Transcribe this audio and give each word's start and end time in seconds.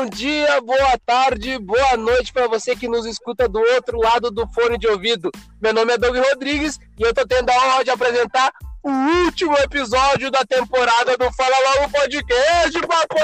bom 0.00 0.06
dia, 0.06 0.58
boa 0.62 0.98
tarde, 1.04 1.58
boa 1.58 1.94
noite 1.94 2.32
para 2.32 2.48
você 2.48 2.74
que 2.74 2.88
nos 2.88 3.04
escuta 3.04 3.46
do 3.46 3.58
outro 3.58 3.98
lado 3.98 4.30
do 4.30 4.48
fone 4.48 4.78
de 4.78 4.88
ouvido. 4.88 5.30
Meu 5.60 5.74
nome 5.74 5.92
é 5.92 5.98
Doug 5.98 6.16
Rodrigues 6.16 6.78
e 6.98 7.02
eu 7.02 7.12
tô 7.12 7.26
tendo 7.26 7.50
a 7.50 7.54
honra 7.54 7.84
de 7.84 7.90
apresentar 7.90 8.50
o 8.82 8.90
último 8.90 9.54
episódio 9.58 10.30
da 10.30 10.38
temporada 10.38 11.18
do 11.18 11.30
Fala 11.34 11.54
Logo 11.74 11.90
Podcast, 11.92 12.80
papai! 12.80 13.20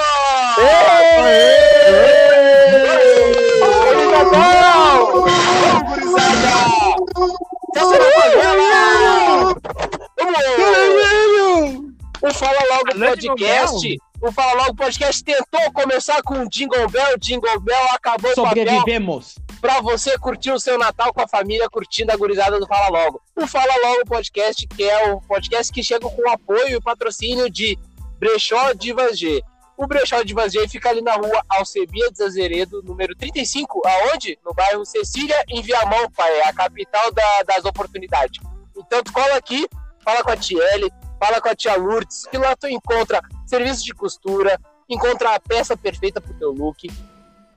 O 12.21 12.35
Fala 12.35 12.61
Logo 12.69 12.99
Podcast 12.99 13.99
o 14.21 14.33
Fala 14.33 14.63
Logo 14.63 14.75
Podcast 14.75 15.23
tentou 15.23 15.73
começar 15.73 16.23
com 16.23 16.41
o 16.41 16.49
Jingle 16.49 16.89
Bell, 16.89 17.19
Jingle 17.19 17.61
Bell 17.61 17.91
acabou 17.93 18.33
Sobrevivemos. 18.35 19.37
Para 19.61 19.81
você 19.81 20.19
curtir 20.19 20.51
o 20.53 20.61
seu 20.61 20.79
Natal 20.79 21.13
com 21.13 21.21
a 21.21 21.29
família, 21.29 21.69
curtindo 21.69 22.13
a 22.13 22.17
gurizada 22.17 22.59
do 22.59 22.67
Fala 22.67 22.89
Logo. 22.89 23.21
O 23.37 23.47
Fala 23.47 23.73
Logo 23.85 24.07
Podcast, 24.07 24.67
que 24.67 24.85
é 24.85 25.13
o 25.13 25.21
podcast 25.21 25.73
que 25.73 25.83
chega 25.83 26.09
com 26.09 26.23
o 26.23 26.31
apoio 26.31 26.77
e 26.77 26.81
patrocínio 26.81 27.51
de 27.51 27.79
Brechó 28.19 28.73
Divas 28.73 29.19
G. 29.19 29.43
O 29.77 29.87
Brechó 29.87 30.23
Divas 30.23 30.53
G 30.53 30.67
fica 30.69 30.89
ali 30.89 31.03
na 31.03 31.15
rua 31.15 31.43
Alcebiades 31.49 32.21
Azeredo, 32.21 32.83
número 32.83 33.15
35, 33.15 33.83
aonde? 33.85 34.39
No 34.45 34.55
bairro 34.55 34.85
Cecília, 34.87 35.45
em 35.49 35.61
Viamão, 35.63 36.11
pai, 36.11 36.33
é 36.39 36.49
a 36.49 36.53
capital 36.53 37.13
da, 37.13 37.43
das 37.47 37.65
oportunidades. 37.65 38.41
Então 38.77 39.03
tu 39.03 39.13
cola 39.13 39.37
aqui, 39.37 39.67
fala 40.03 40.23
com 40.23 40.31
a 40.31 40.37
Tiele, 40.37 40.91
fala 41.19 41.41
com 41.41 41.49
a 41.49 41.55
tia 41.55 41.77
Lourdes, 41.77 42.27
que 42.31 42.39
lá 42.39 42.55
tu 42.57 42.69
encontra 42.69 43.21
serviço 43.47 43.85
de 43.85 43.95
costura, 43.95 44.59
encontra 44.89 45.35
a 45.35 45.41
peça 45.41 45.77
perfeita 45.77 46.21
pro 46.21 46.35
teu 46.35 46.53
look, 46.53 46.89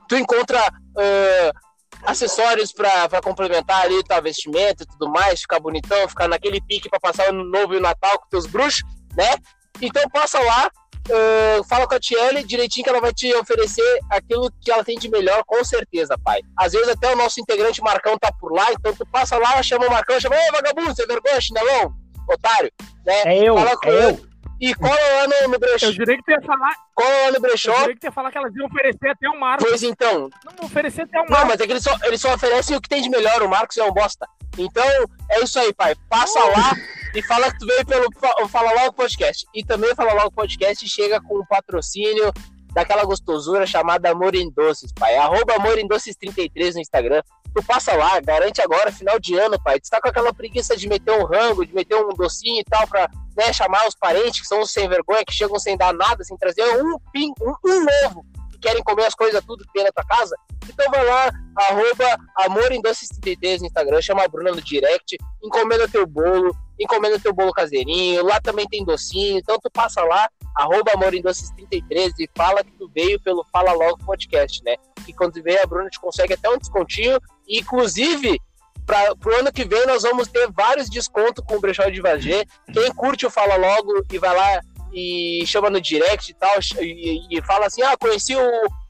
tu 0.07 0.15
encontra 0.15 0.59
uh, 0.59 1.59
acessórios 2.03 2.71
para 2.71 3.21
complementar 3.21 3.83
ali 3.83 4.03
tua 4.03 4.19
vestimenta 4.21 4.83
e 4.83 4.87
tudo 4.87 5.09
mais, 5.09 5.41
ficar 5.41 5.59
bonitão, 5.59 6.07
ficar 6.07 6.27
naquele 6.27 6.61
pique 6.61 6.89
para 6.89 6.99
passar 6.99 7.27
o 7.27 7.29
ano 7.29 7.43
novo 7.43 7.73
e 7.73 7.77
o 7.77 7.81
Natal 7.81 8.19
com 8.19 8.29
teus 8.29 8.45
bruxos, 8.45 8.83
né? 9.15 9.35
Então 9.81 10.03
passa 10.09 10.39
lá, 10.39 10.69
uh, 11.09 11.63
fala 11.65 11.87
com 11.87 11.95
a 11.95 11.99
Tiele 11.99 12.43
direitinho 12.43 12.83
que 12.83 12.89
ela 12.89 13.01
vai 13.01 13.13
te 13.13 13.33
oferecer 13.35 13.99
aquilo 14.09 14.51
que 14.61 14.71
ela 14.71 14.83
tem 14.83 14.97
de 14.97 15.09
melhor, 15.09 15.43
com 15.45 15.63
certeza, 15.63 16.17
pai. 16.23 16.41
Às 16.57 16.73
vezes 16.73 16.89
até 16.89 17.13
o 17.13 17.17
nosso 17.17 17.39
integrante 17.39 17.81
Marcão 17.81 18.17
tá 18.17 18.31
por 18.31 18.51
lá, 18.51 18.71
então 18.71 18.93
tu 18.95 19.05
passa 19.05 19.37
lá, 19.37 19.61
chama 19.61 19.87
o 19.87 19.91
Marcão, 19.91 20.19
chama, 20.19 20.35
ei, 20.35 20.51
vagabundo, 20.51 20.95
você 20.95 21.03
é 21.03 21.07
vergonha, 21.07 21.41
chinelão, 21.41 21.93
otário, 22.27 22.71
né? 23.05 23.21
É 23.25 23.47
eu, 23.47 23.55
fala 23.55 23.77
com 23.77 23.89
é 23.89 23.93
ele. 23.93 24.05
eu. 24.05 24.28
E 24.59 24.75
cola 24.75 24.93
lá 24.93 25.27
no, 25.27 25.53
no 25.53 25.59
brechó. 25.59 25.85
Eu 25.85 25.93
jurei 25.93 26.17
que 26.17 26.23
tu 26.23 26.31
ia 26.31 26.41
falar. 26.41 26.75
Cola 26.93 27.09
lá 27.09 27.31
no 27.31 27.39
brechó. 27.39 27.71
Eu 27.71 27.79
jurei 27.79 27.93
que 27.95 28.01
tu 28.01 28.05
ia 28.05 28.11
falar 28.11 28.31
que 28.31 28.37
elas 28.37 28.55
iam 28.55 28.65
oferecer 28.65 29.09
até 29.09 29.29
um 29.29 29.39
Marcos. 29.39 29.67
Pois 29.67 29.83
então. 29.83 30.29
Não, 30.45 30.65
oferecer 30.65 31.03
até 31.03 31.17
um 31.17 31.21
Marcos. 31.21 31.39
Não, 31.39 31.47
mas 31.47 31.61
é 31.61 31.65
que 31.65 31.71
eles 31.71 31.83
só, 31.83 31.97
eles 32.03 32.21
só 32.21 32.33
oferecem 32.33 32.75
o 32.75 32.81
que 32.81 32.89
tem 32.89 33.01
de 33.01 33.09
melhor. 33.09 33.41
O 33.41 33.49
Marcos 33.49 33.77
é 33.77 33.83
um 33.83 33.91
bosta. 33.91 34.27
Então, 34.57 34.85
é 35.29 35.41
isso 35.41 35.57
aí, 35.59 35.73
pai. 35.73 35.95
Passa 36.09 36.39
lá 36.39 36.73
e 37.15 37.21
fala 37.23 37.51
que 37.51 37.59
tu 37.59 37.65
veio 37.65 37.85
pelo 37.85 38.07
Fala 38.49 38.73
Logo 38.73 38.93
Podcast. 38.93 39.45
E 39.55 39.63
também 39.63 39.95
Fala 39.95 40.13
Logo 40.13 40.31
Podcast 40.31 40.87
chega 40.89 41.21
com 41.21 41.39
o 41.39 41.47
patrocínio 41.47 42.31
daquela 42.73 43.03
gostosura 43.03 43.65
chamada 43.65 44.11
Amor 44.11 44.35
em 44.35 44.51
Doces, 44.51 44.91
pai. 44.91 45.15
Arroba 45.15 45.55
Amor 45.55 45.77
em 45.77 45.87
Doces 45.87 46.15
33 46.15 46.75
no 46.75 46.81
Instagram. 46.81 47.21
Tu 47.55 47.63
passa 47.63 47.93
lá, 47.93 48.19
garante 48.19 48.61
agora, 48.61 48.91
final 48.91 49.19
de 49.19 49.35
ano, 49.37 49.61
pai. 49.61 49.79
Tu 49.79 49.89
tá 49.89 49.99
com 49.99 50.07
aquela 50.07 50.33
preguiça 50.33 50.77
de 50.77 50.87
meter 50.87 51.11
um 51.11 51.25
rango, 51.25 51.65
de 51.65 51.73
meter 51.73 51.95
um 51.95 52.09
docinho 52.09 52.59
e 52.59 52.63
tal, 52.63 52.87
pra 52.87 53.09
né, 53.35 53.51
chamar 53.53 53.87
os 53.87 53.95
parentes, 53.95 54.41
que 54.41 54.47
são 54.47 54.61
os 54.61 54.71
sem 54.71 54.87
vergonha, 54.87 55.25
que 55.25 55.33
chegam 55.33 55.57
sem 55.57 55.77
dar 55.77 55.93
nada, 55.93 56.23
sem 56.23 56.37
trazer 56.37 56.63
um 56.83 56.99
pin, 57.11 57.31
um, 57.41 57.53
um 57.65 57.85
novo, 57.85 58.25
que 58.51 58.59
querem 58.59 58.83
comer 58.83 59.05
as 59.05 59.15
coisas 59.15 59.43
tudo 59.45 59.65
que 59.65 59.73
tem 59.73 59.83
na 59.83 59.91
tua 59.91 60.05
casa. 60.05 60.35
Então 60.69 60.91
vai 60.91 61.03
lá, 61.03 61.31
arroba 61.55 62.17
Amor 62.37 62.71
em 62.71 62.81
Doces 62.81 63.09
33 63.09 63.61
no 63.61 63.67
Instagram, 63.67 64.01
chama 64.01 64.23
a 64.23 64.27
Bruna 64.27 64.51
no 64.51 64.61
direct, 64.61 65.17
encomenda 65.43 65.87
teu 65.87 66.05
bolo, 66.05 66.55
encomenda 66.79 67.19
teu 67.19 67.33
bolo 67.33 67.51
caseirinho, 67.51 68.23
lá 68.23 68.39
também 68.39 68.67
tem 68.67 68.85
docinho, 68.85 69.39
então 69.39 69.57
tu 69.59 69.69
passa 69.71 70.03
lá, 70.03 70.29
arroba 70.55 70.91
Amor 70.93 71.13
em 71.13 71.21
Doces 71.21 71.49
33 71.51 72.13
e 72.19 72.29
fala 72.35 72.63
que 72.63 72.71
tu 72.73 72.89
veio 72.93 73.19
pelo 73.21 73.43
Fala 73.51 73.73
Logo 73.73 73.97
Podcast, 74.05 74.63
né? 74.63 74.75
E 75.07 75.13
quando 75.13 75.41
vem 75.41 75.57
a 75.57 75.65
Bruna 75.65 75.89
te 75.89 75.99
consegue 75.99 76.33
até 76.33 76.47
um 76.49 76.57
descontinho, 76.57 77.19
inclusive 77.49 78.39
para 78.85 79.13
o 79.13 79.39
ano 79.39 79.51
que 79.51 79.65
vem 79.65 79.85
nós 79.85 80.03
vamos 80.03 80.27
ter 80.27 80.51
vários 80.51 80.89
descontos 80.89 81.43
com 81.45 81.55
o 81.55 81.59
Brechó 81.59 81.87
de 81.89 82.01
Vagê. 82.01 82.45
Quem 82.73 82.91
curte 82.93 83.25
o 83.25 83.29
Fala 83.29 83.55
Logo 83.55 84.03
e 84.11 84.17
vai 84.17 84.35
lá 84.35 84.61
e 84.91 85.43
chama 85.45 85.69
no 85.69 85.79
direct 85.79 86.31
e 86.31 86.33
tal, 86.33 86.57
e, 86.81 87.37
e 87.37 87.41
fala 87.43 87.67
assim, 87.67 87.83
ah, 87.83 87.95
conheci 87.95 88.35
o, 88.35 88.41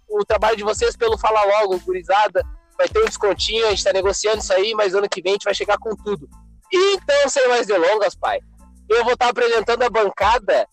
o 0.10 0.26
trabalho 0.26 0.56
de 0.56 0.64
vocês 0.64 0.96
pelo 0.96 1.18
Fala 1.18 1.44
Logo, 1.44 1.80
gurizada, 1.80 2.42
vai 2.78 2.88
ter 2.88 3.02
um 3.02 3.06
descontinho, 3.06 3.68
a 3.68 3.72
gente 3.72 3.84
tá 3.84 3.92
negociando 3.92 4.40
isso 4.40 4.54
aí, 4.54 4.74
mas 4.74 4.96
ano 4.96 5.10
que 5.10 5.22
vem 5.22 5.34
a 5.34 5.36
gente 5.36 5.44
vai 5.44 5.54
chegar 5.54 5.78
com 5.78 5.94
tudo. 5.98 6.30
Então, 6.72 7.28
sem 7.28 7.48
mais 7.50 7.68
delongas, 7.68 8.16
pai, 8.16 8.40
eu 8.88 9.04
vou 9.04 9.14
estar 9.14 9.26
tá 9.26 9.32
apresentando 9.32 9.84
a 9.84 9.90
bancada 9.90 10.68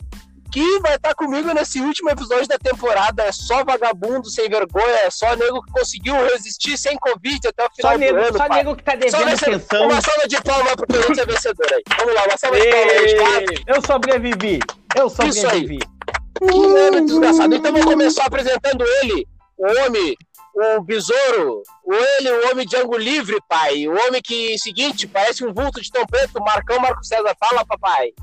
que 0.56 0.80
vai 0.80 0.94
estar 0.94 1.10
tá 1.10 1.14
comigo 1.14 1.52
nesse 1.52 1.78
último 1.82 2.08
episódio 2.08 2.48
da 2.48 2.58
temporada. 2.58 3.24
É 3.24 3.30
só 3.30 3.62
vagabundo, 3.62 4.30
sem 4.30 4.48
vergonha, 4.48 5.00
é 5.04 5.10
só 5.10 5.36
nego 5.36 5.62
que 5.62 5.70
conseguiu 5.70 6.14
resistir 6.28 6.78
sem 6.78 6.96
Covid 6.96 7.46
até 7.46 7.66
o 7.66 7.70
final 7.76 7.92
só 7.92 7.98
do 7.98 8.00
nego, 8.00 8.18
ano. 8.18 8.38
Só 8.38 8.48
pai. 8.48 8.56
nego 8.56 8.74
que 8.74 8.82
tá 8.82 8.94
devendo 8.94 9.28
atenção. 9.28 9.84
Uma 9.84 10.00
salva 10.00 10.26
de 10.26 10.42
palmas 10.42 10.74
pro 10.76 11.14
ser 11.14 11.26
vencedor 11.26 11.66
aí. 11.74 11.82
Vamos 11.98 12.14
lá, 12.14 12.24
uma 12.24 12.38
salva 12.38 12.58
de 12.58 12.70
palmas 12.70 12.92
aí. 12.94 13.64
Eu 13.66 13.82
sobrevivi. 13.86 14.58
Eu 14.96 15.10
sobrevivi. 15.10 15.38
Isso 15.38 15.46
aí. 15.46 15.78
Que 16.38 16.78
ano 16.78 17.04
desgraçado. 17.04 17.54
Então 17.54 17.72
vamos 17.72 17.86
começar 17.86 18.24
apresentando 18.24 18.82
ele, 19.02 19.28
o 19.58 19.84
homem 19.84 20.16
o 20.54 20.80
besouro, 20.80 21.62
o 21.84 21.92
ele, 21.92 22.30
o 22.30 22.50
homem 22.50 22.66
de 22.66 22.76
ângulo 22.76 22.96
livre, 22.96 23.36
pai. 23.46 23.86
O 23.86 23.92
homem 23.92 24.22
que, 24.22 24.58
seguinte, 24.58 25.06
parece 25.06 25.44
um 25.44 25.52
vulto 25.52 25.82
de 25.82 25.90
tão 25.90 26.06
preto. 26.06 26.40
Marcão 26.40 26.80
Marco 26.80 27.04
César, 27.04 27.36
fala, 27.38 27.62
papai. 27.66 28.14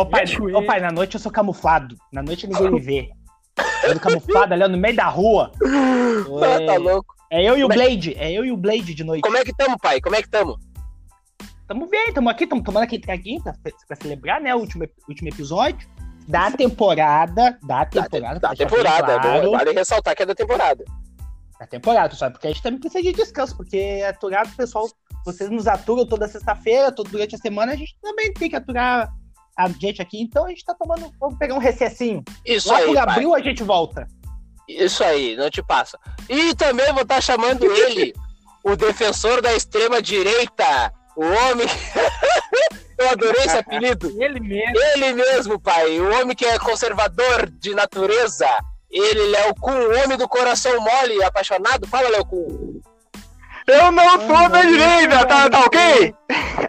Ô 0.00 0.06
pai, 0.06 0.24
ô 0.54 0.64
pai, 0.64 0.80
na 0.80 0.90
noite 0.90 1.14
eu 1.16 1.20
sou 1.20 1.30
camuflado. 1.30 1.94
Na 2.10 2.22
noite 2.22 2.46
ninguém 2.46 2.70
me 2.70 2.80
vê. 2.80 3.10
Eu 3.84 3.92
tô 3.92 4.00
camuflado 4.00 4.54
ali 4.54 4.66
no 4.66 4.78
meio 4.78 4.96
da 4.96 5.08
rua. 5.08 5.52
Ah, 6.42 6.66
tá 6.66 6.76
louco. 6.76 7.14
É 7.30 7.42
eu 7.42 7.56
e 7.56 7.64
o 7.64 7.70
é 7.70 7.74
Blade. 7.74 8.14
É 8.18 8.32
eu 8.32 8.44
e 8.44 8.50
o 8.50 8.56
Blade 8.56 8.94
de 8.94 9.04
noite. 9.04 9.22
Como 9.22 9.36
é 9.36 9.44
que 9.44 9.54
tamo, 9.54 9.78
pai? 9.78 10.00
Como 10.00 10.16
é 10.16 10.22
que 10.22 10.28
tamo? 10.28 10.58
Tamo 11.66 11.86
bem, 11.86 12.12
tamo 12.12 12.28
aqui, 12.28 12.46
tamo 12.46 12.62
tomando 12.62 12.84
aqui 12.84 12.98
traguinho 12.98 13.42
pra, 13.42 13.54
pra 13.62 13.96
celebrar, 13.96 14.40
né? 14.40 14.54
O 14.54 14.58
último, 14.58 14.86
último 15.08 15.28
episódio. 15.28 15.88
Da 16.26 16.50
temporada. 16.50 17.58
Da 17.62 17.84
temporada. 17.84 18.40
Da, 18.40 18.48
da 18.48 18.56
temporada, 18.56 19.20
claro. 19.20 19.38
é 19.38 19.42
bom. 19.42 19.52
Vale 19.52 19.72
ressaltar 19.72 20.16
que 20.16 20.22
é 20.22 20.26
da 20.26 20.34
temporada. 20.34 20.84
Da 21.58 21.66
temporada, 21.66 22.14
só 22.14 22.30
porque 22.30 22.46
a 22.46 22.50
gente 22.50 22.62
também 22.62 22.80
precisa 22.80 23.02
de 23.02 23.12
descanso, 23.12 23.56
porque 23.56 24.02
aturar 24.08 24.46
o 24.46 24.56
pessoal, 24.56 24.88
vocês 25.24 25.50
nos 25.50 25.66
aturam 25.66 26.06
toda 26.06 26.26
sexta-feira, 26.26 26.90
todo 26.90 27.10
durante 27.10 27.34
a 27.34 27.38
semana, 27.38 27.72
a 27.72 27.76
gente 27.76 27.96
também 28.00 28.32
tem 28.32 28.48
que 28.48 28.56
aturar 28.56 29.10
a 29.56 29.68
gente 29.68 30.00
aqui, 30.00 30.20
então 30.20 30.46
a 30.46 30.48
gente 30.48 30.64
tá 30.64 30.74
tomando. 30.74 31.12
Vamos 31.20 31.38
pegar 31.38 31.54
um 31.54 31.58
recessinho. 31.58 32.22
Isso 32.44 32.68
Lá 32.68 32.78
aí. 32.78 32.86
por 32.86 32.98
abril 32.98 33.34
a 33.34 33.40
gente 33.40 33.62
volta. 33.62 34.06
Isso 34.68 35.02
aí, 35.02 35.36
não 35.36 35.50
te 35.50 35.62
passa. 35.62 35.98
E 36.28 36.54
também 36.54 36.92
vou 36.92 37.02
estar 37.02 37.16
tá 37.16 37.20
chamando 37.20 37.64
ele, 37.64 38.14
o 38.64 38.76
defensor 38.76 39.42
da 39.42 39.52
extrema-direita, 39.54 40.92
o 41.16 41.24
homem. 41.24 41.66
Eu 43.00 43.08
adorei 43.08 43.46
esse 43.46 43.56
apelido. 43.56 44.08
Ele 44.22 44.38
mesmo. 44.38 44.78
Ele 44.78 45.14
mesmo, 45.14 45.58
pai. 45.58 45.98
O 45.98 46.20
homem 46.20 46.36
que 46.36 46.44
é 46.44 46.58
conservador 46.58 47.48
de 47.48 47.74
natureza. 47.74 48.46
Ele, 48.90 49.22
Léo 49.28 49.54
Kuhn, 49.54 49.72
o 49.72 50.04
homem 50.04 50.18
do 50.18 50.28
coração 50.28 50.78
mole, 50.80 51.22
apaixonado. 51.24 51.86
Fala, 51.88 52.10
Léo 52.10 52.26
Kuhn. 52.26 52.80
Eu 53.66 53.90
não 53.90 54.20
sou 54.26 54.48
da 54.50 54.62
direita, 54.62 55.24
tá, 55.26 55.48
tá 55.48 55.60
ok? 55.60 56.14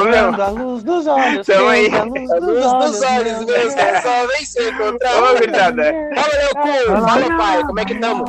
Olhando 0.00 0.42
a 0.42 0.48
luz 0.48 0.82
dos 0.82 1.06
olhos. 1.06 1.46
Tamo 1.46 1.68
aí. 1.68 1.88
A 1.94 2.04
luz 2.04 2.28
dos 2.28 3.02
olhos 3.02 3.44
mesmo, 3.44 3.80
só 4.02 4.26
vem 4.26 4.44
se 4.44 4.70
encontrar. 4.70 5.22
Ô, 5.22 5.34
gritada. 5.34 5.94
Fala, 6.14 6.34
Léo 6.34 6.54
Kuhn. 6.54 7.06
Fala, 7.06 7.36
pai, 7.36 7.62
como 7.62 7.80
é 7.80 7.84
que 7.84 7.94
tamo? 7.96 8.24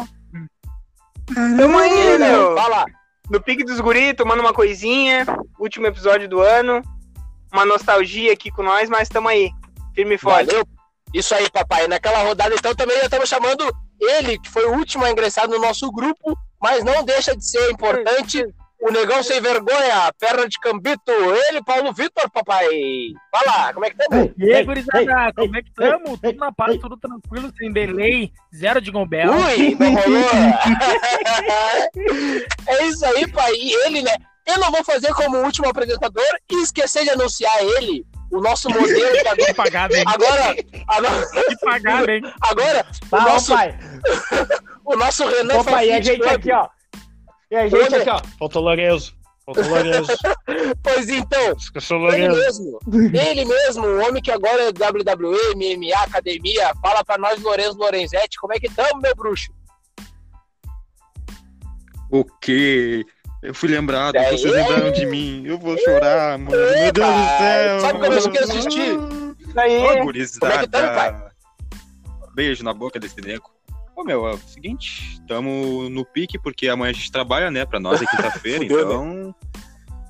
Tamo 1.33 1.77
aí, 1.77 2.18
meu. 2.18 2.56
Fala. 2.56 2.85
No 3.29 3.41
pique 3.41 3.63
dos 3.63 3.79
guri, 3.79 4.13
tomando 4.13 4.39
uma 4.39 4.53
coisinha. 4.53 5.25
Último 5.59 5.88
episódio 5.88 6.27
do 6.27 6.41
ano. 6.41 6.81
Uma 7.53 7.65
nostalgia 7.65 8.33
aqui 8.33 8.51
com 8.51 8.63
nós, 8.63 8.89
mas 8.89 9.09
tamo 9.09 9.27
aí. 9.27 9.51
Firme 9.95 10.15
e 10.15 10.18
forte. 10.18 10.47
Valeu. 10.47 10.65
Isso 11.13 11.33
aí, 11.35 11.50
papai. 11.50 11.88
Naquela 11.88 12.23
rodada, 12.23 12.53
então, 12.56 12.73
também 12.75 12.97
já 12.97 13.06
estamos 13.06 13.29
chamando 13.29 13.65
ele, 14.00 14.39
que 14.39 14.50
foi 14.50 14.65
o 14.65 14.73
último 14.73 15.06
a 15.06 15.12
ingressar 15.12 15.47
no 15.47 15.59
nosso 15.59 15.91
grupo, 15.91 16.38
mas 16.62 16.83
não 16.83 17.03
deixa 17.03 17.35
de 17.35 17.45
ser 17.45 17.71
importante. 17.71 18.45
O 18.81 18.91
negão 18.91 19.21
sem 19.21 19.41
vergonha, 19.41 20.09
perna 20.17 20.47
de 20.47 20.57
cambito, 20.57 21.11
ele, 21.49 21.61
Paulo 21.65 21.91
Vitor, 21.91 22.29
papai. 22.31 22.65
Lá, 23.45 23.73
como 23.73 23.85
é 23.85 23.89
que 23.89 24.01
estamos? 24.01 24.31
E 24.37 24.53
aí, 24.53 24.63
gurizada, 24.63 25.33
como 25.35 25.57
é 25.57 25.61
que 25.61 25.69
estamos? 25.69 26.17
Tudo 26.19 26.37
na 26.37 26.51
paz, 26.53 26.77
tudo 26.77 26.95
tranquilo, 26.95 27.51
sem 27.57 27.73
delay, 27.73 28.31
zero 28.55 28.79
de 28.79 28.89
gombel. 28.89 29.31
Ui, 29.31 29.75
não 29.77 29.95
rolou. 29.95 30.29
é 32.67 32.85
isso 32.85 33.05
aí, 33.05 33.29
pai. 33.29 33.51
E 33.53 33.73
ele, 33.85 34.01
né? 34.01 34.15
Eu 34.47 34.57
não 34.59 34.71
vou 34.71 34.83
fazer 34.83 35.13
como 35.13 35.39
último 35.39 35.67
apresentador 35.67 36.23
e 36.49 36.63
esquecer 36.63 37.03
de 37.03 37.09
anunciar 37.09 37.61
ele, 37.61 38.05
o 38.31 38.39
nosso 38.39 38.69
modelo 38.69 39.11
que 39.21 39.27
agora. 39.27 39.53
Pagado, 39.53 39.95
hein? 39.95 40.03
Agora. 40.07 40.55
Que 40.55 41.57
pagado, 41.57 42.11
hein? 42.11 42.21
Agora, 42.41 42.85
o 43.11 43.17
nosso... 43.17 43.53
pai. 43.53 43.77
O 44.89 44.95
nosso 44.95 45.23
Renan 45.23 45.59
Opa, 45.59 45.85
e 45.85 45.91
a 45.91 46.01
gente 46.01 46.27
aqui, 46.27 46.51
ó. 46.51 46.67
E 47.51 47.55
a 47.55 47.67
gente 47.67 47.95
aqui, 47.95 48.09
ó. 48.09 48.21
Faltou 48.37 48.61
Lourenço. 48.61 49.15
Faltou 49.45 49.65
Lourenço. 49.67 50.11
Pois 50.83 51.09
então, 51.09 51.53
Esqueceu 51.53 51.97
ele 52.11 52.29
mesmo. 52.29 52.79
Ele 52.93 53.45
mesmo, 53.45 53.85
o 53.85 54.07
homem 54.07 54.21
que 54.21 54.31
agora 54.31 54.63
é 54.63 54.67
WWE, 54.69 55.55
MMA, 55.55 55.95
academia. 56.03 56.71
Fala 56.81 57.03
pra 57.03 57.17
nós, 57.17 57.41
Lorenzo 57.41 57.77
Lorenzetti, 57.77 58.37
como 58.39 58.53
é 58.53 58.59
que 58.59 58.69
tamo, 58.69 59.01
meu 59.01 59.15
bruxo? 59.15 59.51
O 62.11 62.23
quê? 62.41 63.05
Eu 63.41 63.53
fui 63.53 63.69
lembrado, 63.69 64.15
É 64.15 64.25
vocês 64.31 64.43
ele? 64.43 64.51
lembraram 64.53 64.91
de 64.91 65.05
mim. 65.05 65.43
Eu 65.45 65.57
vou 65.57 65.77
chorar, 65.77 66.37
mano. 66.37 66.51
Meu 66.51 66.91
Deus 66.91 67.07
do 67.07 67.37
céu. 67.37 67.79
Sabe 67.81 67.99
como 67.99 68.13
eu 68.13 68.31
quero 68.31 68.43
assistir? 68.45 68.99
Isso 69.39 69.59
aí. 69.59 69.77
Ô, 70.01 70.03
gurizada. 70.03 70.39
Como 70.39 70.51
é 70.53 70.57
que 70.59 70.67
tamo, 70.67 70.95
pai? 70.95 71.29
Beijo 72.35 72.63
na 72.63 72.73
boca 72.73 72.99
desse 72.99 73.21
nego. 73.21 73.49
Ô, 73.99 74.03
meu, 74.05 74.25
é 74.25 74.33
o 74.33 74.37
seguinte, 74.37 75.21
tamo 75.27 75.89
no 75.89 76.05
pique, 76.05 76.39
porque 76.39 76.69
amanhã 76.69 76.91
a 76.91 76.93
gente 76.93 77.11
trabalha, 77.11 77.51
né? 77.51 77.65
Pra 77.65 77.81
nós 77.81 78.01
é 78.01 78.05
quinta-feira, 78.05 78.59
Fudeu, 78.63 78.79
então... 78.79 79.35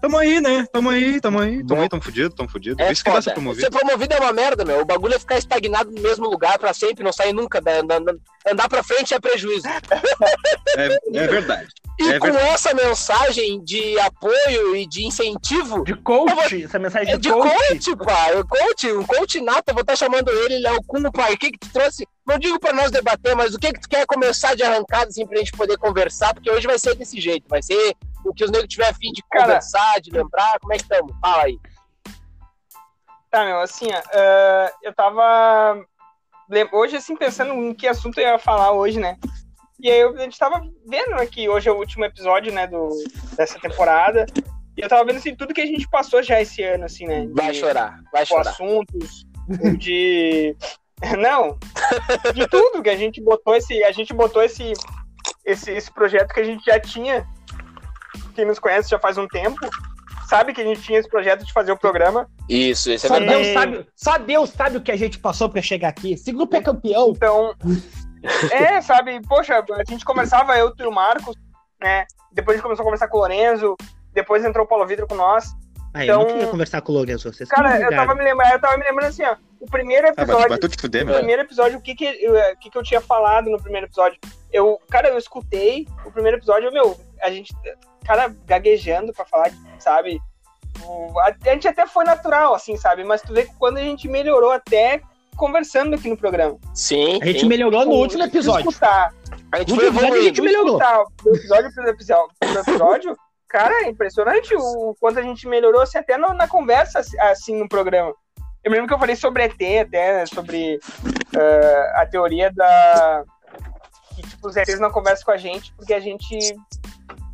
Tamo 0.02 0.18
aí, 0.18 0.40
né? 0.40 0.66
Tamo 0.72 0.90
aí, 0.90 1.20
tamo 1.20 1.40
aí. 1.40 1.66
Tamo 1.66 1.82
aí, 1.82 1.90
tamo 1.90 2.02
fudido, 2.02 2.30
tamo 2.34 2.50
fudido. 2.50 2.82
É 2.82 2.92
Isso 2.92 3.04
que 3.04 3.10
foda. 3.10 3.22
ser 3.22 3.34
promovido. 3.34 3.64
Ser 3.66 3.70
promovido 3.70 4.14
é 4.14 4.20
uma 4.20 4.32
merda, 4.32 4.64
meu. 4.64 4.82
O 4.82 4.86
bagulho 4.86 5.14
é 5.16 5.20
ficar 5.20 5.38
estagnado 5.38 5.92
no 5.92 6.02
mesmo 6.02 6.26
lugar 6.30 6.58
pra 6.58 6.74
sempre, 6.74 7.04
não 7.04 7.12
sair 7.12 7.34
nunca. 7.34 7.60
da- 7.60 7.80
Andar 8.48 8.70
pra 8.70 8.82
frente 8.84 9.14
é 9.14 9.20
prejuízo. 9.20 9.68
É, 10.78 10.98
é 11.14 11.28
verdade. 11.28 11.68
E 12.00 12.10
É 12.12 12.18
com 12.18 12.28
verdade. 12.28 12.48
essa 12.48 12.74
mensagem 12.74 13.62
de 13.62 14.00
apoio 14.00 14.74
e 14.78 14.88
de 14.88 15.06
incentivo, 15.06 15.84
De 15.84 15.94
coach, 15.96 16.64
essa 16.64 16.80
mensagem 16.80 17.14
é 17.14 17.18
de, 17.18 17.24
de 17.24 17.30
coach. 17.30 17.68
coach, 17.68 17.96
pai. 17.98 18.40
O 18.40 18.48
coach, 18.48 18.92
um 18.94 19.06
coach 19.06 19.42
nato, 19.42 19.64
eu 19.68 19.74
vou 19.74 19.82
estar 19.82 19.98
chamando 19.98 20.30
ele, 20.32 20.60
Léo 20.60 20.82
Kuhn, 20.88 21.12
pai. 21.12 21.34
O 21.34 21.38
que 21.38 21.52
que 21.52 21.60
tu 21.60 21.70
trouxe? 21.74 22.08
Não 22.26 22.40
digo 22.40 22.58
pra 22.60 22.72
nós 22.72 22.90
debater, 22.90 23.36
mas 23.36 23.54
o 23.54 23.60
que 23.60 23.74
que 23.74 23.82
tu 23.82 23.90
quer 23.90 24.06
começar 24.06 24.56
de 24.56 24.64
arrancada, 24.64 25.08
assim, 25.08 25.28
pra 25.28 25.40
gente 25.40 25.52
poder 25.52 25.78
conversar? 25.78 26.34
Porque 26.34 26.50
hoje 26.50 26.66
vai 26.68 26.80
ser 26.80 26.96
desse 26.96 27.20
jeito, 27.20 27.46
vai 27.50 27.62
ser 27.62 27.94
o 28.26 28.34
que 28.34 28.44
os 28.44 28.52
negros 28.52 28.70
tiver 28.74 28.90
a 28.90 28.94
fim 28.94 29.12
de 29.12 29.24
Cara. 29.32 29.46
conversar, 29.46 30.00
de 30.02 30.12
lembrar. 30.12 30.60
Como 30.60 30.74
é 30.74 30.78
que 30.78 30.84
estamos? 30.84 31.14
Fala 31.22 31.44
aí. 31.44 31.58
Tá, 33.30 33.46
meu, 33.46 33.60
assim, 33.60 33.88
ah, 33.92 34.72
eu 34.84 34.94
tava. 34.94 35.80
Hoje, 36.74 36.98
assim, 36.98 37.16
pensando 37.16 37.54
em 37.54 37.74
que 37.76 37.88
assunto 37.88 38.18
eu 38.20 38.28
ia 38.28 38.40
falar 38.40 38.72
hoje, 38.72 39.00
né? 39.00 39.18
E 39.80 39.90
aí 39.90 40.00
eu- 40.00 40.16
a 40.16 40.22
gente 40.22 40.38
tava 40.38 40.62
vendo 40.88 41.16
que 41.30 41.48
hoje 41.48 41.70
é 41.70 41.72
o 41.72 41.78
último 41.78 42.04
episódio, 42.06 42.52
né, 42.52 42.66
do, 42.68 42.90
dessa 43.38 43.58
temporada. 43.60 44.26
E 44.76 44.82
eu 44.82 44.90
tava 44.90 45.06
vendo, 45.06 45.18
assim, 45.18 45.36
tudo 45.36 45.54
que 45.54 45.62
a 45.62 45.66
gente 45.66 45.88
passou 45.90 46.24
já 46.24 46.42
esse 46.42 46.64
ano, 46.64 46.86
assim, 46.86 47.06
né? 47.06 47.28
de- 47.28 47.34
Vai 47.34 47.54
chorar, 47.54 48.00
vai 48.12 48.26
chorar. 48.26 48.50
assuntos, 48.50 49.26
de. 49.78 50.56
Não, 51.18 51.58
de 52.34 52.46
tudo 52.48 52.82
que 52.84 52.90
a 52.90 52.98
gente 52.98 53.22
botou 53.22 53.56
esse. 53.56 53.82
A 53.86 53.92
gente 53.92 54.14
botou 54.14 54.42
esse, 54.44 54.74
esse, 55.46 55.72
esse 55.72 55.94
projeto 55.94 56.34
que 56.34 56.40
a 56.42 56.44
gente 56.44 56.66
já 56.66 56.78
tinha. 56.80 57.26
Quem 58.36 58.46
nos 58.46 58.60
conhece 58.60 58.90
já 58.90 59.00
faz 59.00 59.18
um 59.18 59.28
tempo, 59.28 59.60
sabe 60.28 60.54
que 60.54 60.62
a 60.62 60.64
gente 60.64 60.82
tinha 60.82 61.00
esse 61.00 61.10
projeto 61.10 61.46
de 61.46 61.52
fazer 61.54 61.72
o 61.72 61.78
programa. 61.78 62.30
Isso, 62.48 62.92
isso 62.92 63.06
é 63.08 63.10
Só 63.10 63.20
verdade. 63.20 63.44
Deus, 63.44 63.54
sabe, 63.54 63.88
só 63.96 64.18
Deus 64.18 64.50
sabe 64.52 64.78
o 64.78 64.82
que 64.82 64.92
a 64.92 64.98
gente 64.98 65.20
passou 65.20 65.50
pra 65.50 65.62
chegar 65.62 65.90
aqui. 65.90 66.14
Esse 66.14 66.32
grupo 66.32 66.56
é 66.56 66.62
campeão. 66.62 67.12
Então, 67.16 67.54
é, 68.52 68.82
sabe, 68.82 69.20
poxa, 69.28 69.56
a 69.58 69.84
gente 69.92 70.06
conversava, 70.06 70.58
eu 70.58 70.74
e 70.78 70.84
o 70.84 70.92
Marcos, 70.92 71.36
né? 71.82 72.06
Depois 72.32 72.56
a 72.56 72.58
gente 72.58 72.64
começou 72.64 72.84
a 72.84 72.86
conversar 72.86 73.08
com 73.08 73.18
o 73.18 73.22
Lorenzo, 73.22 73.76
depois 74.14 74.46
entrou 74.46 74.66
o 74.66 74.68
Paulo 74.68 74.86
Vitor 74.86 75.08
com 75.08 75.16
nós. 75.16 75.46
Ah, 75.92 76.06
eu 76.06 76.20
não 76.20 76.26
queria 76.28 76.48
conversar 76.48 76.82
com 76.82 76.92
o 76.92 76.96
Lourenço. 76.96 77.34
Vocês 77.34 77.50
Cara, 77.50 77.80
eu 77.80 77.90
tava 77.90 78.14
me 78.14 78.24
lembrando, 78.24 78.52
eu 78.52 78.60
tava 78.62 78.78
me 78.78 78.84
lembrando 78.84 79.08
assim, 79.10 79.24
ó, 79.24 79.36
o 79.60 79.66
primeiro 79.66 80.08
Ah, 80.08 80.12
episódio. 80.12 80.50
vai 80.50 80.58
tu 80.60 80.70
te 80.70 80.80
fuder, 80.80 81.04
meu. 81.04 81.16
primeiro 81.16 81.42
episódio, 81.42 81.80
o 81.80 81.82
que 81.82 81.96
que, 81.96 82.06
eu, 82.06 82.34
o 82.36 82.58
que 82.58 82.70
que 82.70 82.78
eu 82.78 82.84
tinha 82.84 83.02
falado 83.02 83.50
no 83.50 83.60
primeiro 83.60 83.88
episódio? 83.88 84.20
Eu, 84.54 84.80
cara, 84.88 85.10
eu 85.10 85.18
escutei 85.18 85.88
o 86.06 86.12
primeiro 86.12 86.38
episódio, 86.38 86.72
meu, 86.72 86.96
a 87.24 87.32
gente, 87.32 87.52
cara, 88.06 88.34
gaguejando 88.46 89.14
pra 89.14 89.26
falar, 89.26 89.52
sabe? 89.80 90.20
O- 90.84 91.20
a, 91.20 91.28
a 91.46 91.50
gente 91.54 91.68
até 91.68 91.86
foi 91.86 92.04
natural, 92.06 92.54
assim, 92.54 92.78
sabe? 92.78 93.04
Mas 93.04 93.22
tu 93.22 93.34
vê 93.34 93.46
que 93.46 93.54
quando 93.56 93.78
a 93.78 93.82
gente 93.82 94.08
melhorou 94.08 94.52
até 94.52 95.02
conversando 95.36 95.96
aqui 95.96 96.10
no 96.10 96.18
programa. 96.18 96.58
Sim, 96.74 97.20
A 97.22 97.26
gente 97.26 97.42
sim. 97.42 97.48
melhorou 97.48 97.80
no 97.82 97.86
Tipo, 97.92 98.02
último 98.02 98.24
episódio. 98.24 98.70
Escutar, 98.70 99.14
A 99.52 99.60
gente 99.60 99.70
No 99.70 99.76
foi 99.76 99.86
último 99.86 100.00
episódio 100.02 100.22
a 100.22 100.24
gente 100.26 100.42
melhorou. 100.42 100.78
escutar 100.80 101.04
do 101.24 101.36
episódio 101.36 101.74
pro 101.74 101.90
episódio, 101.90 102.30
pro 102.40 102.60
episódio 102.60 103.18
cara, 103.48 103.74
é 103.86 103.90
impressionante 103.90 104.54
o 104.56 104.96
quanto 105.00 105.18
a 105.20 105.22
gente 105.24 105.48
melhorou, 105.48 105.82
assim, 105.82 105.98
até 105.98 106.18
no- 106.18 106.34
na 106.34 106.48
conversa, 106.48 107.02
assim, 107.22 107.58
no 107.58 107.68
programa. 107.70 108.14
Eu 108.64 108.70
me 108.70 108.76
lembro 108.78 108.88
que 108.90 108.94
eu 108.94 109.00
falei 109.00 109.16
sobre 109.16 109.44
ET, 109.44 109.62
até, 109.88 110.26
sobre 110.26 110.78
ah, 111.36 112.02
a 112.02 112.06
teoria 112.06 112.52
da... 112.52 113.24
que, 114.16 114.22
tipo, 114.24 114.50
os 114.50 114.56
ETs 114.58 114.80
não 114.80 114.92
conversam 114.92 115.26
com 115.26 115.32
a 115.32 115.38
gente 115.38 115.74
porque 115.74 115.94
a 115.94 116.00
gente 116.02 116.38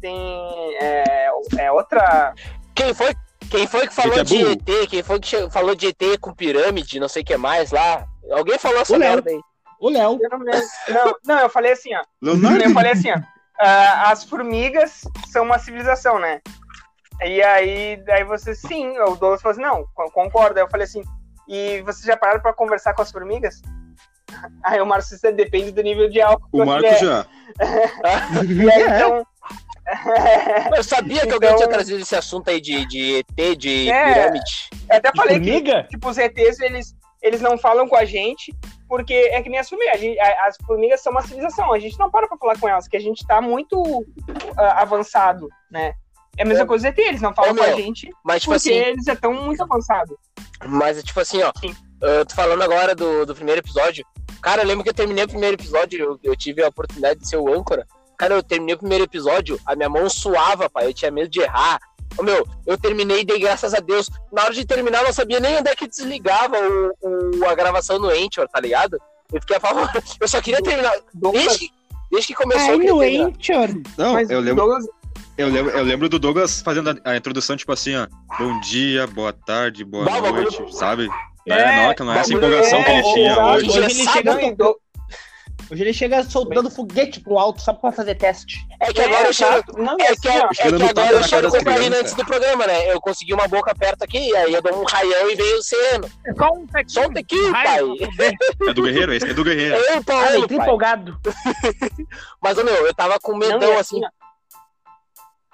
tem... 0.05 0.77
é, 0.81 1.29
é 1.57 1.71
outra... 1.71 2.33
Quem 2.75 2.93
foi, 2.93 3.15
quem 3.49 3.65
foi 3.65 3.87
que 3.87 3.93
falou 3.93 4.19
é 4.19 4.23
de. 4.23 4.51
ET? 4.51 4.89
Quem 4.89 5.01
foi 5.01 5.19
que 5.19 5.49
falou 5.49 5.73
de 5.73 5.87
ET 5.87 6.19
com 6.19 6.33
pirâmide, 6.33 6.99
não 6.99 7.07
sei 7.07 7.23
o 7.23 7.25
que 7.25 7.37
mais 7.37 7.71
lá? 7.71 8.05
Alguém 8.31 8.59
falou 8.59 8.81
essa 8.81 8.93
O 8.93 8.97
Léo. 8.97 9.11
merda 9.13 9.29
aí. 9.31 9.39
O 9.79 9.89
Léo. 9.89 10.19
Não, 10.89 11.15
não, 11.25 11.39
eu 11.39 11.49
falei 11.49 11.71
assim, 11.71 11.95
ó. 11.95 12.01
Leonardo? 12.21 12.63
Eu 12.63 12.71
falei 12.71 12.91
assim, 12.91 13.11
ó. 13.11 13.19
ah, 13.59 14.11
as 14.11 14.23
formigas 14.25 15.01
são 15.31 15.45
uma 15.45 15.57
civilização, 15.57 16.19
né? 16.19 16.41
E 17.23 17.41
aí, 17.41 18.03
aí 18.09 18.23
você, 18.25 18.53
sim, 18.53 18.99
o 18.99 19.15
Douglas 19.15 19.41
falou 19.41 19.53
assim, 19.53 19.61
não, 19.61 19.85
co- 19.93 20.11
concordo. 20.11 20.59
Aí 20.59 20.65
eu 20.65 20.69
falei 20.69 20.85
assim, 20.85 21.01
e 21.47 21.81
vocês 21.81 22.05
já 22.05 22.17
pararam 22.17 22.41
pra 22.41 22.53
conversar 22.53 22.93
com 22.93 23.01
as 23.01 23.11
formigas? 23.11 23.61
Aí 24.63 24.81
o 24.81 24.97
disse, 24.97 25.31
depende 25.31 25.71
do 25.71 25.81
nível 25.81 26.09
de 26.09 26.19
álcool. 26.19 26.49
O 26.51 26.65
Marco 26.65 26.85
é. 26.85 26.97
já. 26.97 27.25
E 28.43 28.69
aí, 28.69 28.83
então... 28.83 29.25
Eu 30.75 30.83
sabia 30.83 31.21
que 31.25 31.31
alguém 31.33 31.49
Então- 31.49 31.57
tinha 31.57 31.69
trazido 31.69 32.01
esse 32.01 32.15
assunto 32.15 32.49
aí 32.49 32.59
de, 32.59 32.85
de 32.87 33.17
ET, 33.37 33.55
de 33.55 33.89
É. 33.89 34.13
pirâmide. 34.13 34.69
eu 34.89 34.97
até 34.97 35.11
De 35.11 35.17
falei 35.17 35.39
que, 35.39 35.83
tipo, 35.83 36.09
os 36.09 36.17
ETs, 36.17 36.59
eles, 36.59 36.95
eles 37.21 37.41
não 37.41 37.57
falam 37.57 37.87
com 37.87 37.95
a 37.95 38.05
gente, 38.05 38.53
porque 38.87 39.13
é 39.13 39.41
que 39.41 39.49
nem 39.49 39.59
as 39.59 39.69
formigas. 39.69 39.99
As 40.45 40.57
formigas 40.65 41.01
são 41.01 41.11
uma 41.11 41.21
civilização, 41.21 41.71
a 41.73 41.79
gente 41.79 41.97
não 41.99 42.09
para 42.09 42.27
pra 42.27 42.37
falar 42.37 42.59
com 42.59 42.67
elas, 42.67 42.87
que 42.87 42.97
a 42.97 42.99
gente 43.01 43.25
tá 43.27 43.41
muito 43.41 44.05
ah, 44.57 44.81
avançado, 44.81 45.47
né? 45.71 45.93
É 46.37 46.43
a 46.43 46.45
mesma 46.45 46.63
É. 46.63 46.67
coisa 46.67 46.89
dos 46.91 46.99
ET, 46.99 47.07
eles 47.07 47.21
não 47.21 47.33
falam 47.33 47.51
Ô, 47.53 47.55
com 47.55 47.63
a 47.63 47.71
gente 47.73 48.09
Mas, 48.23 48.41
tipo 48.41 48.53
porque 48.53 48.69
assim, 48.69 48.77
eles 48.79 49.07
estão 49.07 49.33
muito 49.33 49.63
avançados. 49.63 50.17
mas 50.65 51.01
tipo 51.03 51.19
assim, 51.19 51.41
ó. 51.43 51.51
Sim. 51.59 51.73
Eu 52.01 52.25
tô 52.25 52.35
falando 52.35 52.61
agora 52.61 52.93
do, 52.93 53.25
do 53.25 53.33
primeiro 53.33 53.61
episódio. 53.61 54.05
Cara, 54.41 54.61
eu 54.61 54.67
lembro 54.67 54.83
que 54.83 54.89
eu 54.89 54.93
terminei 54.93 55.23
o 55.23 55.27
primeiro 55.29 55.55
episódio, 55.55 55.97
eu, 55.97 56.19
eu 56.23 56.35
tive 56.35 56.61
a 56.61 56.67
oportunidade 56.67 57.21
de 57.21 57.27
ser 57.29 57.37
o 57.37 57.51
âncora. 57.51 57.87
Cara, 58.17 58.35
eu 58.35 58.43
terminei 58.43 58.75
o 58.75 58.79
primeiro 58.79 59.03
episódio, 59.03 59.59
a 59.65 59.75
minha 59.75 59.89
mão 59.89 60.09
suava, 60.09 60.69
pai. 60.69 60.87
Eu 60.87 60.93
tinha 60.93 61.11
medo 61.11 61.29
de 61.29 61.41
errar. 61.41 61.79
Ô, 62.17 62.23
meu, 62.23 62.47
eu 62.65 62.77
terminei 62.77 63.21
e 63.21 63.25
dei 63.25 63.39
graças 63.39 63.73
a 63.73 63.79
Deus. 63.79 64.09
Na 64.31 64.43
hora 64.43 64.53
de 64.53 64.65
terminar, 64.65 64.99
eu 64.99 65.05
não 65.05 65.13
sabia 65.13 65.39
nem 65.39 65.57
onde 65.57 65.69
é 65.69 65.75
que 65.75 65.87
desligava 65.87 66.55
o, 67.01 67.39
o- 67.39 67.45
a 67.45 67.53
gravação 67.55 67.99
no 67.99 68.07
Anchor, 68.09 68.47
tá 68.47 68.59
ligado? 68.59 68.97
Eu 69.33 69.41
fiquei 69.41 69.57
a 69.57 69.59
favor. 69.59 69.89
Eu 70.21 70.27
só 70.27 70.39
queria 70.41 70.61
terminar. 70.61 70.93
Desde, 71.13 71.69
desde 72.11 72.27
que 72.27 72.35
começou, 72.35 72.69
Ai, 72.69 72.75
eu 72.89 72.99
queria 72.99 73.23
no. 73.23 73.27
Anchor. 73.27 73.81
Não, 73.97 74.13
mas 74.13 74.29
eu 74.29 74.39
lembro, 74.39 74.55
Douglas, 74.63 74.85
eu, 75.37 75.47
lembro, 75.49 75.71
eu 75.77 75.83
lembro 75.83 76.07
do 76.09 76.17
Douglas 76.19 76.61
fazendo 76.61 76.91
a, 77.03 77.11
a 77.11 77.17
introdução, 77.17 77.57
tipo 77.57 77.73
assim, 77.73 77.95
ó. 77.97 78.07
Bom 78.39 78.59
dia, 78.61 79.05
boa 79.07 79.33
tarde, 79.33 79.83
boa 79.83 80.05
bagulho- 80.05 80.43
noite, 80.43 80.73
sabe? 80.75 81.09
É, 81.47 81.53
É, 81.53 81.87
não, 81.87 81.93
que 81.95 82.03
não 82.03 82.13
é 82.13 82.19
essa 82.19 82.33
empolgação 82.33 82.83
que 82.83 82.89
ele 82.91 82.99
é, 82.99 83.13
tinha 83.13 83.31
exato. 83.33 83.49
hoje. 83.49 83.69
Hoje 83.69 83.79
ele 83.79 84.09
chega, 84.09 84.33
não, 84.33 84.39
e 84.41 84.55
Dou- 84.55 84.79
hoje 85.71 85.81
ele 85.83 85.93
chega 85.93 86.23
soltando 86.23 86.69
foguete 86.69 87.19
pro 87.19 87.37
alto 87.37 87.61
só 87.61 87.73
pra 87.73 87.91
fazer 87.91 88.15
teste. 88.15 88.57
É 88.79 88.93
que 88.93 89.01
É, 89.01 89.05
agora 89.05 89.27
eu 89.27 89.33
chego. 89.33 89.53
exato. 89.53 89.77
Não, 89.77 89.97
É 89.99 90.07
assim, 90.09 90.21
que, 90.21 90.27
é 90.29 90.47
que 90.47 90.55
Chegando 90.55 90.79
no 90.79 90.89
agora 90.89 91.11
eu 91.11 91.23
chego 91.23 91.49
com 91.51 91.57
crianças. 91.63 91.99
antes 91.99 92.13
do 92.13 92.25
programa, 92.25 92.67
né? 92.67 92.91
Eu 92.91 93.01
consegui 93.01 93.33
uma 93.33 93.47
boca 93.47 93.73
perto 93.75 94.03
aqui, 94.03 94.35
aí 94.35 94.53
eu 94.53 94.61
dou 94.61 94.81
um 94.81 94.83
raião 94.85 95.29
e 95.29 95.35
veio 95.35 95.57
o 95.57 95.63
sereno. 95.63 96.09
É 96.25 96.33
só 96.33 96.49
um 96.53 96.65
tequinho. 96.67 96.89
Só 96.89 97.01
um 97.07 97.13
tequinho, 97.13 97.51
pai. 97.51 97.79
É 98.69 98.73
do 98.73 98.83
Guerreiro? 98.83 99.13
Esse 99.13 99.29
é 99.29 99.33
do 99.33 99.43
Guerreiro. 99.43 99.75
Eu, 99.75 99.97
Ah, 99.97 100.01
Paulo, 100.03 100.47
pai. 100.47 100.57
empolgado. 100.57 101.19
Mas, 102.41 102.55
meu, 102.57 102.85
eu 102.87 102.93
tava 102.93 103.19
com 103.19 103.31
não, 103.33 103.39
medão, 103.39 103.73
e 103.73 103.77
assim, 103.77 104.01
ó, 104.03 104.09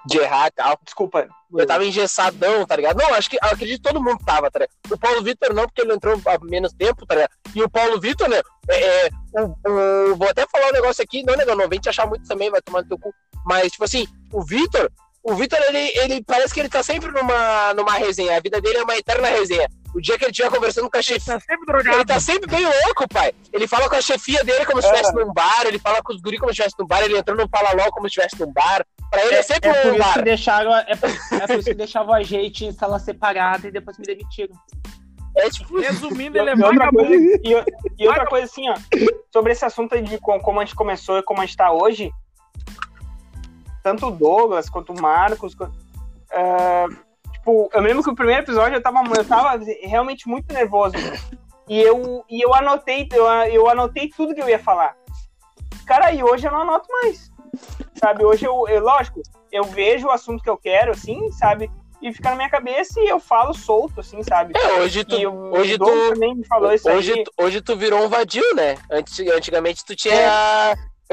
de 0.06 0.18
errar 0.18 0.48
e 0.48 0.50
tal. 0.52 0.78
Desculpa. 0.84 1.28
Eu 1.54 1.66
tava 1.66 1.84
engessadão, 1.84 2.64
tá 2.66 2.74
ligado? 2.76 2.96
Não, 2.96 3.12
acho 3.14 3.28
que 3.28 3.36
acredito 3.40 3.82
que 3.82 3.88
todo 3.92 4.02
mundo 4.02 4.18
tava, 4.24 4.50
tá 4.50 4.60
ligado? 4.60 4.72
O 4.90 4.98
Paulo 4.98 5.22
Vitor 5.22 5.52
não, 5.52 5.64
porque 5.66 5.82
ele 5.82 5.92
entrou 5.92 6.18
há 6.24 6.38
menos 6.42 6.72
tempo, 6.72 7.04
tá 7.04 7.14
ligado? 7.14 7.30
E 7.54 7.62
o 7.62 7.68
Paulo 7.70 8.00
Vitor, 8.00 8.28
né? 8.28 8.40
É, 8.68 9.06
é, 9.06 9.10
o- 9.34 9.56
o- 9.68 10.16
vou 10.16 10.28
até 10.28 10.46
falar 10.46 10.68
um 10.68 10.72
negócio 10.72 11.02
aqui, 11.02 11.22
não, 11.22 11.36
negão, 11.36 11.56
não 11.56 11.68
vem 11.68 11.80
te 11.80 11.88
achar 11.88 12.06
muito 12.06 12.26
também, 12.26 12.50
vai 12.50 12.62
tomar 12.62 12.82
no 12.82 12.88
teu 12.88 12.98
cu. 12.98 13.12
Mas, 13.44 13.72
tipo 13.72 13.84
assim, 13.84 14.06
o 14.32 14.42
Vitor, 14.42 14.90
o 15.22 15.34
Vitor, 15.34 15.58
ele, 15.68 15.92
ele 15.98 16.24
parece 16.24 16.54
que 16.54 16.60
ele 16.60 16.68
tá 16.68 16.82
sempre 16.82 17.10
numa, 17.10 17.74
numa 17.74 17.92
resenha. 17.94 18.36
A 18.36 18.40
vida 18.40 18.60
dele 18.60 18.78
é 18.78 18.82
uma 18.84 18.96
eterna 18.96 19.28
resenha. 19.28 19.68
O 19.94 20.00
dia 20.00 20.16
que 20.16 20.24
ele 20.24 20.30
estiver 20.30 20.48
conversando 20.50 20.88
com 20.90 20.96
a 20.96 21.02
chefia. 21.02 21.34
Tá 21.34 21.40
sempre 21.40 21.54
Ele 21.54 21.82
drogado. 21.82 22.06
tá 22.06 22.18
sempre 22.18 22.48
bem 22.50 22.64
louco, 22.64 23.06
pai. 23.08 23.34
Ele 23.52 23.68
fala 23.68 23.90
com 23.90 23.94
a 23.96 24.00
chefia 24.00 24.42
dele 24.42 24.64
como 24.64 24.80
se 24.80 24.88
estivesse 24.88 25.14
num 25.14 25.30
bar, 25.34 25.66
ele 25.66 25.78
fala 25.78 26.02
com 26.02 26.14
os 26.14 26.20
guri 26.22 26.38
como 26.38 26.48
se 26.48 26.52
estivesse 26.54 26.76
num 26.78 26.86
bar, 26.86 27.02
ele 27.02 27.18
entrou 27.18 27.36
no 27.36 27.46
Fala 27.48 27.72
LOL 27.74 27.90
como 27.92 28.08
se 28.08 28.18
estivesse 28.18 28.40
num 28.40 28.50
bar. 28.52 28.86
Pra 29.10 29.22
ele 29.26 29.34
é, 29.34 29.42
sempre 29.42 29.68
É 29.68 29.92
um 29.92 29.98
bar. 29.98 30.22
deixaram, 30.22 30.74
é, 30.74 30.96
por- 30.96 31.10
é 31.10 31.46
por 31.46 31.56
isso 31.58 31.68
que 31.68 31.74
deixavam 31.74 32.14
a 32.14 32.22
gente 32.22 32.64
em 32.64 32.72
sala 32.72 32.98
separada 32.98 33.68
e 33.68 33.70
depois 33.70 33.98
me 33.98 34.06
demitiram. 34.06 34.54
É 35.36 35.48
tipo, 35.48 35.80
Resumindo, 35.80 36.36
ele 36.38 36.50
é 36.50 36.52
E 36.52 36.56
vagabundo. 36.56 37.06
coisa, 37.08 37.40
e, 37.42 37.64
e 37.98 38.06
outra 38.08 38.26
coisa 38.26 38.44
assim, 38.46 38.68
ó, 38.68 38.74
sobre 39.32 39.52
esse 39.52 39.64
assunto 39.64 40.00
de 40.02 40.18
co- 40.18 40.38
como 40.40 40.60
a 40.60 40.64
gente 40.64 40.74
começou 40.74 41.18
e 41.18 41.22
como 41.22 41.40
a 41.40 41.46
gente 41.46 41.56
tá 41.56 41.72
hoje, 41.72 42.10
tanto 43.82 44.06
o 44.08 44.10
Douglas 44.10 44.68
quanto 44.68 44.92
o 44.92 45.00
Marcos, 45.00 45.56
ah, 46.32 46.86
tipo, 47.32 47.68
eu 47.72 47.80
lembro 47.80 48.02
que 48.02 48.10
o 48.10 48.14
primeiro 48.14 48.42
episódio 48.42 48.76
eu 48.76 48.82
tava, 48.82 49.02
eu 49.16 49.24
tava 49.24 49.58
realmente 49.82 50.28
muito 50.28 50.52
nervoso. 50.52 50.94
E 51.68 51.80
eu, 51.80 52.24
e 52.28 52.44
eu 52.44 52.52
anotei, 52.54 53.08
eu, 53.12 53.24
eu 53.50 53.68
anotei 53.68 54.08
tudo 54.14 54.34
que 54.34 54.42
eu 54.42 54.48
ia 54.48 54.58
falar. 54.58 54.94
Cara, 55.86 56.12
e 56.12 56.22
hoje 56.22 56.46
eu 56.46 56.52
não 56.52 56.62
anoto 56.62 56.86
mais. 57.02 57.30
Sabe, 57.94 58.24
hoje 58.24 58.44
eu, 58.44 58.68
eu 58.68 58.82
lógico, 58.82 59.22
eu 59.50 59.64
vejo 59.64 60.08
o 60.08 60.10
assunto 60.10 60.42
que 60.42 60.50
eu 60.50 60.56
quero, 60.56 60.92
assim, 60.92 61.30
sabe? 61.32 61.70
E 62.02 62.12
fica 62.12 62.30
na 62.30 62.36
minha 62.36 62.50
cabeça 62.50 63.00
e 63.00 63.06
eu 63.08 63.20
falo 63.20 63.54
solto, 63.54 64.00
assim, 64.00 64.22
sabe? 64.24 64.52
é, 64.56 64.72
hoje 64.80 65.04
tu, 65.04 65.14
o 65.28 65.56
hoje 65.56 65.78
Douglas 65.78 66.08
tu, 66.08 66.14
também 66.14 66.34
me 66.34 66.44
falou 66.44 66.72
isso 66.72 66.90
hoje, 66.90 67.12
aí. 67.12 67.24
hoje 67.38 67.60
tu 67.60 67.76
virou 67.76 68.04
um 68.04 68.08
vadio, 68.08 68.42
né? 68.56 68.76
Antes, 68.90 69.18
antigamente 69.20 69.84
tu 69.84 69.94
tinha. 69.94 70.74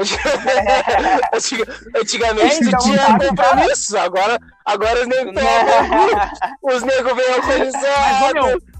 Antiga- 1.34 1.66
Antigamente 1.94 2.54
É, 2.54 2.58
então, 2.68 2.78
tu 2.80 2.84
tinha 2.86 2.98
sabe, 3.06 3.28
compromissos, 3.28 3.94
agora, 3.94 4.38
agora 4.64 5.00
os 5.02 5.06
negros 5.06 5.34
Né? 5.34 6.30
Os 6.62 6.82
negros 6.82 7.14
vêm 7.16 7.26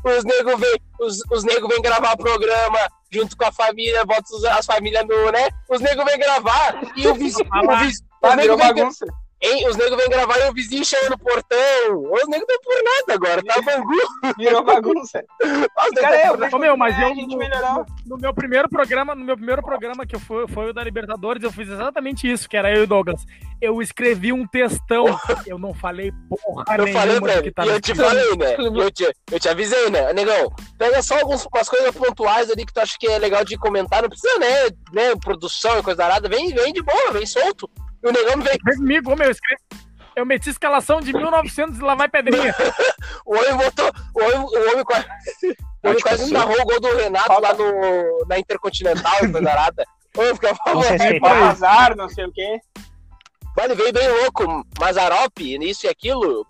os 0.02 0.24
negros 0.24 0.60
vêm 0.60 0.80
os, 1.00 1.18
os 1.30 1.44
nego 1.44 1.68
vêm 1.68 1.82
gravar 1.82 2.16
programa 2.16 2.78
junto 3.12 3.36
com 3.36 3.44
a 3.44 3.52
família, 3.52 4.04
bota 4.04 4.22
as 4.58 4.64
famílias 4.66 5.04
no, 5.06 5.30
né? 5.30 5.48
Os 5.68 5.80
negros 5.80 6.04
vêm 6.06 6.18
gravar 6.18 6.80
e 6.96 7.06
o 7.06 7.14
vizinho. 7.14 7.48
o 7.48 7.76
vizinho 7.78 8.08
Ah, 8.22 8.28
os 8.30 8.36
virou 8.36 8.56
negros 8.56 8.76
bagunça. 8.76 9.06
Hein? 9.42 9.66
Os 9.68 9.76
negros 9.76 9.96
vêm 9.96 10.08
gravar 10.10 10.38
e 10.38 10.50
o 10.50 10.52
vizinho 10.52 10.84
chama 10.84 11.10
no 11.10 11.18
portão. 11.18 11.58
Os 12.12 12.28
negros 12.28 12.46
não 12.48 12.60
por 12.62 12.82
nada 12.84 13.14
agora, 13.14 13.42
tá 13.42 13.62
bangu. 13.62 14.34
Virou 14.36 14.62
bagunça. 14.62 15.24
Os 15.42 16.00
Cara, 16.00 16.16
negros 16.16 16.52
eu 16.52 16.58
meu, 16.58 16.76
mas 16.76 16.98
eu- 16.98 17.06
a 17.08 17.14
gente 17.14 17.36
melhorou. 17.36 17.86
No 18.06 18.18
meu 18.18 18.34
primeiro 18.34 18.68
programa, 18.68 19.14
no 19.14 19.24
meu 19.24 19.36
primeiro 19.36 19.62
programa, 19.62 20.04
que 20.04 20.18
foi, 20.18 20.46
foi 20.48 20.70
o 20.70 20.72
da 20.74 20.84
Libertadores, 20.84 21.42
eu 21.42 21.50
fiz 21.50 21.68
exatamente 21.68 22.30
isso, 22.30 22.48
que 22.48 22.56
era 22.56 22.70
eu 22.70 22.80
e 22.80 22.84
o 22.84 22.86
Douglas. 22.86 23.24
Eu 23.60 23.80
escrevi 23.80 24.32
um 24.32 24.46
textão. 24.46 25.06
Eu 25.46 25.58
não 25.58 25.72
falei 25.72 26.12
porra 26.28 26.64
Eu 26.76 26.84
nenhuma 26.84 27.00
falei 27.00 27.20
do 27.20 27.42
que 27.42 27.50
tava 27.52 27.68
e 27.68 27.72
eu 27.72 27.80
te 27.80 27.92
escrito. 27.92 28.08
falei, 28.08 28.36
né? 28.36 28.56
Eu 28.58 28.90
te, 28.90 29.10
eu 29.32 29.40
te 29.40 29.48
avisei, 29.48 29.90
né? 29.90 30.12
Negão, 30.12 30.52
pega 30.78 31.02
só 31.02 31.18
algumas 31.18 31.46
umas 31.46 31.68
coisas 31.68 31.94
pontuais 31.94 32.50
ali 32.50 32.64
que 32.66 32.72
tu 32.72 32.80
acha 32.80 32.96
que 32.98 33.06
é 33.06 33.18
legal 33.18 33.44
de 33.44 33.56
comentar. 33.56 34.02
Não 34.02 34.08
precisa, 34.08 34.38
né? 34.38 34.68
né 34.92 35.16
produção 35.16 35.78
e 35.78 35.82
coisa 35.82 36.04
arada. 36.04 36.28
Vem, 36.28 36.52
vem 36.54 36.72
de 36.72 36.82
boa, 36.82 37.10
vem 37.12 37.24
solto. 37.26 37.70
E 38.02 38.08
o 38.08 38.12
negão 38.12 38.42
vem. 38.42 38.58
Vem 38.64 38.76
comigo, 38.76 39.12
ô, 39.12 39.16
meu, 39.16 39.26
eu 39.26 39.32
escrevi. 39.32 39.62
Eu 40.16 40.26
meti 40.26 40.50
escalação 40.50 41.00
de 41.00 41.12
1900 41.12 41.78
e 41.78 41.82
lá 41.82 41.94
vai 41.94 42.08
pedrinha. 42.08 42.54
O 43.24 43.36
homem 43.36 43.56
botou. 43.56 43.90
O 44.14 44.22
homem, 44.22 44.38
o 44.38 44.72
homem 44.72 44.84
quase. 44.84 45.06
O 45.82 45.88
homem 45.88 46.00
quase 46.00 46.32
narrou 46.32 46.60
o 46.60 46.64
gol 46.64 46.80
do 46.80 46.96
Renato 46.96 47.40
lá 47.40 47.54
no, 47.54 48.26
na 48.26 48.38
Intercontinental 48.38 49.18
coisa 49.30 49.50
arada. 49.50 49.84
Ô, 50.16 50.78
respeito. 50.80 51.20
Vai 51.20 51.42
azar, 51.42 51.96
não 51.96 52.08
sei 52.08 52.24
o 52.24 52.32
quê. 52.32 52.60
Vale, 53.56 53.74
veio 53.74 53.92
bem 53.92 54.08
louco. 54.08 54.66
Mazarop, 54.78 55.38
isso 55.38 55.86
e 55.86 55.88
aquilo. 55.88 56.46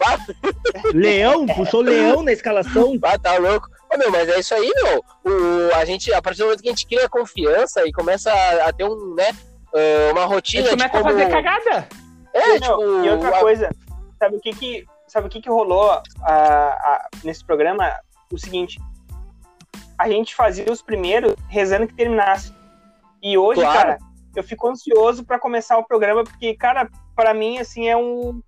Leão, 0.95 1.47
puxou 1.47 1.81
leão 1.83 2.23
na 2.23 2.33
escalação. 2.33 2.99
bah, 2.99 3.19
tá 3.19 3.37
louco. 3.37 3.69
Ô, 3.93 3.99
meu, 3.99 4.11
mas 4.11 4.29
é 4.29 4.39
isso 4.39 4.55
aí, 4.55 4.73
meu. 4.77 5.05
O, 5.25 5.75
a, 5.75 5.85
gente, 5.85 6.13
a 6.13 6.23
partir 6.23 6.39
do 6.39 6.45
momento 6.45 6.63
que 6.63 6.69
a 6.69 6.73
gente 6.73 6.87
cria 6.87 7.09
confiança 7.09 7.87
e 7.87 7.93
começa 7.93 8.33
a, 8.33 8.69
a 8.69 8.73
ter 8.73 8.85
um, 8.85 9.15
né, 9.15 9.35
ah, 9.75 10.13
uma 10.13 10.23
A 10.23 10.27
rotina 10.27 10.63
gente 10.63 10.77
de 10.77 10.77
começa 10.77 10.97
a 10.99 11.03
como... 11.03 11.13
fazer 11.13 11.31
cagada. 11.31 11.89
É, 12.33 12.49
Meu, 12.49 12.61
tipo... 12.61 13.05
e 13.05 13.11
outra 13.11 13.29
a- 13.37 13.41
coisa, 13.41 13.71
sabe 14.19 14.37
o 14.37 14.41
que 14.41 14.53
que, 14.53 14.87
sabe 15.09 15.27
o 15.27 15.31
que, 15.31 15.41
que 15.41 15.49
rolou 15.49 15.91
ah, 15.91 16.03
ah, 16.23 17.09
nesse 17.25 17.45
programa? 17.45 17.91
O 18.33 18.39
seguinte, 18.39 18.81
a 19.99 20.09
gente 20.09 20.35
fazia 20.35 20.71
os 20.71 20.81
primeiros 20.83 21.35
rezando 21.49 21.87
que 21.87 21.95
terminasse. 21.95 22.53
E 23.23 23.37
hoje, 23.37 23.61
Claro. 23.61 23.77
cara, 23.79 23.99
eu 24.37 24.43
fico 24.43 24.69
ansioso 24.69 25.25
pra 25.25 25.39
começar 25.39 25.77
o 25.79 25.85
programa, 25.85 26.23
porque, 26.25 26.55
cara, 26.55 26.89
pra 27.15 27.35
mim, 27.35 27.59
assim, 27.59 27.89
é 27.89 27.97
um... 27.97 28.41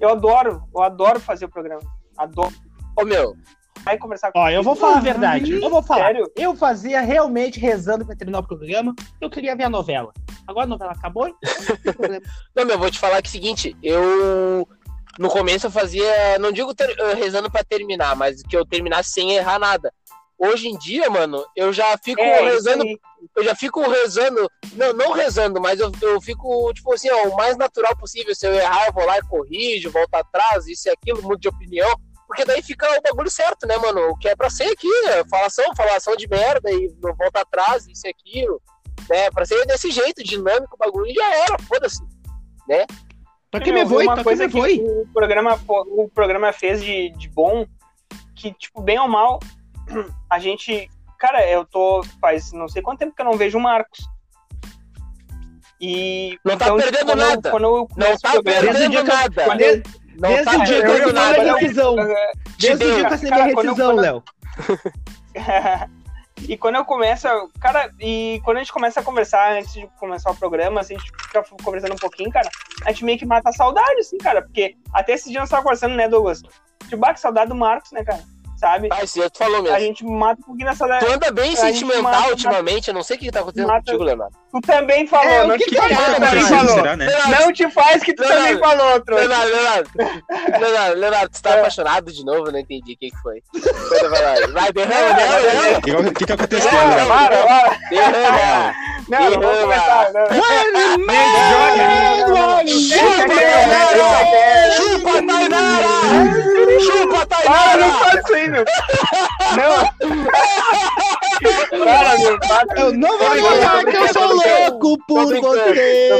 Eu 0.00 0.08
adoro, 0.10 0.62
eu 0.74 0.82
adoro 0.82 1.20
fazer 1.20 1.44
o 1.44 1.48
programa. 1.48 1.82
Adoro. 2.16 2.54
Ô, 2.96 3.04
meu, 3.04 3.36
Vai 3.84 3.96
conversar 3.96 4.32
com 4.32 4.40
Ó, 4.40 4.48
eu 4.50 4.62
vou 4.62 4.74
falar 4.74 4.96
a 4.98 5.00
verdade. 5.00 5.52
Eu 5.52 5.70
vou 5.70 5.82
falar. 5.82 6.06
Sério? 6.06 6.30
Eu 6.36 6.54
fazia 6.56 7.00
realmente 7.00 7.60
rezando 7.60 8.04
pra 8.04 8.16
terminar 8.16 8.40
o 8.40 8.46
programa. 8.46 8.94
Eu 9.20 9.30
queria 9.30 9.54
ver 9.54 9.64
a 9.64 9.70
novela. 9.70 10.12
Agora 10.48 10.64
a 10.64 10.68
novela 10.68 10.92
acabou, 10.92 11.28
então 11.28 11.38
não 12.56 12.64
meu, 12.64 12.78
vou 12.78 12.90
te 12.90 12.98
falar 12.98 13.20
que 13.20 13.28
é 13.28 13.30
o 13.30 13.32
seguinte, 13.32 13.76
eu 13.82 14.66
no 15.18 15.28
começo 15.28 15.66
eu 15.66 15.70
fazia, 15.70 16.38
não 16.38 16.50
digo 16.50 16.74
ter- 16.74 16.98
eh, 16.98 17.14
rezando 17.14 17.50
pra 17.50 17.62
terminar, 17.62 18.16
mas 18.16 18.42
que 18.42 18.56
eu 18.56 18.64
terminasse 18.64 19.10
sem 19.10 19.32
errar 19.32 19.58
nada. 19.58 19.92
Hoje 20.38 20.68
em 20.68 20.78
dia, 20.78 21.10
mano, 21.10 21.44
eu 21.54 21.70
já 21.70 21.98
fico 21.98 22.20
É, 22.22 22.48
rezando, 22.48 22.84
eu 23.36 23.44
já 23.44 23.54
fico 23.54 23.82
rezando, 23.90 24.48
não, 24.72 24.92
não 24.94 25.12
rezando, 25.12 25.60
mas 25.60 25.80
eu, 25.80 25.92
eu 26.00 26.20
fico, 26.20 26.72
tipo 26.72 26.94
assim, 26.94 27.10
ó, 27.10 27.28
o 27.28 27.36
mais 27.36 27.56
natural 27.58 27.94
possível. 27.96 28.34
Se 28.34 28.46
eu 28.46 28.54
errar, 28.54 28.86
eu 28.86 28.92
vou 28.92 29.04
lá 29.04 29.18
e 29.18 29.22
corrijo, 29.22 29.90
volto 29.90 30.14
atrás, 30.14 30.66
isso 30.66 30.88
e 30.88 30.92
aquilo, 30.92 31.22
mudo 31.22 31.40
de 31.40 31.48
opinião. 31.48 31.92
Porque 32.28 32.44
daí 32.44 32.62
fica 32.62 32.86
o 32.86 33.02
bagulho 33.02 33.30
certo, 33.30 33.66
né, 33.66 33.76
mano? 33.78 34.10
O 34.10 34.16
que 34.16 34.28
é 34.28 34.36
pra 34.36 34.48
ser 34.48 34.70
aqui, 34.70 34.88
né? 35.06 35.24
Falação, 35.28 35.74
falação 35.74 36.14
de 36.14 36.28
merda 36.28 36.70
e 36.70 36.94
volta 37.00 37.40
atrás, 37.40 37.88
isso 37.88 38.06
e 38.06 38.10
aquilo. 38.10 38.62
Né? 39.08 39.30
Pra 39.30 39.44
ser 39.46 39.64
desse 39.66 39.90
jeito, 39.90 40.22
dinâmico, 40.22 40.74
o 40.74 40.78
bagulho 40.78 41.06
e 41.06 41.14
já 41.14 41.34
era, 41.44 41.58
foda-se. 41.60 42.02
Pra 43.50 43.60
que 43.60 43.72
me 43.72 43.86
foi? 43.86 44.04
Uma 44.04 44.12
Pra 44.14 44.22
que 44.22 44.28
coisa 44.28 44.46
me 44.46 44.52
que 44.52 44.58
foi? 44.58 44.78
o 44.78 45.06
programa, 45.14 45.58
o 45.66 46.08
programa 46.10 46.52
fez 46.52 46.82
de, 46.84 47.10
de 47.10 47.28
bom, 47.30 47.66
que, 48.36 48.52
tipo, 48.52 48.82
bem 48.82 48.98
ou 48.98 49.08
mal, 49.08 49.40
a 50.30 50.38
gente. 50.38 50.90
Cara, 51.18 51.48
eu 51.50 51.64
tô. 51.64 52.02
Faz 52.20 52.52
não 52.52 52.68
sei 52.68 52.82
quanto 52.82 52.98
tempo 52.98 53.14
que 53.16 53.22
eu 53.22 53.26
não 53.26 53.36
vejo 53.38 53.56
o 53.58 53.60
Marcos. 53.60 53.98
E. 55.80 56.38
Não 56.44 56.56
tá 56.58 56.66
tipo, 56.66 56.76
perdendo 56.76 57.06
quando 57.06 57.20
eu- 57.22 57.28
nada. 57.28 57.50
quando 57.50 57.64
eu 57.64 57.88
Não 57.96 58.16
tá 58.18 58.30
o 58.34 58.42
programa- 58.42 58.42
Desde 58.42 58.68
o 58.68 58.72
perdendo 58.72 58.90
que 58.90 58.96
eu- 58.98 59.04
nada. 59.04 59.44
quando 59.44 59.60
eu- 59.60 59.82
Não 60.20 60.28
Desde 60.30 60.44
tá 60.44 60.50
o 60.50 60.64
dia 60.64 60.66
que 60.66 60.72
eu 60.72 60.80
perdendo 60.92 61.18
assinei 61.18 61.30
nada. 61.30 61.42
minha 61.42 61.54
rescisão. 61.56 61.96
Desde 62.58 62.84
o 62.84 62.88
dia 62.88 62.94
que 62.94 63.00
eu 63.00 63.14
assinei 63.14 63.30
quando 63.32 63.48
eu- 63.50 63.56
rescisão, 63.56 63.86
quando- 63.94 64.00
Léo. 64.00 64.22
e 66.46 66.56
quando 66.56 66.76
eu 66.76 66.84
começo, 66.84 67.26
cara, 67.60 67.90
e 68.00 68.40
quando 68.44 68.58
a 68.58 68.60
gente 68.60 68.72
começa 68.72 69.00
a 69.00 69.02
conversar 69.02 69.52
antes 69.52 69.72
de 69.72 69.86
começar 69.98 70.30
o 70.30 70.36
programa, 70.36 70.80
assim, 70.80 70.96
a 70.96 70.98
gente 70.98 71.10
fica 71.22 71.44
conversando 71.62 71.94
um 71.94 71.98
pouquinho, 71.98 72.30
cara, 72.30 72.48
a 72.84 72.92
gente 72.92 73.04
meio 73.04 73.18
que 73.18 73.26
mata 73.26 73.48
a 73.48 73.52
saudade, 73.52 74.00
assim, 74.00 74.18
cara, 74.18 74.42
porque 74.42 74.76
até 74.92 75.12
esse 75.12 75.30
dia 75.30 75.40
nós 75.40 75.48
tava 75.48 75.62
conversando, 75.62 75.94
né, 75.94 76.08
Douglas? 76.08 76.42
Tipo, 76.84 76.98
bah, 76.98 77.14
que 77.14 77.20
saudade 77.20 77.48
do 77.48 77.54
Marcos, 77.54 77.92
né, 77.92 78.04
cara? 78.04 78.22
Sabe? 78.58 78.88
Ah, 78.90 79.04
esse 79.04 79.20
tu 79.30 79.38
falou 79.38 79.58
A 79.58 79.62
mesmo. 79.62 79.78
gente 79.78 80.04
mata 80.04 80.40
um 80.40 80.44
pouquinho 80.44 80.66
na 80.66 80.74
saudade. 80.74 81.06
Tu 81.06 81.12
anda 81.12 81.30
bem 81.30 81.52
a 81.52 81.56
sentimental 81.56 82.02
mata- 82.02 82.28
ultimamente, 82.30 82.88
eu 82.88 82.94
não 82.94 83.04
sei 83.04 83.16
o 83.16 83.20
que 83.20 83.30
tá 83.30 83.38
acontecendo 83.40 83.68
mata- 83.68 83.84
contigo, 83.84 84.02
Leonardo. 84.02 84.36
Tu 84.50 84.60
também 84.62 85.06
falou, 85.06 85.32
É, 85.32 85.44
o 85.44 85.46
não 85.48 85.56
que 85.58 85.64
te 85.64 85.70
que 85.70 85.76
faz, 85.76 85.90
tá 85.90 85.96
tu 85.96 86.12
também 86.14 86.28
acontecendo? 86.28 86.58
falou. 86.58 86.74
Será, 86.74 86.96
né? 86.96 87.06
Não 87.40 87.52
te 87.52 87.70
faz 87.70 88.02
que 88.02 88.14
tu 88.14 88.20
Leonardo, 88.22 88.44
também 88.46 88.58
falou, 88.78 89.00
trouxa. 89.00 89.26
Leonardo, 89.28 89.50
Leonardo, 89.54 89.90
Leonardo, 90.60 91.00
Leonardo, 91.00 91.30
tu 91.30 91.42
tá 91.42 91.50
É. 91.50 91.58
apaixonado 91.60 92.12
de 92.12 92.24
novo? 92.24 92.46
Eu 92.48 92.52
não 92.52 92.58
entendi 92.58 92.92
o 92.94 92.96
que 92.98 93.10
que 93.10 93.16
foi. 93.18 93.42
Vai, 93.54 94.08
vai, 94.08 94.10
vai, 94.10 94.46
vai, 94.52 94.72
derrama, 94.72 95.14
derrama, 95.14 95.80
derrama, 95.80 96.08
O 96.08 96.12
que, 96.12 96.14
que, 96.18 96.26
que 96.26 96.32
aconteceu, 96.32 96.70
Para, 96.70 96.94
Léo? 96.96 97.06
para, 97.06 97.36
para. 97.46 97.78
derrama. 97.90 98.74
Não, 99.08 99.18
não 99.18 99.30
vou 99.30 99.40
Derrama. 99.40 99.62
começar. 99.62 100.12
Não. 100.12 100.26
Chupa, 104.76 105.22
Tainara! 105.26 106.80
Chupa, 106.80 107.26
Tainara! 107.26 107.86
Não 107.86 108.20
isso 108.20 108.34
aí, 108.34 108.48
meu. 108.50 108.64
Não. 109.56 109.88
Para, 111.84 112.18
meu. 112.18 112.38
Eu 112.76 112.92
não 112.92 113.18
vou 113.18 113.28
falar 113.28 113.82
brincando, 113.82 113.90
que 113.90 113.96
eu 113.96 114.08
sou 114.12 114.34
louco 114.34 114.98
por 115.06 115.24
você. 115.26 116.10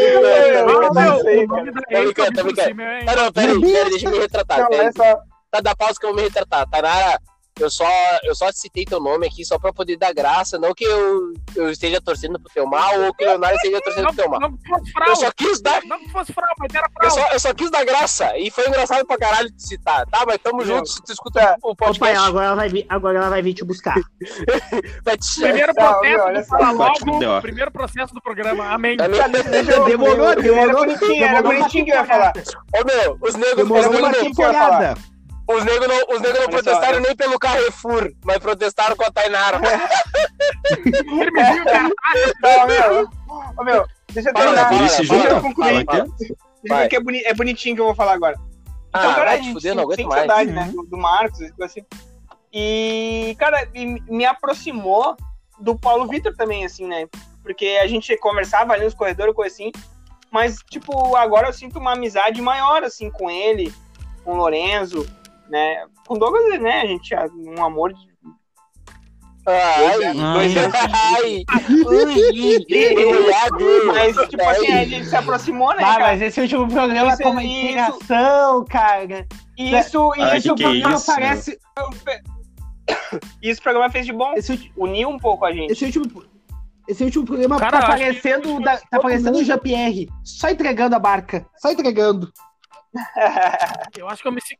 Não, 0.66 0.80
não 0.80 0.92
Tá 0.94 2.00
brincando, 2.00 2.32
tá 2.32 2.42
brincando. 2.42 2.82
é- 2.82 3.04
Tá, 3.04 3.16
não, 3.16 3.32
peraí, 3.32 3.60
peraí, 3.60 3.90
deixa 3.90 4.06
eu 4.06 4.12
me 4.12 4.18
retratar. 4.18 4.58
Não, 4.70 4.80
é. 4.80 4.92
Tá, 5.50 5.60
dá 5.62 5.74
pausa 5.74 5.94
que 5.98 6.06
eu 6.06 6.10
vou 6.10 6.16
me 6.16 6.22
retratar. 6.22 6.68
Tainara, 6.70 7.18
eu 7.58 7.70
só, 7.70 7.88
eu 8.24 8.34
só 8.34 8.50
citei 8.52 8.84
teu 8.84 9.00
nome 9.00 9.26
aqui 9.26 9.44
só 9.44 9.58
pra 9.58 9.72
poder 9.72 9.96
dar 9.96 10.12
graça, 10.14 10.58
não 10.58 10.72
que 10.74 10.84
eu, 10.84 11.32
eu 11.56 11.70
esteja 11.70 12.00
torcendo 12.00 12.38
pro 12.40 12.52
teu 12.52 12.66
mal 12.66 13.00
ou 13.00 13.14
que 13.14 13.24
o 13.24 13.28
Leonardo 13.28 13.56
esteja 13.56 13.80
torcendo 13.80 14.04
Não, 14.04 14.14
pro 14.14 14.22
teu 14.22 14.30
mal. 14.30 14.40
não 14.40 14.56
que 14.56 14.68
fosse 14.68 14.88
Eu 14.88 14.92
frau. 15.04 15.16
só 15.16 15.30
quis 15.32 15.60
dar 15.60 15.82
Não 15.84 15.98
que 15.98 16.10
fosse 16.10 16.32
frau, 16.32 16.48
mas 16.58 16.74
era 16.74 16.86
Eu 16.86 16.92
frau. 16.92 17.10
só, 17.10 17.32
eu 17.32 17.40
só 17.40 17.54
quis 17.54 17.70
dar 17.70 17.84
graça. 17.84 18.36
E 18.38 18.50
foi 18.50 18.66
engraçado 18.68 19.06
pra 19.06 19.16
caralho 19.18 19.50
te 19.50 19.62
citar. 19.66 20.06
Tá, 20.06 20.24
mas 20.26 20.38
tamo 20.42 20.64
junto. 20.64 20.88
Se 20.88 21.02
tu 21.02 21.12
escuta 21.12 21.56
o 21.62 21.74
podcast, 21.74 22.16
agora 22.28 22.46
ela 22.46 22.54
vai 22.56 22.68
vir, 22.68 22.86
agora 22.88 23.18
ela 23.18 23.28
vai 23.30 23.42
vir 23.42 23.54
te 23.54 23.64
buscar. 23.64 23.96
vai 25.04 25.16
te 25.16 25.40
Primeiro 25.40 25.74
processo 25.74 26.32
do. 26.32 26.44
Fala 26.46 26.70
Logo, 26.72 27.42
primeiro 27.42 27.70
processo 27.70 28.14
do 28.14 28.20
programa. 28.22 28.72
Amém. 28.72 28.96
É? 29.00 29.08
Deixa 29.48 29.72
eu- 29.72 29.84
Demorou, 29.84 30.28
Era 30.28 30.42
demorou. 30.42 30.84
bonitinho, 30.86 31.24
era 31.24 31.36
demorou 31.42 31.58
bonitinho 31.58 31.84
que 31.84 31.90
eu 31.90 31.96
ia 31.96 32.04
falar. 32.04 32.32
Ô 32.74 32.84
meu, 32.84 33.18
os 33.20 33.34
negros 33.34 33.62
os 33.62 33.68
Demorou 33.68 33.98
uma 33.98 34.10
eu 34.10 34.24
temporada. 34.24 34.94
Os 35.48 35.64
negros 35.64 35.88
não, 35.88 36.14
os 36.16 36.20
negros 36.20 36.40
não 36.40 36.48
protestaram 36.50 36.94
só, 36.94 37.00
nem 37.00 37.16
pelo 37.16 37.38
Carrefour, 37.38 38.12
mas 38.24 38.38
protestaram 38.38 38.96
com 38.96 39.04
a 39.04 39.10
Tainara. 39.10 39.58
Firmezinho, 40.66 41.64
cara. 41.64 41.90
Não, 42.42 42.66
meu. 42.66 43.08
Ô, 43.56 43.64
meu, 43.64 43.86
deixa 44.12 44.30
eu 44.30 44.34
terminar. 44.34 44.68
Fala, 44.68 44.78
Deixa 44.88 45.02
eu 45.28 45.40
concluir. 45.40 45.84
Fala 45.84 46.02
aqui. 46.02 46.12
Deixa 46.20 46.34
eu 46.64 46.76
ver 46.76 46.88
que 46.88 46.96
é, 46.96 47.00
boni- 47.00 47.22
é 47.24 47.34
bonitinho 47.34 47.74
que 47.74 47.80
eu 47.80 47.86
vou 47.86 47.94
falar 47.94 48.12
agora. 48.12 48.36
Ah, 48.92 48.98
Então, 49.00 49.14
cara, 49.14 49.22
a 49.22 49.26
vai 49.26 49.38
te 49.38 49.44
gente 49.44 49.54
fuder, 49.54 49.74
não 49.74 49.82
aguento 49.84 50.06
mais. 50.06 50.18
saudade, 50.26 50.50
né? 50.50 50.70
Do, 50.74 50.82
do 50.84 50.96
Marcos, 50.96 51.38
tipo 51.38 51.64
assim. 51.64 51.84
E, 52.52 53.36
cara, 53.38 53.68
e 53.74 53.86
me 54.10 54.24
aproximou 54.24 55.16
do 55.60 55.78
Paulo 55.78 56.06
Vitor 56.06 56.34
também, 56.36 56.64
assim, 56.64 56.86
né? 56.86 57.06
Porque 57.42 57.78
a 57.82 57.86
gente 57.86 58.16
conversava 58.18 58.72
ali 58.72 58.84
nos 58.84 58.94
corredores, 58.94 59.34
coisa 59.34 59.54
assim. 59.54 59.70
Mas, 60.30 60.58
tipo, 60.70 61.16
agora 61.16 61.48
eu 61.48 61.52
sinto 61.52 61.78
uma 61.78 61.92
amizade 61.92 62.40
maior, 62.42 62.82
assim, 62.84 63.10
com 63.10 63.30
ele, 63.30 63.72
com 64.24 64.32
o 64.32 64.36
Lorenzo, 64.36 65.06
né? 65.48 65.86
Com 66.06 66.14
o 66.14 66.18
Douglas, 66.18 66.60
né? 66.60 66.80
A 66.82 66.86
gente, 66.86 67.14
um 67.56 67.64
amor 67.64 67.92
de 67.92 68.08
Ai, 69.46 70.04
ai, 70.04 70.14
ai, 70.18 71.44
Mas, 73.86 74.16
tipo 74.28 74.42
assim, 74.46 74.72
a 74.72 74.84
gente 74.84 75.06
se 75.06 75.16
aproximou, 75.16 75.68
né, 75.74 75.82
Ah, 75.82 75.92
cara? 75.94 76.04
mas 76.08 76.20
esse 76.22 76.40
último 76.40 76.68
programa 76.68 77.12
Isso- 77.14 77.22
com 77.22 77.30
uma 77.30 77.42
isso- 77.42 77.56
integração, 77.64 78.64
cara. 78.66 79.26
E 79.56 79.74
isso, 79.74 80.12
Ai, 80.18 80.36
isso, 80.38 80.48
que 80.50 80.54
que 80.56 80.62
é 80.64 80.66
programa 80.68 80.96
isso? 80.96 81.06
parece. 81.06 81.58
Isso 83.42 83.60
o 83.60 83.62
programa 83.62 83.90
fez 83.90 84.04
de 84.06 84.12
bom. 84.12 84.32
Esse, 84.34 84.70
Uniu 84.76 85.08
um 85.08 85.18
pouco 85.18 85.44
a 85.46 85.52
gente. 85.52 85.72
esse 85.72 85.84
último. 85.84 86.24
Esse 86.86 87.04
último 87.04 87.24
programa 87.26 87.58
Cara, 87.58 87.70
tá 87.72 87.78
eu 87.78 87.82
acho 87.92 87.98
parecendo, 88.02 88.60
da- 88.60 88.78
tá 88.78 88.98
parecendo 89.00 89.38
o 89.38 89.44
Jean-Pierre. 89.44 90.08
Só 90.24 90.48
entregando 90.48 90.96
a 90.96 90.98
barca. 90.98 91.46
Só 91.56 91.70
entregando. 91.70 92.30
Eu 93.98 94.08
acho 94.08 94.22
que 94.22 94.28
eu 94.28 94.32
me 94.32 94.40
senti. 94.40 94.58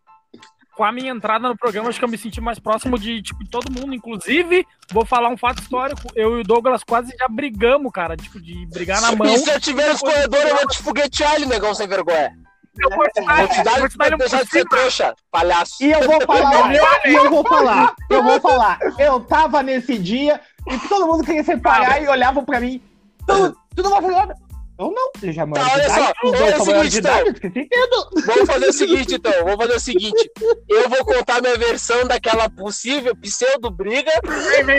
Com 0.79 0.85
a 0.85 0.93
minha 0.93 1.11
entrada 1.11 1.49
no 1.49 1.59
programa, 1.59 1.89
acho 1.89 1.99
que 1.99 2.05
eu 2.05 2.09
me 2.09 2.17
senti 2.17 2.41
mais 2.41 2.61
próximo 2.61 2.97
de, 2.97 3.21
tipo, 3.21 3.45
todo 3.51 3.69
mundo. 3.69 3.93
Inclusive, 3.93 4.65
vou 4.93 5.05
falar 5.05 5.29
um 5.29 5.37
fato 5.37 5.61
histórico. 5.61 6.03
Eu 6.15 6.39
e 6.39 6.43
o 6.43 6.45
Douglas 6.45 6.85
quase 6.85 7.13
já 7.19 7.27
brigamos, 7.27 7.91
cara. 7.91 8.17
Tipo, 8.17 8.41
de 8.41 8.65
brigar 8.67 9.01
na 9.01 9.11
mão. 9.11 9.27
E 9.27 9.39
se 9.39 9.51
eu 9.51 9.61
tiver 9.61 9.89
nos 9.89 10.01
corredores, 10.01 10.49
eu 10.49 10.55
vou 10.55 10.69
te 10.69 10.79
foguetear 10.79 11.35
ele, 11.35 11.47
negão 11.47 11.75
sem 11.75 11.89
vergonha. 11.89 12.33
Eu 12.81 12.91
vou 12.91 13.05
te 13.11 13.21
dar, 13.25 13.39
Vou 13.39 13.49
te 13.49 13.63
dar 13.65 13.73
eu 13.73 13.81
vou 13.81 13.89
te 13.89 13.99
dar 13.99 14.07
ele 14.07 14.17
deixar 14.19 14.39
por 14.39 14.45
de 14.45 14.51
ser 14.53 14.65
trouxa, 14.67 15.15
palhaço. 15.33 15.83
E 15.83 15.91
eu 15.91 16.01
vou 16.07 16.21
falar, 16.21 16.73
e 16.73 17.13
eu 17.13 17.29
vou 17.29 17.45
falar, 17.45 17.95
eu 18.09 18.23
vou 18.23 18.41
falar. 18.41 18.79
Eu 19.01 19.19
tava 19.19 19.65
nesse 19.65 19.99
dia 19.99 20.41
e 20.65 20.79
todo 20.89 21.09
mundo 21.09 21.25
queria 21.25 21.43
separar 21.43 22.01
e 22.01 22.07
olhavam 22.07 22.45
pra 22.45 22.61
mim. 22.61 22.81
Tu, 23.27 23.57
tu 23.75 23.83
não 23.83 23.91
vai 23.91 24.03
fazer 24.03 24.15
nada? 24.15 24.48
Eu 24.79 24.93
não, 24.93 25.11
eu 25.21 25.33
já 25.33 25.45
moro 25.45 25.61
Tá, 25.61 25.73
olha 25.73 25.89
só, 25.91 26.13
dois 26.23 26.61
o 26.61 26.65
seguinte, 26.65 26.99
idade, 26.99 27.33
tudo. 27.35 28.27
Vamos 28.27 28.47
fazer 28.47 28.67
o 28.67 28.73
seguinte, 28.73 29.15
então. 29.17 29.33
Vamos 29.45 29.57
fazer 29.57 29.75
o 29.75 29.81
seguinte. 29.81 30.31
Eu 30.69 30.89
vou 30.89 31.05
contar 31.05 31.43
minha 31.43 31.57
versão 31.59 32.07
daquela 32.07 32.49
possível 32.49 33.15
pseudo-briga 33.17 34.13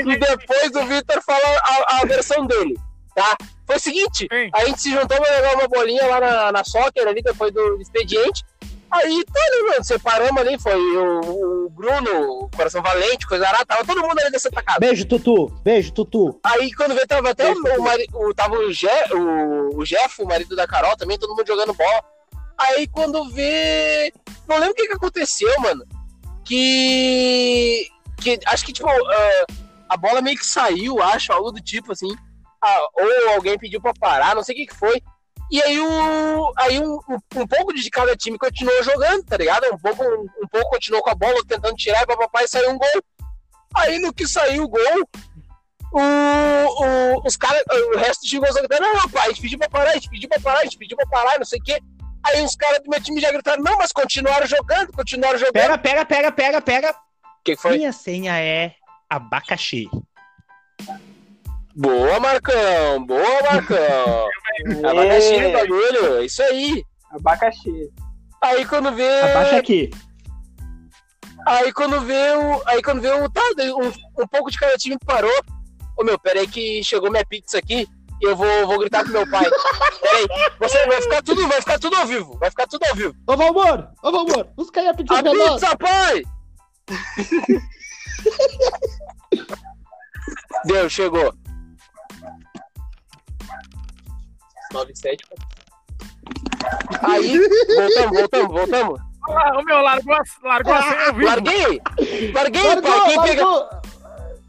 e 0.08 0.18
depois 0.18 0.74
o 0.74 0.86
Vitor 0.86 1.22
fala 1.22 1.62
a, 1.64 1.98
a 2.02 2.06
versão 2.06 2.46
dele, 2.48 2.80
tá? 3.14 3.38
Foi 3.68 3.76
o 3.76 3.80
seguinte, 3.80 4.28
a 4.54 4.66
gente 4.66 4.82
se 4.82 4.90
juntou 4.90 5.18
pra 5.18 5.36
jogar 5.36 5.56
uma 5.56 5.68
bolinha 5.68 6.06
lá 6.08 6.20
na, 6.22 6.52
na 6.54 6.64
soccer 6.64 7.06
ali, 7.06 7.22
depois 7.22 7.54
do 7.54 7.82
expediente. 7.82 8.46
Aí, 8.92 9.24
tá 9.26 9.40
ali, 9.46 9.64
mano, 9.70 9.84
separamos 9.84 10.42
ali, 10.42 10.58
foi 10.60 10.76
o, 10.98 11.66
o 11.66 11.70
Bruno, 11.70 12.44
o 12.46 12.50
Coração 12.56 12.82
Valente, 12.82 13.28
coisa 13.28 13.48
arada, 13.48 13.66
tava 13.66 13.86
todo 13.86 14.02
mundo 14.02 14.20
ali 14.20 14.32
dessa 14.32 14.50
tacada. 14.50 14.80
Beijo, 14.80 15.06
Tutu. 15.06 15.48
Beijo, 15.64 15.92
Tutu. 15.92 16.40
Aí 16.44 16.72
quando 16.74 16.96
veio, 16.96 17.08
tava 17.08 17.30
até 17.30 17.52
o, 17.52 17.54
o, 17.54 17.84
mari- 17.84 18.08
o- 18.14 18.34
tava 18.34 18.56
o, 18.56 18.74
Je, 18.74 18.88
o, 19.14 19.78
o 19.78 19.84
Jeff, 19.86 20.22
o 20.22 20.26
marido 20.26 20.56
da 20.56 20.66
Carol 20.68 20.98
também, 20.98 21.20
todo 21.20 21.36
mundo 21.36 21.46
jogando 21.48 21.74
bola. 21.74 22.04
Aí 22.58 22.88
quando 22.88 23.30
vê. 23.32 24.12
Não 24.48 24.58
lembro 24.58 24.72
o 24.72 24.76
que, 24.76 24.88
que 24.88 24.94
aconteceu, 24.94 25.54
mano. 25.62 25.86
Que. 26.44 27.88
que 28.22 28.40
acho 28.48 28.66
que, 28.66 28.74
tipo, 28.74 28.90
ah, 28.90 29.46
a 29.90 29.96
bola 29.98 30.22
meio 30.22 30.38
que 30.38 30.46
saiu, 30.46 31.02
acho, 31.02 31.32
algo 31.32 31.52
do 31.52 31.62
tipo 31.62 31.92
assim. 31.92 32.10
Ah, 32.62 32.82
ou 32.96 33.30
alguém 33.36 33.58
pediu 33.58 33.80
pra 33.82 33.94
parar, 33.94 34.36
não 34.36 34.44
sei 34.44 34.56
o 34.56 34.58
que, 34.58 34.66
que 34.68 34.76
foi. 34.76 35.02
E 35.52 35.62
aí, 35.64 35.80
o, 35.80 36.54
aí 36.58 36.80
um, 36.80 37.00
um, 37.36 37.48
pouco 37.48 37.74
de 37.74 37.90
cada 37.90 38.16
time 38.16 38.38
continuou 38.38 38.84
jogando, 38.84 39.24
tá 39.24 39.36
ligado? 39.36 39.66
Um 39.74 39.78
pouco, 39.80 40.04
um, 40.04 40.28
um 40.44 40.48
pouco 40.48 40.70
continuou 40.70 41.02
com 41.02 41.10
a 41.10 41.16
bola, 41.16 41.44
tentando 41.48 41.76
tirar, 41.76 42.04
e 42.04 42.06
papai 42.06 42.48
saiu 42.48 42.70
um 42.70 42.78
gol. 42.78 43.04
Aí 43.76 44.00
no 44.00 44.14
que 44.14 44.28
saiu 44.28 44.64
o 44.64 44.70
gol, 44.70 45.10
o, 45.92 46.02
o, 46.02 47.28
os 47.28 47.36
caras, 47.36 47.64
o 47.94 47.98
resto 47.98 48.22
do 48.22 48.28
time 48.28 48.46
gozando, 48.46 48.68
não, 48.80 49.22
a 49.22 49.28
gente 49.28 49.42
pediu 49.42 49.58
pra 49.58 49.70
parar, 49.70 49.90
a 49.92 49.94
gente 49.94 50.10
pediu 50.10 50.30
pra 50.30 50.40
parar, 50.40 50.60
a 50.60 50.64
gente 50.64 50.78
pediu 50.78 50.98
pra 50.98 51.08
parar, 51.08 51.40
não 51.40 51.46
sei 51.46 51.60
o 51.60 51.64
quê. 51.64 51.80
Aí 52.24 52.44
os 52.44 52.56
caras 52.56 52.80
do 52.84 52.90
meu 52.90 53.02
time 53.02 53.20
já 53.20 53.32
gritaram, 53.32 53.64
não, 53.64 53.78
mas 53.78 53.92
continuaram 53.92 54.46
jogando, 54.46 54.92
continuaram 54.92 55.40
jogando. 55.40 55.54
Pega, 55.54 55.78
pega, 55.78 56.06
pega, 56.06 56.32
pega, 56.32 56.62
pega. 56.62 56.92
O 56.92 57.44
que 57.44 57.56
foi? 57.56 57.78
Minha 57.78 57.94
senha 57.94 58.38
é 58.40 58.76
abacaxi. 59.10 59.90
Boa, 61.80 62.20
Marcão, 62.20 63.06
boa, 63.06 63.42
Marcão. 63.50 64.28
Abacaxi 64.84 65.40
no 65.40 65.54
bagulho, 65.54 66.18
é 66.18 66.26
isso 66.26 66.44
aí. 66.44 66.84
Abacaxi. 67.10 67.90
Aí 68.42 68.66
quando 68.66 68.92
vê. 68.92 69.22
Abaixa 69.22 69.60
aqui. 69.60 69.90
Aí 71.48 71.72
quando 71.72 72.02
vê 72.02 72.36
o. 72.36 72.62
Aí 72.66 72.82
quando 72.82 73.00
vê 73.00 73.10
o. 73.12 73.30
Tá, 73.30 73.42
um, 73.78 73.88
um 74.22 74.28
pouco 74.28 74.52
de 74.52 74.60
cada 74.60 74.76
time 74.76 74.98
parou. 75.06 75.32
Ô 75.98 76.04
meu, 76.04 76.20
peraí 76.20 76.48
que 76.48 76.84
chegou 76.84 77.10
minha 77.10 77.26
pizza 77.26 77.58
aqui 77.58 77.88
e 78.22 78.26
eu 78.26 78.36
vou, 78.36 78.68
vou 78.68 78.80
gritar 78.80 79.06
pro 79.06 79.14
meu 79.14 79.26
pai. 79.30 79.50
Peraí, 80.02 80.28
você 80.60 80.86
vai 80.86 81.02
ficar 81.02 81.24
tudo, 81.24 81.48
vai 81.48 81.62
ficar 81.62 81.80
tudo 81.80 81.96
ao 81.96 82.06
vivo. 82.06 82.38
Vai 82.40 82.50
ficar 82.50 82.68
tudo 82.68 82.84
ao 82.90 82.96
vivo. 82.96 83.16
Ô, 83.26 83.38
Valmor, 83.38 83.88
ô, 84.04 84.12
Valmor, 84.12 84.50
aí 84.76 84.88
a 84.88 84.94
pizza 84.94 85.14
A 85.14 85.22
nós. 85.22 85.54
pizza, 85.54 85.78
pai! 85.78 86.24
Deu, 90.66 90.90
chegou. 90.90 91.34
97. 94.74 95.26
Aí, 97.02 97.40
voltamos, 97.40 98.20
voltamos, 98.20 98.52
voltamos. 98.52 99.00
Ah, 99.30 99.60
o 99.60 99.64
meu 99.64 99.82
largou, 99.82 100.14
a- 100.16 100.24
largou 100.44 100.74
a 100.74 100.82
senha. 100.82 101.26
Larguei! 101.26 101.82
Larguei, 102.34 102.64
Largou, 102.64 102.92
pai! 102.92 103.14
Quem, 103.16 103.22
pega, 103.36 103.70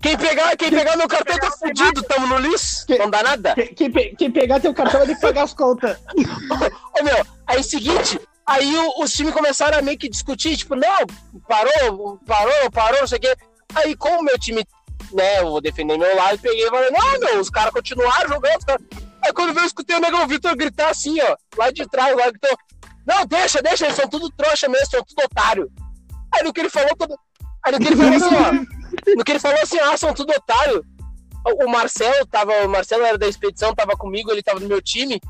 quem, 0.03 0.17
pegar, 0.17 0.57
quem 0.57 0.71
pegar 0.71 0.97
meu 0.97 1.09
cartão 1.09 1.39
tá 1.39 1.51
fudido, 1.51 2.03
tamo 2.05 2.27
no 2.27 2.39
lixo, 2.39 2.87
Que- 2.87 2.99
não 2.99 3.11
dá 3.11 3.23
nada. 3.23 3.55
Quem, 3.55 3.75
quem 3.75 3.91
pe- 3.91 4.15
quem 4.17 4.31
pegar 4.31 4.61
teu 4.61 4.73
cartão 4.73 5.01
vai 5.01 5.09
ter 5.09 5.15
que 5.17 5.21
pagar 5.21 5.43
as 5.43 5.53
contas. 5.55 5.99
Ô 6.99 7.03
meu, 7.05 7.27
aí 7.47 7.63
seguinte, 7.63 8.19
aí 8.47 8.77
o- 8.79 9.03
os 9.03 9.13
times 9.13 9.35
começaram 9.35 9.79
a 9.79 9.83
meio 9.83 9.99
que 9.99 10.09
discutir, 10.09 10.57
tipo, 10.57 10.75
não, 10.75 11.07
parou, 11.47 12.19
parou, 12.27 12.71
parou, 12.73 13.01
não 13.01 13.07
sei 13.07 13.19
o 13.19 13.21
quê. 13.21 13.37
Aí, 13.75 13.95
como 13.95 14.21
o 14.21 14.25
meu 14.25 14.39
time, 14.39 14.65
né, 15.13 15.41
eu 15.41 15.51
vou 15.51 15.61
defender 15.61 15.99
meu 15.99 16.17
lado, 16.17 16.39
peguei 16.39 16.67
e 16.67 16.71
falei, 16.71 16.91
não, 16.91 17.19
meu, 17.21 17.41
os 17.41 17.51
caras 17.51 17.73
continuaram 17.73 18.29
jogando. 18.29 18.59
Os 18.59 18.65
caras... 18.65 18.83
Aí 19.25 19.33
quando 19.33 19.53
veio, 19.53 19.65
eu 19.65 19.67
escutei 19.67 19.97
o 19.97 20.01
negão 20.01 20.27
Vitor 20.27 20.57
gritar 20.57 20.91
assim, 20.91 21.21
ó, 21.21 21.37
lá 21.57 21.71
de 21.71 21.87
trás, 21.89 22.17
lá 22.17 22.31
gritou, 22.31 22.57
não, 23.07 23.27
deixa, 23.27 23.61
deixa, 23.63 23.87
eles 23.87 23.97
são 23.97 24.09
tudo 24.09 24.31
trouxa 24.31 24.69
mesmo, 24.69 24.87
são 24.87 25.05
tudo 25.05 25.25
otário. 25.25 25.71
Aí 26.33 26.43
no 26.43 26.53
que 26.53 26.61
ele 26.61 26.71
falou, 26.71 26.95
todo... 26.97 27.19
aí 27.63 27.73
no 27.73 27.79
que 27.79 27.87
ele 27.89 27.97
falou 27.97 28.15
assim, 28.15 28.35
ó, 28.35 29.15
no 29.17 29.25
que 29.25 29.33
ele 29.33 29.39
falou 29.39 29.61
assim, 29.61 29.79
ah, 29.79 29.97
são 29.97 30.15
tudo 30.15 30.33
otário. 30.33 30.85
O 31.65 31.69
Marcelo 31.69 32.27
tava, 32.27 32.53
o 32.65 32.69
Marcelo 32.69 33.05
era 33.05 33.17
da 33.17 33.27
expedição, 33.27 33.75
tava 33.75 33.97
comigo, 33.97 34.31
ele 34.31 34.43
tava 34.43 34.61
no 34.61 34.69
meu 34.69 34.83
time. 34.83 35.21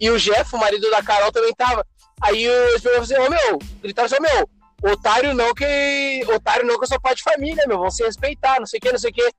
E 0.00 0.10
o 0.10 0.18
Jeff, 0.18 0.54
o 0.54 0.58
marido 0.58 0.90
da 0.90 1.02
Carol, 1.02 1.30
também 1.30 1.54
tava. 1.54 1.86
Aí 2.20 2.44
eles 2.44 2.82
falaram 2.82 3.02
assim, 3.02 3.18
ô 3.18 3.30
meu, 3.30 3.58
gritaram 3.80 4.06
assim, 4.06 4.16
ô 4.16 4.20
meu, 4.20 4.92
otário 4.92 5.32
não 5.32 5.54
que. 5.54 6.24
Otário 6.34 6.66
não 6.66 6.76
que 6.76 6.84
eu 6.84 6.88
sou 6.88 7.00
pai 7.00 7.14
de 7.14 7.22
família, 7.22 7.64
meu, 7.68 7.78
vão 7.78 7.90
se 7.90 8.02
respeitar, 8.02 8.58
não 8.58 8.66
sei 8.66 8.78
o 8.78 8.80
que, 8.80 8.92
não 8.92 8.98
sei 8.98 9.10
o 9.10 9.14
que. 9.14 9.30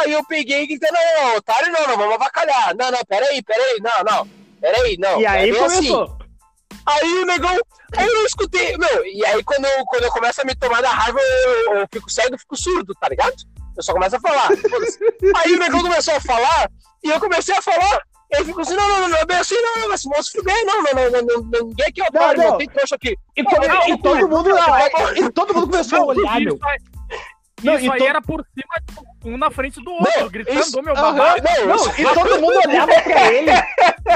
Aí 0.00 0.12
eu 0.12 0.24
peguei 0.24 0.62
e 0.62 0.66
gritei, 0.66 0.90
não, 0.90 1.22
não, 1.22 1.36
otário 1.36 1.72
não, 1.72 1.86
não, 1.86 1.96
vamos 1.96 2.14
avacalhar. 2.14 2.74
Não, 2.76 2.90
não, 2.90 3.00
peraí, 3.06 3.42
peraí, 3.42 3.78
não, 3.80 4.04
não. 4.04 4.28
Peraí, 4.60 4.96
não. 4.98 5.20
E 5.20 5.26
aí 5.26 5.50
é 5.50 5.52
bem 5.52 5.64
assim. 5.64 5.88
começou. 5.88 6.18
Aí 6.86 7.12
o 7.18 7.26
negão. 7.26 7.56
Aí 7.96 8.06
eu 8.06 8.26
escutei, 8.26 8.76
meu, 8.76 9.06
e 9.06 9.24
aí 9.24 9.42
quando 9.44 9.64
eu, 9.64 9.84
quando 9.86 10.04
eu 10.04 10.10
começo 10.10 10.40
a 10.40 10.44
me 10.44 10.54
tomar 10.54 10.82
da 10.82 10.90
raiva, 10.90 11.18
eu, 11.20 11.74
eu 11.76 11.88
fico 11.92 12.10
cego 12.10 12.34
e 12.34 12.38
fico 12.38 12.56
surdo, 12.56 12.94
tá 13.00 13.08
ligado? 13.08 13.34
Eu 13.76 13.82
só 13.82 13.92
começo 13.92 14.16
a 14.16 14.20
falar. 14.20 14.48
aí 15.36 15.52
o 15.54 15.58
negão 15.58 15.80
começou 15.80 16.14
a 16.14 16.20
falar, 16.20 16.70
e 17.02 17.08
eu 17.08 17.20
comecei 17.20 17.54
a 17.54 17.62
falar. 17.62 18.02
Ele 18.30 18.44
ficou 18.44 18.60
assim, 18.60 18.74
não, 18.74 18.86
não, 18.86 19.00
não, 19.00 19.08
não 19.08 19.16
é 19.16 19.24
bem 19.24 19.38
assim, 19.38 19.54
não, 19.54 19.80
não, 19.80 19.88
mas 19.88 20.02
se 20.02 20.08
moço 20.08 20.32
fuder, 20.32 20.64
não, 20.66 20.82
não, 20.82 20.92
não, 20.92 21.10
não, 21.10 21.22
não, 21.22 21.42
não, 21.44 21.68
ninguém 21.68 21.86
aqui 21.86 22.02
é 22.02 22.04
otário, 22.04 22.36
Não, 22.36 22.44
não, 22.44 22.50
não. 22.52 22.58
tem 22.58 22.68
trouxa 22.68 22.94
aqui. 22.94 23.16
E, 23.34 23.42
Não, 23.42 23.52
não, 23.52 23.98
todo 23.98 24.28
mundo 24.28 24.50
não, 24.50 25.16
e 25.16 25.32
todo 25.32 25.54
mundo 25.54 25.70
começou 25.70 25.98
a 25.98 26.04
olhar, 26.12 26.40
meu. 26.40 26.58
Não, 27.62 27.74
isso 27.74 27.86
e 27.86 27.90
aí 27.92 27.98
to- 27.98 28.04
era 28.06 28.22
por 28.22 28.44
cima, 28.54 29.04
um 29.24 29.36
na 29.36 29.50
frente 29.50 29.82
do 29.82 29.90
outro, 29.90 30.20
Não, 30.20 30.28
gritando, 30.28 30.60
isso- 30.60 30.82
meu 30.82 30.94
babado. 30.94 31.42
Não, 31.42 31.66
Não, 31.66 31.76
isso- 31.76 32.00
e 32.00 32.04
todo 32.04 32.40
mundo 32.40 32.58
olhava 32.66 32.92
pra 33.02 33.32
ele. 33.32 33.50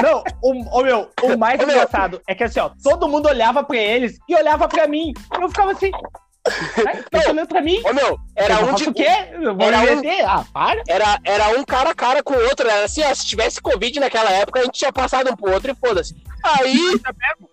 Não, 0.02 0.22
o, 0.42 0.78
o 0.80 0.82
meu, 0.82 1.10
o 1.22 1.36
mais 1.36 1.58
meu. 1.58 1.68
engraçado 1.68 2.22
é 2.28 2.34
que 2.34 2.44
assim, 2.44 2.60
ó, 2.60 2.70
todo 2.82 3.08
mundo 3.08 3.26
olhava 3.26 3.64
pra 3.64 3.76
eles 3.76 4.18
e 4.28 4.34
olhava 4.34 4.68
pra 4.68 4.86
mim. 4.86 5.12
Eu 5.40 5.48
ficava 5.48 5.72
assim. 5.72 5.90
Não. 5.90 7.02
Tá 7.22 7.30
olhando 7.30 7.46
pra 7.46 7.60
mim? 7.62 7.80
Ô 7.84 7.92
meu, 7.92 8.18
era 8.34 8.54
eu 8.60 8.66
um 8.66 8.74
de, 8.74 8.88
o 8.88 8.92
quê? 8.94 9.06
Era 9.06 9.40
um-? 9.52 10.26
Ah, 10.26 10.44
para. 10.52 10.82
era, 10.88 11.18
era 11.24 11.48
um 11.58 11.64
cara 11.64 11.90
a 11.90 11.94
cara 11.94 12.20
com 12.22 12.34
o 12.34 12.44
outro. 12.48 12.68
Era 12.68 12.84
assim, 12.84 13.02
ó, 13.04 13.14
se 13.14 13.26
tivesse 13.26 13.60
Covid 13.60 14.00
naquela 14.00 14.30
época, 14.30 14.58
a 14.58 14.64
gente 14.64 14.78
tinha 14.78 14.92
passado 14.92 15.30
um 15.30 15.36
pro 15.36 15.52
outro 15.52 15.70
e 15.70 15.74
foda-se. 15.76 16.14
Aí, 16.42 16.76
Já 17.00 17.12
pego. 17.12 17.50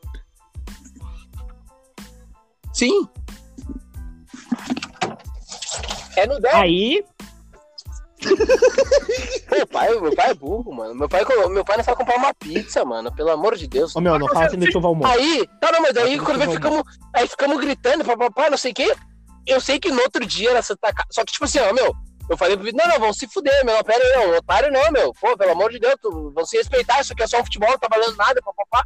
sim. 2.74 3.08
É 6.20 6.28
no 6.28 6.40
10. 6.40 6.56
Aí, 6.56 7.04
Meu 9.50 9.66
pai, 9.66 9.90
meu 9.98 10.14
pai 10.14 10.32
é 10.32 10.34
burro, 10.34 10.74
mano. 10.74 10.94
Meu 10.94 11.08
pai, 11.08 11.24
meu 11.50 11.64
pai 11.64 11.78
não 11.78 11.84
sabe 11.84 11.98
comprar 11.98 12.18
uma 12.18 12.34
pizza, 12.34 12.84
mano. 12.84 13.14
Pelo 13.16 13.32
amor 13.32 13.56
de 13.56 13.68
Deus. 13.68 13.96
ô 13.96 14.02
meu, 14.02 14.20
não 14.20 14.28
fala 14.28 14.46
assim 14.46 14.58
do 14.58 14.66
tio 14.70 14.82
Valmor. 14.82 15.10
Aí, 15.10 15.48
tá, 15.62 15.72
não, 15.72 15.82
mas 15.82 15.96
aí 15.96 16.18
Mas 16.18 16.26
quando 16.26 16.40
vem, 16.40 16.52
ficamos, 16.52 16.84
aí 17.14 17.28
ficamos 17.28 17.62
gritando, 17.62 18.04
papapá, 18.04 18.50
não 18.50 18.58
sei 18.58 18.72
o 18.72 18.76
quê. 18.76 18.94
eu 19.48 19.62
sei 19.62 19.80
que 19.80 19.90
no 19.90 20.02
outro 20.02 20.26
dia 20.26 20.52
era 20.52 20.62
Santa 20.62 20.94
Casa. 20.94 21.08
Só 21.12 21.24
que, 21.24 21.32
tipo 21.32 21.46
assim, 21.46 21.60
ó, 21.60 21.74
meu, 21.74 21.96
eu 22.30 22.38
falei 22.38 22.58
pro 22.58 22.70
não, 22.74 22.88
não, 22.88 23.00
vão 23.00 23.14
se 23.14 23.28
fuder, 23.28 23.66
meu, 23.66 23.82
pera 23.84 24.04
aí, 24.04 24.28
não, 24.28 24.38
otário 24.38 24.72
não, 24.72 24.92
meu. 24.92 25.14
Pô, 25.14 25.36
pelo 25.38 25.52
amor 25.52 25.72
de 25.72 25.80
Deus, 25.80 25.96
tu, 26.02 26.32
vão 26.36 26.46
se 26.46 26.58
respeitar, 26.58 27.00
isso 27.00 27.14
aqui 27.14 27.24
é 27.24 27.28
só 27.28 27.40
um 27.40 27.44
futebol, 27.44 27.70
não 27.70 27.80
tá 27.80 27.88
valendo 27.90 28.16
nada, 28.18 28.42
papapá. 28.42 28.86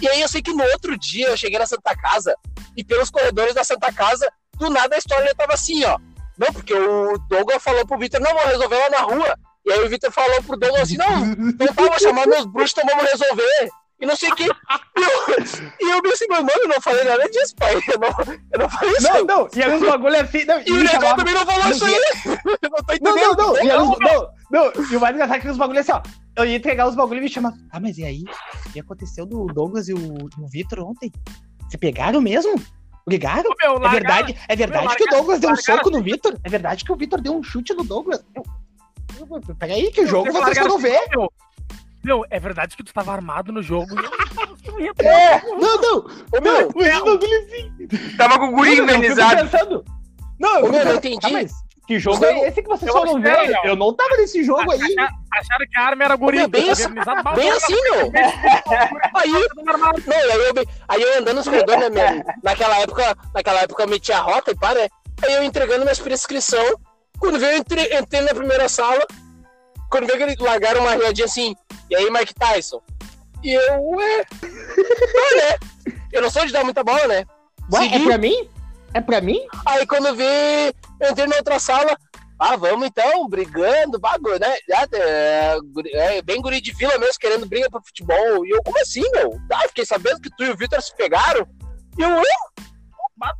E 0.00 0.08
aí 0.08 0.20
eu 0.20 0.28
sei 0.28 0.40
que 0.40 0.52
no 0.52 0.62
outro 0.64 0.96
dia 0.96 1.28
eu 1.28 1.36
cheguei 1.36 1.58
na 1.58 1.66
Santa 1.66 1.94
Casa 1.96 2.34
e 2.76 2.84
pelos 2.84 3.10
corredores 3.10 3.54
da 3.54 3.64
Santa 3.64 3.92
Casa, 3.92 4.30
do 4.56 4.70
nada 4.70 4.94
a 4.94 4.98
história 4.98 5.34
tava 5.34 5.54
assim, 5.54 5.84
ó. 5.84 5.98
Não, 6.38 6.52
porque 6.52 6.74
o 6.74 7.18
Douglas 7.28 7.62
falou 7.62 7.86
pro 7.86 7.98
Vitor, 7.98 8.20
não, 8.20 8.32
vou 8.32 8.46
resolver 8.46 8.76
lá 8.76 8.90
na 8.90 8.98
rua. 9.00 9.34
E 9.66 9.72
aí 9.72 9.84
o 9.84 9.88
Vitor 9.88 10.10
falou 10.12 10.42
pro 10.42 10.56
Douglas 10.56 10.82
assim, 10.82 10.96
não, 10.96 11.26
não 11.26 11.74
tava 11.74 11.98
chamando 11.98 12.28
meus 12.28 12.46
bruxos, 12.46 12.72
então 12.78 12.96
vamos 12.96 13.10
resolver. 13.10 13.68
E 14.00 14.06
não 14.06 14.14
sei 14.14 14.30
o 14.30 14.34
que. 14.36 14.44
E 14.44 14.46
eu, 14.46 15.88
e 15.88 15.90
eu 15.90 16.00
pensei, 16.00 16.28
meu 16.28 16.36
mano, 16.38 16.52
eu 16.62 16.68
não 16.68 16.80
falei 16.80 17.02
nada 17.02 17.28
disso, 17.28 17.52
pai. 17.56 17.74
Eu 17.74 17.98
não, 17.98 18.36
eu 18.52 18.58
não 18.60 18.68
falei 18.70 18.92
isso. 18.94 19.02
Não, 19.02 19.24
não, 19.24 19.48
e 19.52 19.74
os 19.74 19.82
bagulho 19.90 20.14
é 20.14 20.20
assim. 20.20 20.44
Não, 20.44 20.60
E 20.64 20.70
o 20.70 20.74
me 20.76 20.82
Negão 20.84 21.16
também 21.16 21.34
não 21.34 21.44
falou 21.44 21.64
Não, 21.64 21.70
isso 21.72 21.84
aí. 21.84 21.94
Eu 22.62 22.70
não 22.70 22.78
tô 22.78 22.94
Não, 23.02 23.14
não, 23.16 23.18
entendendo. 23.18 23.36
não. 23.36 23.56
E, 23.56 23.72
os- 23.72 23.98
não, 23.98 24.72
não. 24.72 24.72
e 24.92 24.96
o 24.96 25.00
mais 25.00 25.14
engraçado 25.16 25.36
é 25.38 25.40
que 25.40 25.48
os 25.48 25.56
bagulhos 25.58 25.80
assim, 25.88 25.92
ó. 25.92 26.02
Eu 26.36 26.44
ia 26.44 26.54
entregar 26.56 26.86
os 26.88 26.94
bagulhos 26.94 27.20
e 27.22 27.24
me 27.24 27.28
chamava. 27.28 27.56
Ah, 27.72 27.80
mas 27.80 27.98
e 27.98 28.04
aí? 28.04 28.22
O 28.66 28.72
que 28.72 28.78
aconteceu 28.78 29.26
do 29.26 29.46
Douglas 29.46 29.88
e 29.88 29.92
o, 29.94 29.98
e 29.98 30.40
o 30.42 30.46
Vitor 30.48 30.78
ontem? 30.78 31.10
Se 31.68 31.76
pegaram 31.76 32.20
mesmo? 32.20 32.54
Ô, 33.46 33.54
meu, 33.62 33.86
É 33.86 33.88
verdade, 33.90 34.36
é 34.48 34.56
verdade 34.56 34.86
Meu, 34.86 34.96
que 34.96 35.02
o 35.04 35.06
Douglas 35.10 35.40
deu 35.40 35.50
um 35.50 35.56
soco 35.56 35.90
no 35.90 36.02
Vitor? 36.02 36.38
É 36.44 36.48
verdade 36.48 36.84
que 36.84 36.92
o 36.92 36.96
Vitor 36.96 37.20
deu 37.20 37.34
um 37.36 37.42
chute 37.42 37.72
no 37.74 37.84
Douglas? 37.84 38.24
Eu- 38.34 38.44
Peraí, 39.58 39.90
que 39.90 40.06
jogo 40.06 40.30
vocês 40.32 40.58
foram 40.58 40.78
ver? 40.78 41.00
Meu, 41.10 41.32
meu, 42.04 42.24
é 42.30 42.38
verdade 42.38 42.76
que 42.76 42.84
tu 42.84 42.92
tava 42.92 43.12
armado 43.12 43.52
no 43.52 43.62
jogo. 43.62 43.94
e 44.78 45.04
É, 45.04 45.42
Não, 45.42 45.80
não, 45.80 45.98
Ô, 45.98 46.40
meu, 46.40 46.72
não, 46.72 47.16
assim. 47.16 48.14
tava 48.16 48.38
com 48.38 48.46
o 48.48 48.52
guri 48.52 48.76
Não, 48.76 48.94
não, 50.38 50.60
eu. 50.66 50.72
Não, 50.72 50.78
eu 50.78 50.94
entendi. 50.96 51.18
tá, 51.20 51.30
mas 51.30 51.52
que 51.88 51.98
jogo 51.98 52.24
é 52.24 52.32
não- 52.32 52.44
esse 52.44 52.62
que 52.62 52.68
vocês 52.68 52.86
eu 52.86 52.92
foram 52.92 53.14
que 53.14 53.20
ver? 53.22 53.30
era, 53.30 53.60
Eu 53.66 53.74
não 53.74 53.92
tava 53.94 54.16
nesse 54.18 54.44
jogo 54.44 54.70
aí. 54.70 54.78
Acharam, 54.80 55.08
acharam 55.32 55.66
que 55.70 55.78
a 55.78 55.82
arma 55.82 56.04
era 56.04 56.16
guri. 56.16 56.36
Meu, 56.38 56.48
bem 56.48 56.62
tava 56.66 56.72
assim- 57.30 57.34
Bem 57.34 57.50
assim, 57.50 57.74
meu. 57.82 58.12
Aí, 59.14 59.30
não, 59.30 59.92
e 60.06 60.30
aí, 60.32 60.40
eu, 60.54 60.66
aí 60.88 61.02
eu 61.02 61.18
andando 61.18 61.36
nos 61.36 61.48
corredores, 61.48 61.80
né, 61.80 61.88
meu, 61.90 62.24
naquela 62.42 62.78
época, 62.80 63.16
naquela 63.34 63.60
época 63.62 63.82
eu 63.82 63.88
metia 63.88 64.18
a 64.18 64.20
rota 64.20 64.50
e 64.50 64.54
pá, 64.54 64.74
né? 64.74 64.88
Aí 65.22 65.32
eu 65.32 65.42
entregando 65.42 65.82
minhas 65.82 65.98
prescrição. 65.98 66.64
Quando 67.18 67.38
veio, 67.38 67.52
eu 67.54 67.58
entrei, 67.58 67.98
entrei 67.98 68.20
na 68.20 68.34
primeira 68.34 68.68
sala. 68.68 69.04
Quando 69.90 70.06
veio 70.06 70.18
que 70.18 70.24
eles 70.24 70.38
largaram 70.38 70.82
uma 70.82 70.94
riadinha 70.94 71.24
assim. 71.24 71.56
E 71.90 71.96
aí, 71.96 72.08
Mike 72.10 72.34
Tyson? 72.34 72.80
E 73.42 73.52
eu, 73.54 73.82
ué. 73.82 74.24
Não, 75.14 75.36
né? 75.38 75.56
Eu 76.12 76.22
não 76.22 76.30
sou 76.30 76.44
de 76.46 76.52
dar 76.52 76.62
muita 76.64 76.84
bola, 76.84 77.06
né? 77.08 77.24
Ué, 77.72 77.86
é 77.86 77.90
Segui. 77.90 78.04
pra 78.04 78.18
mim? 78.18 78.48
É 78.94 79.00
pra 79.00 79.20
mim? 79.20 79.40
Aí 79.66 79.86
quando 79.86 80.06
eu 80.06 80.14
vi, 80.14 80.24
eu 80.24 80.72
entrei 81.00 81.26
na 81.26 81.36
outra 81.36 81.58
sala. 81.58 81.96
Ah, 82.40 82.56
vamos 82.56 82.86
então, 82.86 83.28
brigando, 83.28 83.98
bagulho, 83.98 84.38
né? 84.38 84.54
É, 84.70 85.56
é, 86.16 86.22
bem 86.22 86.40
guri 86.40 86.60
de 86.60 86.72
vila 86.72 86.96
mesmo, 86.98 87.18
querendo 87.18 87.46
briga 87.46 87.68
pra 87.68 87.80
futebol. 87.84 88.46
E 88.46 88.50
eu, 88.50 88.62
como 88.62 88.80
assim, 88.80 89.02
meu? 89.12 89.36
Ah, 89.52 89.66
fiquei 89.68 89.84
sabendo 89.84 90.20
que 90.20 90.30
tu 90.36 90.44
e 90.44 90.50
o 90.50 90.56
Vitor 90.56 90.80
se 90.80 90.94
pegaram. 90.96 91.44
E 91.98 92.02
eu, 92.02 92.08
ué, 92.10 92.22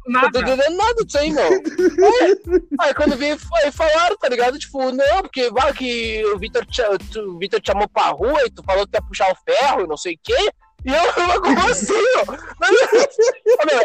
não 0.09 0.21
tô 0.23 0.41
Nada. 0.41 0.41
entendendo 0.41 0.77
nada 0.77 1.05
disso 1.05 1.19
aí, 1.19 1.31
meu. 1.31 1.49
É. 1.49 2.85
Aí 2.85 2.95
quando 2.95 3.17
vi, 3.17 3.27
aí 3.63 3.71
falaram, 3.71 4.17
tá 4.19 4.29
ligado? 4.29 4.59
Tipo, 4.59 4.91
não, 4.91 5.23
porque 5.23 5.49
vai 5.51 5.73
que 5.73 6.25
o 6.35 6.39
Vitor 6.39 6.67
te, 6.67 6.83
tu- 7.13 7.21
o 7.37 7.39
Vitor 7.39 7.61
te 7.61 7.69
chamou 7.69 7.89
pra 7.89 8.09
rua 8.09 8.43
e 8.47 8.51
tu 8.51 8.65
falou 8.65 8.85
que 8.87 8.97
ia 8.97 9.03
puxar 9.03 9.31
o 9.33 9.37
ferro 9.37 9.83
e 9.83 9.87
não 9.87 9.97
sei 9.97 10.15
o 10.15 10.19
quê. 10.23 10.51
E 10.85 10.93
eu, 10.93 11.13
como 11.43 11.59
assim, 11.69 11.93
meu, 11.93 12.25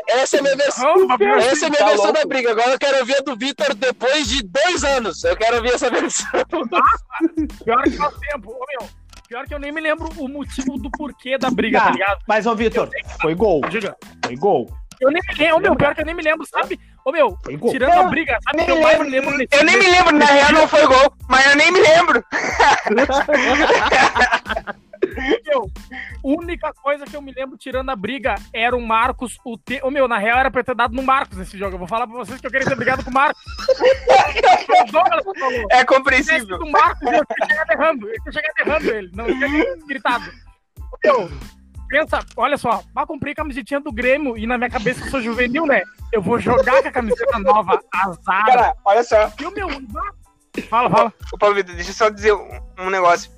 essa 0.10 0.38
é 0.38 0.40
a 0.40 0.44
minha 0.44 0.56
versão. 0.56 0.94
Essa 1.40 1.66
é 1.66 1.68
a 1.68 1.72
minha 1.72 1.80
Tá 1.80 1.86
versão 1.88 2.06
louco. 2.06 2.20
da 2.20 2.26
briga. 2.26 2.52
Agora 2.52 2.70
eu 2.72 2.80
quero 2.80 3.04
ver 3.06 3.18
a 3.18 3.22
do 3.22 3.36
Vitor 3.36 3.74
depois 3.74 4.28
de 4.28 4.44
dois 4.44 4.84
anos. 4.84 5.24
Eu 5.24 5.36
quero 5.36 5.60
ver 5.62 5.74
essa 5.74 5.90
versão. 5.90 6.28
Pior 7.66 7.84
que 7.84 7.92
faz 7.98 8.14
tempo. 8.32 8.52
Ô, 8.52 8.66
meu, 8.80 8.88
pior 9.28 9.46
que 9.48 9.54
eu 9.56 9.60
nem 9.60 9.72
me 9.72 9.82
lembro 9.82 10.08
o 10.18 10.28
motivo 10.28 10.78
do 10.78 10.90
porquê 10.92 11.38
da 11.38 11.50
briga, 11.50 11.80
Ah, 11.80 11.86
tá 11.86 11.92
ligado? 11.92 12.20
Mas, 12.28 12.46
ô, 12.46 12.56
Vitor, 12.56 12.90
foi 13.22 13.34
gol. 13.34 13.62
Diga. 13.70 13.96
Foi 14.26 14.36
gol. 14.36 14.70
Eu 15.02 15.10
nem 15.12 15.22
me 15.28 15.34
lembro, 15.36 15.58
ô, 15.58 15.60
meu, 15.60 15.76
pior 15.76 15.96
que 15.96 16.02
eu 16.02 16.06
nem 16.06 16.16
me 16.16 16.22
lembro, 16.22 16.46
sabe? 16.48 16.80
Ô, 17.04 17.12
meu, 17.12 17.36
Foi 17.44 17.58
gol. 17.58 17.72
tirando 17.72 18.00
a 18.00 18.04
briga, 18.04 18.38
sabe 18.44 18.70
eu 18.72 18.80
mais 18.82 19.00
me 19.00 19.10
lembro 19.10 19.36
desse 19.38 19.50
Eu 19.52 19.64
nem 19.66 19.78
me 19.78 19.88
lembro, 19.88 20.16
na 20.16 20.26
real 20.26 20.52
não 20.54 20.68
foi 20.68 20.86
gol, 20.88 21.12
mas 21.28 21.46
eu 21.48 21.56
nem 21.58 21.72
me 21.72 21.82
lembro. 21.82 22.24
meu, 25.46 25.72
única 26.24 26.74
coisa 26.74 27.06
que 27.06 27.16
eu 27.16 27.22
me 27.22 27.32
lembro 27.32 27.58
tirando 27.58 27.90
a 27.90 27.96
briga 27.96 28.36
era 28.54 28.76
o 28.76 28.82
Marcos, 28.82 29.38
o 29.46 29.58
T. 29.58 29.82
Ô, 29.84 29.92
meu, 29.92 30.08
na 30.08 30.18
real 30.18 30.40
era 30.40 30.52
pra 30.52 30.64
ter 30.64 30.76
dado 30.76 30.96
no 30.96 31.04
Marcos 31.04 31.38
esse 31.38 31.58
jogo. 31.58 31.76
Eu 31.76 31.80
vou 31.80 31.88
falar 31.88 32.08
pra 32.08 32.16
vocês 32.16 32.40
que 32.40 32.48
eu 32.48 32.52
queria 32.52 32.68
ter 32.68 32.76
brigado 32.76 33.04
com 33.04 33.10
o 33.10 33.14
Marcos. 33.14 33.42
É 35.72 35.84
compreensível. 35.86 36.58
o 36.58 36.72
Marcos, 36.72 37.02
eu 37.04 37.26
tinha 37.26 37.48
chegado 37.48 37.72
errando. 37.72 38.10
Eu 38.10 38.22
tinha 38.22 38.34
chegado 38.34 38.60
errando 38.60 38.90
ele. 38.92 39.12
Não 39.14 39.26
tinha 39.26 39.76
gritado. 39.88 40.32
Meu, 41.04 41.30
pensa, 41.90 42.20
olha 42.36 42.58
só. 42.58 42.84
Mas 42.94 43.06
comprei 43.06 43.36
camisetinha 43.36 43.80
do 43.80 43.92
Grêmio 43.92 44.38
e 44.38 44.48
na 44.48 44.58
minha 44.58 44.70
cabeça 44.70 45.06
eu 45.06 45.12
sou 45.12 45.22
juvenil, 45.22 45.66
né? 45.66 45.84
Eu 46.12 46.22
vou 46.22 46.40
jogar 46.40 46.82
com 46.82 46.88
a 46.88 46.92
camiseta 46.92 47.40
nova, 47.40 47.80
azar. 47.94 48.46
Cara, 48.46 48.76
olha 48.86 49.04
só. 49.04 49.32
E 49.40 49.46
o 49.46 49.52
meu. 49.52 49.68
Fala, 50.70 50.90
fala. 50.90 51.14
Ô, 51.32 51.38
Paulo 51.38 51.56
Vitor, 51.56 51.76
deixa 51.76 51.92
eu 51.92 51.96
só 51.96 52.10
dizer 52.10 52.34
um, 52.34 52.60
um 52.80 52.90
negócio. 52.90 53.32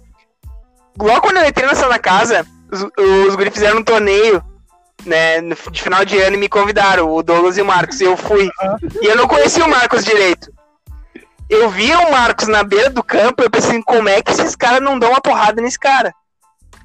Logo 0.97 1.21
quando 1.21 1.37
eu 1.37 1.47
entrei 1.47 1.67
na 1.67 1.75
Santa 1.75 1.99
Casa, 1.99 2.45
os, 2.71 2.81
os 3.27 3.35
guri 3.35 3.51
fizeram 3.51 3.79
um 3.79 3.83
torneio, 3.83 4.43
né, 5.05 5.41
de 5.41 5.81
final 5.81 6.05
de 6.05 6.17
ano 6.19 6.35
e 6.35 6.39
me 6.39 6.49
convidaram, 6.49 7.11
o 7.11 7.21
Douglas 7.21 7.57
e 7.57 7.61
o 7.61 7.65
Marcos, 7.65 7.99
e 8.01 8.05
eu 8.05 8.15
fui. 8.15 8.49
E 9.01 9.05
eu 9.05 9.15
não 9.15 9.27
conhecia 9.27 9.65
o 9.65 9.69
Marcos 9.69 10.03
direito. 10.03 10.53
Eu 11.49 11.69
via 11.69 11.99
o 11.99 12.11
Marcos 12.11 12.47
na 12.47 12.63
beira 12.63 12.89
do 12.89 13.03
campo, 13.03 13.43
eu 13.43 13.49
pensei, 13.49 13.81
como 13.83 14.09
é 14.09 14.21
que 14.21 14.31
esses 14.31 14.55
caras 14.55 14.81
não 14.81 14.97
dão 14.97 15.11
uma 15.11 15.21
porrada 15.21 15.61
nesse 15.61 15.77
cara? 15.77 16.13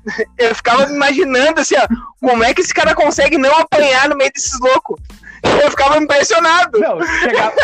Eu 0.39 0.55
ficava 0.55 0.87
me 0.87 0.95
imaginando 0.95 1.61
assim, 1.61 1.75
ó, 1.77 1.87
como 2.21 2.43
é 2.43 2.55
que 2.55 2.61
esse 2.61 2.73
cara 2.73 2.95
consegue 2.95 3.37
não 3.37 3.55
apanhar 3.55 4.09
no 4.09 4.17
meio 4.17 4.33
desses 4.33 4.59
loucos? 4.61 5.01
Eu 5.63 5.71
ficava 5.71 5.99
impressionado. 5.99 6.79
Meu, 6.79 7.03
chegava, 7.03 7.55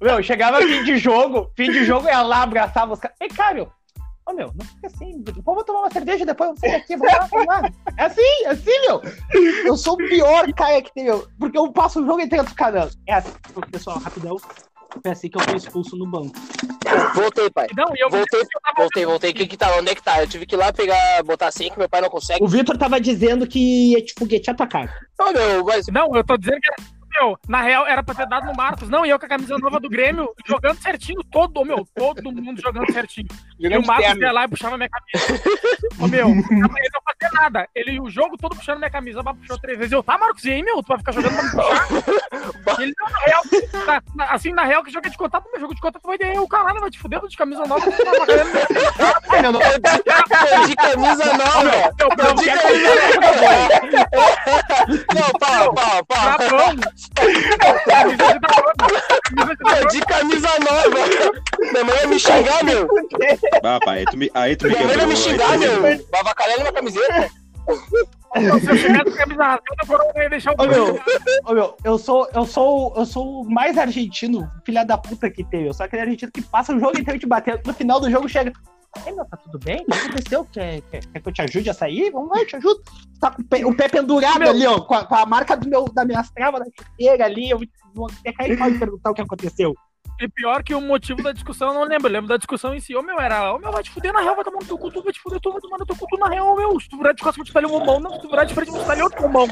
meu, 0.00 0.22
chegava 0.22 0.58
fim 0.60 0.84
de 0.84 0.98
jogo, 0.98 1.50
fim 1.56 1.70
de 1.70 1.84
jogo, 1.84 2.08
ia 2.08 2.22
lá, 2.22 2.42
abraçava 2.42 2.92
os 2.92 3.00
caras. 3.00 3.16
Ei, 3.20 3.28
cara, 3.28 3.68
ô, 4.28 4.32
meu, 4.32 4.52
não 4.54 4.64
fica 4.66 4.86
assim. 4.86 5.24
Vamos 5.44 5.64
tomar 5.64 5.80
uma 5.80 5.90
cerveja 5.90 6.24
depois, 6.26 6.48
vamos 6.48 6.60
sair 6.60 6.72
daqui, 6.72 6.96
vamos 6.96 7.14
lá, 7.14 7.26
vamos 7.26 7.46
lá. 7.46 7.70
É 7.96 8.04
assim, 8.04 8.44
é 8.44 8.48
assim, 8.48 8.80
meu. 8.86 9.02
Eu 9.64 9.76
sou 9.76 9.94
o 9.94 9.96
pior 9.96 10.52
cara 10.52 10.82
que 10.82 10.92
tem, 10.92 11.04
meu, 11.04 11.26
porque 11.38 11.58
eu 11.58 11.72
passo 11.72 12.02
o 12.02 12.06
jogo 12.06 12.20
inteiro 12.20 12.44
canando. 12.54 12.92
É 13.06 13.14
assim, 13.14 13.32
pessoal, 13.70 13.98
rapidão. 13.98 14.36
Foi 15.02 15.12
assim 15.12 15.28
que 15.28 15.36
eu 15.36 15.42
fui 15.42 15.56
expulso 15.56 15.96
no 15.96 16.06
banco. 16.06 16.32
Voltei, 17.14 17.50
pai. 17.50 17.66
Não, 17.76 17.92
eu 17.96 18.08
Voltei, 18.08 18.40
tava 18.40 18.74
voltei, 18.76 19.04
voltei. 19.06 19.30
O 19.30 19.34
que 19.34 19.46
que 19.46 19.56
tá? 19.56 19.76
Onde 19.76 19.90
é 19.90 19.94
que 19.94 20.02
tá? 20.02 20.22
Eu 20.22 20.26
tive 20.26 20.46
que 20.46 20.54
ir 20.54 20.58
lá 20.58 20.72
pegar, 20.72 21.22
botar 21.24 21.48
assim 21.48 21.68
que 21.70 21.78
meu 21.78 21.88
pai 21.88 22.00
não 22.00 22.08
consegue. 22.08 22.42
O 22.42 22.48
Vitor 22.48 22.76
tava 22.78 22.98
dizendo 22.98 23.46
que 23.46 23.92
ia, 23.92 24.02
tipo, 24.02 24.26
te 24.26 24.50
atacar. 24.50 24.90
Não, 25.18 25.32
meu, 25.32 25.64
mas 25.64 25.86
Não, 25.88 26.14
eu 26.16 26.24
tô 26.24 26.36
dizendo 26.38 26.58
que. 26.60 26.97
Meu, 27.20 27.36
na 27.48 27.62
real, 27.62 27.86
era 27.86 28.02
pra 28.02 28.14
ter 28.14 28.26
dado 28.28 28.46
no 28.46 28.54
Marcos. 28.54 28.88
Não, 28.88 29.04
e 29.04 29.10
eu 29.10 29.18
com 29.18 29.26
a 29.26 29.28
camisa 29.28 29.58
nova 29.58 29.80
do 29.80 29.88
Grêmio, 29.88 30.30
jogando 30.46 30.80
certinho, 30.80 31.20
todo, 31.30 31.64
meu, 31.64 31.86
todo 31.94 32.30
mundo 32.32 32.60
jogando 32.60 32.92
certinho. 32.92 33.26
E 33.58 33.66
o 33.66 33.80
de 33.80 33.86
Marcos 33.86 34.06
terno. 34.06 34.22
ia 34.22 34.32
lá 34.32 34.44
e 34.44 34.48
puxava 34.48 34.76
minha 34.76 34.88
camisa. 34.88 35.42
Ô, 36.00 36.06
meu, 36.06 36.28
ele 36.28 36.60
não 36.60 36.70
fazia 37.04 37.30
nada. 37.40 37.68
Ele, 37.74 37.98
o 38.00 38.08
jogo 38.08 38.36
todo 38.36 38.54
puxando 38.54 38.78
minha 38.78 38.90
camisa, 38.90 39.22
mas 39.22 39.36
puxou 39.36 39.58
três 39.58 39.76
vezes. 39.78 39.92
Eu, 39.92 40.02
tá, 40.02 40.16
Marcos, 40.16 40.44
e 40.44 40.52
aí, 40.52 40.62
meu, 40.62 40.80
tu 40.82 40.86
vai 40.88 40.98
ficar 40.98 41.12
jogando 41.12 41.34
pra 41.34 41.42
me 41.42 41.50
puxar? 41.50 41.88
Ele, 42.82 42.94
não, 43.00 43.08
na 43.10 43.18
real, 43.18 43.42
na- 43.86 44.02
na- 44.14 44.32
assim, 44.32 44.52
na 44.52 44.64
real, 44.64 44.84
que 44.84 44.92
jogo 44.92 45.06
é 45.06 45.10
de 45.10 45.16
contato, 45.16 45.48
meu 45.50 45.60
jogo 45.60 45.74
de 45.74 45.80
contato 45.80 46.02
vai 46.06 46.18
ter 46.18 46.38
o 46.38 46.46
caralho, 46.46 46.80
vai 46.80 46.90
te 46.90 46.98
fuder, 46.98 47.18
tô 47.20 47.26
de 47.26 47.36
camisa 47.36 47.66
nova, 47.66 47.80
tu 47.90 48.04
tá 48.04 48.12
pagando. 48.16 49.58
Meu, 49.58 49.78
Tô 49.80 50.66
de 50.66 50.76
camisa 50.76 51.24
nova. 51.36 51.64
Meu, 51.64 51.92
Tô 51.96 52.34
de 52.34 52.46
camisa 52.46 53.20
nova. 53.20 54.38
Não, 55.14 55.30
pau, 55.38 55.74
pau, 55.74 56.04
pau. 56.06 56.38
Dragão. 56.38 56.58
Camisa 56.58 57.07
de. 59.90 60.00
Camisa 60.00 60.48
nova. 60.60 61.00
Minha 61.72 61.84
mãe 61.84 61.96
ia 62.00 62.06
me 62.06 62.18
xingar, 62.18 62.64
meu. 62.64 62.88
Ah, 63.62 63.78
pai, 63.84 63.98
aí 63.98 64.04
tu 64.06 64.16
me, 64.16 64.30
aí 64.34 64.56
tu 64.56 64.66
me 64.66 64.74
Minha 64.74 64.86
mãe 64.86 64.96
ia 64.96 65.06
me 65.06 65.16
xingar, 65.16 65.58
meu. 65.58 65.82
Vai 65.82 65.98
minha 66.58 66.72
camiseta. 66.72 67.30
Eu 71.84 71.98
sou, 71.98 72.28
eu 72.34 72.46
sou, 72.46 72.94
eu 72.96 73.06
sou 73.06 73.42
o 73.42 73.50
mais 73.50 73.76
argentino, 73.76 74.50
filha 74.64 74.84
da 74.84 74.96
puta 74.96 75.30
que 75.30 75.44
tem. 75.44 75.66
Eu 75.66 75.74
sou 75.74 75.84
aquele 75.84 76.02
argentino 76.02 76.32
que 76.32 76.42
passa 76.42 76.74
o 76.74 76.80
jogo 76.80 76.98
inteiro 76.98 77.18
te 77.18 77.26
batendo. 77.26 77.60
No 77.66 77.74
final 77.74 78.00
do 78.00 78.10
jogo 78.10 78.28
chega. 78.28 78.52
Ei, 79.06 79.12
meu, 79.12 79.24
tá 79.24 79.36
tudo 79.36 79.58
bem? 79.58 79.82
O 79.82 79.84
que 79.86 79.92
aconteceu? 79.92 80.44
Quer, 80.46 80.80
quer, 80.82 81.04
quer 81.04 81.20
que 81.20 81.28
eu 81.28 81.32
te 81.32 81.42
ajude 81.42 81.70
a 81.70 81.74
sair? 81.74 82.10
Vamos 82.10 82.30
lá, 82.30 82.38
eu 82.40 82.46
te 82.46 82.56
ajudo. 82.56 82.82
Tá 83.20 83.30
com 83.30 83.42
o 83.42 83.44
pé, 83.44 83.66
o 83.66 83.76
pé 83.76 83.88
pendurado 83.88 84.40
Meu. 84.40 84.50
ali, 84.50 84.66
ó, 84.66 84.80
com 84.80 84.94
a, 84.94 85.04
com 85.04 85.14
a 85.14 85.26
marca 85.26 85.56
do 85.56 85.68
meu, 85.68 85.84
da 85.92 86.04
minha 86.04 86.22
trava 86.34 86.58
da 86.58 86.66
chuteira 86.66 87.24
ali. 87.24 87.50
Eu 87.50 87.60
vou 87.94 88.08
até 88.10 88.32
cair 88.32 88.58
pode 88.58 88.78
perguntar 88.78 89.10
o 89.10 89.14
que 89.14 89.22
aconteceu. 89.22 89.74
E 90.20 90.28
pior 90.28 90.64
que 90.64 90.74
o 90.74 90.80
motivo 90.80 91.22
da 91.22 91.32
discussão 91.32 91.68
eu 91.68 91.74
não 91.74 91.84
lembro. 91.84 92.08
Eu 92.08 92.12
lembro 92.12 92.28
da 92.28 92.36
discussão 92.36 92.74
em 92.74 92.80
si. 92.80 92.96
Ô 92.96 93.02
meu, 93.02 93.20
era, 93.20 93.52
ô 93.54 93.58
meu, 93.58 93.70
vai 93.70 93.82
te 93.82 93.90
fuder 93.90 94.12
na 94.12 94.20
real, 94.20 94.34
vai 94.34 94.44
tomar 94.44 94.58
no 94.58 94.66
teu 94.66 94.76
cu, 94.76 94.90
tu 94.90 95.02
vai 95.02 95.12
te 95.12 95.20
fuder, 95.20 95.40
tu 95.40 95.52
vai 95.52 95.60
tomar 95.60 95.78
no 95.78 95.86
teu 95.86 95.96
cu, 95.96 96.06
tu 96.08 96.18
na 96.18 96.28
real, 96.28 96.52
ô 96.52 96.56
meu. 96.56 96.80
Se 96.80 96.88
tu 96.88 96.96
virar 96.96 97.12
de 97.12 97.22
costas, 97.22 97.36
vou 97.36 97.44
te 97.44 97.52
talhar 97.52 97.70
um 97.70 97.84
mão, 97.84 98.00
não, 98.00 98.10
se 98.10 98.20
tu 98.20 98.28
virar 98.28 98.44
de 98.44 98.52
frente, 98.52 98.70
vou 98.70 98.80
te 98.80 98.86
talhar 98.86 99.04
outro 99.04 99.28
mão. 99.28 99.48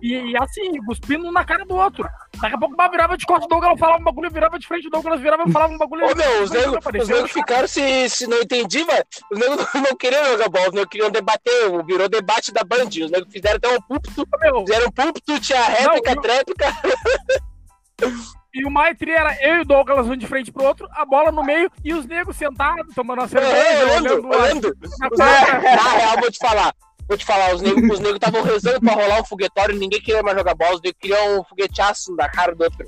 E, 0.00 0.14
e 0.14 0.36
assim, 0.36 0.82
cuspindo 0.86 1.26
um 1.26 1.32
na 1.32 1.44
cara 1.44 1.64
do 1.66 1.74
outro. 1.74 2.08
Daqui 2.40 2.54
a 2.54 2.58
pouco 2.58 2.74
o 2.74 2.90
virava 2.90 3.18
de 3.18 3.26
costas, 3.26 3.46
o 3.46 3.48
Douglas 3.48 3.78
falava 3.78 4.00
um 4.00 4.04
bagulho, 4.04 4.30
virava 4.30 4.58
de 4.58 4.66
frente, 4.66 4.86
o 4.86 4.90
Douglas 4.90 5.20
virava 5.20 5.44
e 5.46 5.52
falava 5.52 5.74
um 5.74 5.78
bagulho. 5.78 6.06
Ô 6.06 6.14
meu, 6.14 6.42
os 6.42 6.50
negros 6.50 6.78
um 7.24 7.28
ficaram 7.28 7.68
se, 7.68 8.08
se 8.08 8.26
não 8.26 8.40
entendi, 8.40 8.84
mas 8.84 9.04
os 9.30 9.38
negros 9.38 9.58
não, 9.74 9.82
não 9.82 9.96
queriam 9.96 10.24
jogar 10.24 10.48
bola, 10.48 10.68
os 10.68 10.72
negros 10.72 10.90
queriam 10.90 11.10
debater, 11.10 11.84
virou 11.84 12.08
debate 12.08 12.50
da 12.52 12.64
Band. 12.64 12.88
Os 12.88 13.10
negros 13.10 13.30
fizeram 13.30 13.56
até 13.56 13.68
um 13.68 13.80
púlpito, 13.82 14.26
meu, 14.40 14.60
fizeram 14.60 14.86
um 14.86 14.90
púlpito, 14.90 15.40
tinha 15.40 15.62
réplica, 15.64 16.14
Não, 16.14 16.22
tréplica. 16.22 16.66
E 18.58 18.66
o 18.66 18.70
Maitri 18.70 19.12
era 19.12 19.36
eu 19.40 19.56
e 19.56 19.60
o 19.60 19.64
Douglas 19.64 20.06
um 20.08 20.16
de 20.16 20.26
frente 20.26 20.50
pro 20.50 20.64
outro, 20.64 20.88
a 20.92 21.04
bola 21.06 21.30
no 21.30 21.44
meio 21.44 21.70
e 21.84 21.94
os 21.94 22.04
negros 22.06 22.36
sentados, 22.36 22.92
tomando 22.94 23.22
a 23.22 23.28
cerveja, 23.28 23.84
olhando, 23.86 24.28
olhando 24.28 24.76
na 25.16 25.90
real, 25.92 26.16
vou 26.20 26.30
te 26.30 26.38
falar. 26.38 26.74
Vou 27.08 27.16
te 27.16 27.24
falar, 27.24 27.54
os 27.54 27.62
negros 27.62 27.84
os 27.90 28.00
negros 28.00 28.16
estavam 28.16 28.42
rezando 28.42 28.80
pra 28.80 28.92
rolar 28.94 29.20
um 29.20 29.24
foguetório, 29.24 29.76
ninguém 29.76 30.00
queria 30.00 30.22
mais 30.22 30.36
jogar 30.36 30.54
bola, 30.54 30.74
os 30.74 30.82
negros 30.82 31.00
queriam 31.00 31.40
um 31.40 31.44
fogueteaço 31.44 32.14
na 32.16 32.28
cara 32.28 32.54
do 32.54 32.64
outro. 32.64 32.84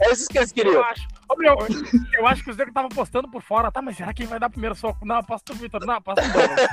É 0.00 0.12
isso 0.12 0.28
que 0.28 0.36
eles 0.38 0.50
Eu 0.50 0.54
queriam. 0.54 0.84
acho. 0.84 1.08
Ô, 1.28 1.36
meu, 1.36 1.56
eu 2.18 2.26
acho 2.26 2.44
que 2.44 2.50
os 2.50 2.56
negros 2.56 2.70
estavam 2.72 2.90
postando 2.90 3.28
por 3.30 3.42
fora, 3.42 3.72
tá? 3.72 3.80
Mas 3.80 3.96
será 3.96 4.12
que 4.12 4.26
vai 4.26 4.38
dar 4.38 4.50
primeiro 4.50 4.74
soco? 4.76 5.06
Não, 5.06 5.16
aposta 5.16 5.52
o 5.52 5.56
Vitor, 5.56 5.84
não, 5.86 5.94
aposta 5.94 6.22
o 6.22 6.32
Douglas. 6.32 6.68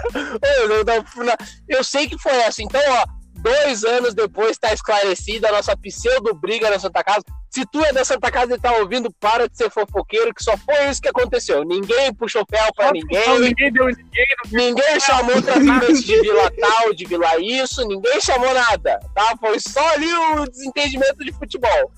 Eu, 0.57 0.71
eu, 0.71 0.83
eu- 0.85 1.35
eu 1.69 1.83
sei 1.83 2.07
que 2.07 2.17
foi 2.19 2.33
essa. 2.41 2.61
Então, 2.61 2.81
ó, 2.89 3.05
dois 3.41 3.83
anos 3.83 4.13
depois 4.13 4.57
tá 4.57 4.73
esclarecida 4.73 5.49
a 5.49 5.51
nossa 5.51 5.75
pseudo-briga 5.75 6.69
na 6.69 6.79
Santa 6.79 7.03
Casa. 7.03 7.23
Se 7.49 7.65
tu 7.65 7.83
é 7.83 7.91
da 7.91 8.05
Santa 8.05 8.31
Casa 8.31 8.55
e 8.55 8.59
tá 8.59 8.71
ouvindo, 8.77 9.11
para 9.19 9.49
de 9.49 9.57
ser 9.57 9.69
fofoqueiro, 9.69 10.33
que 10.33 10.41
só 10.41 10.55
foi 10.57 10.89
isso 10.89 11.01
que 11.01 11.09
aconteceu. 11.09 11.65
Ninguém 11.65 12.13
puxou 12.13 12.45
fel 12.49 12.73
pra 12.73 12.85
Não, 12.85 12.93
ninguém. 12.93 13.39
ninguém 13.39 13.73
deu 13.73 13.85
ninguém. 13.87 14.25
Ninguém 14.51 14.99
chamou 15.01 15.41
traficantes 15.41 16.01
de 16.03 16.15
Vila 16.21 16.49
tal, 16.59 16.93
de 16.93 17.05
Vila 17.05 17.37
isso, 17.41 17.85
ninguém 17.87 18.21
chamou 18.21 18.53
nada, 18.53 18.99
tá? 19.13 19.35
Foi 19.37 19.59
só 19.59 19.85
ali 19.93 20.11
o 20.13 20.45
desentendimento 20.45 21.25
de 21.25 21.33
futebol. 21.33 21.91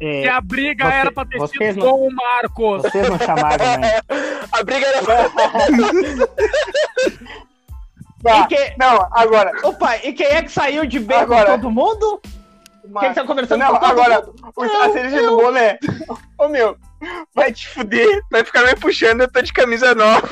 E 0.00 0.26
É, 0.26 0.28
a 0.28 0.40
briga 0.42 0.84
Você- 0.84 0.92
era 0.94 1.12
pra 1.12 1.24
ter 1.24 1.48
sido 1.48 1.78
não- 1.78 1.90
com 1.92 2.08
o 2.08 2.12
Marcos. 2.14 2.82
vocês 2.82 3.08
não 3.08 3.18
chamaram, 3.18 3.78
né? 3.80 4.00
A 4.52 4.62
briga 4.62 4.86
era. 4.86 5.00
Tá, 8.24 8.40
E 8.40 8.46
que- 8.48 8.74
Não, 8.78 9.06
agora. 9.12 9.52
Opa, 9.62 9.96
e 9.98 10.12
quem 10.12 10.26
é 10.26 10.42
que 10.42 10.50
saiu 10.50 10.86
de 10.86 10.98
bem 10.98 11.18
Agora. 11.18 11.44
com 11.44 11.60
todo 11.60 11.70
mundo? 11.70 12.20
Quem 13.00 13.14
tá 13.14 13.24
conversando 13.24 13.60
Não, 13.60 13.68
com 13.72 13.78
todo 13.80 13.90
agora, 13.92 14.20
mundo? 14.26 14.34
o- 14.56 14.62
a 14.62 14.92
cereja 14.92 15.22
do 15.22 15.36
bolo 15.36 15.56
é. 15.56 15.78
Ô 16.38 16.48
meu, 16.48 16.76
vai 17.34 17.52
te 17.52 17.68
fuder, 17.68 18.22
vai 18.30 18.44
ficar 18.44 18.62
me 18.62 18.74
puxando, 18.76 19.22
eu 19.22 19.30
tô 19.30 19.40
de 19.42 19.52
camisa 19.52 19.94
nova. 19.94 20.28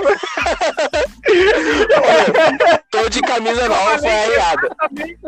Tô 2.90 3.08
de 3.08 3.20
camisa 3.22 3.68
nova, 3.68 3.98
foi 3.98 4.08
meu. 4.96 5.18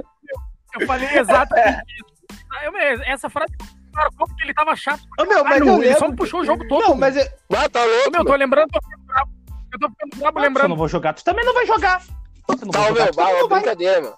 Eu 0.81 0.87
falei 0.87 1.09
exatamente 1.19 1.85
isso. 1.95 2.35
Eu, 2.65 2.73
meu, 2.73 3.03
essa 3.07 3.29
frase 3.31 3.53
marcou 3.93 4.27
porque 4.27 4.45
ele 4.45 4.55
tava 4.55 4.75
chato. 4.77 5.03
Ô, 5.19 5.25
meu, 5.25 5.45
mas 5.45 5.61
eu 5.61 5.83
ele 5.83 5.95
só 5.95 6.01
lembro. 6.07 6.17
puxou 6.17 6.41
o 6.41 6.45
jogo 6.45 6.67
todo. 6.69 6.83
Não, 6.83 6.95
mas 6.97 7.17
eu, 7.17 7.25
Ah, 7.57 7.69
tá 7.69 7.81
Ô, 7.83 7.87
louco. 7.87 8.11
meu, 8.11 8.21
eu 8.21 8.27
tô 8.27 8.35
lembrando, 8.35 8.71
tô 8.71 8.81
ficando 8.83 9.03
bravo. 9.07 9.31
Eu 9.73 9.79
tô 9.79 9.89
ficando 9.89 10.17
bravo 10.17 10.33
se 10.33 10.39
eu 10.39 10.43
lembrando. 10.49 10.69
não 10.69 10.77
vou 10.77 10.89
jogar, 10.89 11.13
tu 11.15 11.25
também 11.25 11.45
não 11.45 11.55
vai 11.55 11.67
jogar. 11.67 12.03
Eu 12.61 12.67
não 12.67 12.73
Tá, 12.73 12.79
vou 12.81 12.87
ô, 12.87 12.89
jogar, 12.89 13.05
meu, 13.05 13.15
também 13.15 13.33
bah, 13.35 13.41
não 13.41 13.49
vai. 13.49 13.59
brincadeira, 13.61 14.01
meu. 14.01 14.15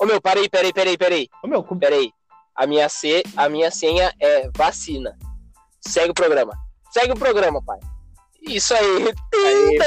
Ô, 0.00 0.06
meu, 0.06 0.20
peraí, 0.20 0.48
peraí, 0.48 0.72
peraí, 0.72 0.98
peraí. 0.98 1.28
Ô, 1.42 1.46
meu, 1.46 1.62
com- 1.62 1.78
Peraí. 1.78 2.10
A 2.56 2.66
minha, 2.66 2.88
C, 2.88 3.22
a 3.36 3.48
minha 3.48 3.70
senha 3.70 4.12
é 4.20 4.48
vacina. 4.56 5.16
Segue 5.80 6.10
o 6.10 6.14
programa. 6.14 6.52
Segue 6.92 7.12
o 7.12 7.16
programa, 7.16 7.60
pai. 7.64 7.78
Isso 8.46 8.72
aí. 8.74 9.12
Aí, 9.34 9.78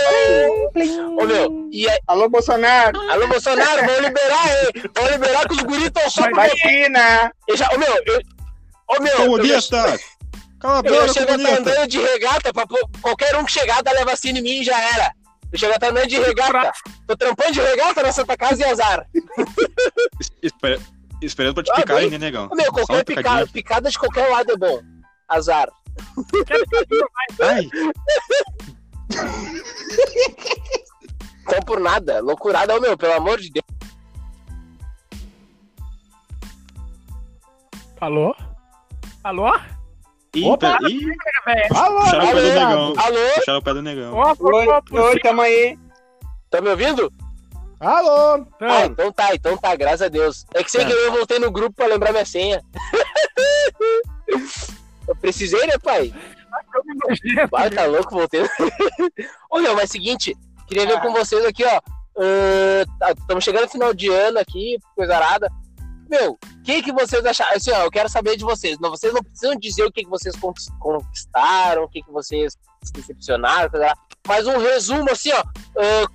Ô, 1.20 1.26
meu, 1.26 1.70
e 1.72 1.88
aí, 1.90 2.00
Alô, 2.08 2.28
Bolsonaro, 2.30 3.00
alô, 3.12 3.28
Bolsonaro, 3.28 3.86
vão 3.86 4.00
liberar, 4.00 4.48
hein? 4.48 4.84
Vão 4.96 5.08
liberar 5.10 5.48
que 5.48 5.54
os 5.54 5.62
guris 5.64 5.86
estão 5.86 6.10
só 6.10 6.30
vacina! 6.32 7.32
Eu 7.48 7.56
já, 7.56 7.70
ô, 7.74 7.78
meu, 7.78 7.88
eu... 8.06 8.22
Ô, 8.90 9.02
meu, 9.02 9.12
eu, 9.14 9.18
Comunista! 9.18 10.00
Cala 10.60 10.80
a 10.80 10.88
eu, 10.88 10.94
eu 10.94 11.02
boca, 11.02 11.14
chego 11.14 11.32
andando 11.34 11.88
de 11.88 12.00
regata, 12.00 12.52
pra, 12.52 12.66
qualquer 13.02 13.36
um 13.36 13.46
que 13.46 13.52
chegar, 13.52 13.82
dá 13.84 13.94
vacina 14.04 14.40
em 14.40 14.42
mim 14.42 14.60
e 14.62 14.64
já 14.64 14.80
era. 14.94 15.14
Eu 15.52 15.58
chego 15.58 15.72
a 15.72 15.76
estar 15.76 15.90
andando 15.90 16.08
de 16.08 16.20
regata. 16.20 16.72
Tô 17.08 17.16
trampando 17.16 17.54
de 17.54 17.62
regata 17.62 18.04
na 18.04 18.12
Santa 18.12 18.36
Casa 18.38 18.62
e 18.62 18.66
azar. 18.66 19.08
Espera- 20.42 20.80
Esperando 21.22 21.56
pra 21.56 21.64
te 21.64 21.72
Ah, 21.72 21.76
picarem, 21.76 22.10
bem. 22.10 22.20
né, 22.20 22.26
negão? 22.28 22.50
Meu, 22.54 22.72
qualquer 22.72 23.04
picada, 23.04 23.48
picada 23.48 23.90
de 23.90 23.98
qualquer 23.98 24.30
lado 24.30 24.52
é 24.52 24.58
bom. 24.58 24.80
Azar. 25.28 25.68
Ai, 27.42 27.68
Não 31.52 31.60
por 31.66 31.80
nada. 31.80 32.20
Loucurada, 32.22 32.76
ô, 32.76 32.80
meu, 32.80 32.96
pelo 32.98 33.14
amor 33.14 33.40
de 33.40 33.50
Deus. 33.50 33.66
Alô? 38.00 38.36
Alô? 39.24 39.52
Opa! 40.46 40.78
ih. 40.90 41.02
Alô, 41.76 42.00
puxaram 42.02 42.30
o 42.30 42.34
pé 42.34 42.42
do 42.42 42.54
negão. 42.54 42.94
Alô? 42.98 43.20
Puxaram 43.36 43.60
o 43.60 43.62
pé 43.62 43.74
do 43.74 43.82
negão. 43.82 44.14
Oi, 44.16 44.68
oi, 45.00 45.20
tamo 45.20 45.42
aí. 45.42 45.78
Tá 46.50 46.62
me 46.62 46.70
ouvindo? 46.70 47.12
Alô. 47.80 48.46
Ah, 48.60 48.86
então. 48.86 49.12
tá, 49.12 49.36
então 49.36 49.58
tá, 49.58 49.76
graças 49.76 50.02
a 50.02 50.08
Deus. 50.08 50.46
É 50.54 50.64
que 50.64 50.72
sem 50.72 50.82
É. 50.82 50.86
querer 50.86 51.08
eu 51.08 51.12
voltei 51.12 51.38
no 51.40 51.52
grupo 51.52 51.76
pra 51.76 51.86
lembrar 51.86 52.12
minha 52.12 52.26
senha. 52.26 52.62
eu 55.08 55.16
precisei, 55.16 55.66
né, 55.68 55.78
pai? 55.84 56.14
Vai, 57.52 57.70
tá 57.70 57.86
louco, 57.86 58.16
voltei. 58.16 58.42
Ô, 59.52 59.60
meu, 59.60 59.76
mas 59.76 59.92
seguinte, 59.92 60.36
queria 60.68 60.88
ver 60.88 61.00
com 61.02 61.12
vocês 61.14 61.46
aqui, 61.46 61.64
ó. 61.66 61.80
Estamos 63.20 63.44
chegando 63.44 63.64
no 63.64 63.70
final 63.70 63.94
de 63.94 64.10
ano 64.10 64.40
aqui, 64.40 64.78
coisa 64.96 65.16
arada. 65.16 65.50
Meu, 66.10 66.32
o 66.32 66.64
que, 66.64 66.82
que 66.82 66.92
vocês 66.92 67.26
acharam? 67.26 67.56
Assim, 67.56 67.72
ó, 67.72 67.84
eu 67.84 67.92
quero 67.92 68.10
saber 68.10 68.36
de 68.38 68.44
vocês. 68.44 68.78
Não, 68.80 68.90
vocês 68.90 69.14
não 69.14 69.22
precisam 69.22 69.56
dizer 69.56 69.84
o 69.84 69.92
que, 69.92 70.04
que 70.04 70.10
vocês 70.10 70.36
conquis- 70.36 70.70
conquistaram, 70.80 71.84
o 71.84 71.90
que, 71.90 72.02
que 72.02 72.12
vocês 72.12 72.58
se 72.84 72.94
decepcionaram, 72.94 73.70
mas 74.26 74.48
um 74.48 74.58
resumo, 74.58 75.10
assim, 75.12 75.32
ó. 75.32 75.44
ah, 75.78 76.08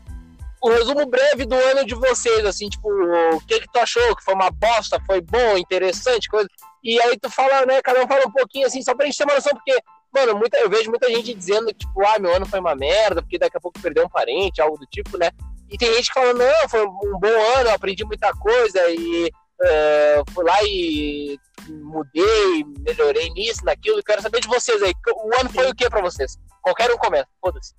um 0.64 0.70
resumo 0.70 1.04
breve 1.06 1.44
do 1.44 1.56
ano 1.56 1.84
de 1.84 1.94
vocês, 1.94 2.44
assim, 2.44 2.68
tipo, 2.68 2.88
o 2.88 3.40
que, 3.46 3.60
que 3.60 3.72
tu 3.72 3.78
achou? 3.80 4.14
Que 4.14 4.22
foi 4.22 4.34
uma 4.34 4.50
bosta, 4.50 5.00
foi 5.06 5.20
bom, 5.20 5.58
interessante, 5.58 6.28
coisa. 6.28 6.48
E 6.84 7.00
aí 7.00 7.18
tu 7.18 7.28
fala, 7.28 7.66
né? 7.66 7.82
Cada 7.82 8.04
um 8.04 8.06
fala 8.06 8.26
um 8.26 8.30
pouquinho 8.30 8.66
assim, 8.66 8.80
só 8.80 8.94
pra 8.94 9.06
gente 9.06 9.18
ter 9.18 9.24
uma 9.24 9.34
noção, 9.34 9.52
porque 9.52 9.76
Mano, 10.14 10.36
muita, 10.36 10.58
eu 10.58 10.68
vejo 10.68 10.90
muita 10.90 11.08
gente 11.08 11.32
dizendo 11.32 11.72
tipo, 11.72 12.06
ah, 12.06 12.18
meu 12.18 12.34
ano 12.34 12.44
foi 12.44 12.60
uma 12.60 12.74
merda, 12.74 13.22
porque 13.22 13.38
daqui 13.38 13.56
a 13.56 13.60
pouco 13.60 13.80
perdeu 13.80 14.04
um 14.04 14.10
parente, 14.10 14.60
algo 14.60 14.76
do 14.76 14.84
tipo, 14.84 15.16
né? 15.16 15.30
E 15.70 15.78
tem 15.78 15.92
gente 15.94 16.08
que 16.08 16.12
fala, 16.12 16.34
não, 16.34 16.68
foi 16.68 16.86
um 16.86 17.18
bom 17.18 17.56
ano, 17.56 17.70
eu 17.70 17.74
aprendi 17.74 18.04
muita 18.04 18.30
coisa 18.34 18.78
e 18.90 19.32
eh, 19.64 20.22
fui 20.32 20.44
lá 20.44 20.56
e 20.64 21.38
mudei, 21.68 22.64
melhorei 22.86 23.30
nisso, 23.30 23.64
naquilo. 23.64 23.98
Eu 23.98 24.04
quero 24.04 24.22
saber 24.22 24.40
de 24.40 24.48
vocês 24.48 24.82
aí. 24.82 24.92
O 25.14 25.40
ano 25.40 25.50
foi 25.50 25.68
o 25.70 25.74
que 25.74 25.88
pra 25.90 26.00
vocês? 26.02 26.38
Qualquer 26.62 26.90
um 26.90 26.98
começa, 26.98 27.28
foda-se. 27.40 27.74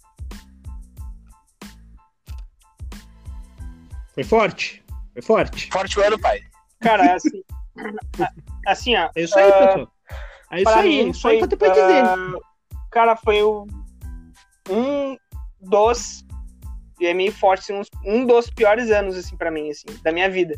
Foi 4.13 4.23
forte. 4.23 4.83
Foi 5.13 5.21
forte. 5.21 5.69
Forte 5.71 5.99
o 5.99 6.03
ano, 6.03 6.19
pai. 6.19 6.41
Cara, 6.81 7.15
assim. 7.15 7.43
assim, 8.67 8.95
ó. 8.95 9.09
É 9.15 9.21
isso 9.23 9.37
aí, 9.37 9.51
Ah, 9.51 9.67
pessoal. 9.67 9.87
É 10.51 10.57
isso 10.61 10.69
aí. 10.69 10.89
mim 11.03 11.07
eu 11.07 11.13
foi, 11.15 11.37
tenho 11.37 11.57
pra 11.57 11.69
dizer. 11.69 12.03
ah, 12.05 12.39
cara, 12.91 13.15
foi 13.15 13.41
o, 13.41 13.65
um 14.69 15.17
dos. 15.59 16.23
E 16.99 17.07
é 17.07 17.13
meio 17.13 17.31
forte, 17.31 17.61
assim, 17.61 17.73
uns- 17.73 17.89
um 18.05 18.25
dos 18.25 18.49
piores 18.51 18.91
anos, 18.91 19.17
assim, 19.17 19.35
pra 19.35 19.49
mim, 19.49 19.69
assim, 19.71 19.85
da 20.03 20.11
minha 20.11 20.29
vida. 20.29 20.53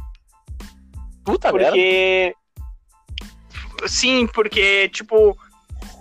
Puta. 1.26 1.50
Porque. 1.50 2.34
Sim, 3.88 4.28
porque, 4.28 4.88
tipo, 4.90 5.38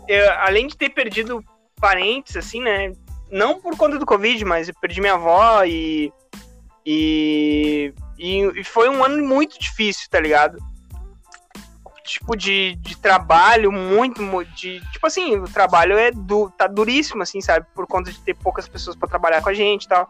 eu, 0.06 0.30
além 0.40 0.68
de 0.68 0.76
ter 0.76 0.90
perdido 0.90 1.42
parentes, 1.80 2.36
assim, 2.36 2.60
né? 2.60 2.92
Não 3.30 3.60
por 3.60 3.76
conta 3.76 3.98
do 3.98 4.06
Covid, 4.06 4.44
mas 4.44 4.68
eu 4.68 4.74
perdi 4.80 5.00
minha 5.00 5.14
avó 5.14 5.64
e. 5.64 6.12
E, 6.86 7.94
e, 8.18 8.62
foi 8.62 8.90
um 8.90 9.02
ano 9.02 9.26
muito 9.26 9.58
difícil, 9.58 10.06
tá 10.10 10.20
ligado? 10.20 10.58
Tipo, 12.04 12.36
de, 12.36 12.74
de 12.76 12.98
trabalho, 12.98 13.72
muito, 13.72 14.22
mu- 14.22 14.44
de. 14.44 14.80
Tipo 14.92 15.06
assim, 15.06 15.36
o 15.38 15.48
trabalho 15.48 15.96
é 15.96 16.10
du, 16.10 16.50
tá 16.50 16.66
duríssimo, 16.66 17.22
assim, 17.22 17.40
sabe? 17.40 17.66
Por 17.74 17.86
conta 17.86 18.12
de 18.12 18.20
ter 18.20 18.34
poucas 18.34 18.68
pessoas 18.68 18.94
pra 18.94 19.08
trabalhar 19.08 19.42
com 19.42 19.48
a 19.48 19.54
gente 19.54 19.84
e 19.84 19.88
tal. 19.88 20.08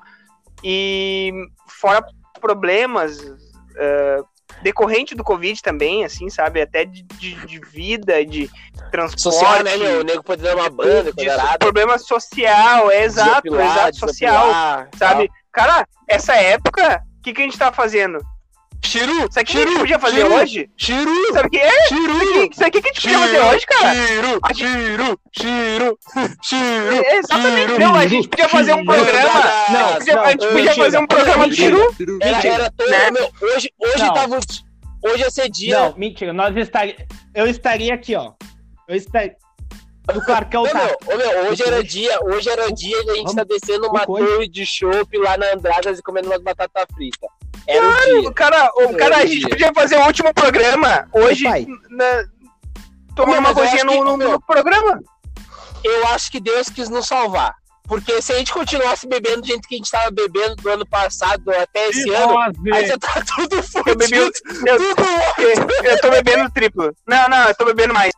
E 0.62 1.32
fora 1.68 2.04
problemas. 2.40 3.20
eh, 3.76 4.22
decorrente 4.62 5.14
do 5.14 5.24
Covid 5.24 5.60
também, 5.62 6.04
assim, 6.04 6.28
sabe? 6.30 6.60
Até 6.60 6.84
de, 6.84 7.02
de, 7.02 7.34
de 7.46 7.60
vida, 7.60 8.24
de 8.24 8.50
transporte. 8.90 9.22
Social, 9.22 9.62
né, 9.62 9.76
meu? 9.76 10.00
O 10.00 10.04
nego 10.04 10.22
pode 10.22 10.42
dar 10.42 10.56
uma 10.56 10.70
banda, 10.70 11.12
de 11.12 11.26
problema 11.58 11.98
social, 11.98 12.90
é 12.90 13.04
exato, 13.04 13.42
desopilar, 13.42 13.72
exato, 13.72 13.98
social, 13.98 14.40
desopilar, 14.40 14.88
sabe? 14.96 15.30
Cara, 15.52 15.86
essa 16.08 16.34
época, 16.34 17.02
o 17.18 17.22
que, 17.22 17.32
que 17.32 17.42
a 17.42 17.44
gente 17.44 17.58
tá 17.58 17.72
fazendo? 17.72 18.18
Chiru, 18.86 19.28
Sabe 19.30 19.42
o 19.42 19.44
que 19.46 19.58
a 19.58 19.66
gente 19.66 19.78
podia 19.78 19.98
fazer 19.98 20.16
Chiru, 20.22 20.34
hoje? 20.34 20.70
Chiru, 20.76 21.32
Sabe 21.32 21.46
o 21.46 21.50
que 21.50 21.58
é? 21.58 21.86
Chiru, 21.88 22.50
Sabe 22.54 22.68
o 22.68 22.72
que 22.72 22.78
a 22.78 22.92
gente 22.92 23.00
podia 23.02 23.18
fazer 23.18 23.40
hoje, 23.40 23.66
cara? 23.66 23.94
Chiru, 23.94 24.40
Chiru, 24.54 25.20
Chiru, 25.38 25.98
Chiru. 26.42 27.04
É, 27.04 27.16
Exatamente. 27.16 27.66
Chiru. 27.68 27.78
Não, 27.80 27.94
a 27.94 28.06
gente 28.06 28.28
podia 28.28 28.48
fazer 28.48 28.74
um 28.74 28.84
programa. 28.84 29.42
Não, 29.70 29.86
a 29.86 29.92
gente 30.00 30.04
podia- 30.04 30.20
a 30.20 30.30
gente 30.30 30.44
não, 30.44 30.52
podia 30.52 30.74
fazer 30.74 30.98
um 30.98 31.06
programa 31.06 31.48
de 31.48 31.56
Chiru. 31.56 31.94
Era, 32.20 32.46
era 32.46 32.70
todo, 32.70 32.90
Né? 32.90 33.10
meu, 33.10 33.30
hoje, 33.42 33.70
hoje 33.80 33.98
Não. 34.04 34.14
tava, 34.14 34.38
hoje 35.02 35.18
ia 35.22 35.30
ser 35.30 35.48
dia. 35.48 35.78
Não, 35.78 35.94
mentira. 35.96 36.32
Nós 36.32 36.56
estaria... 36.56 36.96
Eu 37.34 37.46
estaria 37.46 37.94
aqui, 37.94 38.14
ó. 38.14 38.32
Eu 38.86 38.94
estaria. 38.96 39.34
O 40.14 40.20
Clarcão 40.20 40.62
Ô, 40.64 40.68
tá. 40.68 40.74
meu, 40.84 40.98
ô, 41.06 41.16
meu, 41.16 41.50
hoje 41.50 41.62
era 41.66 41.82
dia, 41.82 42.18
hoje 42.24 42.48
era 42.50 42.70
dia 42.72 43.02
de 43.04 43.10
a 43.10 43.14
gente 43.14 43.24
Vamos. 43.32 43.34
tá 43.36 43.44
descendo 43.44 43.88
uma 43.88 44.04
torre 44.04 44.46
de 44.48 44.66
chopp 44.66 45.16
lá 45.18 45.38
na 45.38 45.52
Andradas 45.54 45.98
e 45.98 46.02
comendo 46.02 46.28
umas 46.28 46.42
batatas 46.42 46.84
fritas. 46.94 47.30
Era 47.66 47.88
o 47.88 48.20
dia. 48.20 48.32
Cara, 48.32 48.70
o 48.76 48.94
cara, 48.96 49.16
a 49.18 49.26
gente 49.26 49.48
podia 49.48 49.72
fazer 49.74 49.96
o 49.96 50.04
último 50.06 50.32
programa 50.34 51.08
hoje. 51.12 51.44
Na- 51.88 52.24
Tomando 53.16 53.40
Meu, 53.40 53.40
uma 53.40 53.54
coisinha 53.54 53.84
no, 53.84 54.04
no- 54.04 54.16
no 54.16 54.40
programa. 54.42 55.00
Eu 55.82 56.06
acho 56.08 56.30
que 56.30 56.40
Deus 56.40 56.68
quis 56.68 56.88
nos 56.88 57.06
salvar. 57.06 57.54
Porque 57.86 58.20
se 58.22 58.32
a 58.32 58.36
gente 58.38 58.52
continuasse 58.52 59.06
bebendo 59.06 59.42
do 59.42 59.46
jeito 59.46 59.68
que 59.68 59.74
a 59.74 59.78
gente 59.78 59.90
tava 59.90 60.10
bebendo 60.10 60.56
do 60.56 60.68
ano 60.70 60.86
passado 60.86 61.50
até 61.50 61.88
esse 61.90 62.10
ano, 62.10 62.34
aí 62.72 62.86
já 62.86 62.98
tá 62.98 63.22
tudo 63.36 63.56
Eu 63.86 63.94
bebi. 63.96 64.16
fudido. 64.16 64.32
Eu, 64.66 64.76
Tudo 64.78 65.02
eu, 65.38 65.90
eu 65.90 66.00
tô 66.00 66.10
bebendo 66.10 66.50
triplo. 66.50 66.94
Não, 67.06 67.28
não, 67.28 67.48
eu 67.48 67.54
tô 67.54 67.64
bebendo 67.66 67.92
mais. 67.94 68.12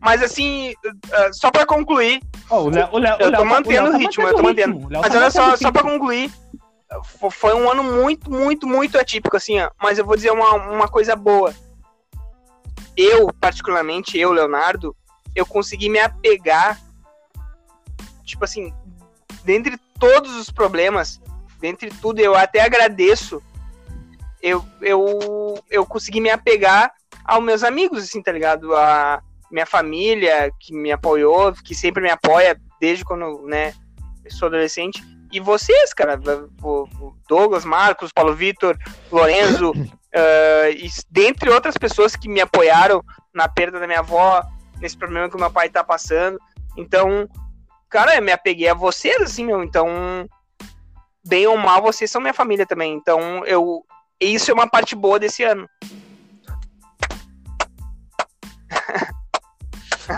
Mas 0.00 0.22
assim, 0.22 0.72
uh, 0.72 1.32
só 1.32 1.50
pra 1.50 1.66
concluir, 1.66 2.20
Ó, 2.50 2.62
o 2.64 2.68
Léo, 2.70 2.88
o 2.92 2.98
Léo, 2.98 3.16
Eu 3.18 3.30
tô 3.32 3.38
tá- 3.38 3.44
mantendo 3.44 3.90
tá 3.90 3.96
o 3.96 3.98
ritmo, 3.98 4.28
eu 4.28 4.34
tô 4.36 4.42
mantendo 4.42 4.88
Mas 4.90 5.12
tá 5.12 5.18
olha 5.18 5.30
só, 5.30 5.56
só 5.56 5.72
pra 5.72 5.82
concluir, 5.82 6.30
fo- 7.04 7.30
foi 7.30 7.54
um 7.54 7.68
ano 7.70 7.82
muito, 7.82 8.30
muito, 8.30 8.66
muito 8.66 8.98
atípico, 8.98 9.36
assim, 9.36 9.58
ó. 9.60 9.70
Mas 9.82 9.98
eu 9.98 10.04
vou 10.04 10.14
dizer 10.16 10.30
uma, 10.32 10.52
uma 10.54 10.88
coisa 10.88 11.16
boa. 11.16 11.52
Eu, 12.96 13.28
particularmente, 13.40 14.18
eu, 14.18 14.32
Leonardo, 14.32 14.94
eu 15.34 15.44
consegui 15.44 15.88
me 15.88 15.98
apegar, 15.98 16.80
tipo 18.24 18.44
assim, 18.44 18.72
dentre 19.44 19.78
todos 19.98 20.34
os 20.36 20.50
problemas, 20.50 21.20
dentre 21.60 21.90
tudo, 21.90 22.20
eu 22.20 22.34
até 22.34 22.60
agradeço, 22.60 23.42
eu, 24.42 24.64
eu, 24.80 25.62
eu 25.70 25.84
consegui 25.84 26.20
me 26.20 26.30
apegar 26.30 26.92
aos 27.24 27.42
meus 27.42 27.62
amigos, 27.64 28.04
assim, 28.04 28.22
tá 28.22 28.30
ligado? 28.30 28.74
A 28.74 29.20
minha 29.50 29.66
família, 29.66 30.50
que 30.60 30.74
me 30.74 30.92
apoiou, 30.92 31.52
que 31.52 31.74
sempre 31.74 32.02
me 32.02 32.10
apoia 32.10 32.60
desde 32.80 33.04
quando, 33.04 33.42
né, 33.46 33.72
sou 34.28 34.46
adolescente. 34.46 35.02
E 35.32 35.40
vocês, 35.40 35.92
cara, 35.92 36.18
Douglas, 37.28 37.64
Marcos, 37.64 38.12
Paulo 38.12 38.34
Vitor, 38.34 38.76
Lorenzo, 39.10 39.72
eh, 40.12 40.72
e 40.72 40.88
dentre 41.10 41.50
outras 41.50 41.76
pessoas 41.76 42.14
que 42.14 42.28
me 42.28 42.40
apoiaram 42.40 43.02
na 43.34 43.48
perda 43.48 43.78
da 43.78 43.86
minha 43.86 44.00
avó, 44.00 44.42
nesse 44.80 44.96
problema 44.96 45.28
que 45.28 45.36
o 45.36 45.40
meu 45.40 45.50
pai 45.50 45.68
tá 45.68 45.82
passando. 45.82 46.38
Então, 46.76 47.28
cara, 47.88 48.16
eu 48.16 48.22
me 48.22 48.32
apeguei 48.32 48.68
a 48.68 48.74
vocês, 48.74 49.20
assim, 49.20 49.44
meu. 49.44 49.62
Então, 49.62 49.88
bem 51.26 51.46
ou 51.46 51.56
mal, 51.56 51.82
vocês 51.82 52.10
são 52.10 52.20
minha 52.20 52.34
família 52.34 52.66
também. 52.66 52.94
Então, 52.94 53.44
eu. 53.44 53.84
Isso 54.18 54.50
é 54.50 54.54
uma 54.54 54.68
parte 54.68 54.94
boa 54.94 55.18
desse 55.18 55.42
ano. 55.42 55.68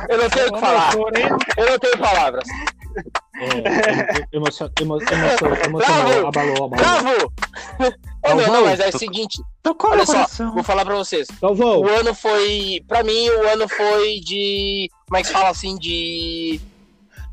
Eu 0.09 0.19
não 0.19 0.31
tenho 0.31 0.49
o 0.49 0.53
que 0.53 0.61
falar. 0.61 0.95
Eu 0.95 1.71
não 1.71 1.79
tenho 1.79 1.99
palavras. 1.99 2.49
É, 3.41 4.37
emoção, 4.37 4.69
emo, 4.81 4.99
emocionou, 5.01 6.27
abalou, 6.27 6.67
abalou. 6.67 6.69
Bravo! 6.71 7.33
Ô, 8.25 8.35
meu, 8.35 8.49
não, 8.49 8.65
mas 8.65 8.81
é 8.81 8.89
o 8.89 8.99
seguinte, 8.99 9.41
Tocou 9.63 9.91
Olha 9.91 10.05
só, 10.05 10.27
vou 10.53 10.65
falar 10.65 10.85
pra 10.85 10.97
vocês. 10.97 11.29
Galvão, 11.41 11.81
O 11.81 11.89
ano 11.89 12.15
foi. 12.15 12.83
Pra 12.89 13.05
mim, 13.05 13.29
o 13.29 13.49
ano 13.49 13.69
foi 13.69 14.21
de. 14.21 14.91
Como 15.07 15.19
é 15.19 15.21
que 15.21 15.27
se 15.29 15.33
fala 15.33 15.51
assim? 15.51 15.77
De. 15.77 16.61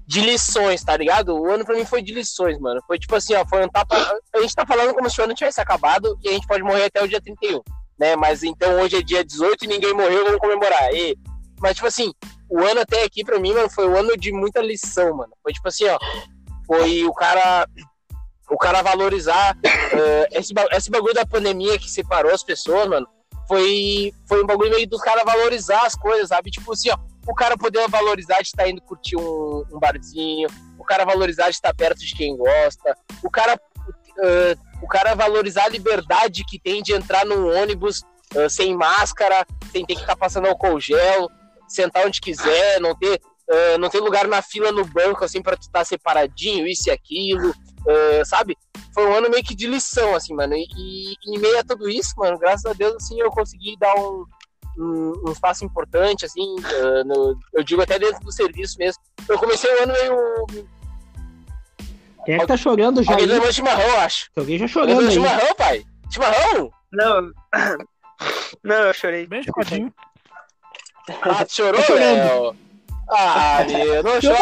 De 0.07 0.21
lições, 0.21 0.83
tá 0.83 0.95
ligado? 0.95 1.35
O 1.35 1.49
ano 1.49 1.65
pra 1.65 1.75
mim 1.75 1.85
foi 1.85 2.03
de 2.03 2.13
lições, 2.13 2.59
mano. 2.59 2.79
Foi 2.85 2.99
tipo 2.99 3.15
assim, 3.15 3.33
ó. 3.33 3.45
Foi 3.47 3.65
um 3.65 3.69
tapa. 3.69 3.95
A 4.35 4.41
gente 4.41 4.53
tá 4.53 4.65
falando 4.65 4.93
como 4.93 5.09
se 5.09 5.19
o 5.19 5.23
ano 5.23 5.33
tivesse 5.33 5.59
acabado 5.59 6.19
e 6.23 6.29
a 6.29 6.31
gente 6.33 6.45
pode 6.45 6.61
morrer 6.61 6.85
até 6.85 7.01
o 7.01 7.07
dia 7.07 7.19
31, 7.19 7.61
né? 7.97 8.15
Mas 8.15 8.43
então 8.43 8.79
hoje 8.81 8.97
é 8.97 9.01
dia 9.01 9.23
18 9.23 9.65
e 9.65 9.67
ninguém 9.67 9.93
morreu, 9.93 10.25
vamos 10.25 10.39
comemorar. 10.39 10.93
E... 10.93 11.17
Mas, 11.59 11.75
tipo 11.75 11.87
assim, 11.87 12.13
o 12.55 12.65
ano 12.65 12.81
até 12.81 13.03
aqui 13.03 13.23
pra 13.23 13.39
mim, 13.39 13.53
mano, 13.53 13.69
foi 13.69 13.87
um 13.87 13.97
ano 13.97 14.15
de 14.17 14.31
muita 14.31 14.61
lição, 14.61 15.15
mano. 15.15 15.33
Foi 15.43 15.53
tipo 15.53 15.67
assim, 15.67 15.85
ó. 15.87 15.97
Foi 16.65 17.03
o 17.05 17.13
cara. 17.13 17.67
O 18.49 18.57
cara 18.57 18.83
valorizar 18.83 19.57
eh, 19.65 20.27
esse, 20.33 20.53
esse 20.71 20.91
bagulho 20.91 21.15
da 21.15 21.25
pandemia 21.25 21.79
que 21.79 21.89
separou 21.89 22.31
as 22.31 22.43
pessoas, 22.43 22.87
mano 22.87 23.07
foi, 23.47 24.13
foi 24.27 24.43
um 24.43 24.45
bagulho 24.45 24.71
meio 24.71 24.87
dos 24.87 25.01
caras 25.01 25.23
valorizar 25.23 25.85
as 25.85 25.95
coisas, 25.95 26.29
sabe? 26.29 26.51
Tipo 26.51 26.73
assim, 26.73 26.89
ó, 26.89 26.97
o 27.27 27.33
cara 27.33 27.57
poder 27.57 27.87
valorizar 27.87 28.41
de 28.41 28.47
estar 28.47 28.67
indo 28.67 28.81
curtir 28.81 29.15
um, 29.15 29.63
um 29.71 29.79
barzinho, 29.79 30.47
o 30.77 30.83
cara 30.83 31.05
valorizar 31.05 31.45
de 31.45 31.55
estar 31.55 31.73
perto 31.73 31.99
de 31.99 32.13
quem 32.15 32.35
gosta, 32.35 32.95
o 33.23 33.29
cara, 33.29 33.59
eh, 34.19 34.55
o 34.81 34.87
cara 34.87 35.15
valorizar 35.15 35.65
a 35.65 35.69
liberdade 35.69 36.43
que 36.45 36.59
tem 36.59 36.81
de 36.81 36.93
entrar 36.93 37.25
num 37.25 37.55
ônibus 37.55 38.03
eh, 38.35 38.49
sem 38.49 38.75
máscara, 38.75 39.45
sem 39.71 39.85
ter 39.85 39.95
que 39.95 40.01
estar 40.01 40.15
passando 40.15 40.47
álcool 40.47 40.79
gel, 40.79 41.29
sentar 41.67 42.05
onde 42.05 42.19
quiser, 42.21 42.79
não 42.79 42.95
ter, 42.95 43.19
eh, 43.49 43.77
não 43.77 43.89
ter 43.89 43.99
lugar 43.99 44.27
na 44.27 44.41
fila 44.41 44.71
no 44.71 44.85
banco, 44.85 45.23
assim, 45.25 45.41
pra 45.41 45.55
tu 45.55 45.63
estar 45.63 45.83
separadinho, 45.85 46.65
isso 46.67 46.89
e 46.89 46.91
aquilo, 46.91 47.53
eh, 47.87 48.23
sabe? 48.25 48.57
foi 48.93 49.05
um 49.07 49.13
ano 49.13 49.29
meio 49.29 49.43
que 49.43 49.53
de 49.53 49.67
lição, 49.67 50.15
assim, 50.15 50.33
mano. 50.33 50.53
E, 50.55 50.63
e 50.77 51.15
em 51.27 51.37
meio 51.37 51.59
a 51.59 51.63
tudo 51.65 51.89
isso, 51.89 52.13
mano, 52.17 52.39
graças 52.39 52.65
a 52.65 52.71
Deus, 52.73 52.95
assim, 52.95 53.19
eu 53.19 53.29
consegui 53.29 53.75
dar 53.77 53.93
um, 53.95 54.25
um, 54.77 55.13
um 55.27 55.31
espaço 55.33 55.65
importante, 55.65 56.23
assim, 56.23 56.55
eh, 56.63 57.03
no- 57.03 57.37
eu 57.53 57.61
digo 57.61 57.81
até 57.81 57.99
dentro 57.99 58.21
do 58.23 58.31
serviço 58.31 58.77
mesmo. 58.79 59.01
Eu 59.27 59.37
comecei 59.37 59.69
o 59.69 59.83
ano 59.83 59.91
meio. 59.91 60.47
quem 62.25 62.35
é 62.35 62.39
que 62.39 62.47
tá 62.47 62.55
chorando 62.55 63.03
já? 63.03 63.11
Alguém 63.11 63.27
levou 63.27 63.51
chimarrão, 63.51 63.99
acho. 63.99 64.29
Tem 64.33 64.41
alguém 64.41 64.57
já 64.59 64.65
Levou 64.65 64.81
chorando 64.83 65.07
aí. 65.07 65.11
chimarrão, 65.13 65.55
pai? 65.55 65.83
Chimarrão? 66.09 66.71
Não. 66.93 67.31
Não, 68.63 68.75
eu 68.75 68.93
chorei. 68.93 69.27
Bem 69.27 69.43
choradinho. 69.43 69.93
Ah, 71.21 71.45
chorou. 71.49 71.81
Léo? 71.89 72.55
Ah, 73.07 73.63
meu, 73.67 74.01
não 74.03 74.19
chora. 74.19 74.37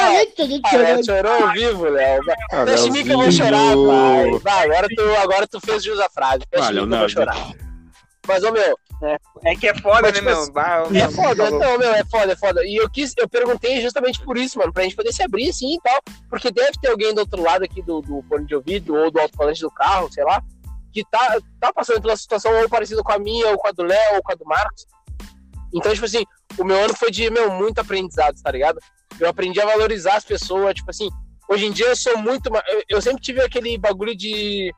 Ah, 0.64 0.78
Léo, 0.78 1.06
chorou 1.06 1.32
ao 1.44 1.52
vivo, 1.52 1.84
Léo. 1.90 2.22
Ah, 2.52 2.64
Deixa 2.66 2.88
em 2.88 2.92
mim 2.92 3.04
que 3.04 3.12
eu 3.12 3.18
vou 3.18 3.32
chorar, 3.32 3.76
pai. 3.76 4.40
Vai, 4.42 4.64
agora 4.66 4.88
tu, 4.96 5.16
agora 5.18 5.48
tu 5.48 5.60
fez 5.60 5.84
jus 5.84 6.00
à 6.00 6.10
frase. 6.10 6.44
Deixa 6.50 6.70
Ah, 6.70 6.72
mim 6.72 6.88
que 6.88 6.94
eu 6.94 7.00
vou 7.00 7.10
chorar. 7.10 7.36
Mas, 8.26 8.42
ô, 8.46 8.52
meu, 8.54 8.78
É 9.44 9.54
que 9.54 9.68
é 9.68 9.76
foda, 9.78 10.04
Mas, 10.04 10.14
né, 10.14 10.20
tipo 10.20 10.26
meu? 10.28 10.40
assim, 10.40 10.52
Bah, 10.54 10.84
É 10.96 11.10
foda, 11.12 11.52
não, 11.52 11.78
meu, 11.78 11.94
é 11.94 12.06
foda, 12.06 12.32
é 12.32 12.36
foda. 12.38 12.66
E 12.66 12.78
eu 12.78 12.90
quis, 12.90 13.14
eu 13.18 13.28
perguntei 13.28 13.82
justamente 13.82 14.22
por 14.22 14.38
isso, 14.38 14.58
mano, 14.58 14.72
pra 14.72 14.84
gente 14.84 14.96
poder 14.96 15.12
se 15.12 15.22
abrir 15.22 15.50
assim 15.50 15.74
e 15.76 15.82
tal. 15.82 16.00
Porque 16.30 16.50
deve 16.50 16.72
ter 16.82 16.88
alguém 16.88 17.14
do 17.14 17.20
outro 17.20 17.42
lado 17.44 17.66
aqui 17.66 17.82
do, 17.82 18.00
do 18.02 18.24
fone 18.30 18.46
de 18.46 18.56
ouvido 18.56 18.96
ou 18.96 19.12
do 19.12 19.20
alto-falante 19.20 19.60
do 19.60 19.70
carro, 19.70 20.10
sei 20.10 20.24
lá, 20.24 20.42
que 20.94 21.04
tá, 21.12 21.38
tá 21.60 21.74
passando 21.74 22.02
pela 22.02 22.16
situação 22.16 22.54
ou 22.62 22.70
parecida 22.70 23.04
com 23.04 23.12
a 23.12 23.20
minha, 23.20 23.50
ou 23.50 23.58
com 23.58 23.68
a 23.68 23.72
do 23.74 23.84
Léo, 23.84 24.16
ou 24.16 24.24
com 24.24 24.32
a 24.32 24.36
do 24.36 24.46
Marcos. 24.46 24.86
Então, 25.74 25.92
tipo 25.92 26.06
assim, 26.06 26.24
o 26.58 26.64
meu 26.64 26.84
ano 26.84 26.96
foi 26.96 27.12
de, 27.12 27.30
meu, 27.30 27.52
muito 27.52 27.80
aprendizado, 27.80 28.36
tá 28.42 28.52
ligado? 28.52 28.80
Eu 29.20 29.30
aprendi 29.30 29.60
a 29.62 29.66
valorizar 29.66 30.16
as 30.16 30.26
pessoas, 30.26 30.74
tipo 30.74 30.90
assim, 30.90 31.10
hoje 31.50 31.66
em 31.66 31.72
dia 31.72 31.88
eu 31.88 31.96
sou 31.96 32.18
muito. 32.18 32.50
Eu, 32.90 33.02
sempre 33.02 33.22
tive 33.22 33.42
aquele 33.42 33.78
bagulho 33.78 34.16
de, 34.16 34.74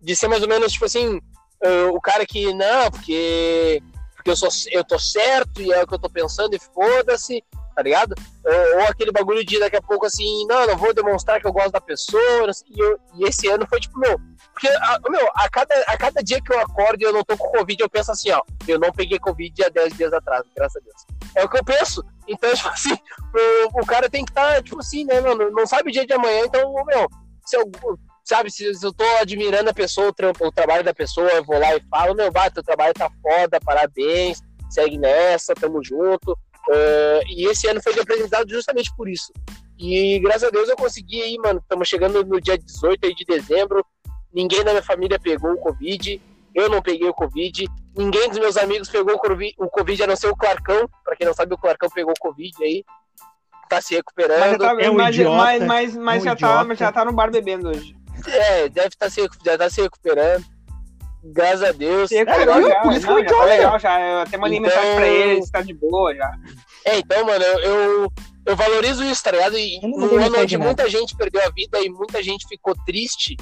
de 0.00 0.16
ser 0.16 0.28
mais 0.28 0.42
ou 0.42 0.48
menos, 0.48 0.72
tipo 0.72 0.84
assim, 0.84 1.20
eh, 1.62 1.84
o 1.86 2.00
cara 2.00 2.24
que, 2.26 2.52
não, 2.52 2.90
porque 2.90 3.82
porque 4.14 4.30
eu, 4.30 4.36
sou, 4.36 4.48
eu 4.72 4.82
tô 4.82 4.98
certo 4.98 5.60
e 5.60 5.70
é 5.70 5.82
o 5.82 5.86
que 5.86 5.92
eu 5.94 5.98
tô 5.98 6.08
pensando 6.08 6.54
e 6.56 6.58
foda-se, 6.58 7.44
tá 7.76 7.82
ligado? 7.82 8.14
Ou, 8.42 8.80
ou 8.80 8.84
aquele 8.86 9.12
bagulho 9.12 9.44
de 9.44 9.60
daqui 9.60 9.76
a 9.76 9.82
pouco 9.82 10.06
assim, 10.06 10.46
não, 10.46 10.66
não 10.66 10.78
vou 10.78 10.94
demonstrar 10.94 11.38
que 11.42 11.46
eu 11.46 11.52
gosto 11.52 11.72
da 11.72 11.80
pessoa, 11.80 12.48
assim, 12.48 12.64
e, 12.70 12.80
eu- 12.80 12.98
e 13.18 13.24
esse 13.28 13.46
ano 13.48 13.66
foi 13.68 13.78
tipo, 13.80 13.98
meu, 13.98 14.18
porque, 14.50 14.66
a, 14.68 14.98
meu, 15.10 15.28
a 15.34 15.46
cada, 15.50 15.74
a 15.86 15.98
cada 15.98 16.22
dia 16.22 16.40
que 16.40 16.50
eu 16.54 16.58
acordo 16.58 17.02
e 17.02 17.04
eu 17.04 17.12
não 17.12 17.22
tô 17.22 17.36
com 17.36 17.50
Covid, 17.50 17.82
eu 17.82 17.90
penso 17.90 18.12
assim, 18.12 18.30
ó, 18.30 18.40
eu 18.66 18.78
não 18.78 18.90
peguei 18.92 19.18
Covid 19.18 19.62
há 19.62 19.68
10 19.68 19.92
dias 19.94 20.12
atrás, 20.14 20.42
graças 20.56 20.80
a 20.80 20.84
Deus. 20.84 21.04
É 21.36 21.44
o 21.44 21.48
que 21.48 21.58
eu 21.58 21.64
penso. 21.64 22.04
Então, 22.28 22.52
tipo 22.54 22.68
assim, 22.68 22.94
o, 22.94 23.80
o 23.82 23.86
cara 23.86 24.08
tem 24.08 24.24
que 24.24 24.30
estar, 24.30 24.62
tipo 24.62 24.80
assim, 24.80 25.04
né, 25.04 25.20
mano, 25.20 25.50
não 25.50 25.66
sabe 25.66 25.90
o 25.90 25.92
dia 25.92 26.06
de 26.06 26.12
amanhã, 26.12 26.44
então, 26.44 26.72
meu, 26.84 27.08
se 27.44 27.56
eu, 27.56 27.70
sabe, 28.24 28.50
se, 28.50 28.74
se 28.74 28.86
eu 28.86 28.92
tô 28.92 29.04
admirando 29.20 29.70
a 29.70 29.74
pessoa, 29.74 30.08
o, 30.08 30.12
trampo, 30.12 30.46
o 30.46 30.52
trabalho 30.52 30.82
da 30.84 30.94
pessoa, 30.94 31.28
eu 31.30 31.44
vou 31.44 31.58
lá 31.58 31.76
e 31.76 31.82
falo, 31.90 32.14
meu, 32.14 32.30
bate, 32.32 32.54
teu 32.54 32.62
trabalho 32.62 32.94
tá 32.94 33.10
foda, 33.22 33.60
parabéns, 33.60 34.40
segue 34.70 34.98
nessa, 34.98 35.54
tamo 35.54 35.82
junto. 35.84 36.36
Eh, 36.70 37.20
e 37.28 37.46
esse 37.46 37.68
ano 37.68 37.82
foi 37.82 37.92
de 37.92 38.00
justamente 38.48 38.94
por 38.96 39.08
isso. 39.08 39.32
E 39.78 40.18
graças 40.20 40.44
a 40.44 40.50
Deus 40.50 40.68
eu 40.68 40.76
consegui 40.76 41.22
aí, 41.22 41.36
mano. 41.38 41.60
Estamos 41.60 41.88
chegando 41.88 42.24
no 42.24 42.40
dia 42.40 42.56
18 42.56 43.06
aí 43.06 43.14
de 43.14 43.24
dezembro. 43.24 43.84
Ninguém 44.32 44.64
da 44.64 44.70
minha 44.70 44.82
família 44.82 45.18
pegou 45.18 45.52
o 45.52 45.58
Covid. 45.58 46.20
Eu 46.54 46.68
não 46.68 46.80
peguei 46.80 47.08
o 47.08 47.14
Covid. 47.14 47.66
Ninguém 47.96 48.28
dos 48.28 48.38
meus 48.38 48.56
amigos 48.56 48.88
pegou 48.88 49.14
o 49.14 49.18
Covid, 49.18 49.54
o 49.58 49.68
COVID 49.68 50.02
a 50.02 50.06
não 50.06 50.16
ser 50.16 50.28
o 50.28 50.36
Clarcão. 50.36 50.88
Pra 51.04 51.14
quem 51.16 51.26
não 51.26 51.34
sabe, 51.34 51.54
o 51.54 51.58
Clarcão 51.58 51.88
pegou 51.90 52.12
o 52.12 52.20
Covid 52.20 52.52
aí. 52.64 52.84
Tá 53.68 53.80
se 53.80 53.86
Mas, 53.86 53.88
já 53.90 53.96
recuperando. 53.96 54.58
tá, 54.58 54.76
É 54.82 54.90
um 54.90 54.94
mas, 54.94 55.14
idiota, 55.14 55.36
mas, 55.36 55.62
mas, 55.64 55.96
mas 55.96 56.22
um 56.22 56.24
já, 56.26 56.36
tá, 56.36 56.46
idiota. 56.46 56.64
mas 56.64 56.78
já 56.78 56.92
tá 56.92 57.04
no 57.04 57.12
bar 57.12 57.30
bebendo 57.30 57.68
hoje. 57.70 57.96
É, 58.26 58.68
deve 58.68 58.88
estar 58.88 59.10
se, 59.10 59.26
já 59.44 59.56
tá 59.58 59.70
se 59.70 59.80
recuperando. 59.82 60.44
Graças 61.26 61.62
a 61.62 61.72
Deus. 61.72 62.10
Sim, 62.10 62.24
tá 62.24 62.36
É, 62.36 62.44
já, 62.44 62.80
por 62.82 62.92
isso 62.92 63.06
que 63.06 63.12
não, 63.12 63.20
já 63.22 63.28
tá 63.28 63.44
legal 63.44 63.78
já. 63.78 64.00
Eu 64.00 64.18
até 64.20 64.36
mandei 64.36 64.58
Então- 64.58 64.70
mensagem 64.70 64.94
pra 64.96 65.08
ele, 65.08 65.32
ele 65.38 65.50
tá 65.50 65.62
de 65.62 65.72
boa 65.74 66.14
já. 66.14 66.30
É, 66.84 66.98
então, 66.98 67.24
mano, 67.24 67.42
eu, 67.42 67.58
eu, 67.60 68.12
eu 68.44 68.56
valorizo 68.56 69.02
isso, 69.04 69.22
tá 69.22 69.30
ligado? 69.30 69.56
E 69.56 69.80
num 69.82 70.04
ano 70.22 70.38
onde 70.38 70.58
nada. 70.58 70.64
muita 70.66 70.90
gente 70.90 71.16
perdeu 71.16 71.40
a 71.42 71.48
vida 71.50 71.78
e 71.80 71.88
muita 71.88 72.22
gente 72.22 72.46
ficou 72.46 72.74
triste 72.84 73.36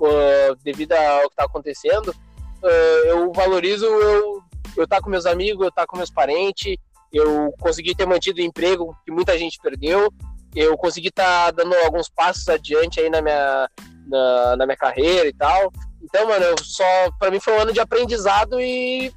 uh, 0.00 0.56
devido 0.64 0.92
ao 0.94 1.28
que 1.28 1.36
tá 1.36 1.44
acontecendo, 1.44 2.14
eu 2.62 3.32
valorizo 3.32 3.86
eu, 3.86 4.42
eu 4.76 4.88
tá 4.88 5.00
com 5.00 5.10
meus 5.10 5.26
amigos, 5.26 5.64
eu 5.64 5.72
tá 5.72 5.86
com 5.86 5.96
meus 5.96 6.10
parentes, 6.10 6.76
eu 7.12 7.52
consegui 7.60 7.94
ter 7.94 8.06
mantido 8.06 8.40
o 8.40 8.44
emprego 8.44 8.96
que 9.04 9.12
muita 9.12 9.38
gente 9.38 9.58
perdeu, 9.62 10.12
eu 10.54 10.76
consegui 10.76 11.08
estar 11.08 11.50
dando 11.52 11.74
alguns 11.76 12.08
passos 12.08 12.48
adiante 12.48 13.00
aí 13.00 13.10
na 13.10 13.22
minha, 13.22 13.68
na, 14.06 14.56
na 14.56 14.66
minha 14.66 14.76
carreira 14.76 15.28
e 15.28 15.32
tal. 15.32 15.72
Então, 16.02 16.26
mano, 16.28 16.44
eu 16.44 16.54
só, 16.62 16.84
pra 17.18 17.30
mim 17.30 17.40
foi 17.40 17.54
um 17.54 17.60
ano 17.60 17.72
de 17.72 17.80
aprendizado 17.80 18.60
e 18.60 19.12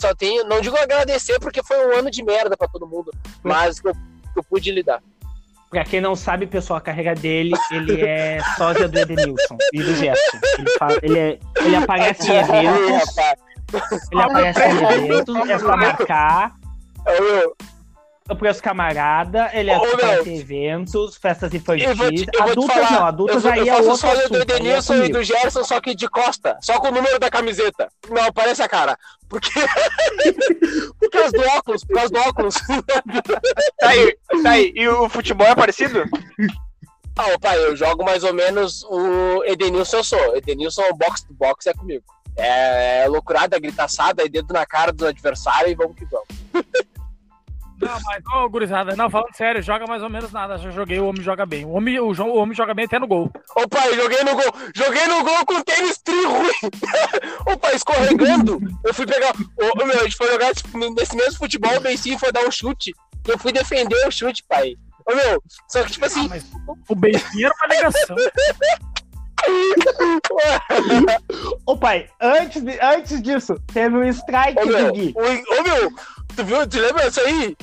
só 0.00 0.14
tenho, 0.14 0.44
não 0.44 0.60
digo 0.60 0.76
agradecer 0.76 1.38
porque 1.38 1.62
foi 1.62 1.86
um 1.86 1.96
ano 1.96 2.10
de 2.10 2.24
merda 2.24 2.56
pra 2.56 2.68
todo 2.68 2.86
mundo, 2.86 3.12
mas 3.42 3.80
que 3.80 3.88
eu, 3.88 3.92
que 3.94 4.38
eu 4.38 4.44
pude 4.44 4.70
lidar. 4.72 5.02
Pra 5.72 5.84
quem 5.84 6.00
não 6.00 6.14
sabe, 6.14 6.46
pessoal, 6.46 6.76
a 6.78 6.80
carreira 6.82 7.14
dele, 7.14 7.52
ele 7.72 8.02
é 8.02 8.38
sósia 8.56 8.86
do 8.86 8.98
Edenilson 8.98 9.56
e 9.72 9.82
do 9.82 9.94
Gerson. 9.96 10.38
Ele, 10.58 10.70
fa- 10.78 10.98
ele, 11.02 11.18
é- 11.18 11.38
ele 11.64 11.76
aparece 11.76 12.30
em 12.30 12.36
eventos, 12.36 13.16
ele 14.12 14.22
aparece 14.22 14.60
em 14.60 15.04
eventos, 15.04 15.48
é 15.50 15.58
só 15.58 15.76
marcar. 15.76 16.52
Ô, 18.28 18.28
meu, 18.28 18.36
O 18.36 18.36
preço 18.36 18.62
camarada, 18.62 19.50
ele 19.52 19.70
é 19.70 19.78
em 20.26 20.38
eventos, 20.38 21.16
festas 21.16 21.52
infantis. 21.52 21.86
eu 21.86 21.96
vou 21.96 22.10
te, 22.10 22.26
eu 22.32 22.42
adultas 22.42 22.74
falar, 22.74 22.90
não, 22.92 23.06
adultas 23.06 23.44
eu, 23.44 23.52
aí 23.52 23.58
eu 23.60 23.74
é 23.74 23.82
faço 23.82 24.06
outro 24.06 24.08
do 24.08 24.18
assunto, 24.18 24.34
aí 24.34 24.38
é 24.38 24.42
Edenilson 24.42 24.94
e 24.94 24.96
comigo. 24.98 25.18
do 25.18 25.24
Gerson, 25.24 25.64
só 25.64 25.80
que 25.80 25.94
de 25.94 26.08
costa, 26.08 26.58
só 26.60 26.78
com 26.80 26.88
o 26.88 26.92
número 26.92 27.18
da 27.18 27.30
camiseta. 27.30 27.88
Não, 28.08 28.24
aparece 28.24 28.62
a 28.62 28.68
cara. 28.68 28.96
Porque. 29.28 29.50
por 31.00 31.10
causa 31.10 31.32
do 31.32 31.42
óculos, 31.56 31.84
por 31.84 31.94
causa 31.94 32.12
do 32.12 32.20
óculos. 32.20 32.54
Tá 33.78 33.88
aí, 33.88 34.16
tá 34.42 34.50
aí. 34.50 34.72
E 34.76 34.88
o 34.88 35.08
futebol 35.08 35.46
é 35.46 35.56
parecido? 35.56 36.04
Ah, 37.16 37.38
pai, 37.40 37.58
eu 37.58 37.74
jogo 37.74 38.04
mais 38.04 38.22
ou 38.22 38.32
menos 38.32 38.84
o 38.84 39.42
Edenilson 39.44 39.98
eu 39.98 40.04
sou. 40.04 40.36
Edenilson 40.36 40.82
box 40.94 41.22
to 41.22 41.34
box 41.34 41.66
é 41.66 41.74
comigo. 41.74 42.04
É, 42.36 43.02
é 43.02 43.08
loucurada, 43.08 43.58
gritaçada, 43.58 44.22
e 44.24 44.28
dedo 44.28 44.54
na 44.54 44.64
cara 44.64 44.92
do 44.92 45.06
adversário 45.06 45.70
e 45.70 45.74
vamos 45.74 45.96
que 45.96 46.04
vamos. 46.04 46.28
Não, 47.82 47.98
mas, 48.04 48.22
ô, 48.34 48.48
gurizada, 48.48 48.94
não, 48.94 49.10
falando 49.10 49.34
sério, 49.34 49.60
joga 49.62 49.86
mais 49.86 50.02
ou 50.02 50.08
menos 50.08 50.30
nada. 50.30 50.56
Já 50.56 50.70
joguei, 50.70 51.00
o 51.00 51.06
homem 51.08 51.22
joga 51.22 51.44
bem. 51.44 51.64
O 51.64 51.70
homem, 51.72 51.98
o, 51.98 52.14
jo- 52.14 52.24
o 52.24 52.36
homem 52.36 52.54
joga 52.54 52.72
bem 52.74 52.84
até 52.84 52.98
no 52.98 53.08
gol. 53.08 53.30
Ô 53.56 53.68
pai, 53.68 53.92
joguei 53.94 54.22
no 54.22 54.34
gol, 54.36 54.52
joguei 54.74 55.06
no 55.08 55.24
gol 55.24 55.44
com 55.46 55.60
tênis 55.62 55.98
tri 55.98 56.24
ruim. 56.24 56.50
Ô 57.52 57.56
pai, 57.58 57.74
escorregando. 57.74 58.60
Eu 58.84 58.94
fui 58.94 59.06
pegar. 59.06 59.32
Ô, 59.34 59.82
ô, 59.82 59.86
meu, 59.86 59.98
a 59.98 60.04
gente 60.04 60.16
foi 60.16 60.30
jogar 60.30 60.54
tipo, 60.54 60.78
nesse 60.78 61.16
mesmo 61.16 61.38
futebol, 61.38 61.76
o 61.76 61.80
Bencinho 61.80 62.18
foi 62.18 62.30
dar 62.30 62.46
um 62.46 62.50
chute. 62.50 62.92
Eu 63.26 63.38
fui 63.38 63.52
defender 63.52 64.06
o 64.06 64.10
chute, 64.12 64.44
pai. 64.48 64.76
Ô 65.04 65.14
meu, 65.16 65.42
só 65.68 65.82
que 65.82 65.90
tipo 65.92 66.04
Ah, 66.04 66.06
assim, 66.06 66.28
mas 66.28 66.44
o 66.88 66.94
Bencinho 66.94 67.46
era 67.46 67.54
uma 67.56 67.66
negação. 67.74 68.16
Ô 71.66 71.76
pai, 71.76 72.06
antes, 72.20 72.62
de- 72.62 72.78
antes 72.80 73.22
disso, 73.22 73.54
teve 73.72 73.96
um 73.96 74.04
strike 74.08 74.58
ô 74.60 74.66
do 74.66 74.72
meu, 74.72 74.92
Gui. 74.92 75.14
o- 75.16 75.20
ô 75.20 75.62
meu, 75.62 75.90
tu 76.36 76.44
viu, 76.44 76.66
tu 76.68 76.78
lembra 76.78 77.06
isso 77.06 77.20
aí? 77.20 77.56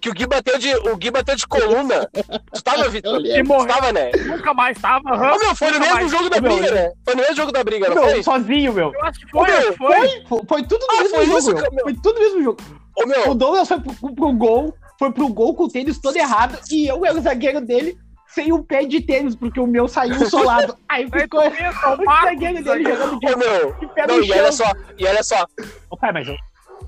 Que 0.00 0.10
o 0.10 0.12
Gui 0.14 0.26
bateu 0.26 0.58
de, 0.58 0.72
o 0.76 0.96
Gui 0.96 1.10
bateu 1.10 1.34
de 1.34 1.46
coluna. 1.46 2.08
Tu 2.52 2.62
tava, 2.62 2.86
Vitor? 2.90 3.20
E 3.24 3.42
Tu 3.42 3.48
morreu. 3.48 3.66
tava, 3.66 3.92
né? 3.92 4.10
Nunca 4.26 4.54
mais 4.54 4.78
tava. 4.78 5.16
meu, 5.16 5.54
foi 5.56 5.70
no 5.72 5.80
mesmo 5.80 5.94
mais. 5.94 6.10
jogo 6.10 6.28
da 6.30 6.40
briga, 6.40 6.70
né? 6.70 6.92
Foi 7.04 7.14
no 7.14 7.20
mesmo 7.22 7.36
jogo 7.36 7.52
da 7.52 7.64
briga, 7.64 7.88
não 7.88 7.94
Meu, 7.96 8.04
foi? 8.10 8.22
sozinho, 8.22 8.72
meu. 8.72 8.92
Eu 8.92 9.04
acho 9.04 9.18
que 9.20 9.30
foi, 9.30 9.46
meu, 9.50 9.72
foi. 9.76 10.24
Foi, 10.28 10.40
foi 10.48 10.62
tudo 10.64 10.86
no 10.86 10.94
Ah, 10.94 11.02
mesmo 11.02 11.16
foi 11.16 11.26
jogo, 11.26 11.38
isso, 11.38 11.54
meu. 11.54 11.82
Foi 11.82 11.94
tudo 11.94 12.14
no 12.14 12.20
mesmo 12.20 12.42
jogo. 12.44 12.58
Ô 12.94 13.02
O 13.02 13.06
meu, 13.06 13.34
Douglas 13.34 13.68
foi 13.68 13.80
pro, 13.80 14.14
pro 14.14 14.32
gol, 14.32 14.74
foi 14.98 15.10
pro 15.12 15.28
gol 15.28 15.54
com 15.54 15.64
o 15.64 15.68
tênis 15.68 15.98
todo 15.98 16.16
errado 16.16 16.58
e 16.70 16.86
eu 16.86 17.04
era 17.04 17.18
o 17.18 17.20
zagueiro 17.22 17.60
dele 17.60 17.98
sem 18.28 18.52
o 18.52 18.62
pé 18.62 18.84
de 18.84 19.00
tênis, 19.00 19.34
porque 19.34 19.58
o 19.58 19.66
meu 19.66 19.88
saiu 19.88 20.28
solado. 20.28 20.76
Aí 20.88 21.08
Aí 21.10 21.20
ficou 21.22 21.40
o 21.42 21.48
o 21.48 22.22
zagueiro 22.22 22.62
dele 22.62 22.84
jogando 22.84 23.18
de, 23.18 23.26
ô 23.34 23.38
meu. 23.38 23.72
de 23.80 23.86
pé 23.94 24.06
Não, 24.06 24.18
no 24.18 24.24
e 24.24 24.30
olha 24.32 24.52
só, 24.52 24.70
e 24.98 25.06
olha 25.06 25.22
só, 25.22 25.46
Ô 25.90 25.96
pai, 25.96 26.12
mas 26.12 26.26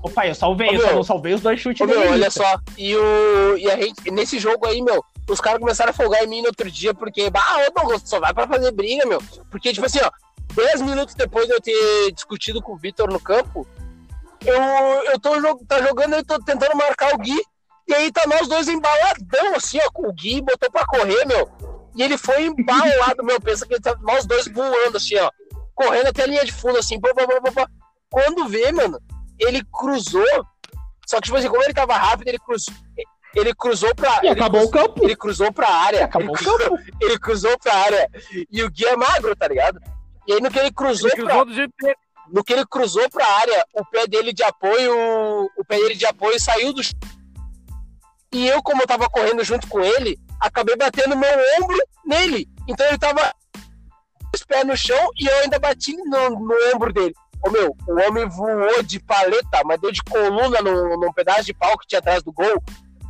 pai, 0.07 0.29
eu 0.29 0.35
salvei, 0.35 0.69
Ô, 0.69 0.73
eu 0.73 0.81
só 0.81 0.93
não 0.93 1.03
salvei 1.03 1.33
os 1.33 1.41
dois 1.41 1.59
chutes 1.59 1.81
Ô, 1.81 1.85
meu, 1.87 2.11
olha 2.11 2.29
só. 2.29 2.59
E, 2.77 2.95
o, 2.95 3.57
e 3.57 3.69
a 3.69 3.75
gente, 3.75 4.11
nesse 4.11 4.37
jogo 4.37 4.67
aí, 4.67 4.81
meu, 4.81 5.03
os 5.27 5.41
caras 5.41 5.59
começaram 5.59 5.89
a 5.89 5.93
folgar 5.93 6.23
em 6.23 6.27
mim 6.27 6.41
no 6.41 6.47
outro 6.47 6.69
dia, 6.71 6.93
porque, 6.93 7.29
bah, 7.29 7.65
ô, 7.67 7.71
Douglas, 7.73 8.03
só 8.05 8.19
vai 8.19 8.33
pra 8.33 8.47
fazer 8.47 8.71
briga, 8.71 9.05
meu. 9.05 9.21
Porque, 9.51 9.73
tipo 9.73 9.85
assim, 9.85 9.99
ó, 10.01 10.09
10 10.53 10.81
minutos 10.81 11.15
depois 11.15 11.47
de 11.47 11.53
eu 11.53 11.61
ter 11.61 12.11
discutido 12.13 12.61
com 12.61 12.73
o 12.73 12.77
Vitor 12.77 13.11
no 13.11 13.19
campo, 13.19 13.67
eu, 14.45 14.61
eu 15.11 15.19
tô 15.19 15.31
tá 15.65 15.81
jogando, 15.81 16.13
eu 16.13 16.25
tô 16.25 16.39
tentando 16.39 16.77
marcar 16.77 17.13
o 17.13 17.17
Gui, 17.17 17.39
e 17.87 17.93
aí 17.93 18.11
tá 18.11 18.25
nós 18.27 18.47
dois 18.47 18.67
embaladão, 18.67 19.55
assim, 19.55 19.79
ó, 19.85 19.91
com 19.91 20.07
o 20.07 20.13
Gui, 20.13 20.41
botou 20.41 20.71
pra 20.71 20.85
correr, 20.85 21.25
meu. 21.25 21.49
E 21.95 22.03
ele 22.03 22.17
foi 22.17 22.45
embalado, 22.45 23.23
meu, 23.25 23.39
pensa 23.41 23.65
que 23.65 23.79
tá 23.79 23.95
nós 24.01 24.25
dois 24.25 24.47
voando, 24.47 24.97
assim, 24.97 25.15
ó, 25.17 25.29
correndo 25.75 26.07
até 26.07 26.23
a 26.23 26.27
linha 26.27 26.45
de 26.45 26.51
fundo, 26.51 26.77
assim, 26.77 26.99
pá, 26.99 27.09
pá, 27.13 27.25
pá, 27.25 27.51
pá. 27.51 27.67
Quando 28.09 28.47
vê, 28.47 28.71
mano, 28.71 28.99
ele 29.39 29.63
cruzou, 29.71 30.45
só 31.07 31.17
que, 31.17 31.23
tipo 31.23 31.37
assim, 31.37 31.47
como 31.47 31.63
ele 31.63 31.73
tava 31.73 31.95
rápido, 31.95 32.27
ele 32.27 32.39
cruzou, 32.39 32.73
ele 33.35 33.53
cruzou 33.53 33.93
pra... 33.95 34.19
E 34.23 34.27
ele 34.27 34.39
acabou 34.39 34.63
o 34.63 34.71
campo. 34.71 35.03
ele 35.03 35.15
cruzou 35.15 35.51
pra 35.51 35.69
área. 35.69 36.05
Acabou 36.05 36.35
ele, 36.35 36.49
o 36.49 36.57
campo. 36.57 36.77
ele 37.01 37.19
cruzou 37.19 37.57
pra 37.59 37.73
área. 37.73 38.09
E 38.51 38.63
o 38.63 38.69
Gui 38.71 38.85
é 38.85 38.95
magro, 38.95 39.35
tá 39.35 39.47
ligado? 39.47 39.79
E 40.27 40.33
aí 40.33 40.41
no 40.41 40.51
que 40.51 40.59
ele 40.59 40.71
cruzou, 40.71 41.09
Ele 41.09 41.23
pra, 41.23 41.25
cruzou 41.25 41.45
do 41.45 41.53
jeito 41.53 41.73
dele. 41.79 41.95
no 42.31 42.43
que 42.43 42.53
ele 42.53 42.65
cruzou 42.65 43.09
pra 43.09 43.25
área, 43.25 43.65
o 43.73 43.85
pé 43.85 44.07
dele 44.07 44.33
de 44.33 44.43
apoio, 44.43 44.93
o 45.57 45.65
pé 45.65 45.77
dele 45.77 45.95
de 45.95 46.05
apoio 46.05 46.39
saiu 46.39 46.73
do 46.73 46.83
chão. 46.83 46.99
E 48.31 48.47
eu, 48.47 48.61
como 48.61 48.81
eu 48.81 48.87
tava 48.87 49.09
correndo 49.09 49.43
junto 49.43 49.67
com 49.67 49.79
ele, 49.81 50.19
acabei 50.39 50.75
batendo 50.75 51.17
meu 51.17 51.29
ombro 51.59 51.77
nele. 52.05 52.47
Então 52.67 52.85
ele 52.87 52.97
tava 52.97 53.21
com 53.53 54.35
os 54.35 54.43
pés 54.43 54.65
no 54.65 54.77
chão 54.77 55.09
e 55.19 55.25
eu 55.25 55.39
ainda 55.39 55.57
bati 55.57 55.95
no, 55.97 56.29
no 56.29 56.55
ombro 56.75 56.93
dele. 56.93 57.15
Ô 57.45 57.49
meu, 57.49 57.75
o 57.87 58.01
homem 58.01 58.27
voou 58.27 58.83
de 58.83 58.99
paleta, 58.99 59.61
mas 59.65 59.79
deu 59.79 59.91
de 59.91 60.03
coluna 60.03 60.61
num, 60.61 60.99
num 60.99 61.13
pedaço 61.13 61.43
de 61.45 61.53
pau 61.53 61.77
que 61.77 61.87
tinha 61.87 61.99
atrás 61.99 62.21
do 62.21 62.31
gol. 62.33 62.61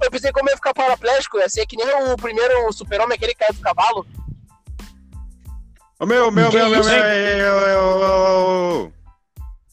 Eu 0.01 0.11
pensei 0.11 0.31
como 0.31 0.49
ia 0.49 0.55
ficar 0.55 0.73
paraplégico, 0.73 1.37
ia 1.39 1.49
ser 1.49 1.65
que 1.65 1.75
nem 1.75 1.87
o 2.11 2.15
primeiro 2.15 2.71
super-homem, 2.71 3.15
aquele 3.15 3.33
que 3.33 3.39
caiu 3.39 3.53
do 3.53 3.61
cavalo. 3.61 4.05
Ô, 5.99 6.05
meu, 6.05 6.31
meu, 6.31 6.51
meu, 6.51 6.69
meu, 6.69 6.83
meu, 6.83 6.93
eu- 6.93 7.67
eu- 7.67 8.01
eu- 8.03 8.93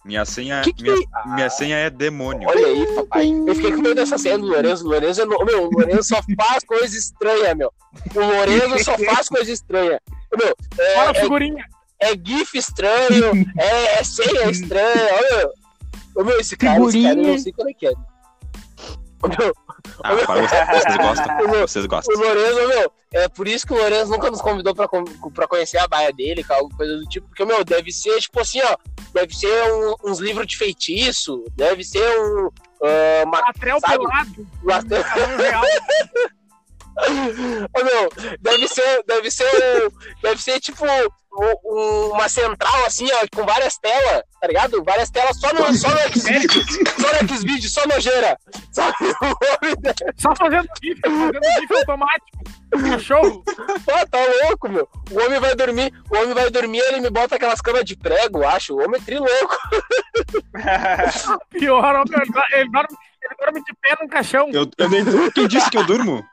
Minha 0.04 0.24
senha, 0.24 0.62
Que 0.62 0.72
que 0.72 0.82
minha, 0.84 0.94
é? 0.94 1.28
minha 1.34 1.50
senha 1.50 1.76
é 1.78 1.90
demônio. 1.90 2.48
Olha 2.48 2.66
aí, 2.66 2.86
papai. 2.94 3.28
Eu 3.28 3.54
fiquei 3.56 3.72
com 3.72 3.82
medo 3.82 3.94
dessa 3.96 4.16
cena 4.16 4.38
do 4.38 4.46
Lourenço. 4.46 4.84
O 4.84 4.88
Lourenço, 4.88 5.20
é 5.20 5.24
no- 5.24 5.44
meu, 5.44 5.64
o 5.66 5.70
Lourenço 5.70 6.04
só 6.14 6.20
faz 6.36 6.64
coisa 6.64 6.96
estranha, 6.96 7.54
meu. 7.56 7.72
O 8.14 8.20
Lourenço 8.20 8.84
só 8.84 8.96
faz 9.04 9.28
coisa 9.28 9.50
estranha. 9.50 10.00
Meu, 10.36 10.54
Fora 10.94 11.10
a 11.10 11.12
é, 11.12 11.16
é, 11.16 11.20
figurinha. 11.20 11.64
é 11.64 11.75
GIF 12.24 12.56
estranho, 12.58 13.32
é, 13.58 13.98
é 14.00 14.04
senha 14.04 14.50
estranha. 14.50 15.08
Olha, 15.12 15.50
ô, 16.16 16.24
meu, 16.24 16.40
esse 16.40 16.56
cara, 16.56 16.80
esse 16.84 17.02
cara, 17.02 17.18
eu 17.20 17.26
não 17.26 17.38
sei 17.38 17.52
qual 17.52 17.68
é 17.68 17.72
que 17.72 17.86
é. 17.86 17.92
Ô, 19.22 19.28
meu, 19.28 19.54
Ah, 20.02 20.14
para 20.16 20.42
vocês, 20.42 20.66
vocês 20.82 20.96
gostam. 20.96 21.60
Vocês 21.60 21.86
gostam. 21.86 22.16
o 22.16 22.18
Lourenço, 22.20 22.68
meu, 22.68 22.92
é 23.14 23.28
por 23.28 23.48
isso 23.48 23.66
que 23.66 23.72
o 23.72 23.76
Lourenço 23.76 24.10
nunca 24.10 24.30
nos 24.30 24.42
convidou 24.42 24.74
pra, 24.74 24.86
pra 25.34 25.48
conhecer 25.48 25.78
a 25.78 25.88
baia 25.88 26.12
dele, 26.12 26.44
alguma 26.48 26.76
coisa 26.76 26.96
do 26.96 27.04
tipo, 27.04 27.26
porque, 27.28 27.44
meu, 27.44 27.64
deve 27.64 27.90
ser, 27.90 28.18
tipo 28.20 28.40
assim, 28.40 28.60
ó, 28.62 28.76
deve 29.14 29.34
ser 29.34 29.72
um- 29.72 29.94
uns 30.10 30.18
livros 30.18 30.46
de 30.46 30.56
feitiço, 30.56 31.44
deve 31.56 31.82
ser 31.82 32.02
um. 32.20 32.50
ah, 32.84 33.22
uma, 33.24 33.38
Atrel 33.38 33.80
sabe? 33.80 33.98
pelado. 33.98 34.94
real. 35.40 35.62
Ô, 37.78 37.84
meu, 37.84 38.36
deve 38.40 38.68
ser, 38.68 39.02
deve 39.06 39.30
ser, 39.30 39.92
deve 40.22 40.42
ser 40.42 40.60
tipo 40.60 40.84
um- 41.36 41.58
um- 41.64 42.10
uma 42.12 42.28
central 42.28 42.84
assim, 42.86 43.06
ó, 43.12 43.26
com 43.34 43.44
várias 43.46 43.76
telas, 43.78 44.22
tá 44.40 44.46
ligado? 44.48 44.82
Várias 44.84 45.10
telas 45.10 45.38
só 45.38 45.52
no, 45.52 45.72
só 45.74 45.88
no 45.90 45.98
Xvideos, 46.12 46.52
só 46.98 47.22
no 47.22 47.28
Xvideos, 47.36 47.72
só 47.72 47.86
nojeira. 47.86 48.38
Deve- 49.80 49.96
Só 50.18 50.34
fazendo 50.36 50.68
GIF, 50.82 51.00
fazendo 51.00 51.44
GIF 51.60 51.74
automático. 51.74 52.38
Cachorro. 52.90 53.42
Pô, 53.44 54.06
tá 54.10 54.18
louco, 54.48 54.68
meu. 54.68 54.88
O 55.10 55.20
homem 55.24 55.38
vai 55.40 55.54
dormir, 55.54 55.92
o 56.10 56.16
homem 56.16 56.34
vai 56.34 56.50
dormir, 56.50 56.80
ele 56.80 57.00
me 57.00 57.10
bota 57.10 57.36
aquelas 57.36 57.60
camas 57.60 57.84
de 57.84 57.96
prego, 57.96 58.38
eu 58.42 58.48
acho. 58.48 58.74
O 58.74 58.82
homem 58.84 59.00
é 59.00 59.04
trilouco. 59.04 59.56
Pior, 61.50 62.04
meu, 62.08 62.20
ele, 62.20 62.70
dorme, 62.70 62.88
ele 63.22 63.36
dorme- 63.38 63.62
de 63.64 63.74
pé 63.80 63.96
num 64.00 64.08
caixão. 64.08 64.50
Eu, 64.52 64.68
eu 64.78 64.88
nem, 64.90 65.04
quem 65.32 65.48
disse 65.48 65.70
que 65.70 65.78
eu 65.78 65.84
durmo? 65.84 66.24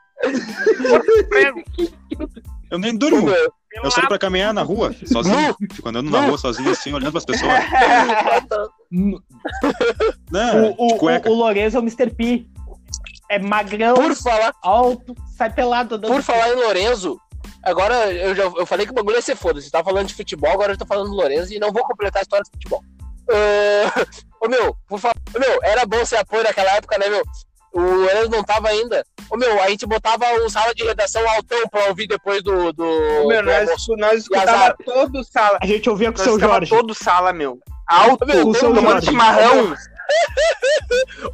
Eu 2.70 2.78
nem 2.78 2.96
durmo. 2.96 3.28
Eu 3.82 3.90
saio 3.90 4.08
pra 4.08 4.18
caminhar 4.18 4.54
na 4.54 4.62
rua, 4.62 4.94
sozinho. 5.06 5.56
Fico 5.72 5.88
andando 5.88 6.10
na 6.10 6.26
rua 6.26 6.38
sozinho, 6.38 6.70
assim, 6.70 6.92
olhando 6.92 7.12
pras 7.12 7.24
pessoas. 7.24 7.52
Não, 10.30 10.74
O, 10.78 10.88
de 10.88 10.94
o, 10.94 11.30
o, 11.30 11.32
o 11.32 11.34
Lourenço 11.34 11.76
é 11.76 11.80
o 11.80 11.82
Mr. 11.82 12.10
P. 12.10 12.46
É 13.30 13.38
magrão, 13.38 13.94
Por 13.94 14.14
falar, 14.14 14.54
alto, 14.62 15.14
sai 15.36 15.50
pelado. 15.52 15.98
por 16.00 16.22
falar 16.22 16.50
em 16.50 16.56
Lorenzo, 16.56 17.18
agora 17.64 18.12
eu 18.12 18.34
já 18.34 18.42
eu 18.44 18.66
falei 18.66 18.84
que 18.86 18.92
o 18.92 18.94
bagulho 18.94 19.16
ia 19.16 19.22
ser 19.22 19.34
foda. 19.36 19.60
Você 19.60 19.70
tá 19.70 19.82
falando 19.82 20.08
de 20.08 20.14
futebol, 20.14 20.52
agora 20.52 20.74
eu 20.74 20.78
tô 20.78 20.84
falando 20.86 21.08
do 21.08 21.16
Lorenzo 21.16 21.52
e 21.52 21.58
não 21.58 21.72
vou 21.72 21.82
completar 21.84 22.20
a 22.20 22.22
história 22.22 22.44
do 22.44 22.50
futebol. 22.50 22.82
ah, 23.30 24.06
ô 24.44 24.48
meu, 24.48 24.76
por 24.86 24.98
favor, 25.00 25.16
ô, 25.34 25.38
meu, 25.38 25.58
era 25.62 25.86
bom 25.86 26.04
ser 26.04 26.16
apoio 26.16 26.44
naquela 26.44 26.70
época, 26.76 26.98
né, 26.98 27.08
meu? 27.08 27.22
O 27.72 28.04
Enes 28.10 28.28
não 28.28 28.44
tava 28.44 28.68
ainda. 28.68 29.04
Ô 29.30 29.36
meu, 29.36 29.60
a 29.62 29.68
gente 29.68 29.86
botava 29.86 30.24
o 30.44 30.48
sala 30.50 30.74
de 30.74 30.84
redação 30.84 31.22
altão 31.30 31.66
pra 31.68 31.86
ouvir 31.88 32.06
depois 32.06 32.42
do. 32.42 32.72
do, 32.72 32.84
Meu, 33.26 33.42
do 33.42 33.46
nós, 33.46 33.68
almoço. 33.68 33.96
nós 33.96 34.18
escutava 34.20 34.76
todo 34.84 35.24
sala. 35.24 35.58
A 35.62 35.66
gente 35.66 35.88
ouvia 35.88 36.12
com 36.12 36.18
o 36.18 36.22
seu 36.22 36.34
escutava 36.34 36.54
Jorge. 36.64 36.70
todo 36.70 36.94
sala, 36.94 37.32
meu. 37.32 37.58
Alto, 37.86 38.26
Meu, 38.26 38.48
o 38.48 38.54
seu 38.54 38.72
tomando 38.74 39.04
chimarrão. 39.04 39.74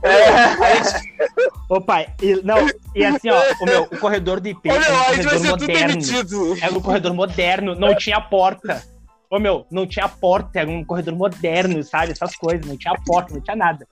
É, 0.05 1.34
Ô 1.68 1.80
pai, 1.80 2.07
e, 2.22 2.36
não, 2.43 2.57
e 2.95 3.05
assim, 3.05 3.28
ó, 3.30 3.43
o 3.61 3.64
meu, 3.64 3.82
o 3.82 3.99
corredor 3.99 4.41
do 4.41 4.49
IP 4.49 4.68
ô, 4.68 4.72
era 4.72 4.80
meu, 4.80 4.93
um 4.95 5.01
a 5.01 5.12
gente 5.14 5.24
vai 5.24 5.34
corredor 5.34 5.41
ser 5.41 5.49
tudo 5.51 5.61
moderno. 5.66 5.88
demitido. 5.88 6.57
Era 6.62 6.72
um 6.72 6.80
corredor 6.80 7.14
moderno, 7.14 7.74
não 7.74 7.95
tinha 7.97 8.20
porta. 8.20 8.82
Ô 9.28 9.38
meu, 9.41 9.66
não 9.70 9.86
tinha 9.86 10.09
porta, 10.09 10.61
era 10.61 10.70
um 10.70 10.84
corredor 10.84 11.14
moderno, 11.14 11.82
sabe? 11.82 12.12
Essas 12.12 12.36
coisas, 12.36 12.64
não 12.64 12.76
tinha 12.76 12.95
porta, 13.05 13.34
não 13.34 13.41
tinha 13.41 13.57
nada. 13.57 13.86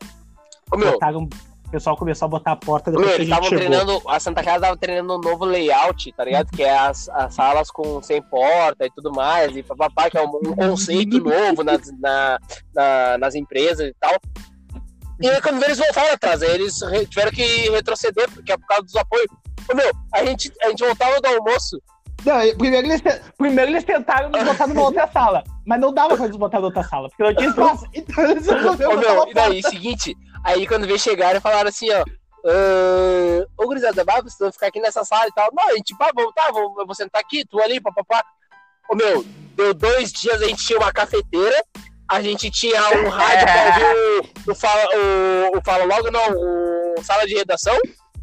Ô 0.72 0.76
meu, 0.76 0.92
Botaram, 0.92 1.28
o 1.68 1.70
pessoal 1.70 1.96
começou 1.96 2.26
a 2.26 2.28
botar 2.28 2.52
a 2.52 2.56
porta 2.56 2.90
depois 2.90 3.06
meu 3.06 3.16
que 3.16 3.20
a 3.22 3.24
eles 3.24 3.28
gente 3.28 3.44
estavam 3.44 3.58
chegou. 3.60 3.78
treinando. 3.84 4.08
A 4.10 4.18
Santa 4.20 4.42
Casa 4.42 4.60
tava 4.62 4.76
treinando 4.76 5.16
um 5.16 5.20
novo 5.20 5.44
layout, 5.44 6.10
tá 6.12 6.24
ligado? 6.24 6.50
Que 6.50 6.62
é 6.62 6.76
as, 6.76 7.08
as 7.10 7.34
salas 7.34 7.70
com 7.70 8.02
sem 8.02 8.22
porta 8.22 8.86
e 8.86 8.90
tudo 8.90 9.12
mais. 9.12 9.54
E 9.56 9.62
papapá, 9.62 10.08
que 10.10 10.16
é 10.16 10.22
um, 10.22 10.30
um 10.46 10.54
conceito 10.56 11.20
novo 11.20 11.62
nas, 11.62 11.80
na, 12.00 12.38
na- 12.74 13.18
nas 13.18 13.34
empresas 13.34 13.86
e 13.86 13.94
tal. 14.00 14.16
E 15.20 15.28
aí, 15.28 15.40
quando 15.42 15.62
eles 15.62 15.78
voltaram 15.78 16.12
atrás, 16.14 16.40
eles 16.42 16.78
tiveram 17.10 17.32
que 17.32 17.68
retroceder, 17.70 18.30
porque 18.30 18.52
é 18.52 18.56
por 18.56 18.66
causa 18.66 18.84
dos 18.84 18.96
apoios. 18.96 19.26
Ô, 19.70 19.74
meu, 19.74 19.90
a 20.14 20.24
gente, 20.24 20.50
a 20.62 20.68
gente 20.70 20.84
voltava 20.84 21.20
do 21.20 21.26
almoço. 21.28 21.78
Não, 22.24 22.34
primeiro, 22.56 22.86
eles, 22.88 23.02
primeiro 23.36 23.70
eles 23.70 23.84
tentaram 23.84 24.28
nos 24.30 24.42
botar 24.42 24.66
numa 24.66 24.82
outra 24.82 25.06
sala, 25.06 25.44
mas 25.66 25.80
não 25.80 25.92
dava 25.94 26.16
pra 26.16 26.24
eles 26.24 26.36
botar 26.36 26.58
numa 26.58 26.66
outra 26.68 26.82
sala, 26.82 27.08
porque 27.08 27.22
não 27.22 27.34
tinha 27.34 27.48
espaço. 27.50 27.84
Então 27.94 28.24
eles 28.24 28.46
resolveram 28.46 28.92
Ô, 28.92 28.96
meu, 28.96 29.28
e 29.28 29.34
daí, 29.34 29.60
porta. 29.62 29.70
seguinte, 29.70 30.16
aí 30.44 30.66
quando 30.66 30.86
veio 30.86 30.98
chegaram, 30.98 31.40
falaram 31.40 31.68
assim, 31.68 31.90
ó. 31.90 32.04
"Ah, 32.46 33.46
Ô, 33.56 33.66
gurizada, 33.66 34.04
vai, 34.04 34.22
vocês 34.22 34.38
vão 34.38 34.52
ficar 34.52 34.68
aqui 34.68 34.80
nessa 34.80 35.04
sala 35.04 35.26
e 35.28 35.32
tal. 35.32 35.50
Não, 35.52 35.68
a 35.68 35.74
gente, 35.74 35.96
pá, 35.96 36.10
vamos, 36.14 36.32
tá, 36.34 36.50
vou, 36.52 36.74
eu 36.78 36.86
vou 36.86 36.94
sentar 36.94 37.20
aqui, 37.20 37.44
tu 37.44 37.60
ali, 37.60 37.80
papapá. 37.80 38.22
Ô, 38.88 38.94
meu, 38.94 39.24
deu 39.54 39.74
dois 39.74 40.12
dias, 40.12 40.40
a 40.40 40.46
gente 40.46 40.64
tinha 40.64 40.78
uma 40.78 40.92
cafeteira, 40.92 41.62
a 42.10 42.22
gente 42.22 42.50
tinha 42.50 42.80
um 42.98 43.08
rádio 43.08 43.46
pra 43.46 43.64
ouvir 43.66 44.30
o, 44.46 44.52
o, 44.52 44.54
fala, 44.54 44.88
o, 44.96 45.58
o 45.58 45.64
Fala 45.64 45.84
Logo, 45.84 46.10
não, 46.10 46.30
o 46.30 47.02
Sala 47.02 47.26
de 47.26 47.34
Redação. 47.34 47.76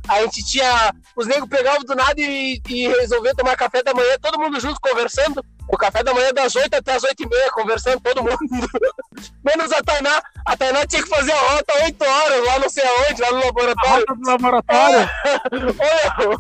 A 0.08 0.22
gente 0.22 0.46
tinha. 0.46 0.94
Os 1.16 1.28
negros 1.28 1.50
pegavam 1.50 1.82
do 1.82 1.96
nada 1.96 2.14
e, 2.20 2.62
e 2.70 2.88
resolviam 2.88 3.34
tomar 3.36 3.56
café 3.56 3.82
da 3.84 3.94
manhã, 3.94 4.16
todo 4.22 4.40
mundo 4.40 4.60
junto 4.60 4.80
conversando. 4.82 5.44
O 5.68 5.78
café 5.78 6.04
da 6.04 6.14
manhã 6.14 6.32
das 6.32 6.56
8 6.56 6.74
até 6.76 6.94
as 6.94 7.04
8 7.04 7.24
e 7.24 7.28
meia, 7.28 7.52
conversando 7.52 8.00
todo 8.02 8.22
mundo. 8.22 8.38
Menos 9.44 9.72
a 9.72 9.82
Tainá. 9.82 10.22
A 10.46 10.56
Tainá 10.56 10.86
tinha 10.86 11.02
que 11.02 11.10
fazer 11.10 11.32
a 11.32 11.40
rota 11.54 11.74
8 11.84 12.04
horas 12.04 12.46
lá 12.46 12.60
não 12.60 12.70
sei 12.70 12.84
aonde, 12.86 13.22
lá 13.22 13.32
no 13.32 13.38
A 13.42 13.46
laboratório. 13.46 14.06
rota 14.08 14.16
do 14.16 14.30
laboratório. 14.30 15.10
Olha, 15.80 16.38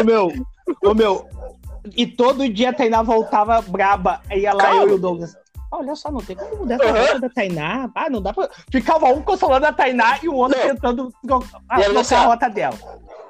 Ô 0.00 0.04
meu, 0.04 0.32
ô 0.82 0.94
meu. 0.94 1.28
E 1.96 2.06
todo 2.06 2.48
dia 2.48 2.70
a 2.70 2.72
Tainá 2.72 3.02
voltava 3.02 3.60
braba. 3.60 4.20
Aí 4.30 4.42
ia 4.42 4.52
lá 4.54 4.64
Calma. 4.64 4.82
eu 4.84 4.88
e 4.90 4.92
o 4.92 4.98
Douglas. 4.98 5.36
Olha 5.74 5.94
só, 5.96 6.10
não 6.10 6.20
tem 6.20 6.36
como 6.36 6.54
mudar 6.58 6.74
essa 6.74 6.92
rota 6.92 7.20
da 7.20 7.30
Tainá. 7.30 7.90
Ah, 7.94 8.10
não 8.10 8.20
dá 8.20 8.30
pra. 8.34 8.46
Ficava 8.70 9.06
um 9.06 9.22
consolando 9.22 9.64
a 9.66 9.72
Tainá 9.72 10.18
e 10.22 10.28
o 10.28 10.34
outro 10.34 10.58
Não. 10.58 10.68
tentando 10.68 11.10
tro- 11.26 11.44
ah, 11.66 11.76
a 11.80 12.24
rota 12.26 12.50
dela. 12.50 12.76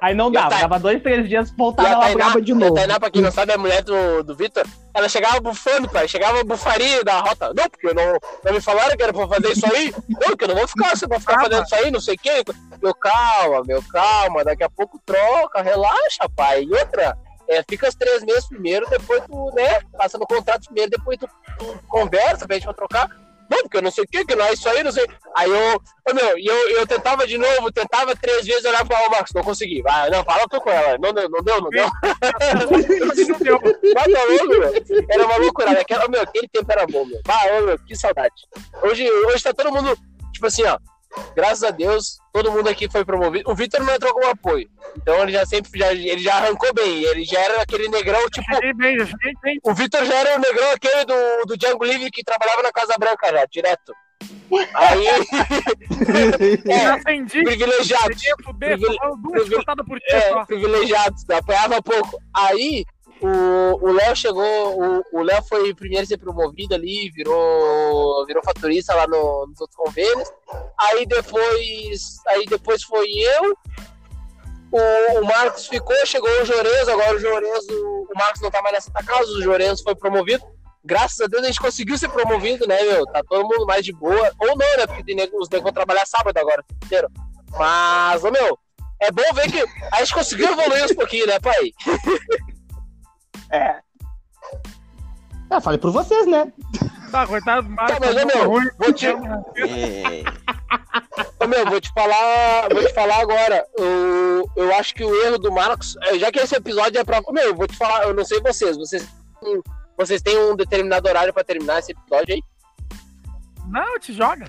Aí 0.01 0.13
não 0.13 0.29
dava, 0.29 0.49
dava 0.49 0.77
dois, 0.77 1.01
três 1.01 1.29
dias, 1.29 1.49
voltava 1.57 1.87
ela 1.87 2.01
Tainá, 2.01 2.15
braba 2.25 2.41
de 2.41 2.51
e 2.51 2.53
a 2.53 2.57
novo. 2.57 2.73
Tainá, 2.73 2.99
pra 2.99 3.09
quem 3.09 3.21
não 3.21 3.31
sabe, 3.31 3.53
é 3.53 3.55
a 3.55 3.57
mulher 3.57 3.81
do, 3.83 4.21
do 4.23 4.35
Vitor, 4.35 4.65
ela 4.93 5.07
chegava 5.07 5.39
bufando, 5.39 5.87
pai. 5.87 6.05
Chegava 6.09 6.43
bufaria 6.43 7.01
da 7.05 7.21
rota. 7.21 7.53
Não, 7.53 7.69
porque 7.69 7.93
não, 7.93 8.17
não 8.43 8.51
me 8.53 8.59
falaram 8.59 8.97
que 8.97 9.03
era 9.03 9.13
pra 9.13 9.25
fazer 9.29 9.53
isso 9.53 9.65
aí. 9.73 9.93
Não, 10.09 10.35
que 10.35 10.43
eu 10.43 10.49
não 10.49 10.55
vou 10.55 10.67
ficar, 10.67 10.89
você 10.97 11.07
vai 11.07 11.21
ficar 11.21 11.39
fazendo 11.39 11.63
isso 11.63 11.75
aí, 11.75 11.89
não 11.91 12.01
sei 12.01 12.15
o 12.15 12.19
quê. 12.19 12.43
Meu, 12.81 12.93
calma, 12.93 13.63
meu, 13.65 13.81
calma. 13.89 14.43
Daqui 14.43 14.63
a 14.65 14.69
pouco 14.69 14.99
troca, 15.05 15.61
relaxa, 15.61 16.27
pai. 16.35 16.63
E 16.63 16.73
outra, 16.73 17.17
é, 17.53 17.63
fica 17.67 17.87
os 17.87 17.95
três 17.95 18.23
meses 18.23 18.47
primeiro, 18.47 18.89
depois 18.89 19.23
tu, 19.25 19.51
né, 19.55 19.81
passa 19.97 20.17
no 20.17 20.25
contrato 20.25 20.65
primeiro, 20.65 20.91
depois 20.91 21.17
tu, 21.17 21.27
tu 21.57 21.79
conversa, 21.87 22.47
pede 22.47 22.65
pra 22.65 22.73
trocar. 22.73 23.09
Não, 23.49 23.61
porque 23.63 23.77
eu 23.77 23.81
não 23.81 23.91
sei 23.91 24.03
o 24.03 24.07
que, 24.07 24.25
que 24.25 24.35
não 24.35 24.45
é 24.45 24.53
isso 24.53 24.67
aí, 24.67 24.83
não 24.83 24.91
sei. 24.91 25.05
Aí 25.35 25.49
eu, 25.49 25.81
meu, 26.13 26.37
e 26.39 26.45
eu, 26.45 26.69
eu 26.71 26.87
tentava 26.87 27.27
de 27.27 27.37
novo, 27.37 27.71
tentava 27.71 28.15
três 28.15 28.45
vezes 28.45 28.65
olhar 28.65 28.85
pro 28.85 29.11
Marcos, 29.11 29.33
não 29.33 29.43
consegui. 29.43 29.81
Vai, 29.81 30.09
não, 30.09 30.23
fala 30.23 30.47
tu 30.49 30.59
com 30.59 30.69
ela. 30.69 30.97
Não 30.97 31.13
deu, 31.13 31.29
não 31.29 31.43
deu, 31.43 31.61
não 31.61 31.69
deu. 31.69 31.85
Não 33.29 33.39
deu. 33.39 33.59
Vai, 33.93 34.11
tá 34.11 34.23
louco, 34.23 34.47
meu. 34.47 35.05
Era 35.09 35.25
uma 35.25 35.37
loucura. 35.37 35.71
Aquela, 35.79 36.07
meu, 36.07 36.21
aquele 36.21 36.47
tempo 36.47 36.71
era 36.71 36.87
bom, 36.87 37.05
meu. 37.05 37.19
Ô, 37.19 37.65
meu, 37.65 37.79
que 37.79 37.95
saudade. 37.95 38.33
Hoje, 38.81 39.09
hoje 39.09 39.43
tá 39.43 39.53
todo 39.53 39.71
mundo, 39.71 39.95
tipo 40.31 40.47
assim, 40.47 40.63
ó. 40.63 40.79
Graças 41.35 41.63
a 41.63 41.71
Deus, 41.71 42.17
todo 42.31 42.51
mundo 42.51 42.67
aqui 42.69 42.89
foi 42.89 43.03
promovido. 43.05 43.49
O 43.49 43.55
Vitor 43.55 43.83
não 43.83 43.93
entrou 43.93 44.13
com 44.13 44.25
apoio. 44.27 44.69
Então 44.97 45.21
ele 45.21 45.31
já 45.31 45.45
sempre, 45.45 45.79
já, 45.79 45.91
ele 45.91 46.19
já 46.19 46.35
arrancou 46.35 46.73
bem. 46.73 47.03
Ele 47.03 47.23
já 47.25 47.39
era 47.39 47.61
aquele 47.61 47.87
negrão, 47.87 48.19
tipo, 48.29 48.47
bem, 48.75 48.97
o 49.63 49.73
Vitor 49.73 50.05
já 50.05 50.15
era 50.15 50.37
o 50.37 50.41
negrão 50.41 50.71
aquele 50.71 51.05
do, 51.05 51.45
do 51.47 51.57
Django 51.57 51.83
Livre 51.85 52.09
que 52.11 52.23
trabalhava 52.23 52.61
na 52.63 52.71
Casa 52.71 52.93
Branca 52.99 53.31
já, 53.31 53.45
direto. 53.45 53.93
Aí, 54.75 55.03
Já 56.65 56.95
é, 56.95 56.97
privilegiado. 57.43 58.13
Fuder, 58.43 58.77
Privile- 58.77 58.97
falando 58.97 59.21
duas 59.21 59.33
privile- 59.41 59.55
cortadas 59.55 59.85
por 59.85 59.99
dia 59.99 60.17
É, 60.17 60.29
só. 60.29 60.45
privilegiados, 60.45 61.29
apanhava 61.29 61.81
pouco. 61.81 62.17
Aí 62.33 62.85
o 63.27 63.91
Léo 63.91 64.15
chegou, 64.15 64.43
o- 64.81 65.03
Léo 65.23 65.41
foi 65.43 65.73
primeiro 65.73 66.03
a 66.03 66.07
ser 66.07 66.17
promovido 66.17 66.73
ali, 66.75 67.09
virou, 67.11 68.25
virou 68.25 68.43
fatorista 68.43 68.93
lá 68.93 69.07
no- 69.07 69.47
nos 69.47 69.59
outros 69.61 69.75
convênios. 69.77 70.29
Aí 70.79 71.05
depois, 71.05 72.17
aí 72.27 72.45
depois 72.45 72.83
foi 72.83 73.07
eu. 73.09 73.55
O, 74.71 75.19
o 75.21 75.25
Marcos 75.25 75.67
ficou, 75.67 75.95
chegou 76.05 76.29
o 76.41 76.45
Jorenzo, 76.45 76.91
agora 76.91 77.15
o 77.15 77.19
Jorenzo, 77.19 77.67
o 78.11 78.17
Marcos 78.17 78.41
não 78.41 78.49
tá 78.49 78.61
mais 78.61 78.73
nessa 78.73 78.91
casa, 78.91 79.29
o 79.31 79.41
Jorenzo 79.41 79.83
foi 79.83 79.95
promovido. 79.95 80.43
Graças 80.83 81.21
a 81.21 81.27
Deus 81.27 81.43
a 81.43 81.45
gente 81.47 81.61
conseguiu 81.61 81.97
ser 81.97 82.09
promovido, 82.09 82.67
né, 82.67 82.81
meu? 82.83 83.05
Tá 83.05 83.21
todo 83.29 83.43
mundo 83.47 83.65
mais 83.65 83.85
de 83.85 83.93
boa. 83.93 84.31
Ou 84.39 84.47
não, 84.49 84.77
né? 84.77 84.85
Porque 84.87 85.03
tem 85.03 85.15
nego- 85.15 85.37
os 85.37 85.47
negros 85.47 85.63
vão 85.63 85.71
trabalhar 85.71 86.05
sábado 86.05 86.37
agora, 86.37 86.63
inteiro. 86.83 87.07
Mas, 87.51 88.23
ô, 88.23 88.31
meu, 88.31 88.57
é 88.99 89.11
bom 89.11 89.23
ver 89.33 89.49
que 89.49 89.63
a 89.93 89.99
gente 89.99 90.13
conseguiu 90.13 90.49
evoluir 90.51 90.83
uns 90.83 90.93
pouquinho, 90.93 91.27
né, 91.27 91.39
pai? 91.39 91.71
É. 93.53 93.75
Ah, 95.49 95.61
falei 95.61 95.77
por 95.77 95.91
vocês, 95.91 96.25
né? 96.25 96.51
Tá, 97.11 97.27
coitado 97.27 97.67
do 97.67 97.69
Marcos. 97.75 97.99
Tá, 97.99 97.99
mas, 98.05 98.23
ô, 98.23 98.25
meu, 98.25 98.49
ruim. 98.49 98.67
vou 98.79 98.91
te, 98.91 99.05
É. 99.05 99.13
ô, 101.39 101.47
meu, 101.47 101.65
vou 101.67 101.79
te 101.79 101.91
falar, 101.93 102.69
vou 102.73 102.83
te 102.83 102.93
falar 102.93 103.19
agora. 103.21 103.63
Eu, 103.77 104.49
eu 104.55 104.73
acho 104.75 104.95
que 104.95 105.03
o 105.03 105.23
erro 105.23 105.37
do 105.37 105.51
Marcos, 105.51 105.95
eh, 106.05 106.17
já 106.17 106.31
que 106.31 106.39
esse 106.39 106.55
episódio 106.55 106.99
é 106.99 107.03
pra. 107.03 107.21
ô, 107.25 107.31
Meu, 107.31 107.43
eu 107.49 107.55
vou 107.55 107.67
te 107.67 107.77
falar, 107.77 108.03
eu 108.07 108.15
não 108.15 108.25
sei 108.25 108.41
vocês, 108.41 108.75
vocês, 108.75 109.07
vocês 109.95 110.21
têm 110.23 110.35
um 110.39 110.55
determinado 110.55 111.07
horário 111.07 111.31
pra 111.31 111.43
terminar 111.43 111.77
esse 111.79 111.91
episódio 111.91 112.33
aí? 112.33 112.41
Não, 113.67 113.99
te 113.99 114.11
joga. 114.11 114.45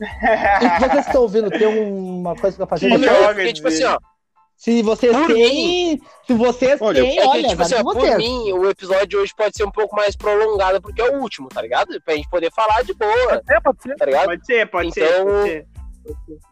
E 0.00 0.80
vocês 0.88 1.06
estão 1.06 1.22
ouvindo, 1.22 1.50
tem 1.50 1.66
uma 1.66 2.34
coisa 2.34 2.56
pra 2.56 2.66
fazer 2.66 2.92
Ô, 2.92 2.98
meu, 2.98 3.12
eu 3.12 3.28
fiquei 3.28 3.52
tipo 3.52 3.68
assim, 3.68 3.84
ó. 3.84 3.98
Se 4.58 4.82
vocês 4.82 5.16
Por 5.16 5.28
têm. 5.28 6.02
Se 6.26 6.34
vocês 6.34 6.82
Olha, 6.82 7.00
têm, 7.00 7.16
É 7.18 7.22
que, 7.22 7.28
olha, 7.28 7.48
tipo 7.48 7.62
assim, 7.62 7.82
por 7.82 7.94
vocês. 7.94 8.16
mim, 8.16 8.52
o 8.52 8.68
episódio 8.68 9.06
de 9.06 9.16
hoje 9.16 9.32
pode 9.34 9.56
ser 9.56 9.64
um 9.64 9.70
pouco 9.70 9.94
mais 9.94 10.16
prolongado, 10.16 10.82
porque 10.82 11.00
é 11.00 11.04
o 11.16 11.20
último, 11.20 11.48
tá 11.48 11.62
ligado? 11.62 12.00
Pra 12.02 12.16
gente 12.16 12.28
poder 12.28 12.50
falar 12.52 12.82
de 12.82 12.92
boa, 12.92 13.28
Pode 13.28 13.46
ser, 13.46 13.60
pode 13.62 13.82
ser. 13.82 13.94
tá 13.96 14.04
ligado? 14.04 14.24
Pode 14.26 14.44
ser, 14.46 14.70
pode 14.70 14.92
ser, 14.92 15.04
Então- 15.04 15.24
pode 15.26 15.48
ser. 15.48 15.66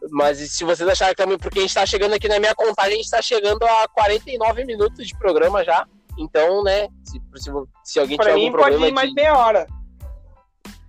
Mas 0.09 0.37
se 0.37 0.63
vocês 0.63 0.87
acharem 0.87 1.13
que 1.15 1.21
também, 1.21 1.37
porque 1.37 1.59
a 1.59 1.61
gente 1.63 1.73
tá 1.73 1.85
chegando 1.85 2.13
aqui 2.13 2.27
na 2.29 2.39
minha 2.39 2.55
contagem, 2.55 2.93
a 2.93 2.97
gente 2.97 3.09
tá 3.09 3.21
chegando 3.21 3.63
a 3.63 3.87
49 3.89 4.63
minutos 4.63 5.05
de 5.05 5.17
programa 5.17 5.63
já. 5.65 5.85
Então, 6.17 6.63
né, 6.63 6.87
se, 7.03 7.19
se, 7.35 7.51
se 7.83 7.99
alguém 7.99 8.15
Pra 8.17 8.27
tiver 8.27 8.35
mim 8.37 8.45
algum 8.47 8.57
pode 8.57 8.69
problema 8.69 8.87
ir 8.87 8.93
mais 8.93 9.09
de... 9.09 9.15
meia 9.15 9.37
hora. 9.37 9.67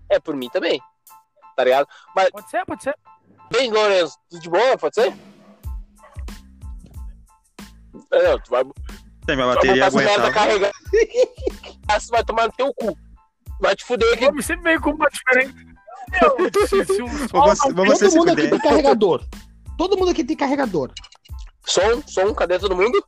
É, 0.09 0.21
por 0.21 0.37
mim 0.37 0.49
também. 0.51 0.81
Tá 1.57 1.65
ligado? 1.65 1.89
Mas, 2.15 2.31
Pode 2.31 2.49
ser, 2.51 2.65
pode 2.65 2.83
ser. 2.83 2.95
bem, 3.51 3.71
Lourenço, 3.73 4.17
tudo 4.31 4.41
de 4.41 4.49
boa? 4.49 4.77
Pode 4.79 4.95
ser? 4.95 5.13
É, 8.13 8.23
Não, 8.31 8.39
tu 8.41 8.51
vai, 8.51 8.65
tu 8.65 8.75
Tem 9.27 9.37
minha 9.37 9.47
vai 9.47 9.55
bateria 9.57 9.87
aguentar. 9.87 10.33
Você 12.01 12.11
vai 12.11 12.25
tomar 12.25 12.47
no 12.47 12.53
teu 12.53 12.73
cu. 12.75 12.97
Vai 13.61 13.75
te 13.75 13.85
fuder 13.85 14.13
aqui. 14.15 14.25
Vamos 14.27 14.47
sempre 14.47 14.65
veio 14.65 14.81
com 14.81 14.91
uma. 14.91 15.09
Meu, 16.11 16.37
se, 16.69 16.85
se 16.85 17.03
Vamos, 17.33 17.59
vamos 17.75 17.99
Todo 17.99 18.15
mundo 18.17 18.31
aqui 18.31 18.49
tem 18.49 18.59
carregador. 18.61 19.25
Todo 19.77 19.97
mundo 19.99 20.11
aqui 20.11 20.25
tem 20.25 20.37
carregador. 20.37 20.93
Som, 21.67 22.03
som, 22.07 22.35
cadê 22.35 22.59
todo 22.59 22.75
mundo? 22.77 23.03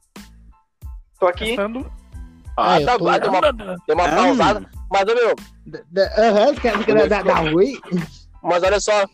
Tô 1.18 1.26
aqui. 1.26 1.46
testando. 1.46 1.90
Ah, 2.57 2.76
Ah, 2.76 2.80
tá, 2.84 2.98
tô- 2.98 3.18
deu 3.18 3.30
uma, 3.30 3.53
deu 3.53 3.94
uma 3.94 4.05
Ah. 4.05 4.16
pausada. 4.16 4.70
Mas, 4.90 5.05
meu, 5.05 5.34
Aham, 6.18 6.55
caras 6.57 6.80
ficam 6.80 7.09
da, 7.09 7.22
da 7.22 7.34
Rui. 7.36 7.78
mas 8.42 8.62
olha 8.62 8.80
só, 8.80 9.05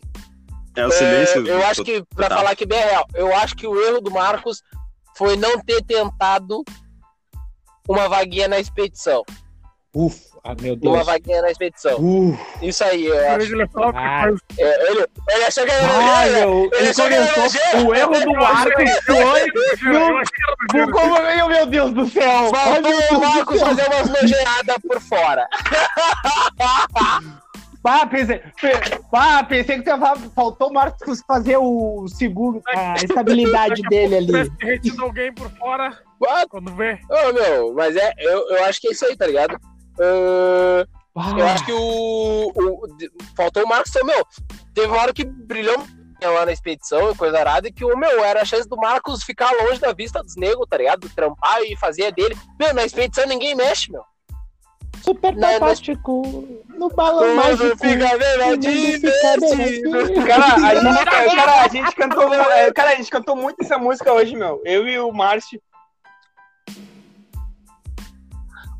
É 0.74 0.86
o 0.86 0.90
silêncio. 0.90 1.46
É, 1.46 1.50
eu 1.52 1.66
acho 1.66 1.84
que, 1.84 2.02
pra 2.14 2.24
total. 2.28 2.38
falar 2.38 2.56
que 2.56 2.66
bem 2.66 2.78
é 2.78 2.90
real, 2.90 3.06
eu 3.14 3.34
acho 3.36 3.54
que 3.54 3.66
o 3.66 3.78
erro 3.80 4.00
do 4.00 4.10
Marcos 4.10 4.62
foi 5.16 5.36
não 5.36 5.58
ter 5.60 5.82
tentado 5.82 6.62
uma 7.88 8.08
vaguinha 8.08 8.48
na 8.48 8.58
expedição. 8.58 9.22
Ufa, 9.94 10.36
Ah, 10.44 10.54
meu 10.60 10.74
Uma 10.74 10.80
Deus. 10.98 11.06
vaguinha 11.06 11.42
na 11.42 11.50
expedição. 11.50 11.98
Isso 12.62 12.84
aí, 12.84 13.06
eu 13.06 13.30
acho. 13.30 13.52
Ele 13.52 13.66
só 13.66 13.90
Ah. 13.94 14.26
É, 14.58 14.90
ele, 14.90 15.06
ele 15.30 15.44
achou 15.44 15.64
que 15.64 15.70
era 15.70 15.82
ah, 15.82 16.26
elogio, 16.28 16.32
né? 16.32 16.40
meu, 16.40 16.70
ele 16.72 16.88
achou 16.88 17.08
que 17.08 17.14
era 17.14 17.82
o 17.82 17.94
erro 17.94 18.20
do 18.20 18.32
Marcos 18.34 18.90
foi. 19.06 19.50
Como, 20.92 21.22
meu, 21.22 21.48
meu 21.48 21.66
Deus 21.66 21.92
do 21.94 22.06
céu! 22.08 22.42
Meu 22.42 22.54
Faltou 22.54 22.92
o 22.92 23.20
Marcos 23.20 23.60
fazer 23.60 23.86
umas 23.88 24.08
nojeadas 24.08 24.76
por 24.86 25.00
fora. 25.00 25.48
Ah, 27.88 28.06
pensei, 28.06 28.38
pe- 28.38 29.00
ah, 29.12 29.44
pensei 29.44 29.76
que 29.78 29.82
tu 29.84 29.88
ia 29.90 29.98
falar, 29.98 30.16
faltou 30.34 30.70
o 30.70 30.72
Marcos 30.72 31.22
fazer 31.26 31.56
o 31.56 32.06
seguro, 32.08 32.60
a 32.66 32.94
estabilidade 33.02 33.80
dele 33.82 34.16
ali. 34.16 34.50
derretido 34.50 35.02
alguém 35.04 35.32
por 35.32 35.48
fora, 35.52 35.96
Ah, 36.28 36.44
quando 36.48 36.74
vê. 36.74 36.98
Ô, 37.08 37.32
meu, 37.32 37.74
mas 37.74 37.94
é, 37.96 38.12
eu, 38.18 38.48
eu 38.50 38.64
acho 38.64 38.80
que 38.80 38.88
é 38.88 38.90
isso 38.92 39.06
aí, 39.06 39.16
tá 39.16 39.26
ligado? 39.26 39.56
Ah, 40.00 40.84
eu 41.38 41.46
acho 41.46 41.64
que 41.64 41.72
o, 41.72 42.52
o- 42.54 42.86
Faltou 43.36 43.64
o 43.64 43.68
Marcos, 43.68 43.92
meu. 44.04 44.24
Teve 44.74 44.88
uma 44.88 45.00
hora 45.00 45.12
que 45.14 45.24
brilhou 45.24 45.76
lá 46.22 46.44
na 46.44 46.52
expedição 46.52 47.12
e 47.12 47.14
coisa 47.14 47.38
arada, 47.38 47.68
e 47.68 47.72
que 47.72 47.84
o 47.84 47.96
meu 47.96 48.24
era 48.24 48.42
a 48.42 48.44
chance 48.44 48.68
do 48.68 48.76
Marcos 48.76 49.22
ficar 49.22 49.50
longe 49.52 49.78
da 49.78 49.92
vista 49.92 50.22
dos 50.22 50.34
negros, 50.36 50.66
tá 50.68 50.76
ligado? 50.76 51.08
Trampar 51.14 51.62
e 51.62 51.76
fazer 51.76 52.10
dele. 52.12 52.36
Meu, 52.58 52.74
na 52.74 52.84
expedição 52.84 53.26
ninguém 53.26 53.54
mexe, 53.54 53.92
meu. 53.92 54.02
Super 55.06 55.34
fantástico, 55.34 56.22
no 56.68 56.88
balão 56.90 57.22
Tudo 57.22 57.34
mágico. 57.36 57.78
fica 57.78 58.08
divertido. 58.18 59.08
Cara, 60.26 60.54
a 60.54 60.74
gente, 60.74 61.04
cara, 61.36 61.62
a 61.62 61.68
gente 61.68 61.94
cantou. 61.94 62.34
é, 62.34 62.72
Cara, 62.72 62.90
a 62.90 62.94
gente 62.96 63.10
cantou 63.10 63.36
muito 63.36 63.62
essa 63.62 63.78
música 63.78 64.12
hoje, 64.12 64.34
meu. 64.34 64.60
Eu 64.64 64.88
e 64.88 64.98
o 64.98 65.12
Márcio. 65.12 65.60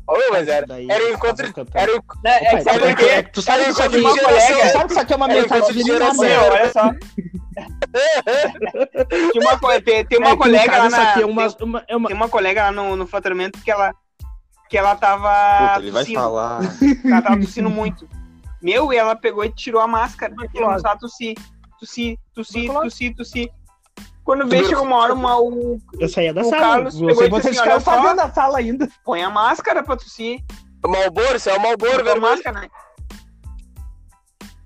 Meu, 0.09 0.31
mas 0.31 0.47
era, 0.47 0.65
Daí, 0.65 0.87
era 0.89 1.03
o 1.05 1.09
encontro. 1.09 1.45
Era 1.73 1.91
o, 1.97 2.03
Né, 2.23 2.39
é 2.41 2.61
sabe 2.61 2.77
é 2.77 2.87
por 2.87 2.95
quê? 2.95 3.23
Tu 3.31 3.41
sabe 3.41 3.63
que 3.65 3.69
isso 3.71 3.83
aqui, 3.83 3.97
de 3.97 4.03
tu 4.03 4.13
geração. 4.15 4.69
sabe 4.71 4.85
que 4.85 4.91
isso 4.91 4.99
aqui 5.01 5.13
é 5.13 5.15
uma 5.15 5.27
mensagem 5.27 5.73
de 5.73 5.81
geração. 5.83 6.25
Olha 6.25 6.71
só. 6.71 6.91
Tem 9.31 9.41
uma, 9.41 9.81
tem, 9.81 10.05
tem 10.05 10.17
uma 10.19 10.29
É 10.31 10.37
colega 10.37 10.77
lá 10.77 10.89
na, 10.89 11.09
aqui 11.11 11.21
é 11.21 11.25
uma, 11.25 11.47
uma, 11.61 11.83
é 11.87 11.95
uma- 11.95 12.07
tem 12.07 12.15
uma 12.17 12.29
colega 12.29 12.63
lá 12.65 12.71
no, 12.71 12.95
no 12.95 13.05
faturamento 13.07 13.59
que 13.61 13.69
ela 13.71 13.93
que 14.69 14.77
ela 14.77 14.95
tava 14.95 15.29
Puta, 15.67 15.79
ele 15.79 15.91
vai 15.91 16.03
tossindo. 16.03 16.19
falar. 16.19 16.59
Ela 17.05 17.21
tava 17.21 17.39
tossindo 17.39 17.69
muito. 17.69 18.07
Meu, 18.61 18.91
e 18.91 18.97
ela 18.97 19.15
pegou 19.15 19.45
e 19.45 19.51
tirou 19.51 19.79
a 19.81 19.87
máscara. 19.87 20.33
Porque 20.33 20.59
não 20.59 20.67
Tuberculose. 20.69 20.81
sabe 20.81 20.99
tossir. 20.99 21.35
Tossir, 21.79 22.17
tossir, 22.33 22.71
tossir, 22.73 23.15
tossir. 23.15 23.49
Quando 24.23 24.47
vê, 24.47 24.63
chegou 24.65 24.83
uma 24.83 24.97
hora, 24.97 25.13
uma, 25.13 25.39
o, 25.39 25.79
Eu 25.99 26.09
saía 26.09 26.33
da 26.33 26.41
O 26.41 26.45
sala. 26.49 26.61
Carlos 26.61 26.95
pegou 26.99 27.15
Você, 27.15 27.25
e 27.25 27.29
disse 27.29 27.59
assim, 27.61 27.79
só. 27.79 27.91
fazendo 28.01 28.19
a 28.19 28.31
sala 28.31 28.57
ainda. 28.57 28.89
põe 29.05 29.23
a 29.23 29.29
máscara 29.29 29.83
pra 29.83 29.95
tossir. 29.95 30.43
Malboro, 30.85 31.35
isso 31.37 31.49
é 31.49 31.55
o 31.57 31.61
Malboro, 31.61 32.01
a 32.01 32.03
vermelho. 32.03 32.21
máscara, 32.21 32.61
né? 32.61 32.67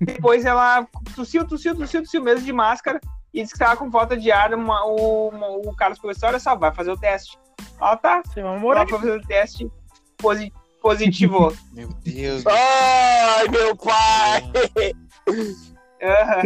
Depois 0.00 0.44
ela 0.44 0.86
tossiu, 1.14 1.46
tossiu, 1.46 1.76
tossiu, 1.76 2.02
tossiu 2.02 2.22
mesmo 2.22 2.44
de 2.44 2.52
máscara 2.52 3.00
e 3.32 3.40
disse 3.42 3.52
que 3.52 3.58
tava 3.58 3.76
com 3.76 3.90
falta 3.90 4.16
de 4.16 4.32
ar. 4.32 4.52
Uma, 4.52 4.84
o, 4.84 5.28
uma- 5.28 5.48
o 5.48 5.74
Carlos 5.76 5.98
falou 5.98 6.10
assim: 6.12 6.26
olha 6.26 6.40
só, 6.40 6.56
vai 6.56 6.72
fazer 6.72 6.90
o 6.90 6.96
teste. 6.98 7.38
Ela 7.80 7.96
tá, 7.96 8.22
Você 8.26 8.42
vai 8.42 8.50
ela 8.52 8.60
morar 8.60 8.88
foi 8.88 8.98
fazer 8.98 9.16
o 9.16 9.22
teste 9.26 9.70
posi 10.22 10.52
positivo. 10.80 11.54
Meu 11.74 11.88
Deus. 12.04 12.44
Ai, 12.46 13.48
meu 13.48 13.76
pai! 13.76 14.42
Aham. 16.02 16.42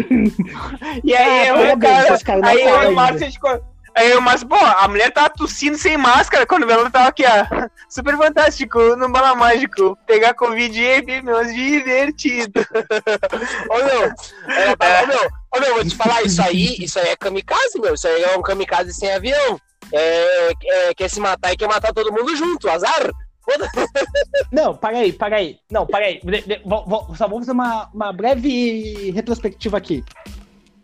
E 1.03 1.15
aí, 1.15 1.49
Ah, 1.49 1.71
eu, 1.71 1.79
cara, 1.79 2.19
aí 2.45 2.63
eu 2.63 2.83
e 2.83 2.87
o. 2.89 2.93
Márcio, 2.95 3.17
a 3.17 3.19
gente 3.31 3.41
co- 3.41 3.61
aí 3.95 4.11
eu 4.11 4.17
e 4.17 4.19
o 4.19 4.23
Márcio, 4.23 4.47
pô, 4.47 4.57
a 4.57 4.87
mulher 4.87 5.11
tava 5.11 5.31
tossindo 5.31 5.79
sem 5.79 5.97
máscara 5.97 6.47
quando 6.47 6.71
ela 6.71 6.91
tava 6.91 7.09
aqui, 7.09 7.25
ó. 7.25 7.69
Super 7.89 8.17
fantástico, 8.19 8.79
no 8.97 9.09
bala 9.11 9.35
mágico. 9.35 9.97
Pegar 10.07 10.35
Covid 10.35 10.79
e 10.79 11.03
bem, 11.03 11.23
meus 11.23 11.55
divertido. 11.55 12.61
Ô, 13.71 13.77
meu, 13.79 14.77
tá- 14.77 15.03
ô, 15.03 15.07
meu, 15.07 15.29
ô, 15.57 15.61
meu, 15.61 15.75
vou 15.77 15.85
te 15.87 15.97
falar, 15.97 16.23
isso 16.23 16.43
aí, 16.43 16.77
isso 16.79 16.99
aí 16.99 17.09
é 17.09 17.17
kamikaze, 17.17 17.81
meu. 17.81 17.95
Isso 17.95 18.07
aí 18.07 18.23
é 18.25 18.37
um 18.37 18.43
kamikaze 18.43 18.93
sem 18.93 19.11
avião. 19.11 19.59
É, 19.93 20.53
é, 20.67 20.95
quer 20.95 21.09
se 21.09 21.19
matar 21.21 21.53
e 21.53 21.57
quer 21.57 21.69
matar 21.69 21.95
todo 21.95 22.13
mundo 22.13 22.37
junto, 22.37 22.69
azar. 22.69 23.11
Não, 24.53 24.75
para 24.77 24.99
aí, 24.99 25.13
para 25.13 25.37
aí. 25.37 25.59
Não, 25.71 25.87
para 25.87 26.07
aí. 26.07 26.21
De- 26.23 26.43
de- 26.43 26.63
vou- 26.65 26.85
vou- 26.87 27.15
só 27.15 27.29
vou 27.29 27.39
fazer 27.39 27.53
uma, 27.53 27.89
uma 27.93 28.13
breve 28.13 29.11
retrospectiva 29.13 29.77
aqui. 29.77 30.05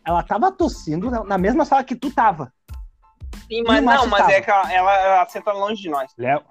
Ela 0.04 0.22
tava 0.22 0.50
tossindo 0.50 1.10
na, 1.10 1.38
mesma 1.38 1.64
sala 1.64 1.84
que 1.84 1.94
tu 1.96 2.10
tava. 2.10 2.52
Sim, 3.48 3.62
mas 3.66 3.82
não, 3.84 4.06
mas 4.06 4.20
tava? 4.20 4.32
é 4.32 4.40
que 4.40 4.50
ela, 4.50 4.72
ela, 4.72 4.96
ela 4.96 5.28
senta 5.28 5.52
longe 5.52 5.82
de 5.82 5.88
nós. 5.90 6.12
Léo. 6.18 6.42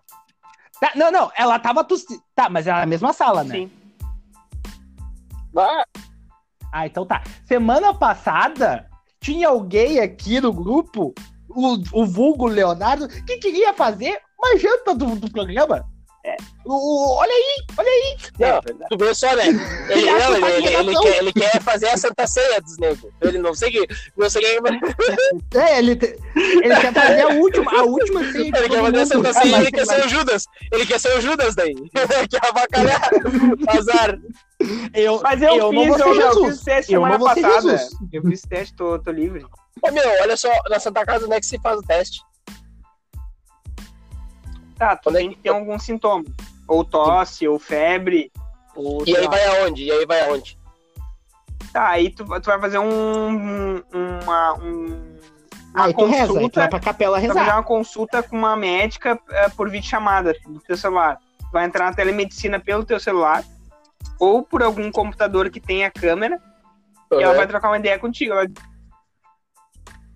Tá, 0.80 0.92
não, 0.96 1.12
não, 1.12 1.32
ela 1.36 1.60
tava 1.60 1.84
tossindo. 1.84 2.22
Tá, 2.36 2.50
mas 2.50 2.68
era 2.68 2.80
na 2.80 2.86
mesma 2.86 3.14
sala, 3.14 3.44
né? 3.44 3.56
Sim. 3.56 3.72
Ah, 5.58 5.84
Ah, 6.72 6.88
então 6.88 7.06
tá. 7.06 7.22
Semana 7.46 7.94
passada, 7.94 8.90
tinha 9.20 9.50
alguém 9.50 10.00
aqui 10.00 10.40
no 10.40 10.54
grupo, 10.54 11.14
o, 11.50 11.78
o 11.94 12.06
vulgo 12.06 12.48
Leonardo, 12.48 13.08
que 13.08 13.38
queria 13.38 13.74
fazer 13.74 14.20
uma 14.40 14.58
janta 14.58 14.96
do, 14.96 15.16
do 15.18 15.30
programa. 15.30 15.86
É. 16.24 16.36
O, 16.66 16.74
o- 16.74 17.16
olha 17.18 17.32
aí, 17.32 17.66
olha 17.78 17.90
aí. 17.90 18.18
Não, 18.38 18.62
tu 18.90 18.98
vê 18.98 19.14
só, 19.16 19.36
né? 19.36 19.48
Ele, 19.90 20.06
não, 20.12 20.36
ele, 20.36 20.46
ele, 20.68 20.76
ele 20.76 21.00
quer, 21.00 21.18
ele 21.18 21.34
quer 21.34 21.62
fazer 21.64 21.88
a 21.90 21.98
Santa 21.98 22.28
Ceia 22.28 22.62
dos 22.62 22.78
negros. 22.78 23.12
Ele 23.22 23.40
não 23.40 23.56
sei 23.56 23.72
que. 23.72 23.88
Não 24.16 24.30
sei 24.30 24.42
que. 24.44 25.58
É, 25.58 25.80
ele, 25.80 25.96
te- 25.96 26.16
ele 26.36 26.76
quer 26.80 26.94
fazer 26.94 27.22
a 27.22 27.28
última, 27.30 27.72
a 27.80 27.84
última 27.84 28.32
ceia 28.32 28.52
Ele 28.56 28.70
quer 28.70 28.82
fazer 28.82 29.00
a. 29.02 29.06
Santa 29.08 29.30
Ah, 29.30 29.34
Ceia 29.34 29.46
e 29.48 29.52
mas- 29.52 29.62
ele 29.62 29.72
quer 29.72 29.86
ser 29.88 30.06
o 30.06 30.10
Judas. 30.10 30.46
Ele 30.72 30.86
quer 30.86 31.00
ser 31.00 31.18
o 31.18 31.22
Judas 31.22 31.56
daí. 31.56 31.76
quer 32.30 32.48
avacalhar. 32.50 33.10
Azar. 33.68 34.20
eu, 34.94 35.20
Mas 35.24 35.42
eu, 35.42 35.56
eu 35.56 35.72
não 35.72 35.84
fiz, 35.86 36.00
eu, 36.00 36.14
eu 36.22 36.46
fiz 36.46 36.62
teste 36.62 36.94
Eu 36.94 37.00
semana 37.02 37.18
não 37.18 37.26
vou 37.26 37.34
ser 37.34 37.42
passada. 37.42 37.62
Jesus. 37.78 37.90
Eu 38.14 38.22
fiz 38.22 38.42
teste, 38.42 38.76
tô, 38.76 39.00
tô 39.00 39.10
livre. 39.12 39.44
Ô, 39.82 39.92
meu, 39.92 40.08
olha 40.22 40.38
só, 40.38 40.52
na 40.70 40.80
Santa 40.80 41.04
Casa, 41.04 41.26
onde 41.26 41.34
é 41.36 41.40
que 41.40 41.46
se 41.48 41.60
faz 41.60 41.80
o 41.80 41.82
teste? 41.82 42.22
Tá, 44.82 44.96
tu 44.96 45.04
Quando 45.04 45.18
é 45.18 45.20
tem 45.20 45.30
que- 45.30 45.36
que 45.36 45.42
ter 45.44 45.50
algum 45.50 45.78
sintoma. 45.78 46.26
Ou 46.68 46.84
tosse, 46.84 47.48
ou 47.48 47.60
febre. 47.60 48.32
Ou, 48.76 49.04
E 49.06 49.16
aí 49.16 49.26
lá. 49.26 49.30
vai 49.30 49.46
aonde? 49.46 49.84
E 49.84 49.92
aí 49.92 50.06
vai 50.08 50.22
aonde? 50.28 50.58
Tá, 51.72 51.90
aí 51.90 52.10
tu, 52.10 52.26
tu 52.26 52.46
vai 52.48 52.60
fazer 52.60 52.80
um. 52.80 53.76
Uma. 53.94 54.54
Um, 54.56 55.18
uma 55.76 55.86
Aí 55.86 55.94
tu 55.94 56.06
reza, 56.06 56.22
aí 56.24 56.28
tu 56.28 56.34
consulta. 56.34 56.60
vai 56.62 56.70
pra 56.70 56.80
capela 56.80 57.18
Tu 57.18 57.22
vai 57.22 57.28
fazer 57.28 57.40
rezar. 57.42 57.56
uma 57.58 57.64
consulta 57.64 58.24
com 58.24 58.36
uma 58.36 58.56
médica 58.56 59.20
eh, 59.30 59.50
por 59.50 59.70
videochamada 59.70 60.34
do 60.48 60.60
teu 60.62 60.76
celular. 60.76 61.20
Tu 61.40 61.52
vai 61.52 61.66
entrar 61.66 61.86
na 61.86 61.94
telemedicina 61.96 62.60
pelo 62.60 62.84
teu 62.84 63.00
celular. 63.00 63.44
Ou 64.20 64.42
por 64.42 64.64
algum 64.64 64.92
computador 64.92 65.48
que 65.52 65.60
tenha 65.62 65.92
câmera. 65.92 66.42
E 67.12 67.22
ela 67.22 67.36
vai 67.36 67.46
trocar 67.46 67.68
uma 67.70 67.78
ideia 67.78 68.00
contigo. 68.00 68.34
Ela 68.34 68.48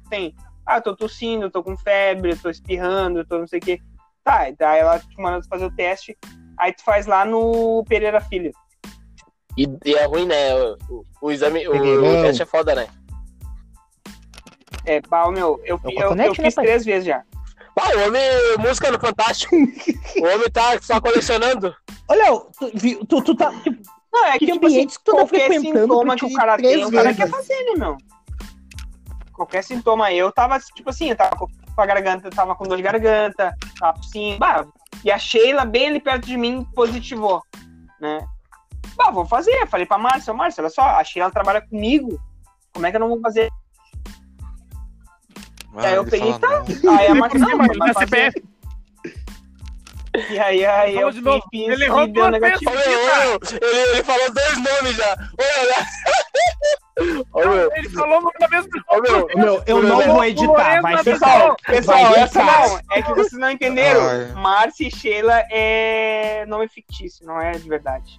tem, 0.09 0.35
ah, 0.65 0.81
tô 0.81 0.95
tossindo, 0.95 1.51
tô 1.51 1.61
com 1.63 1.77
febre, 1.77 2.35
tô 2.35 2.49
espirrando, 2.49 3.23
tô 3.25 3.37
não 3.37 3.47
sei 3.47 3.59
o 3.59 3.61
quê. 3.61 3.79
Tá, 4.25 4.49
e 4.49 4.55
daí 4.55 4.79
ela 4.79 4.97
te 4.97 5.15
manda 5.21 5.39
fazer 5.47 5.65
o 5.65 5.71
teste, 5.75 6.17
aí 6.57 6.73
tu 6.73 6.83
faz 6.83 7.05
lá 7.05 7.23
no 7.23 7.85
Pereira 7.87 8.19
Filho. 8.19 8.51
E, 9.55 9.67
e 9.85 9.93
é 9.93 10.03
ruim, 10.05 10.25
né? 10.25 10.53
O, 10.89 11.03
o- 11.21 11.31
exame, 11.31 11.65
o, 11.67 11.71
Pegueirão. 11.71 12.19
o 12.19 12.23
teste 12.23 12.41
é 12.41 12.45
foda, 12.45 12.73
né? 12.73 12.87
É, 14.83 14.99
pau, 15.01 15.31
meu, 15.31 15.61
eu, 15.63 15.79
É 15.83 15.87
eu, 15.87 15.91
eu, 15.91 16.01
cotonete, 16.09 16.41
né, 16.41 16.45
fiz 16.47 16.55
pai? 16.55 16.65
três 16.65 16.83
vezes 16.83 17.05
já. 17.05 17.23
Ah, 17.79 17.89
o 17.97 18.07
homem, 18.07 18.21
música 18.59 18.89
no 18.91 18.99
Fantástico. 18.99 19.53
o 20.19 20.25
homem 20.25 20.49
tá 20.51 20.81
só 20.81 20.99
colecionando. 20.99 21.75
Olha, 22.07 22.39
tu, 22.57 22.71
vi- 22.73 23.05
tu, 23.05 23.21
tu 23.21 23.35
tá. 23.35 23.51
Tipo, 23.61 23.79
Não, 24.11 24.25
é 24.25 24.31
que, 24.39 24.45
Que 24.47 24.51
tipo 24.53 24.65
assim, 24.65 24.87
que 24.87 24.93
tu 25.03 25.03
tá 25.03 25.11
qualquer 25.11 25.47
frequentando 25.47 26.15
que 26.15 26.25
o 26.25 26.33
cara 26.33 26.57
tem, 26.57 26.83
o 26.83 26.91
cara 26.91 27.03
vezes? 27.13 27.17
quer 27.17 27.29
fazer, 27.29 27.63
né, 27.65 27.73
meu? 27.77 27.97
Qualquer 29.33 29.63
sintoma, 29.63 30.11
eu 30.11 30.31
tava, 30.31 30.59
tipo 30.59 30.89
assim, 30.89 31.11
eu 31.11 31.15
tava 31.15 31.35
com 31.75 31.81
a 31.81 31.85
garganta, 31.85 32.29
tava 32.29 32.55
com 32.55 32.63
dor 32.63 32.77
de 32.77 32.83
garganta, 32.83 33.53
tava 33.79 33.99
assim, 33.99 34.37
bah, 34.39 34.65
e 35.03 35.11
a 35.11 35.17
Sheila 35.17 35.65
bem 35.65 35.89
ali 35.89 35.99
perto 35.99 36.25
de 36.25 36.37
mim 36.37 36.65
positivou, 36.73 37.43
né? 37.99 38.25
Bah, 38.95 39.11
vou 39.11 39.25
fazer, 39.25 39.67
falei 39.67 39.85
pra 39.85 39.97
Márcia, 39.97 40.31
"Ô, 40.31 40.35
Márcia, 40.35 40.61
olha 40.61 40.69
só, 40.69 40.81
a 40.81 41.03
Sheila 41.03 41.29
trabalha 41.29 41.61
comigo, 41.61 42.19
como 42.73 42.85
é 42.85 42.91
que 42.91 42.95
eu 42.95 43.01
não 43.01 43.09
vou 43.09 43.21
fazer? 43.21 43.49
Ah, 45.75 45.87
aí 45.87 45.95
eu 45.95 46.05
peguei, 46.05 46.31
fala, 46.33 46.39
tá, 46.39 46.63
não. 46.83 46.97
aí 46.97 47.07
a 47.07 47.15
Márcia, 47.15 47.39
não, 47.39 47.57
mas 47.57 47.77
vai 47.77 47.93
fazer. 47.93 48.43
E 50.29 50.39
aí, 50.39 50.65
aí 50.65 50.95
eu 50.95 51.11
de 51.11 51.21
novo, 51.21 51.43
fiz 51.51 51.67
ele 51.67 51.85
errou 51.85 52.07
deu 52.07 52.29
negativo. 52.29 52.71
Ele, 52.71 53.77
ele 53.91 54.03
falou 54.03 54.31
dois 54.31 54.53
nomes 54.57 54.95
já. 54.95 55.15
Meu, 55.37 57.15
Ô, 57.33 57.39
meu, 57.39 57.71
Ele 57.75 57.89
falou 57.89 58.21
no 58.21 58.31
da 58.39 58.47
mesma 58.47 58.69
ô, 58.89 59.01
meu. 59.01 59.27
meu, 59.35 59.63
eu 59.67 59.83
não 59.83 60.01
vou 60.01 60.23
editar, 60.23 60.81
vai 60.81 61.03
Pessoal, 61.03 61.55
ficar. 61.57 61.73
pessoal, 61.73 62.03
Vai 62.11 62.21
essa 62.21 62.43
não, 62.43 62.79
é 62.91 63.01
que 63.01 63.13
vocês 63.13 63.33
não 63.39 63.51
entenderam. 63.51 64.01
Ai. 64.07 64.31
Márcia 64.33 64.87
e 64.87 64.91
Sheila 64.95 65.43
é 65.51 66.45
nome 66.47 66.69
fictício, 66.69 67.25
não 67.25 67.41
é 67.41 67.51
de 67.51 67.67
verdade. 67.67 68.17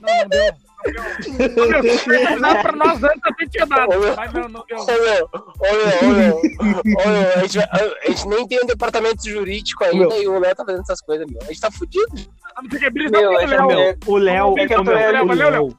Não, 0.00 0.18
não 0.22 0.28
deu. 0.28 0.67
Não. 0.86 1.64
Ô, 1.64 1.68
meu, 1.68 2.62
pra 2.62 2.72
nós 2.72 3.02
antes, 3.02 3.20
até 3.24 3.46
tinha 3.46 3.66
dado. 3.66 3.92
Ô, 3.96 3.98
meu. 4.00 4.16
Mas 4.16 4.32
não, 4.32 4.48
não 4.48 4.64
deu. 4.66 4.78
Ô, 4.78 4.86
meu, 4.86 5.28
ô, 5.32 6.12
meu, 6.14 6.36
ô, 6.36 6.64
meu, 6.64 6.96
ô, 6.96 7.08
meu, 7.08 7.32
a, 7.34 7.40
gente, 7.40 7.56
vai- 7.58 7.68
a 8.04 8.08
gente 8.10 8.28
nem 8.28 8.46
tem 8.46 8.62
um 8.62 8.66
departamento 8.66 9.28
jurídico 9.28 9.84
ainda 9.84 10.16
e 10.16 10.28
o 10.28 10.38
Léo 10.38 10.54
tá 10.54 10.64
fazendo 10.64 10.82
essas 10.82 11.00
coisas, 11.00 11.26
meu. 11.28 11.40
A 11.42 11.46
gente 11.46 11.60
tá 11.60 11.70
fudido. 11.70 12.06
Que 12.14 12.90
Meu, 13.10 13.32
eu 13.32 13.48
já 13.48 13.66
Léo. 13.66 13.68
me- 13.68 13.96
O 14.06 14.16
Léo, 14.16 14.54
É 14.58 14.66
que 14.66 14.74
o 14.74 14.84
meu, 14.84 14.94
Léo, 14.94 15.24
o 15.24 15.32
Léo, 15.34 15.78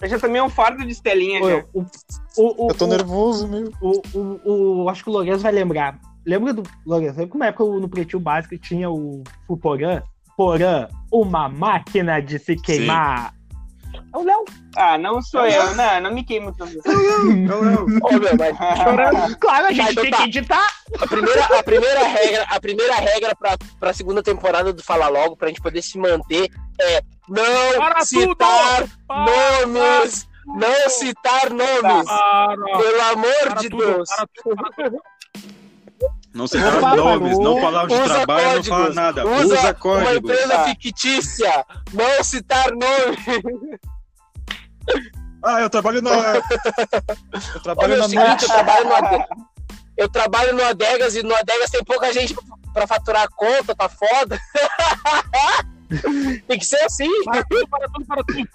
Eu 0.00 0.08
já 0.08 0.18
tomei 0.18 0.40
um 0.40 0.48
fardo 0.48 0.84
de 0.84 0.92
estelinha 0.92 1.40
já. 1.42 1.64
o, 1.74 1.80
o, 2.36 2.66
o, 2.66 2.70
Eu 2.70 2.74
tô 2.74 2.84
o- 2.84 2.88
nervoso, 2.88 3.48
meu. 3.48 3.72
o, 3.82 4.02
o, 4.14 4.82
o- 4.84 4.88
acho 4.88 5.02
que 5.04 5.10
o 5.10 5.12
Lourenço 5.12 5.40
vai 5.42 5.52
lembrar. 5.52 5.98
Lembra 6.26 6.52
do 6.52 6.62
Lourenço? 6.86 7.14
Lembra 7.18 7.30
que 7.30 7.36
uma 7.36 7.46
época 7.46 7.64
no 7.80 7.88
Pretinho 7.88 8.20
Básico 8.20 8.56
tinha 8.58 8.90
o, 8.90 9.22
o 9.48 9.56
Porã? 9.56 10.02
Porã, 10.36 10.86
uma 11.10 11.48
máquina 11.48 12.20
de 12.20 12.38
se 12.38 12.54
queimar. 12.54 13.32
É 14.14 14.16
o 14.18 14.22
Léo. 14.22 14.44
Ah, 14.76 14.96
não 14.96 15.20
sou 15.20 15.46
eu. 15.46 15.74
Não, 15.74 16.00
não 16.00 16.12
me 16.14 16.24
queimo 16.24 16.54
tanto. 16.56 16.78
Ô, 16.86 18.12
meu, 18.12 18.36
mas 18.38 18.56
Claro, 19.38 19.66
a 19.66 19.72
gente 19.72 19.90
então 19.90 20.02
tem 20.02 20.10
tá. 20.10 20.16
que 20.18 20.22
editar. 20.24 20.66
a 21.00 21.06
primeira, 21.06 21.44
a 21.44 21.62
primeira 21.62 22.02
regra, 22.06 22.42
a 22.48 22.60
primeira 22.60 22.94
regra 22.94 23.36
pra, 23.36 23.56
pra 23.78 23.92
segunda 23.92 24.22
temporada 24.22 24.72
do 24.72 24.82
Fala 24.82 25.08
Logo, 25.08 25.36
pra 25.36 25.48
gente 25.48 25.60
poder 25.60 25.82
se 25.82 25.98
manter, 25.98 26.48
é 26.80 27.02
não 27.28 27.76
Para 27.76 28.00
citar 28.02 28.84
Para, 29.06 29.66
nomes. 29.66 30.26
Não 30.46 30.88
citar 30.88 31.50
nomes. 31.50 32.06
para, 32.06 32.56
Pelo 32.56 33.00
amor 33.12 33.42
para 33.44 33.54
de 33.60 33.68
tudo, 33.68 33.84
Deus. 33.84 34.08
para 34.08 34.26
tudo, 34.42 34.56
para 34.56 34.84
tudo. 34.84 34.98
Não 36.34 36.44
Opa, 36.44 36.58
fala 36.80 36.96
nomes, 36.96 37.38
não 37.38 37.60
palavras 37.60 37.98
de 37.98 38.04
Usa 38.04 38.14
trabalho, 38.14 38.44
não 38.44 38.52
códigos. 38.54 38.68
fala 38.68 38.94
nada. 38.94 39.26
Usa, 39.26 39.44
Usa, 39.44 39.60
uma 39.60 39.74
códigos. 39.74 40.16
empresa 40.16 40.48
Tá. 40.48 40.64
fictícia. 40.64 41.66
Não 41.92 42.24
citar 42.24 42.70
nomes. 42.70 43.78
Ah, 45.42 45.60
eu 45.60 45.70
trabalho 45.70 46.02
na. 46.02 46.10
Eu 47.54 47.62
trabalho 47.62 47.94
o 47.94 47.98
na 47.98 48.08
seguinte, 48.08 48.26
noite. 48.26 48.42
eu 48.42 48.48
trabalho 48.48 48.84
no 48.84 48.94
Adegas. 48.94 49.28
Eu 49.96 50.08
trabalho 50.08 50.54
no 50.54 50.64
Adegas 50.64 51.16
e 51.16 51.22
no 51.22 51.34
Adegas 51.34 51.70
tem 51.70 51.84
pouca 51.84 52.12
gente 52.12 52.36
pra 52.72 52.86
faturar 52.86 53.22
a 53.22 53.28
conta, 53.28 53.74
tá 53.74 53.88
foda. 53.88 54.38
tem 56.46 56.58
que 56.58 56.66
ser 56.66 56.82
assim. 56.82 57.24
Para 57.24 57.44
tudo, 57.44 57.68
para 57.68 57.88
tudo, 57.88 58.06
para 58.06 58.24
tudo. 58.24 58.48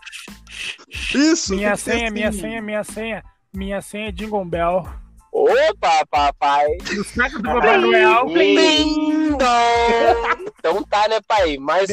Isso. 1.16 1.56
Minha 1.56 1.76
senha, 1.76 2.12
minha 2.12 2.30
assim. 2.30 2.42
senha, 2.42 2.62
minha 2.62 2.84
senha. 2.84 3.24
Minha 3.54 3.82
senha 3.82 4.10
é 4.10 4.12
Jingle 4.12 4.46
Bell. 4.46 4.88
Opa, 5.36 6.06
papai. 6.12 6.68
No 6.96 7.04
saco 7.04 7.38
do 7.42 7.44
Papai 7.44 7.78
Noel. 7.80 8.26
Dong. 8.28 9.38
Então 10.60 10.84
tá, 10.84 11.08
né, 11.08 11.20
pai? 11.28 11.58
Mais, 11.58 11.90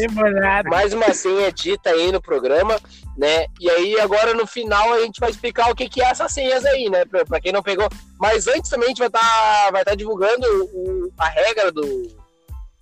mais 0.68 0.92
uma 0.92 1.12
senha 1.14 1.50
dita 1.50 1.88
aí 1.90 2.12
no 2.12 2.20
programa, 2.20 2.78
né? 3.16 3.46
E 3.58 3.68
aí 3.70 3.98
agora 3.98 4.34
no 4.34 4.46
final 4.46 4.92
a 4.92 5.00
gente 5.00 5.18
vai 5.18 5.30
explicar 5.30 5.70
o 5.70 5.74
que, 5.74 5.88
que 5.88 6.02
é 6.02 6.10
essas 6.10 6.30
senhas 6.32 6.64
aí, 6.66 6.90
né? 6.90 7.04
Pra, 7.06 7.24
pra 7.24 7.40
quem 7.40 7.50
não 7.50 7.62
pegou. 7.62 7.88
Mas 8.18 8.46
antes 8.46 8.68
também 8.70 8.86
a 8.86 8.88
gente 8.90 8.98
vai 8.98 9.08
estar 9.08 9.70
vai 9.72 9.84
tá 9.84 9.94
divulgando 9.94 10.46
o- 10.74 11.10
a 11.18 11.28
regra 11.28 11.72
do, 11.72 12.08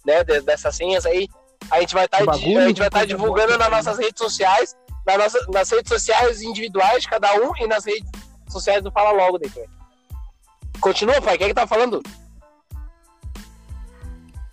né, 0.04 0.24
de- 0.24 0.40
dessas 0.40 0.74
senhas 0.74 1.06
aí. 1.06 1.28
A 1.70 1.80
gente 1.80 1.94
vai 1.94 2.06
estar 2.06 2.20
O 2.22 2.26
bagulho 2.26 2.58
a 2.58 2.66
gente 2.68 2.78
vai 2.78 2.82
de 2.82 2.82
estar 2.82 2.90
coisa 2.90 3.06
divulgando 3.06 3.56
nas 3.58 3.70
nossas 3.70 3.98
redes 3.98 4.18
sociais, 4.20 4.74
na 5.06 5.16
nossa, 5.18 5.38
nas 5.52 5.70
redes 5.70 5.88
sociais 5.88 6.42
individuais 6.42 7.02
de 7.02 7.08
cada 7.08 7.32
um 7.36 7.52
e 7.60 7.66
nas 7.68 7.84
redes 7.84 8.10
sociais 8.48 8.82
do 8.82 8.90
Fala 8.90 9.12
Logo 9.12 9.38
depois. 9.38 9.68
Continua, 10.80 11.20
pai. 11.20 11.36
Quem 11.38 11.46
é 11.46 11.48
que 11.48 11.54
tá 11.54 11.66
falando? 11.66 12.00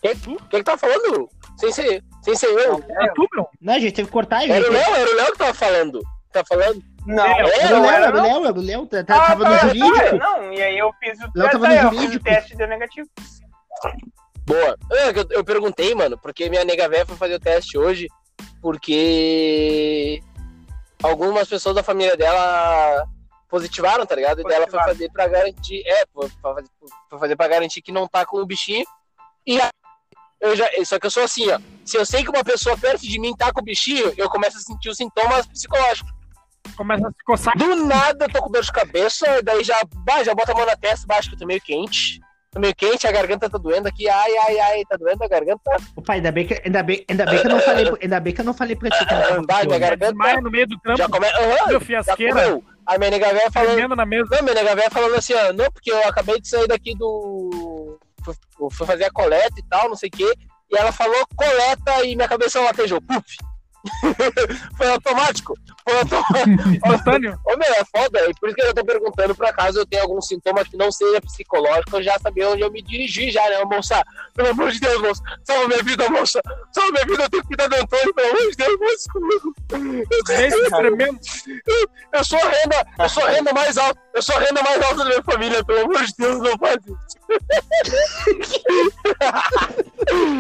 Quem, 0.02 0.16
quem 0.16 0.36
é 0.54 0.58
que 0.58 0.64
tá 0.64 0.78
falando? 0.78 1.30
Sem 1.58 1.72
ser, 1.72 2.04
sem 2.22 2.36
ser 2.36 2.48
eu. 2.48 2.84
É 2.90 3.08
tu, 3.16 3.28
meu? 3.34 3.48
Não, 3.62 3.74
a 3.74 3.80
gente 3.80 3.94
teve 3.94 4.08
que 4.08 4.14
cortar, 4.14 4.42
gente. 4.42 4.52
Era 4.52 4.70
o 4.70 4.74
Léo, 4.74 4.96
era 4.96 5.12
o 5.12 5.16
Léo 5.16 5.32
que 5.32 5.38
tava 5.38 5.54
falando. 5.54 6.02
Tá 6.32 6.44
falando? 6.48 6.84
Não, 7.06 7.26
É, 7.26 7.40
Era 7.40 7.78
o 7.80 7.82
Léo, 7.82 7.92
era, 7.92 8.10
o. 8.20 8.22
Léo, 8.22 8.46
era 8.46 8.60
o 8.60 8.62
Léo. 8.62 8.86
tá- 8.88 9.04
tá- 9.04 9.16
Ah, 9.16 9.28
Tava 9.28 9.44
tá, 9.46 9.50
no 9.52 9.58
tá, 9.60 9.68
jurídico. 9.68 10.18
Não, 10.18 10.54
e 10.54 10.62
aí 10.62 10.78
eu 10.78 10.92
fiz 11.00 11.18
o 11.20 11.30
Léo 11.36 11.50
tava 11.52 11.68
teste, 11.68 11.84
no 11.86 11.94
eu 11.94 12.00
fiz 12.02 12.16
o 12.16 12.20
teste 12.20 12.56
deu 12.58 12.68
negativo. 12.68 13.10
Boa. 14.46 14.78
Ah, 14.92 14.96
Eu, 15.16 15.26
eu 15.32 15.44
perguntei, 15.44 15.96
mano, 15.96 16.18
porque 16.20 16.50
minha 16.50 16.66
nega 16.66 16.90
véia 16.90 17.06
foi 17.06 17.16
fazer 17.16 17.36
o 17.36 17.40
teste 17.40 17.78
hoje, 17.78 18.08
porque 18.62 20.22
algumas 21.02 21.48
pessoas 21.48 21.76
da 21.76 21.84
família 21.84 22.18
dela 22.18 23.08
positivaram, 23.50 24.06
tá 24.06 24.16
ligado? 24.16 24.42
E 24.42 24.44
daí 24.44 24.54
ela 24.56 24.68
foi 24.68 24.80
fazer 24.80 25.12
pra 25.12 25.28
garantir. 25.28 25.84
É, 25.86 26.06
foi 26.14 26.30
fazer, 26.42 26.68
foi 27.10 27.20
fazer 27.20 27.36
pra 27.36 27.48
garantir 27.48 27.82
que 27.82 27.92
não 27.92 28.08
tá 28.08 28.26
com 28.26 28.38
o 28.38 28.46
bichinho. 28.46 28.86
E 29.46 29.60
aí, 29.62 29.70
eu 30.42 30.56
já. 30.56 30.68
Só 30.86 31.00
que 31.00 31.06
eu 31.06 31.12
sou 31.12 31.24
assim, 31.24 31.50
ó. 31.52 31.60
Se 31.84 31.98
eu 31.98 32.06
sei 32.06 32.24
que 32.24 32.30
uma 32.30 32.44
pessoa 32.44 32.78
perto 32.78 33.02
de 33.02 33.20
mim 33.20 33.36
tá 33.36 33.52
com 33.54 33.62
o 33.62 33.64
bichinho, 33.64 34.14
eu 34.18 34.30
começo 34.30 34.58
a 34.58 34.62
sentir 34.62 34.90
os 34.90 34.98
sintomas 34.98 35.46
psicológicos. 35.48 36.12
Começa 36.76 37.08
a 37.08 37.12
se 37.12 37.24
coçar. 37.24 37.58
Do 37.58 37.76
nada 37.86 38.26
eu 38.26 38.30
tô 38.32 38.42
com 38.42 38.52
dor 38.52 38.64
de 38.64 38.72
cabeça, 38.72 39.42
daí 39.44 39.64
já, 39.64 39.80
bah, 40.04 40.24
já 40.24 40.34
bota 40.34 40.52
a 40.52 40.56
mão 40.56 40.66
na 40.66 40.76
testa, 40.76 41.06
baixo 41.06 41.30
que 41.30 41.36
eu 41.36 41.40
tô 41.40 41.46
meio 41.46 41.62
quente. 41.62 42.20
Tô 42.52 42.60
meio 42.60 42.74
quente, 42.76 43.06
a 43.06 43.12
garganta 43.12 43.50
tá 43.50 43.58
doendo 43.58 43.88
aqui, 43.88 44.10
ai, 44.10 44.38
ai, 44.38 44.60
ai, 44.60 44.84
tá 44.90 44.98
doendo 44.98 45.24
a 45.24 45.28
garganta. 45.28 45.62
Opa, 45.96 46.14
ainda 46.14 46.32
bem 46.32 46.48
que, 46.48 46.60
ainda 46.66 46.82
bem, 46.82 47.06
ainda 47.08 47.26
bem 47.26 47.40
que 47.40 47.46
eu 47.46 47.52
não 47.52 47.60
falei, 47.60 47.86
ainda 48.02 48.20
bem 48.20 48.34
que 48.34 48.42
eu 48.42 48.46
não 48.46 48.54
falei 48.54 48.76
pra 48.76 48.90
ti 48.90 49.06
que 49.06 49.14
ela 49.14 49.28
tava 49.28 49.36
com 49.42 49.46
Vai, 49.46 49.66
minha 49.68 49.78
garganta 49.80 50.12
Desmaia 50.12 50.42
no 50.42 50.50
meio 50.50 50.68
do 50.68 50.80
trampo. 50.80 50.98
já 50.98 51.08
começa. 51.08 51.38
Aham, 51.38 51.68
Meu 51.68 51.80
já 51.80 51.86
fiasqueira. 51.86 52.34
comeu. 52.34 52.64
A 52.88 53.52
falando. 53.52 53.74
Tremendo 53.74 53.96
na 53.96 54.06
mesa. 54.06 54.42
Não, 54.42 54.54
nega 54.54 54.76
véia 54.76 54.92
falando 54.92 55.16
assim, 55.16 55.34
ó, 55.34 55.54
não, 55.54 55.72
porque 55.72 55.92
eu 55.92 56.08
acabei 56.08 56.40
de 56.40 56.48
sair 56.48 56.68
daqui 56.68 56.96
do. 56.96 58.00
Fui, 58.24 58.36
fui 58.72 58.88
fazer 58.88 59.06
a 59.06 59.12
coleta 59.12 59.56
e 59.58 59.64
tal, 59.68 59.90
não 59.90 59.96
sei 59.96 60.10
o 60.10 60.12
quê. 60.12 60.34
E 60.72 60.78
ela 60.78 60.92
falou 60.92 61.28
coleta 61.36 62.06
e 62.06 62.16
minha 62.16 62.28
cabeça 62.28 62.62
latejou. 62.62 63.02
Puf! 63.02 63.38
Foi 64.78 64.90
automático. 64.90 65.54
Instantâneo. 65.88 67.40
Ô, 67.46 67.56
meu, 67.58 67.74
é 67.74 67.86
foda. 67.86 68.30
E 68.30 68.34
por 68.40 68.50
isso 68.50 68.56
que 68.56 68.64
eu 68.64 68.74
tô 68.74 68.84
perguntando, 68.84 69.36
por 69.36 69.46
acaso 69.46 69.80
eu 69.80 69.86
tenho 69.86 70.04
algum 70.04 70.22
sintoma 70.22 70.66
que 70.66 70.76
não 70.76 70.92
seja 70.92 71.22
psicológico, 71.22 71.98
eu 71.98 72.04
já 72.04 72.18
sabia 72.20 72.50
onde 72.50 72.62
eu 72.62 72.72
me 72.72 72.82
dirigir 72.82 73.32
já, 73.32 73.48
né, 73.50 73.64
moça? 73.66 74.04
Pelo 74.34 74.50
amor 74.50 74.72
de 74.72 74.80
Deus, 74.80 75.02
moça. 75.02 75.22
Salva 75.44 75.68
minha 75.68 75.84
vida, 75.84 76.10
moça. 76.10 76.42
Salva 76.72 76.92
minha 76.92 77.06
vida, 77.06 77.24
eu 77.24 77.30
tenho 77.30 77.44
que 77.44 77.48
cuidar 77.50 77.68
do 77.68 77.76
Antônio, 77.76 78.14
pelo 78.14 78.30
amor 78.30 78.50
de 78.50 78.58
Deus, 78.58 78.80
moça, 78.80 79.10
comigo. 79.14 79.56
Tremendo. 80.70 81.20
Eu 82.14 82.24
sou 82.24 82.40
a 82.40 82.50
renda, 82.50 82.88
eu 83.00 83.10
sou 83.10 83.24
a 83.24 83.30
renda 83.30 83.54
mais 83.54 83.78
alta, 83.78 84.00
eu 84.14 84.22
sou 84.22 84.36
a 84.36 84.40
renda 84.40 84.64
mais 84.64 84.82
alta 84.82 84.96
da 84.98 85.06
minha 85.06 85.24
família, 85.24 85.64
pelo 85.64 85.82
amor 85.82 86.04
de 86.04 86.14
Deus, 86.18 86.40
não 86.40 86.58
faz 86.58 86.78
isso. 86.86 87.16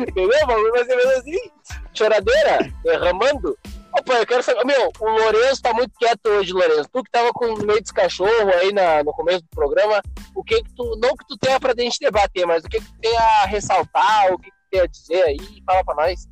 Entendeu? 0.08 0.72
Vai 0.72 0.86
ser 0.86 0.96
mesmo 0.96 1.12
assim. 1.12 1.52
Choradeira, 1.93 2.72
derramando. 2.84 3.58
Opa, 3.98 4.14
eu 4.16 4.28
quero 4.28 4.43
saber. 4.43 4.66
Meu, 4.66 4.91
o 5.00 5.10
Lourenço 5.10 5.62
tá 5.62 5.74
muito 5.74 5.93
quieto 5.98 6.26
hoje, 6.28 6.52
Lourenço. 6.52 6.89
Tu 6.91 7.04
que 7.04 7.12
tava 7.12 7.32
com 7.32 7.56
meio 7.66 7.80
desse 7.80 7.93
cachorro 7.93 8.50
aí 8.60 8.74
na, 8.74 9.02
no 9.04 9.14
começo 9.14 9.41
do 9.41 9.50
programa, 9.50 10.02
o 10.36 10.43
que 10.43 10.62
que 10.62 10.76
tu. 10.76 11.00
Não 11.02 11.16
que 11.16 11.26
tu 11.26 11.38
tenha 11.38 11.58
pra 11.60 11.74
gente 11.78 11.98
debater, 12.00 12.46
mas 12.46 12.66
o 12.66 12.68
que 12.68 12.82
que 12.82 12.86
tu 12.86 13.00
tem 13.00 13.18
a 13.18 13.46
ressaltar, 13.46 14.34
o 14.34 14.38
que 14.38 14.52
que 14.52 14.58
tu 14.58 14.70
tem 14.70 14.82
a 14.82 14.86
dizer 14.86 15.24
aí, 15.24 15.64
fala 15.66 15.84
pra 15.86 15.96
nós. 15.96 16.28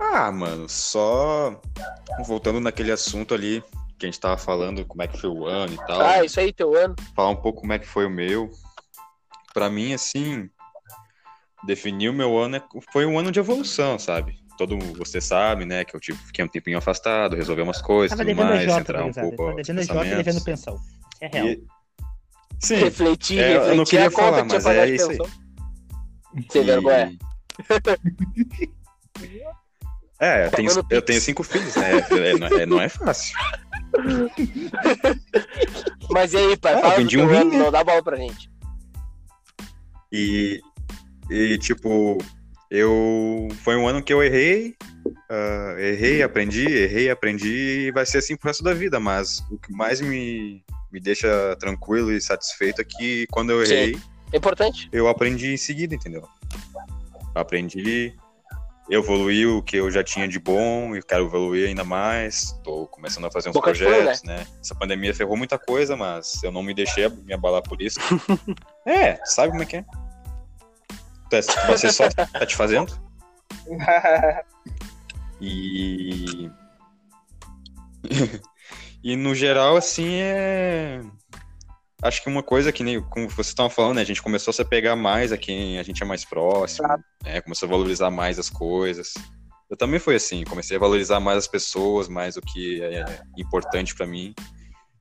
Ah, 0.00 0.32
mano, 0.32 0.68
só 0.68 1.60
voltando 2.24 2.58
naquele 2.58 2.90
assunto 2.90 3.34
ali 3.34 3.62
que 3.96 4.06
a 4.06 4.08
gente 4.08 4.18
tava 4.18 4.38
falando, 4.38 4.84
como 4.86 5.02
é 5.02 5.06
que 5.06 5.20
foi 5.20 5.30
o 5.30 5.46
ano 5.46 5.74
e 5.74 5.86
tal. 5.86 6.00
Ah, 6.00 6.24
isso 6.24 6.40
aí, 6.40 6.52
teu 6.52 6.74
ano. 6.74 6.96
falar 7.14 7.28
um 7.28 7.36
pouco 7.36 7.60
como 7.60 7.72
é 7.74 7.78
que 7.78 7.86
foi 7.86 8.06
o 8.06 8.10
meu. 8.10 8.50
Pra 9.52 9.68
mim, 9.68 9.92
assim, 9.92 10.48
definir 11.64 12.08
o 12.08 12.12
meu 12.14 12.36
ano 12.38 12.56
é- 12.56 12.62
foi 12.92 13.04
um 13.06 13.18
ano 13.18 13.30
de 13.30 13.38
evolução, 13.38 13.98
sabe? 13.98 14.38
Todo 14.58 14.78
você 14.96 15.20
sabe, 15.20 15.64
né, 15.64 15.84
que 15.84 15.96
eu 15.96 16.00
tive, 16.00 16.18
fiquei 16.18 16.44
um 16.44 16.48
tempinho 16.48 16.76
afastado, 16.78 17.34
resolver 17.34 17.62
umas 17.62 17.80
coisas, 17.80 18.16
Tava 18.16 18.28
tudo 18.28 18.36
mais, 18.44 18.62
Jota, 18.64 18.80
entrar 18.80 19.04
um 19.04 19.12
pouco 19.12 19.36
Tava 19.36 19.54
devendo 19.54 19.82
Jota 19.82 20.06
e 20.06 20.16
devendo 20.16 20.44
pensão. 20.44 20.76
É 21.20 21.26
real. 21.28 21.46
E- 21.48 21.62
Sim, 22.62 22.74
refletir, 22.76 23.38
É, 23.38 23.48
eu 23.48 23.52
refletir 23.54 23.76
não 23.78 23.84
queria 23.84 24.10
falar, 24.10 24.42
que 24.42 24.52
mas 24.52 24.66
é 24.66 24.88
isso 24.90 25.10
aí. 25.10 25.18
Sem 26.50 26.64
vergonha. 26.64 27.18
É, 30.22 30.46
eu 30.46 30.50
tenho, 30.50 30.70
eu 30.90 31.00
tenho 31.02 31.18
cinco 31.18 31.42
filhos, 31.42 31.74
né? 31.76 31.92
É, 32.10 32.34
não, 32.38 32.46
é, 32.46 32.66
não 32.66 32.78
é 32.80 32.90
fácil. 32.90 33.34
Mas 36.10 36.34
e 36.34 36.36
aí, 36.36 36.56
pai? 36.58 36.74
Ah, 36.74 36.76
eu 36.76 36.82
fala 36.82 36.96
vendi 36.96 37.18
um 37.18 37.26
rim, 37.26 37.36
ano, 37.38 37.50
não 37.58 37.70
dá 37.72 37.82
bola 37.82 38.02
pra 38.02 38.16
gente. 38.18 38.50
E, 40.12 40.60
e 41.30 41.58
tipo, 41.58 42.18
eu. 42.70 43.48
Foi 43.62 43.76
um 43.76 43.86
ano 43.86 44.02
que 44.02 44.12
eu 44.12 44.22
errei, 44.22 44.76
ah, 45.28 45.74
errei, 45.78 46.22
aprendi, 46.22 46.66
errei, 46.66 47.10
aprendi, 47.10 47.86
e 47.86 47.92
vai 47.92 48.04
ser 48.04 48.18
assim 48.18 48.36
pro 48.36 48.48
resto 48.48 48.64
da 48.64 48.74
vida. 48.74 48.98
Mas 48.98 49.40
o 49.50 49.58
que 49.58 49.72
mais 49.72 50.00
me, 50.00 50.62
me 50.90 51.00
deixa 51.00 51.56
tranquilo 51.58 52.12
e 52.12 52.20
satisfeito 52.20 52.80
é 52.80 52.84
que 52.84 53.26
quando 53.30 53.50
eu 53.50 53.64
Sim. 53.64 53.72
errei, 53.72 53.98
É 54.32 54.36
importante. 54.36 54.88
eu 54.92 55.08
aprendi 55.08 55.52
em 55.52 55.56
seguida, 55.56 55.94
entendeu? 55.94 56.28
Aprendi, 57.34 58.14
evoluí 58.90 59.46
o 59.46 59.62
que 59.62 59.76
eu 59.76 59.88
já 59.88 60.02
tinha 60.02 60.26
de 60.26 60.40
bom 60.40 60.96
e 60.96 61.02
quero 61.02 61.26
evoluir 61.26 61.68
ainda 61.68 61.84
mais. 61.84 62.52
Tô 62.64 62.86
começando 62.88 63.26
a 63.26 63.30
fazer 63.30 63.50
uns 63.50 63.54
Boca 63.54 63.70
projetos, 63.70 64.24
né? 64.24 64.44
Essa 64.60 64.74
pandemia 64.74 65.14
ferrou 65.14 65.36
muita 65.36 65.58
coisa, 65.58 65.96
mas 65.96 66.42
eu 66.42 66.50
não 66.50 66.62
me 66.62 66.74
deixei 66.74 67.08
me 67.08 67.32
abalar 67.32 67.62
por 67.62 67.80
isso. 67.80 68.00
é, 68.84 69.18
sabe 69.24 69.50
como 69.50 69.62
é 69.62 69.66
que 69.66 69.76
é? 69.76 69.84
É- 71.32 71.42
Você 71.42 71.90
só 71.92 72.08
tá 72.10 72.46
te 72.46 72.56
fazendo? 72.56 72.92
E. 75.42 76.50
e 79.02 79.16
no 79.16 79.34
geral, 79.34 79.76
assim, 79.76 80.16
é. 80.20 81.00
Acho 82.02 82.22
que 82.22 82.28
uma 82.28 82.42
coisa 82.42 82.70
que 82.72 82.82
nem 82.82 83.00
como 83.00 83.28
vocês 83.28 83.48
estavam 83.48 83.70
falando, 83.70 83.96
né? 83.96 84.02
A 84.02 84.06
gente 84.06 84.22
começou 84.22 84.50
a 84.52 84.54
se 84.54 84.60
apegar 84.62 84.96
mais 84.96 85.32
a 85.32 85.38
quem 85.38 85.78
a 85.78 85.82
gente 85.82 86.02
é 86.02 86.06
mais 86.06 86.24
próximo, 86.24 86.86
né? 87.24 87.40
Começou 87.42 87.66
a 87.66 87.70
valorizar 87.70 88.10
mais 88.10 88.38
as 88.38 88.50
coisas. 88.50 89.14
Eu 89.70 89.76
também 89.76 89.98
fui 90.00 90.14
assim, 90.14 90.44
comecei 90.44 90.76
a 90.76 90.80
valorizar 90.80 91.20
mais 91.20 91.38
as 91.38 91.46
pessoas, 91.46 92.08
mais 92.08 92.36
o 92.36 92.40
que 92.42 92.82
é 92.82 93.22
importante 93.38 93.94
pra 93.94 94.06
mim. 94.06 94.34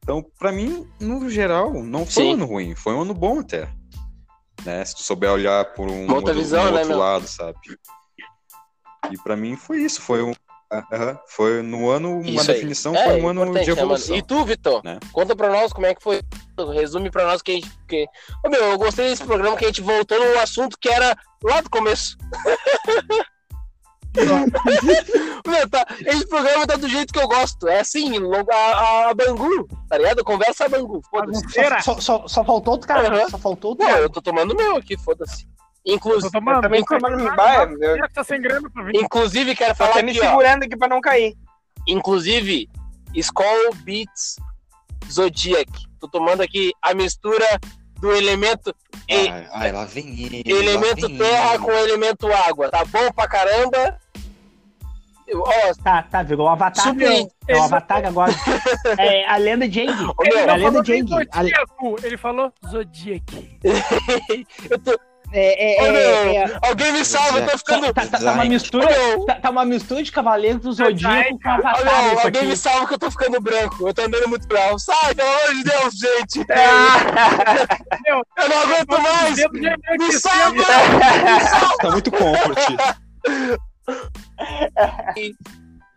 Então, 0.03 0.23
pra 0.37 0.51
mim, 0.51 0.87
no 0.99 1.29
geral, 1.29 1.73
não 1.83 2.05
foi 2.05 2.23
Sim. 2.23 2.29
um 2.29 2.33
ano 2.33 2.45
ruim, 2.45 2.75
foi 2.75 2.93
um 2.93 3.01
ano 3.01 3.13
bom 3.13 3.39
até. 3.39 3.67
Né? 4.65 4.83
Se 4.85 4.95
tu 4.95 5.03
souber 5.03 5.31
olhar 5.31 5.65
por 5.73 5.89
um, 5.89 6.01
outra 6.01 6.15
outro, 6.15 6.33
visão, 6.35 6.65
um 6.65 6.71
né, 6.71 6.81
outro 6.81 6.97
lado, 6.97 7.27
sabe? 7.27 7.57
E 9.11 9.17
pra 9.23 9.35
mim 9.35 9.55
foi 9.55 9.79
isso, 9.79 10.01
foi 10.01 10.21
um 10.21 10.33
aham, 10.71 11.19
foi 11.27 11.61
no 11.61 11.89
ano, 11.89 12.19
uma 12.19 12.29
Isso 12.29 12.47
definição 12.47 12.95
É, 12.95 13.05
foi 13.05 13.21
um 13.21 13.27
ano 13.27 13.45
de 13.45 13.51
né, 13.51 13.63
evolução. 13.63 14.15
E 14.15 14.21
tu, 14.21 14.45
Vitor? 14.45 14.83
né? 14.83 14.99
Conta 15.11 15.35
pra 15.35 15.49
nós 15.49 15.73
como 15.73 15.87
é 15.87 15.95
que 15.95 16.03
foi. 16.03 16.21
Resume 16.73 17.09
pra 17.09 17.25
nós 17.25 17.41
que 17.41 17.51
a 17.51 17.55
gente. 17.55 17.71
Que... 17.87 18.05
Ô, 18.45 18.49
meu, 18.49 18.63
eu 18.63 18.77
gostei 18.77 19.09
desse 19.09 19.23
programa 19.23 19.57
que 19.57 19.65
a 19.65 19.67
gente 19.69 19.81
voltou 19.81 20.19
num 20.19 20.39
assunto 20.39 20.77
que 20.79 20.89
era 20.89 21.15
lá 21.43 21.61
do 21.61 21.69
começo. 21.69 22.17
meu, 25.47 25.69
tá, 25.69 25.85
esse 26.05 26.27
programa 26.27 26.67
tá 26.67 26.75
do 26.75 26.87
jeito 26.87 27.13
que 27.13 27.19
eu 27.19 27.27
gosto. 27.27 27.67
É 27.67 27.79
assim, 27.79 28.17
logo 28.19 28.51
a, 28.51 29.09
a 29.09 29.13
Bangu, 29.13 29.67
tá 29.89 29.97
ligado? 29.97 30.23
Conversa 30.23 30.65
a 30.65 30.69
Bangu. 30.69 31.01
Foda-se. 31.09 31.43
Só, 31.83 31.99
só, 31.99 32.27
só 32.27 32.43
faltou 32.43 32.73
outro 32.73 32.87
cara. 32.87 33.07
Aham. 33.07 33.29
Só 33.29 33.37
faltou 33.37 33.71
outro 33.71 33.85
Não, 33.85 33.91
cara. 33.93 34.03
eu 34.05 34.09
tô 34.09 34.21
tomando 34.21 34.55
meu 34.55 34.75
aqui, 34.77 34.97
foda-se. 34.97 35.47
Inclusive, 35.85 36.27
Eu 36.27 36.31
tô 36.31 36.39
tomando. 36.39 36.61
também 36.61 36.83
tô 36.83 36.97
tomando- 36.97 37.35
Vai, 37.35 37.65
eu- 37.73 37.97
Já 37.97 38.07
que 38.07 38.13
tá 38.13 38.23
sem 38.23 38.41
grana 38.41 38.69
pra 38.69 38.83
vir. 38.83 38.95
inclusive 38.97 39.55
quero 39.55 39.73
falar 39.75 39.91
até 39.91 40.01
me 40.03 40.11
aqui, 40.11 40.19
ó. 40.21 40.29
segurando 40.29 40.63
aqui 40.63 40.77
pra 40.77 40.87
não 40.87 41.01
cair. 41.01 41.35
Inclusive, 41.87 42.69
Skull 43.15 43.73
Beats 43.83 44.35
Zodiac. 45.09 45.71
Tô 45.99 46.07
tomando 46.07 46.41
aqui 46.41 46.71
a 46.81 46.93
mistura 46.93 47.45
do 47.99 48.11
elemento 48.13 48.73
e- 49.07 49.27
Ai, 49.29 49.47
ai, 49.51 49.71
lá 49.71 49.85
vem 49.85 50.07
ele. 50.23 50.43
elemento 50.45 51.07
vem 51.07 51.17
terra 51.17 51.55
ele. 51.55 51.63
com 51.63 51.71
elemento 51.71 52.27
água. 52.31 52.69
Tá 52.69 52.85
bom 52.85 53.11
pra 53.11 53.27
caramba? 53.27 53.97
Eu- 55.27 55.41
Ó, 55.41 55.73
Tá, 55.83 56.01
tá, 56.03 56.23
virou 56.23 56.47
um 56.47 56.49
avatar. 56.49 56.93
Meu. 56.93 57.31
É 57.47 57.57
um 57.57 57.63
avatar 57.63 58.03
agora. 58.05 58.31
É 58.97 59.25
a 59.27 59.37
lenda 59.37 59.67
de 59.67 59.85
meu, 59.85 60.15
É 60.23 60.49
a 60.49 60.55
lenda 60.55 60.81
de 60.81 60.91
nem 60.91 61.07
Jeng. 61.07 61.27
A- 61.31 61.41
Zodíaco, 61.43 61.95
ele 62.03 62.17
falou 62.17 62.53
Zodiac. 62.67 63.59
eu 64.69 64.79
tô, 64.79 64.99
É, 65.31 65.83
é, 65.83 65.85
é, 65.85 65.91
meu, 65.91 66.01
é, 66.01 66.59
alguém 66.67 66.91
me 66.91 67.05
salva, 67.05 67.39
eu 67.39 67.45
tô 67.47 67.57
ficando. 67.57 67.93
tá, 67.93 68.05
tá- 68.07 68.17
tá 68.19 68.31
uma 68.33 68.45
mistura. 68.45 68.87
Tá, 69.27 69.35
tá 69.35 69.49
uma 69.51 69.63
mistura 69.63 70.01
de 70.01 70.11
Cavaleiros 70.11 70.61
do 70.61 70.73
Zodíaco 70.73 71.39
com 71.39 71.49
Avatar. 71.49 72.25
alguém 72.25 72.41
aqui. 72.41 72.45
me 72.47 72.57
salva 72.57 72.87
que 72.87 72.93
eu 72.95 72.99
tô 72.99 73.11
ficando 73.11 73.39
branco. 73.39 73.87
Eu 73.87 73.93
tô 73.93 74.01
andando 74.01 74.27
muito 74.27 74.47
bravo. 74.47 74.79
Sai, 74.79 75.13
pelo 75.13 75.29
amor 75.29 75.53
de 75.53 75.63
Deus, 75.63 75.93
gente. 75.93 76.39
Meu, 78.07 78.23
Eu 78.37 78.49
não 78.49 78.61
aguento 78.63 79.01
mais. 79.01 79.35
dedo 79.35 79.53
de 79.53 79.97
Me 79.99 80.13
salva! 80.13 80.63
Tá 81.79 81.91
muito 81.91 82.11
comfort. 82.11 82.57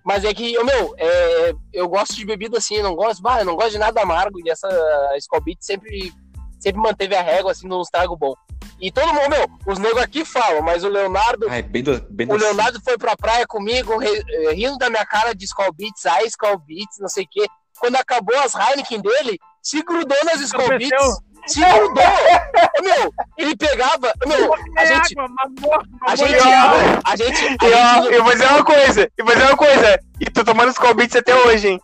Mas 0.04 0.24
é 0.24 0.34
que, 0.34 0.58
ô, 0.58 0.64
meu, 0.64 0.94
é, 0.98 1.52
eu 1.72 1.88
gosto 1.88 2.14
de 2.16 2.26
bebida 2.26 2.58
assim, 2.58 2.76
eu 2.76 2.82
não 2.82 2.94
gosto, 2.94 3.22
bah, 3.22 3.38
eu 3.40 3.44
não 3.44 3.54
gosto 3.54 3.70
de 3.72 3.78
nada 3.78 4.02
amargo 4.02 4.38
e 4.44 4.50
essa 4.50 4.68
Skull 5.16 5.40
Beats 5.42 5.64
sempre, 5.64 6.12
sempre 6.58 6.82
manteve 6.82 7.14
a 7.14 7.22
régua 7.22 7.52
assim 7.52 7.68
num 7.68 7.82
trago 7.82 8.16
bom. 8.16 8.34
E 8.82 8.90
todo 8.90 9.14
mundo, 9.14 9.30
meu, 9.30 9.46
os 9.64 9.78
negros 9.78 10.02
aqui 10.02 10.24
falam, 10.24 10.60
mas 10.60 10.82
o 10.82 10.88
Leonardo, 10.88 11.46
Ai, 11.48 11.62
bem 11.62 11.84
do, 11.84 12.00
bem 12.10 12.26
o 12.26 12.36
do- 12.36 12.44
Leonardo 12.44 12.80
foi 12.84 12.98
pra 12.98 13.16
praia 13.16 13.46
comigo, 13.46 13.92
eh, 14.02 14.52
rindo 14.52 14.76
da 14.76 14.90
minha 14.90 15.06
cara 15.06 15.32
de 15.34 15.44
Skull 15.44 15.72
Beats, 15.72 16.04
ai, 16.04 16.24
Skull 16.26 16.58
Beats, 16.58 16.98
não 16.98 17.08
sei 17.08 17.22
o 17.22 17.28
quê. 17.30 17.46
Quando 17.78 17.94
acabou 17.94 18.36
as 18.40 18.54
Heineken 18.56 19.00
dele, 19.00 19.38
se 19.62 19.82
grudou 19.84 20.18
nas 20.24 20.40
Skull 20.40 20.68
Beats. 20.76 21.16
Se 21.46 21.60
grudou! 21.60 22.04
Meu, 22.82 23.12
ele 23.38 23.56
pegava. 23.56 24.12
Meu, 24.26 24.52
a 24.76 24.84
gente. 24.84 25.14
água, 25.18 25.28
A 26.06 26.16
gente. 26.16 26.34
A 27.04 27.16
gente. 27.16 27.44
E 27.44 27.48
gente 27.48 28.14
eu 28.14 28.22
vou 28.24 28.32
dizer 28.32 28.46
uma 28.48 28.64
coisa, 28.64 29.10
eu 29.16 29.24
vou 29.24 29.34
dizer 29.34 29.46
uma 29.46 29.56
coisa. 29.56 30.00
E 30.20 30.24
tô 30.30 30.44
tomando 30.44 30.68
os 30.70 30.78
Colbits 30.78 31.16
até 31.16 31.34
hoje, 31.34 31.68
hein? 31.68 31.80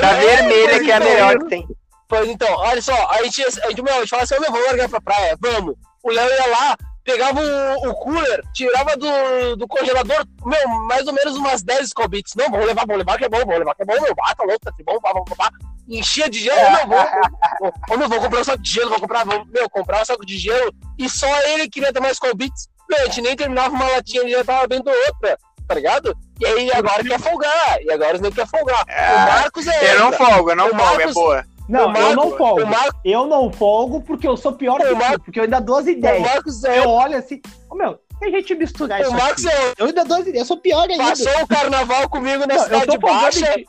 Da 0.00 0.10
É, 0.12 0.20
vermelha, 0.36 0.80
que 0.84 0.90
é 0.90 0.94
a 0.94 0.98
então, 0.98 1.08
melhor 1.08 1.38
que 1.38 1.48
tem. 1.48 1.66
Pois 2.08 2.28
então, 2.28 2.52
olha 2.52 2.80
só, 2.82 2.94
a 3.10 3.22
gente, 3.24 3.42
a 3.44 3.68
gente, 3.70 3.82
meu, 3.82 3.94
a 3.94 3.98
gente 4.00 4.10
fala 4.10 4.22
assim, 4.22 4.38
meu, 4.38 4.50
vamos 4.52 4.66
largar 4.66 4.88
pra 4.88 5.00
praia, 5.00 5.36
vamos. 5.40 5.74
O 6.04 6.10
Léo 6.10 6.28
ia 6.28 6.46
lá, 6.48 6.76
pegava 7.02 7.40
o, 7.40 7.88
o 7.88 7.94
cooler, 7.94 8.42
tirava 8.52 8.96
do, 8.96 9.56
do 9.56 9.66
congelador, 9.66 10.26
meu, 10.44 10.68
mais 10.86 11.06
ou 11.06 11.14
menos 11.14 11.36
umas 11.36 11.62
10 11.62 11.88
Scobits. 11.88 12.34
Não, 12.36 12.50
vamos 12.50 12.66
levar, 12.66 12.86
vamos 12.86 12.98
levar 12.98 13.18
que 13.18 13.24
é 13.24 13.28
bom, 13.28 13.38
vamos 13.38 13.58
levar 13.58 13.74
que 13.74 13.82
é 13.82 13.86
bom, 13.86 14.00
meu, 14.00 14.14
ah, 14.22 14.34
tá 14.34 14.44
louco, 14.44 14.60
tá 14.60 14.72
bom, 14.84 14.98
vamos 15.02 15.28
comprar. 15.28 15.50
Enchia 15.88 16.28
de 16.28 16.40
gelo, 16.40 16.60
meu, 16.72 16.86
vou, 16.88 17.72
vou, 17.88 17.98
meu, 17.98 18.08
vou 18.08 18.20
comprar 18.20 18.40
um 18.40 18.44
saco 18.44 18.62
de 18.62 18.70
gelo, 18.70 18.90
vou 18.90 19.00
comprar, 19.00 19.24
vou, 19.24 19.44
meu, 19.46 19.68
comprar 19.70 20.02
um 20.02 20.04
saco 20.04 20.26
de 20.26 20.38
gelo, 20.38 20.74
e 20.98 21.08
só 21.08 21.28
ele 21.48 21.68
queria 21.68 21.92
ter 21.92 22.00
mais 22.00 22.16
Scobits. 22.16 22.68
Meu, 22.88 23.00
a 23.00 23.04
gente 23.04 23.22
nem 23.22 23.36
terminava 23.36 23.74
uma 23.74 23.88
latinha, 23.88 24.22
ele 24.22 24.32
já 24.32 24.44
tava 24.44 24.66
vendo 24.66 24.88
outra, 24.88 25.38
tá 25.66 25.74
ligado? 25.74 26.14
E 26.38 26.46
aí 26.46 26.72
agora 26.72 27.02
quer 27.02 27.18
folgar, 27.18 27.82
e 27.82 27.90
agora 27.90 28.12
negros 28.14 28.34
quer 28.34 28.46
folgar. 28.46 28.84
O 28.84 29.18
Marcos 29.26 29.66
é 29.66 29.94
Eu 29.94 30.00
não 30.00 30.12
eu 30.50 30.56
não 30.56 30.66
O 30.66 30.70
folgo, 30.70 31.00
é 31.00 31.12
boa. 31.12 31.53
Não, 31.68 31.88
Marco- 31.88 32.00
eu 32.00 32.16
não 32.16 32.36
folgo. 32.36 32.66
Eu 33.04 33.26
não 33.26 33.52
folgo 33.52 34.02
porque 34.02 34.28
eu 34.28 34.36
sou 34.36 34.52
pior 34.52 34.78
que 34.78 34.94
Mar- 34.94 35.12
tu, 35.14 35.20
porque 35.22 35.38
eu 35.40 35.44
ainda 35.44 35.60
dou 35.60 35.78
as 35.78 35.86
ideias. 35.86 36.22
Marcos 36.22 36.64
é 36.64 36.78
Eu 36.78 36.90
olho 36.90 37.16
assim, 37.16 37.40
ô 37.70 37.74
meu, 37.74 37.98
a 38.22 38.28
gente 38.28 38.54
misturar 38.54 39.00
O 39.00 39.02
isso 39.04 39.12
Marcos 39.12 39.46
aqui, 39.46 39.56
é, 39.56 39.72
eu 39.78 39.86
ainda 39.86 40.04
dou 40.04 40.16
as 40.18 40.22
ideias, 40.26 40.38
eu 40.38 40.44
sou 40.46 40.56
pior 40.58 40.88
ainda. 40.88 41.04
passou 41.04 41.32
o 41.42 41.46
carnaval 41.48 42.08
comigo 42.08 42.46
eu 42.46 42.58
Cidade 42.64 42.98
Baixa. 42.98 43.54
ti. 43.54 43.66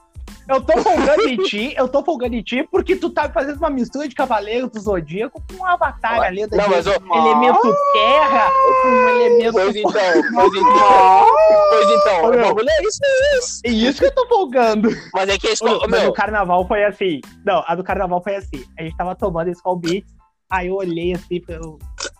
Eu 0.47 0.61
tô 0.61 0.77
folgando 0.77 1.27
em 1.27 1.37
ti, 1.37 1.73
eu 1.75 1.87
tô 1.87 2.03
folgando 2.03 2.35
em 2.35 2.43
ti 2.43 2.67
porque 2.69 2.95
tu 2.95 3.09
tá 3.09 3.27
fazendo 3.29 3.57
uma 3.57 3.69
mistura 3.69 4.07
de 4.07 4.13
Cavaleiro 4.13 4.69
do 4.69 4.79
Zodíaco 4.79 5.41
com 5.49 5.63
um 5.63 5.65
avatar 5.65 6.21
ali 6.21 6.45
da 6.45 6.57
não, 6.57 6.69
mas, 6.69 6.85
ô, 6.85 6.91
elemento 6.91 7.75
terra 7.93 8.51
com 8.81 8.87
um 8.87 9.09
elemento. 9.09 9.53
Pois 9.53 9.75
então, 9.75 9.91
pois 9.91 10.53
então, 10.55 11.27
pois 11.69 11.89
então, 11.89 12.25
o 12.25 12.29
meu. 12.29 12.41
bagulho 12.41 12.69
é 12.69 12.83
isso, 12.83 12.99
é 13.03 13.37
isso. 13.37 13.61
É 13.65 13.69
isso 13.69 13.99
que 13.99 14.05
eu 14.05 14.15
tô 14.15 14.27
folgando. 14.27 14.89
Mas 15.13 15.29
é 15.29 15.37
que 15.37 15.47
é 15.47 15.53
isso, 15.53 15.65
ô, 15.65 15.79
mas 15.81 15.89
meu, 15.89 16.05
no 16.05 16.13
carnaval 16.13 16.67
foi 16.67 16.83
assim. 16.83 17.21
Não, 17.43 17.63
a 17.65 17.73
do 17.73 17.83
carnaval 17.83 18.21
foi 18.21 18.35
assim. 18.35 18.63
A 18.77 18.83
gente 18.83 18.95
tava 18.95 19.15
tomando 19.15 19.49
Skull 19.49 19.77
Beats, 19.77 20.13
aí 20.49 20.67
eu 20.67 20.75
olhei 20.75 21.13
assim 21.13 21.41
pra, 21.41 21.59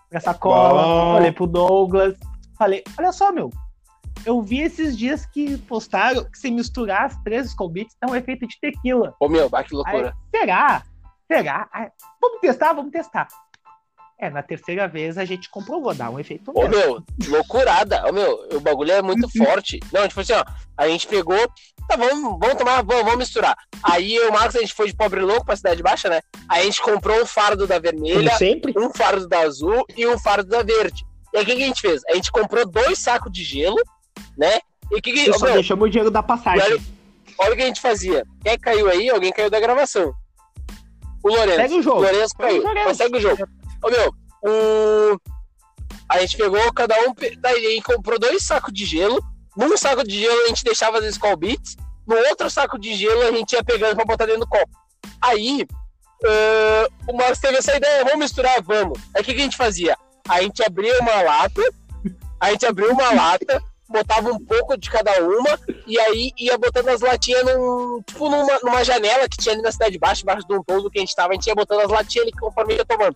pra 0.10 0.20
sacola, 0.20 0.82
Bom. 0.82 1.16
olhei 1.16 1.32
pro 1.32 1.46
Douglas, 1.46 2.16
falei, 2.58 2.84
olha 2.98 3.12
só, 3.12 3.32
meu. 3.32 3.52
Eu 4.26 4.42
vi 4.42 4.62
esses 4.62 4.98
dias 4.98 5.26
que 5.26 5.58
postaram 5.60 6.24
que 6.26 6.38
se 6.38 6.52
misturar 6.52 7.06
as 7.06 7.18
três 7.24 7.56
Beats 7.72 7.96
dá 8.00 8.12
um 8.12 8.16
efeito 8.16 8.48
de 8.48 8.60
tequila. 8.60 9.16
ô 9.20 9.28
meu, 9.28 9.50
bah, 9.50 9.64
que 9.64 9.74
Aí, 9.74 9.78
loucura. 9.78 10.16
será? 10.36 10.84
Será? 11.28 11.68
Aí, 11.72 11.90
vamos 12.22 12.40
testar? 12.40 12.74
Vamos 12.74 12.92
testar. 12.92 13.28
É, 14.18 14.30
na 14.30 14.42
terceira 14.42 14.88
vez 14.88 15.18
a 15.18 15.26
gente 15.26 15.50
comprovou, 15.50 15.94
dá 15.94 16.10
um 16.10 16.18
efeito 16.18 16.50
Ô 16.56 16.62
mesmo. 16.68 16.70
meu, 16.70 17.04
loucurada, 17.28 18.08
ô 18.08 18.14
meu, 18.14 18.48
o 18.54 18.60
bagulho 18.62 18.92
é 18.92 19.02
muito 19.02 19.28
forte. 19.38 19.80
Não, 19.92 20.08
tipo 20.08 20.22
assim, 20.22 20.32
ó, 20.32 20.44
a 20.78 20.88
gente 20.88 21.06
pegou, 21.06 21.38
tá, 21.86 21.98
vamos, 21.98 22.40
vamos 22.40 22.56
tomar, 22.56 22.82
vamos, 22.82 23.04
vamos 23.04 23.20
misturar. 23.20 23.58
Aí 23.84 24.16
eu 24.16 24.28
e 24.28 24.30
o 24.30 24.32
Marcos, 24.32 24.56
a 24.56 24.62
gente 24.62 24.74
foi 24.74 24.88
de 24.88 24.96
pobre 24.96 25.20
louco 25.20 25.46
pra 25.46 25.58
Cidade 25.58 25.84
Baixa, 25.84 26.08
né? 26.08 26.22
Aí 26.48 26.62
a 26.62 26.64
gente 26.64 26.82
comprou 26.82 27.22
um 27.22 27.26
fardo 27.26 27.68
da 27.68 27.78
vermelha, 27.78 28.34
sempre. 28.38 28.74
um 28.78 28.90
fardo 28.90 29.28
da 29.28 29.42
azul 29.42 29.86
e 29.98 30.08
um 30.08 30.18
fardo 30.18 30.50
da 30.50 30.64
verde. 30.64 31.06
E 31.34 31.38
aí 31.38 31.44
o 31.44 31.46
que, 31.46 31.56
que 31.58 31.64
a 31.64 31.68
gente 31.68 31.82
fez? 31.82 32.02
A 32.08 32.16
gente 32.16 32.32
comprou 32.32 32.66
dois 32.66 32.98
sacos 32.98 33.30
de 33.30 33.44
gelo, 33.44 33.82
né? 34.38 34.60
E 34.92 35.02
que, 35.02 35.12
que 35.14 35.30
ô, 35.30 35.38
só 35.40 35.46
meu, 35.46 35.56
deixamos 35.56 35.88
o 35.88 35.90
dinheiro 35.90 36.12
da 36.12 36.22
passagem. 36.24 36.62
Olha- 36.64 36.82
Olha 37.38 37.54
o 37.54 37.56
que 37.58 37.64
a 37.64 37.66
gente 37.66 37.82
fazia. 37.82 38.24
Quem 38.44 38.58
caiu 38.58 38.88
aí? 38.90 39.10
Alguém 39.10 39.32
caiu 39.34 39.50
da 39.50 39.60
gravação. 39.60 40.14
O 41.22 41.28
Lourenço. 41.30 41.58
Segue 41.62 41.74
o 41.74 41.82
jogo. 41.82 41.98
O 41.98 42.02
Lourenço 42.04 42.36
caiu. 42.38 42.52
Segue 42.54 42.60
o 42.60 42.64
Lourenço. 42.64 42.88
Mas 42.88 42.98
segue 42.98 43.18
o 43.18 43.22
jogo. 43.22 43.48
Ô, 43.84 43.90
meu, 43.90 44.14
o... 44.44 45.20
a 46.08 46.20
gente 46.20 46.38
pegou, 46.38 46.72
cada 46.74 46.96
um. 47.02 47.14
Daí 47.40 47.66
a 47.66 47.70
gente 47.72 47.84
comprou 47.84 48.18
dois 48.18 48.42
sacos 48.44 48.72
de 48.74 48.86
gelo. 48.86 49.22
Num 49.58 49.76
saco 49.76 50.04
de 50.08 50.18
gelo 50.20 50.44
a 50.44 50.48
gente 50.48 50.64
deixava 50.64 51.00
as 51.00 51.06
Skull 51.06 51.36
Beats. 51.36 51.76
No 52.08 52.16
outro 52.16 52.50
saco 52.50 52.80
de 52.80 52.94
gelo 52.96 53.22
a 53.24 53.32
gente 53.32 53.52
ia 53.54 53.64
pegando 53.64 53.96
pra 53.96 54.06
botar 54.06 54.26
dentro 54.28 54.42
do 54.42 54.48
copo. 54.48 54.70
Aí, 55.22 55.66
ãh, 56.24 56.88
o 57.10 57.18
Marcos 57.18 57.40
teve 57.40 57.58
essa 57.58 57.76
ideia: 57.76 58.04
vamos 58.06 58.20
misturar, 58.20 58.62
vamos. 58.62 58.98
Aí 59.14 59.22
o 59.22 59.26
que, 59.26 59.34
que 59.34 59.42
a 59.42 59.44
gente 59.44 59.58
fazia? 59.58 59.98
A 60.30 60.42
gente 60.42 60.64
abria 60.64 60.98
uma 61.02 61.22
lata, 61.22 61.62
a 62.40 62.52
gente 62.52 62.66
abriu 62.66 62.92
uma 62.92 63.12
lata, 63.14 63.62
botava 63.96 64.30
um 64.30 64.40
pouco 64.40 64.78
de 64.78 64.90
cada 64.90 65.12
uma, 65.24 65.60
e 65.88 66.00
aí 66.00 66.32
ia 66.38 66.58
botando 66.58 66.90
as 66.90 67.02
latinhas 67.02 67.44
num, 67.46 68.02
tipo 68.06 68.30
numa, 68.30 68.60
numa 68.64 68.84
janela 68.84 69.28
que 69.30 69.38
tinha 69.38 69.54
ali 69.54 69.62
na 69.62 69.72
cidade 69.72 69.98
baixa, 69.98 70.22
embaixo 70.24 70.48
de 70.48 70.54
um 70.54 70.64
toldo 70.64 70.90
que 70.92 71.00
a 71.00 71.02
gente 71.02 71.16
tava, 71.16 71.30
a 71.32 71.34
gente 71.34 71.48
ia 71.48 71.56
botando 71.56 71.80
as 71.82 71.90
latinhas 71.90 72.28
ali 72.28 72.38
conforme 72.40 72.76
ia 72.76 72.86
tomando. 72.86 73.16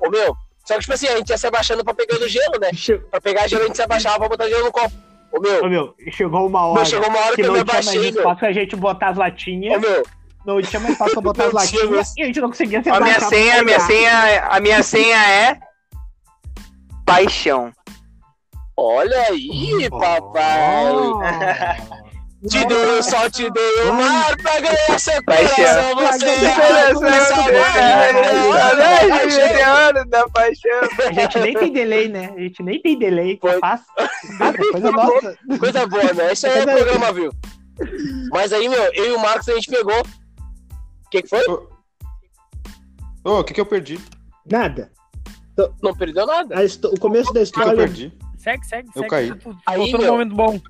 Ô 0.00 0.10
meu, 0.10 0.34
só 0.64 0.74
que 0.74 0.80
tipo 0.80 0.92
assim, 0.94 1.06
a 1.08 1.16
gente 1.16 1.30
ia 1.30 1.38
se 1.38 1.46
abaixando 1.46 1.84
pra 1.84 1.94
pegar 1.94 2.16
o 2.16 2.28
gelo, 2.28 2.58
né? 2.60 2.70
Pra 3.10 3.20
pegar 3.20 3.46
gelo 3.46 3.62
a 3.62 3.66
gente 3.66 3.76
se 3.76 3.82
abaixava 3.82 4.18
pra 4.18 4.28
botar 4.28 4.48
gelo 4.48 4.64
no 4.64 4.72
copo. 4.72 4.92
Ô 5.32 5.40
meu, 5.40 5.64
Ô, 5.64 5.68
meu, 5.68 5.94
chegou 6.12 6.46
uma 6.46 6.66
hora 6.66 6.74
meu 6.80 6.84
chegou 6.86 7.08
uma 7.08 7.18
hora 7.18 7.36
que, 7.36 7.42
que 7.42 7.42
eu 7.42 7.52
não 7.52 7.58
me 7.58 7.64
tinha 7.64 7.74
mais 7.74 7.88
abaixei, 7.88 8.12
meu. 8.12 8.36
pra 8.36 8.52
gente 8.52 8.76
botar 8.76 9.08
as 9.08 9.16
Ô 9.16 9.20
latinhas. 9.20 9.80
meu, 9.80 10.02
Não 10.46 10.62
tinha 10.62 10.80
mais 10.80 10.92
espaço 10.92 11.12
pra 11.12 11.20
botar 11.20 11.44
as 11.46 11.52
latinhas 11.52 12.14
e 12.16 12.22
a 12.22 12.26
gente 12.26 12.40
não 12.40 12.48
conseguia 12.48 12.82
se 12.82 12.88
A 12.90 13.00
minha 13.00 13.20
senha, 13.20 13.60
a 13.60 13.64
minha 13.64 13.80
senha, 13.80 14.44
a 14.48 14.60
minha 14.60 14.82
senha 14.82 15.16
é 15.30 15.58
paixão. 17.04 17.72
Olha 18.76 19.20
aí, 19.28 19.88
papai. 19.90 20.92
Te 22.48 22.64
dei, 22.66 23.02
só 23.02 23.28
te 23.30 23.50
dei 23.50 23.80
o 23.88 23.94
mar 23.94 24.36
pra 24.36 24.60
ganhar 24.60 25.00
seu 25.00 25.24
Paixão. 25.24 25.94
coração. 25.94 26.28
Você 26.28 26.54
Coração 26.54 27.44
do 29.24 29.30
Juliano 29.30 30.04
da 30.10 30.28
paixão. 30.28 30.70
A 31.08 31.12
gente 31.12 31.38
nem 31.40 31.54
tem 31.54 31.72
delay, 31.72 32.08
né? 32.08 32.32
A 32.36 32.40
gente 32.40 32.62
nem 32.62 32.80
tem 32.80 32.98
delay. 32.98 33.38
Foi. 33.40 33.58
Coisa 34.70 34.92
nossa. 34.92 35.38
Coisa 35.58 35.86
boa, 35.88 36.12
né? 36.12 36.32
Isso 36.34 36.46
aí 36.46 36.52
é 36.58 36.64
Coisa- 36.64 36.84
programa, 36.84 37.12
viu? 37.12 37.32
Mas 38.30 38.52
aí, 38.52 38.68
meu, 38.68 38.82
eu 38.94 39.06
e 39.06 39.12
o 39.14 39.18
Marcos 39.18 39.48
a 39.48 39.54
gente 39.54 39.70
pegou. 39.70 39.98
O 40.00 41.10
que, 41.10 41.22
que 41.22 41.28
foi? 41.28 41.44
Ô, 43.24 43.40
o 43.40 43.44
que 43.44 43.54
que 43.54 43.60
eu 43.60 43.66
perdi? 43.66 43.98
Nada. 44.48 44.92
Não 45.82 45.96
perdeu 45.96 46.26
nada. 46.26 46.58
A 46.58 46.64
histó- 46.64 46.90
o 46.90 47.00
começo 47.00 47.32
da 47.32 47.40
O 47.40 47.44
que 47.44 47.50
que 47.50 47.58
eu 47.58 47.62
história. 47.62 47.76
perdi? 47.76 48.12
Segue, 48.46 48.64
segue, 48.64 48.88
Eu 48.94 49.02
segue. 49.02 49.08
caí. 49.10 49.32
Aí, 49.66 49.92
meu. 49.92 50.12
momento 50.12 50.36
bom. 50.36 50.60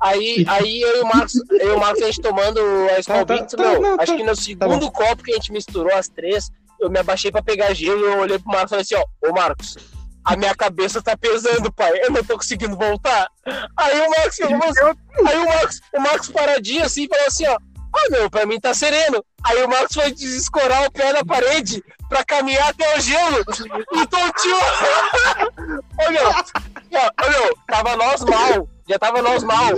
Aí, 0.00 0.44
aí 0.48 0.80
eu 0.80 0.96
e 0.96 1.00
o 1.02 1.06
Marcos, 1.06 1.34
eu 1.48 1.68
e 1.68 1.76
o 1.76 1.78
Marcos 1.78 2.02
a 2.02 2.06
gente 2.06 2.20
tomando 2.20 2.58
a 2.96 2.98
Skol 2.98 3.16
Tá, 3.16 3.24
tá, 3.24 3.34
Beats, 3.34 3.54
tá, 3.54 3.62
meu, 3.62 3.80
não, 3.82 4.00
acho 4.00 4.12
tá. 4.12 4.16
que 4.16 4.22
no 4.24 4.34
segundo 4.34 4.90
copo 4.90 5.22
que 5.22 5.30
a 5.30 5.34
gente 5.34 5.52
misturou 5.52 5.94
as 5.94 6.08
três, 6.08 6.50
eu 6.80 6.90
me 6.90 6.98
abaixei 6.98 7.30
pra 7.30 7.40
pegar 7.42 7.72
gelo 7.72 8.00
e 8.00 8.04
eu 8.04 8.18
olhei 8.18 8.38
pro 8.38 8.50
Marcos 8.50 8.66
e 8.66 8.70
falei 8.70 8.82
assim, 8.82 8.94
ó, 8.96 9.28
ô 9.28 9.32
Marcos, 9.32 9.76
a 10.24 10.36
minha 10.36 10.54
cabeça 10.56 11.00
tá 11.02 11.16
pesando, 11.16 11.72
pai, 11.72 11.92
eu 12.02 12.10
não 12.10 12.24
tô 12.24 12.36
conseguindo 12.36 12.76
voltar. 12.76 13.28
Aí 13.76 14.00
o 14.00 14.10
Marcos 14.10 14.40
assim, 14.40 14.44
aí 14.44 15.38
o 15.38 15.44
Marcos, 15.46 15.80
o 15.94 16.00
Marcos 16.00 16.28
paradinho 16.30 16.84
assim, 16.84 17.06
falou 17.06 17.26
assim, 17.26 17.46
ó, 17.46 17.58
ah, 17.96 18.10
meu, 18.10 18.30
pra 18.30 18.46
mim 18.46 18.58
tá 18.60 18.74
sereno. 18.74 19.24
Aí 19.44 19.62
o 19.62 19.68
Marcos 19.68 19.94
foi 19.94 20.10
desescorar 20.12 20.86
o 20.86 20.90
pé 20.90 21.12
da 21.12 21.24
parede 21.24 21.82
pra 22.08 22.24
caminhar 22.24 22.68
até 22.68 22.96
o 22.96 23.00
gelo. 23.00 23.44
Então, 23.92 24.32
tio. 24.40 24.56
Ô, 26.06 26.10
meu, 26.10 26.30
ô, 26.30 27.30
meu, 27.30 27.58
tava 27.66 27.96
nós 27.96 28.22
mal. 28.24 28.68
Já 28.88 28.98
tava 28.98 29.22
nós 29.22 29.42
mal. 29.42 29.72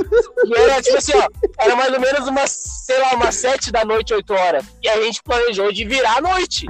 E 0.45 0.55
era 0.55 0.83
tipo 0.83 0.97
assim, 0.97 1.13
ó, 1.15 1.29
era 1.59 1.77
mais 1.77 1.93
ou 1.93 2.01
menos 2.01 2.27
umas, 2.27 2.51
sei 2.51 2.99
lá, 2.99 3.15
umas 3.15 3.35
sete 3.37 3.71
da 3.71 3.85
noite, 3.85 4.13
oito 4.13 4.33
horas. 4.35 4.65
E 4.83 4.89
a 4.89 5.01
gente 5.03 5.23
planejou 5.23 5.71
de 5.73 5.85
virar 5.85 6.19
a 6.19 6.21
noite. 6.21 6.67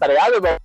Tá 0.00 0.08
ligado, 0.08 0.42
meu? 0.42 0.58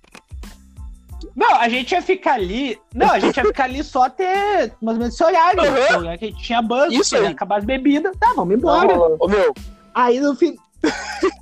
Não, 1.36 1.54
a 1.54 1.68
gente 1.68 1.92
ia 1.92 2.02
ficar 2.02 2.34
ali. 2.34 2.80
Não, 2.92 3.12
a 3.12 3.20
gente 3.20 3.36
ia 3.36 3.44
ficar 3.44 3.64
ali 3.64 3.84
só 3.84 4.04
até 4.04 4.72
mais 4.82 4.96
ou 4.96 5.00
menos 5.00 5.14
esse 5.14 5.22
horário. 5.22 5.62
Uhum. 5.62 5.98
horário 6.00 6.18
que 6.18 6.24
a 6.24 6.28
gente 6.28 6.42
tinha 6.42 6.60
banco, 6.60 6.92
ia 6.92 7.28
acabar 7.28 7.58
as 7.58 7.64
bebidas. 7.64 8.16
Tá, 8.18 8.32
vamos 8.34 8.56
embora. 8.56 8.92
Ô, 9.20 9.28
meu, 9.28 9.54
Aí 9.94 10.20
no 10.20 10.34
fim. 10.34 10.56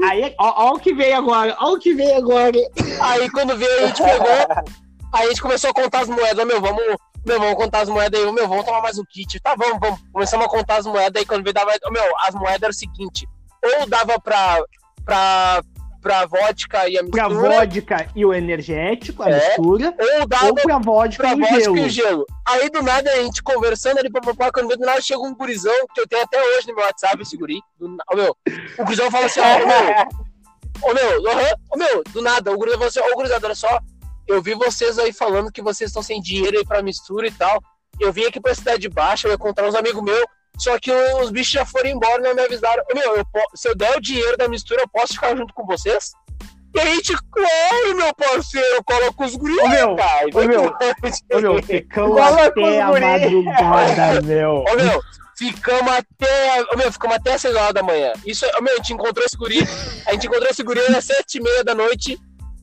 Aí, 0.03 0.35
ó, 0.39 0.69
ó 0.69 0.75
o 0.75 0.79
que 0.79 0.95
veio 0.95 1.17
agora, 1.17 1.57
ó 1.61 1.73
o 1.73 1.79
que 1.79 1.95
veio 1.95 2.17
agora. 2.17 2.59
Aí 3.01 3.31
quando 3.31 3.57
veio, 3.57 3.85
a 3.85 3.87
gente 3.89 4.03
pegou. 4.03 4.65
Aí 5.13 5.27
a 5.27 5.29
gente 5.29 5.43
começou 5.43 5.71
a 5.71 5.75
contar 5.75 6.01
as 6.01 6.09
moedas, 6.09 6.47
meu, 6.47 6.61
vamos. 6.61 6.83
Meu, 7.25 7.41
vamos 7.41 7.57
contar 7.57 7.81
as 7.81 7.89
moedas 7.89 8.21
aí, 8.21 8.33
meu, 8.33 8.49
vamos 8.49 8.65
tomar 8.65 8.81
mais 8.81 8.99
um 8.99 9.05
kit. 9.05 9.41
Tá, 9.41 9.55
vamos, 9.57 9.79
vamos. 9.81 10.01
Começamos 10.13 10.47
a 10.47 10.49
contar 10.49 10.77
as 10.77 10.87
moedas 10.87 11.21
aí 11.21 11.27
quando 11.27 11.43
veio 11.43 11.55
dava. 11.55 11.73
Meu, 11.91 12.05
as 12.21 12.35
moedas 12.35 12.63
eram 12.63 12.71
o 12.71 12.75
seguinte: 12.75 13.29
ou 13.63 13.87
dava 13.89 14.19
pra. 14.21 14.59
pra. 15.05 15.63
Pra 16.07 16.25
vodka 16.25 16.89
e 16.89 16.97
a 16.97 17.05
Pra 17.05 17.29
mistura, 17.29 17.57
vodka 17.61 18.09
e 18.15 18.25
o 18.25 18.33
energético, 18.33 19.25
a 19.25 19.29
É. 19.31 19.49
mistura, 19.49 19.93
ou 20.21 20.27
dava 20.29 20.47
ou 20.47 20.55
pra 20.55 20.79
vodka 20.79 21.23
pra 21.23 21.33
e 21.33 21.35
o 21.35 21.39
vodka 21.41 21.61
gelo. 21.61 21.77
e 21.79 21.81
o 21.81 21.89
gelo. 21.89 22.27
Aí 22.47 22.71
do 22.71 22.81
nada 22.81 23.11
a 23.11 23.17
gente 23.25 23.43
conversando 23.43 23.99
ali, 23.99 24.09
papapá, 24.09 24.53
quando 24.53 24.77
do 24.77 24.87
nada 24.87 25.01
chegou 25.01 25.27
um 25.27 25.35
gurizão, 25.35 25.75
que 25.93 26.01
eu 26.01 26.07
tenho 26.07 26.23
até 26.23 26.41
hoje 26.41 26.69
no 26.69 26.77
meu 26.77 26.85
WhatsApp, 26.85 27.21
esse 27.21 27.37
guri. 27.37 27.59
Do, 27.77 27.97
ô, 28.13 28.17
meu, 28.17 28.37
o 28.79 28.85
gurizão 28.85 29.11
fala 29.11 29.27
assim, 29.27 29.41
ó, 29.41 29.45
ô, 29.45 29.67
meu, 29.67 30.91
ô 30.91 30.95
meu, 30.95 31.31
aham, 31.33 31.55
ô 31.73 31.77
meu, 31.77 32.05
do 32.13 32.23
nada, 32.23 32.53
o 32.53 32.57
gurizão 32.57 32.79
falou 32.79 32.89
assim, 32.89 33.01
ô 33.01 33.17
gurizada, 33.17 33.47
olha 33.47 33.55
só, 33.57 33.81
eu 34.29 34.41
vi 34.41 34.55
vocês 34.55 34.97
aí 35.01 35.13
falando 35.13 35.51
que 35.51 35.61
vocês 35.61 35.91
estão 35.91 36.05
sem 36.05 36.21
dinheiro 36.23 36.57
aí 36.57 36.65
pra 36.65 36.83
mistura 36.83 37.27
e 37.27 37.33
tal. 37.33 37.61
Eu 37.99 38.13
vim 38.13 38.25
aqui 38.27 38.39
pra 38.41 38.55
Cidade 38.55 38.89
Baixa, 38.89 39.27
eu 39.27 39.33
ia 39.33 39.37
encontrar 39.37 39.67
uns 39.67 39.75
amigos 39.75 40.03
meus, 40.05 40.25
só 40.59 40.79
que 40.79 40.91
os 40.93 41.31
bichos 41.31 41.53
já 41.53 41.67
foram 41.67 41.91
embora 41.91 42.21
e 42.21 42.23
não 42.23 42.35
me 42.35 42.43
avisaram. 42.43 42.83
Ô, 42.91 42.95
meu, 42.99 43.17
eu 43.17 43.25
se 43.55 43.69
eu 43.69 43.75
der 43.77 43.97
o 43.97 44.01
dinheiro 44.01 44.37
da 44.37 44.49
mistura, 44.49 44.83
eu 44.83 44.89
posso 44.89 45.15
ficar 45.15 45.37
junto 45.37 45.53
com 45.55 45.67
vocês? 45.67 46.13
E 46.75 46.81
a 46.81 46.85
gente, 46.85 47.15
claro, 47.31 47.97
meu 47.97 48.15
parceiro, 48.15 48.85
coloca 48.85 49.25
os 49.25 49.35
guris, 49.35 49.59
Ô, 49.59 49.69
meu, 49.69 49.97
cara. 49.97 50.27
ô, 50.35 50.43
meu, 50.45 50.77
Ô, 51.33 51.41
meu, 51.41 51.63
ficamos 51.65 52.19
até 52.21 52.61
os 52.61 52.79
a 52.79 53.01
madrugada, 53.01 54.21
meu. 54.27 54.65
Ô, 54.69 54.77
meu, 54.77 55.01
ficamos 55.39 55.93
até. 55.93 56.63
Ô, 56.73 56.77
meu, 56.77 56.93
ficamos 56.93 57.17
até 57.17 57.39
6 57.39 57.55
horas 57.55 57.75
da 57.75 57.83
manhã. 57.83 58.13
Isso, 58.27 58.45
ô, 58.59 58.63
meu, 58.63 58.75
a 58.75 58.77
gente 58.77 58.93
encontrou 58.93 59.25
esse 59.25 59.37
guri. 59.37 59.61
A 60.07 60.13
gente 60.13 60.27
encontrou 60.27 60.51
esse 60.51 60.63
guri 60.63 60.81
às 60.81 61.05
7 61.05 61.39
e 61.39 61.43
meia 61.43 61.65
da 61.65 61.75
noite. 61.75 62.19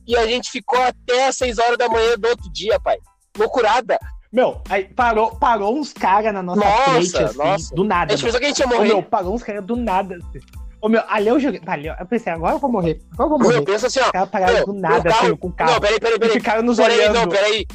E 0.06 0.16
a 0.16 0.26
gente 0.26 0.50
ficou 0.50 0.80
até 0.80 1.26
às 1.26 1.36
6 1.36 1.58
horas 1.58 1.78
da 1.78 1.88
manhã 1.88 2.14
do 2.16 2.28
outro 2.28 2.52
dia, 2.52 2.78
pai. 2.78 2.98
Loucurada. 3.36 3.98
Meu, 4.34 4.60
aí 4.68 4.82
parou, 4.84 5.30
parou 5.36 5.78
uns 5.78 5.92
caras 5.92 6.34
na 6.34 6.42
nossa 6.42 6.58
Nossa, 6.60 6.90
frente, 6.90 7.16
assim, 7.22 7.38
nossa. 7.38 7.74
do 7.76 7.82
A 7.82 7.86
nada. 7.86 8.10
gente 8.16 8.24
meu. 8.24 8.26
pensou 8.32 8.40
que 8.40 8.46
a 8.46 8.48
gente 8.48 8.58
ia 8.58 8.66
Ô, 8.66 8.68
morrer. 8.70 8.88
meu, 8.88 9.02
parou 9.04 9.32
uns 9.32 9.44
caras 9.44 9.64
do 9.64 9.76
nada. 9.76 10.16
assim. 10.16 10.44
Ô, 10.80 10.88
meu, 10.88 11.02
ali 11.08 11.28
eu 11.28 11.38
joguei. 11.38 11.62
Ali, 11.64 11.86
eu 11.86 12.06
pensei, 12.06 12.32
agora 12.32 12.56
eu 12.56 12.58
vou 12.58 12.68
morrer. 12.68 13.00
Agora 13.12 13.26
eu 13.26 13.28
vou 13.30 13.38
Meu, 13.38 13.48
morrer. 13.52 13.64
pensa 13.64 13.86
assim, 13.86 14.00
ó. 14.00 14.06
Os 14.06 14.10
caras 14.10 14.28
pararam 14.28 14.52
meu, 14.54 14.66
do 14.66 14.72
nada, 14.74 15.08
carro- 15.08 15.26
assim, 15.28 15.36
com 15.36 15.46
o 15.48 15.52
carro. 15.52 15.70
Não, 15.70 15.80
peraí, 15.80 16.00
peraí, 16.00 16.18
peraí. 16.18 16.34
ficaram 16.34 16.62
nos 16.64 16.76
Peraí, 16.78 16.98
olhando. 16.98 17.14
não, 17.14 17.28
peraí. 17.28 17.66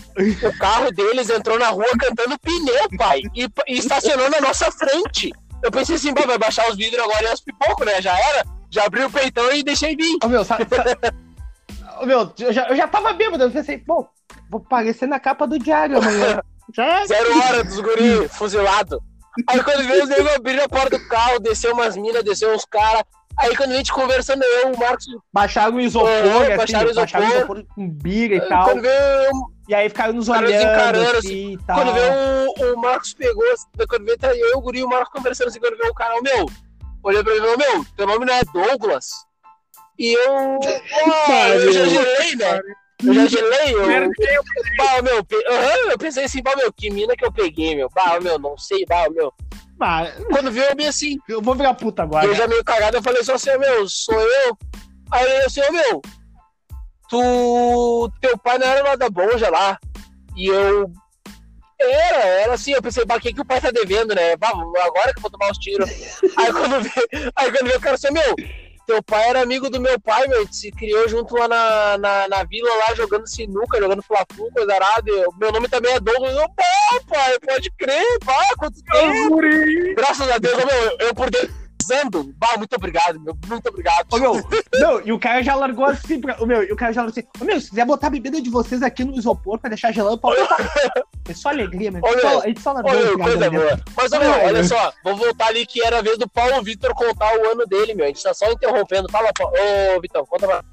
O 0.43 0.57
carro 0.59 0.91
deles 0.91 1.29
entrou 1.29 1.57
na 1.57 1.69
rua 1.69 1.85
cantando 1.97 2.37
pneu, 2.39 2.89
pai. 2.97 3.21
E, 3.33 3.47
e 3.67 3.77
estacionou 3.79 4.29
na 4.29 4.41
nossa 4.41 4.69
frente. 4.69 5.31
Eu 5.63 5.71
pensei 5.71 5.95
assim, 5.95 6.13
pô, 6.13 6.27
vai 6.27 6.37
baixar 6.37 6.69
os 6.69 6.75
vidros 6.75 7.01
agora 7.01 7.23
e 7.23 7.27
as 7.27 7.39
pipocos, 7.39 7.85
né? 7.85 8.01
Já 8.01 8.17
era. 8.19 8.45
Já 8.69 8.83
abri 8.85 9.01
o 9.03 9.09
peitão 9.09 9.49
e 9.53 9.63
deixei 9.63 9.95
vir. 9.95 10.17
Ô, 10.21 10.27
meu, 10.27 10.43
sabe. 10.43 10.67
sabe- 10.69 10.97
Ô, 12.01 12.05
meu, 12.05 12.31
eu 12.37 12.51
já, 12.53 12.67
eu 12.69 12.75
já 12.75 12.87
tava 12.87 13.13
bêbado. 13.13 13.43
Eu 13.43 13.51
pensei, 13.51 13.77
pô, 13.77 14.05
vou 14.51 14.61
aparecer 14.65 15.07
na 15.07 15.19
capa 15.19 15.47
do 15.47 15.57
diário 15.57 15.97
amanhã. 15.97 16.41
Já 16.75 16.85
é. 17.01 17.05
Zero 17.07 17.37
hora 17.39 17.63
dos 17.63 17.79
guri 17.79 18.27
fuzilado. 18.29 19.01
Aí 19.47 19.63
quando 19.63 19.87
veio 19.87 20.03
os 20.03 20.09
negros 20.09 20.35
abriram 20.35 20.63
a 20.65 20.69
porta 20.69 20.97
do 20.97 21.07
carro, 21.07 21.39
desceu 21.39 21.73
umas 21.73 21.95
minas, 21.95 22.23
desceu 22.23 22.53
uns 22.53 22.65
caras. 22.65 23.03
Aí 23.37 23.55
quando 23.55 23.71
a 23.71 23.75
gente 23.75 23.93
conversando, 23.93 24.43
eu, 24.43 24.73
o 24.73 24.77
Marcos, 24.79 25.05
Baixaram 25.31 25.75
o 25.75 25.79
isopor, 25.79 26.09
É, 26.09 26.19
assim, 26.47 26.57
baixaram 26.57 26.91
o 26.91 26.95
baixaram 26.95 27.25
o 27.25 27.29
isopor. 27.29 27.57
isopor 27.59 27.75
com 27.75 27.89
bira 27.89 28.35
e 28.35 28.41
tal. 28.49 28.65
quando 28.65 28.81
veio, 28.81 29.31
E 29.69 29.75
aí 29.75 29.87
ficaram 29.87 30.13
nos 30.13 30.27
olhando, 30.27 30.51
encarando, 30.51 31.17
assim, 31.17 31.53
e 31.53 31.57
tal. 31.65 31.77
quando 31.77 31.93
veio 31.93 32.11
o, 32.11 32.73
o 32.73 32.81
Marcos 32.81 33.13
pegou, 33.13 33.45
quando 33.87 34.03
veio 34.05 34.17
tá 34.17 34.35
eu, 34.35 34.57
o 34.57 34.61
guri 34.61 34.79
e 34.79 34.83
o 34.83 34.89
Marcos 34.89 35.09
conversando 35.13 35.47
assim, 35.47 35.59
quando 35.59 35.77
veio 35.77 35.91
o 35.91 35.95
cara, 35.95 36.17
ô, 36.17 36.21
meu, 36.21 36.45
olhei 37.01 37.23
pra 37.23 37.31
ele 37.33 37.41
e 37.41 37.43
falou, 37.43 37.57
meu, 37.57 37.85
teu 37.95 38.07
nome 38.07 38.25
não 38.25 38.33
é 38.33 38.41
Douglas? 38.51 39.05
E 39.97 40.11
eu, 40.13 40.59
ah, 41.05 41.49
eu 41.55 41.71
já 41.71 41.85
gelei, 41.85 42.35
né? 42.35 42.59
Eu 43.05 43.13
já 43.13 43.25
gelei, 43.27 43.73
eu, 43.73 44.43
bah, 44.77 45.01
meu, 45.01 45.23
pe- 45.23 45.43
aham, 45.47 45.91
eu 45.91 45.97
pensei 45.97 46.25
assim, 46.25 46.41
bah, 46.41 46.55
meu, 46.55 46.71
que 46.73 46.89
mina 46.89 47.15
que 47.15 47.25
eu 47.25 47.31
peguei, 47.31 47.75
meu, 47.75 47.89
bah, 47.89 48.19
meu, 48.19 48.37
não 48.37 48.57
sei, 48.57 48.85
bah, 48.85 49.09
meu. 49.09 49.33
Ah, 49.81 50.11
Quando 50.31 50.51
veio 50.51 50.65
eu 50.71 50.75
bem 50.75 50.87
assim, 50.87 51.17
eu 51.27 51.41
vou 51.41 51.55
virar 51.55 51.73
puta 51.73 52.03
agora. 52.03 52.25
eu 52.25 52.35
já 52.35 52.47
meio 52.47 52.63
cagado, 52.65 52.97
eu 52.97 53.03
falei 53.03 53.23
só 53.23 53.35
assim, 53.35 53.57
meu, 53.57 53.87
sou 53.87 54.19
eu. 54.19 54.57
Aí 55.11 55.37
eu 55.39 55.45
assim, 55.45 55.61
meu, 55.71 56.01
tu. 57.09 58.11
Teu 58.21 58.37
pai 58.37 58.57
não 58.57 58.67
era 58.67 58.83
nada 58.83 59.09
bom 59.09 59.37
já 59.37 59.49
lá. 59.49 59.77
E 60.35 60.47
eu. 60.47 60.91
Era, 61.81 62.17
era 62.25 62.53
assim, 62.55 62.73
eu 62.73 62.81
pensei, 62.81 63.05
bah, 63.05 63.15
o 63.15 63.19
que, 63.21 63.33
que 63.33 63.39
o 63.39 63.45
pai 63.45 63.61
tá 63.61 63.71
devendo, 63.71 64.13
né? 64.13 64.35
Bah, 64.35 64.49
agora 64.49 65.13
que 65.13 65.19
eu 65.19 65.21
vou 65.21 65.31
tomar 65.31 65.49
os 65.49 65.57
tiros. 65.59 65.89
aí 66.35 66.51
quando 66.51 66.81
veio, 66.81 67.31
aí 67.35 67.51
quando 67.51 67.67
veio 67.67 67.77
o 67.77 67.81
cara 67.81 67.95
assim, 67.95 68.11
meu, 68.11 68.35
teu 68.89 69.03
pai 69.03 69.29
era 69.29 69.41
amigo 69.43 69.69
do 69.69 69.79
meu 69.79 69.99
pai, 69.99 70.27
meu, 70.27 70.47
se 70.51 70.71
criou 70.71 71.07
junto 71.07 71.35
lá 71.35 71.47
na, 71.47 71.97
na, 71.99 72.27
na 72.27 72.43
vila, 72.43 72.69
lá 72.87 72.95
jogando 72.95 73.27
sinuca, 73.27 73.77
jogando 73.79 74.01
fla-flu, 74.01 74.49
coisa 74.51 74.73
arada. 74.73 75.11
Eu- 75.11 75.31
Meu 75.39 75.51
nome 75.51 75.67
também 75.67 75.93
é 75.93 75.99
Douglas. 75.99 76.35
Eu, 76.35 76.49
pá, 76.49 76.63
pai, 77.07 77.37
pode 77.39 77.69
crer, 77.77 78.19
pá, 78.25 78.43
quanto 78.57 78.81
tempo. 78.83 79.37
Graças 79.95 80.27
a 80.31 80.39
Deus, 80.39 80.57
meu, 80.57 80.97
eu 81.07 81.13
por 81.13 81.29
dentro, 81.29 81.53
pisando. 81.89 82.33
Bah, 82.37 82.57
muito 82.57 82.75
obrigado, 82.75 83.19
meu, 83.19 83.37
muito 83.47 83.67
obrigado. 83.69 84.07
Ô, 84.11 84.17
meu, 84.17 84.33
não, 84.79 85.01
e 85.01 85.11
o 85.11 85.19
cara 85.19 85.43
já 85.43 85.55
largou 85.55 85.85
assim 85.85 86.19
pra. 86.21 86.37
Ô, 86.41 86.45
meu, 86.45 86.63
e 86.63 86.71
o 86.71 86.75
cara 86.75 86.93
já 86.93 87.01
largou 87.01 87.19
assim. 87.19 87.27
Ô, 87.41 87.45
meu, 87.45 87.59
se 87.59 87.69
quiser 87.69 87.85
botar 87.85 88.07
a 88.07 88.09
bebida 88.11 88.41
de 88.41 88.49
vocês 88.49 88.81
aqui 88.83 89.03
no 89.03 89.15
isopor 89.17 89.59
pra 89.59 89.69
deixar 89.69 89.91
gelando, 89.91 90.17
pode 90.17 90.39
botar. 90.41 90.57
É 91.27 91.33
só 91.33 91.49
alegria, 91.49 91.91
meu. 91.91 92.01
Ô, 92.03 92.09
meu, 92.09 92.19
Só- 92.21 92.41
a 92.41 92.47
gente 92.47 92.61
só 92.61 92.71
largou 92.71 92.91
Olha, 92.91 92.99
esse 92.99 93.09
cara 93.17 93.23
coisa 93.23 93.37
dentro. 93.37 93.59
boa. 93.59 93.79
Mas, 93.95 94.11
ô, 94.11 94.19
meu, 94.19 94.31
olha 94.31 94.53
meu. 94.53 94.63
só, 94.65 94.93
vou 95.03 95.15
voltar 95.15 95.47
ali 95.47 95.65
que 95.65 95.83
era 95.83 95.99
a 95.99 96.01
vez 96.01 96.17
do 96.17 96.29
Paulo 96.29 96.61
Vitor 96.63 96.93
contar 96.93 97.35
o 97.37 97.51
ano 97.51 97.65
dele, 97.65 97.93
meu. 97.93 98.05
A 98.05 98.07
gente 98.09 98.23
tá 98.23 98.33
só 98.33 98.51
interrompendo. 98.51 99.09
Fala, 99.11 99.31
Paulo. 99.37 99.53
Ô, 99.95 100.01
Vitão, 100.01 100.25
conta 100.25 100.47
pra. 100.47 100.63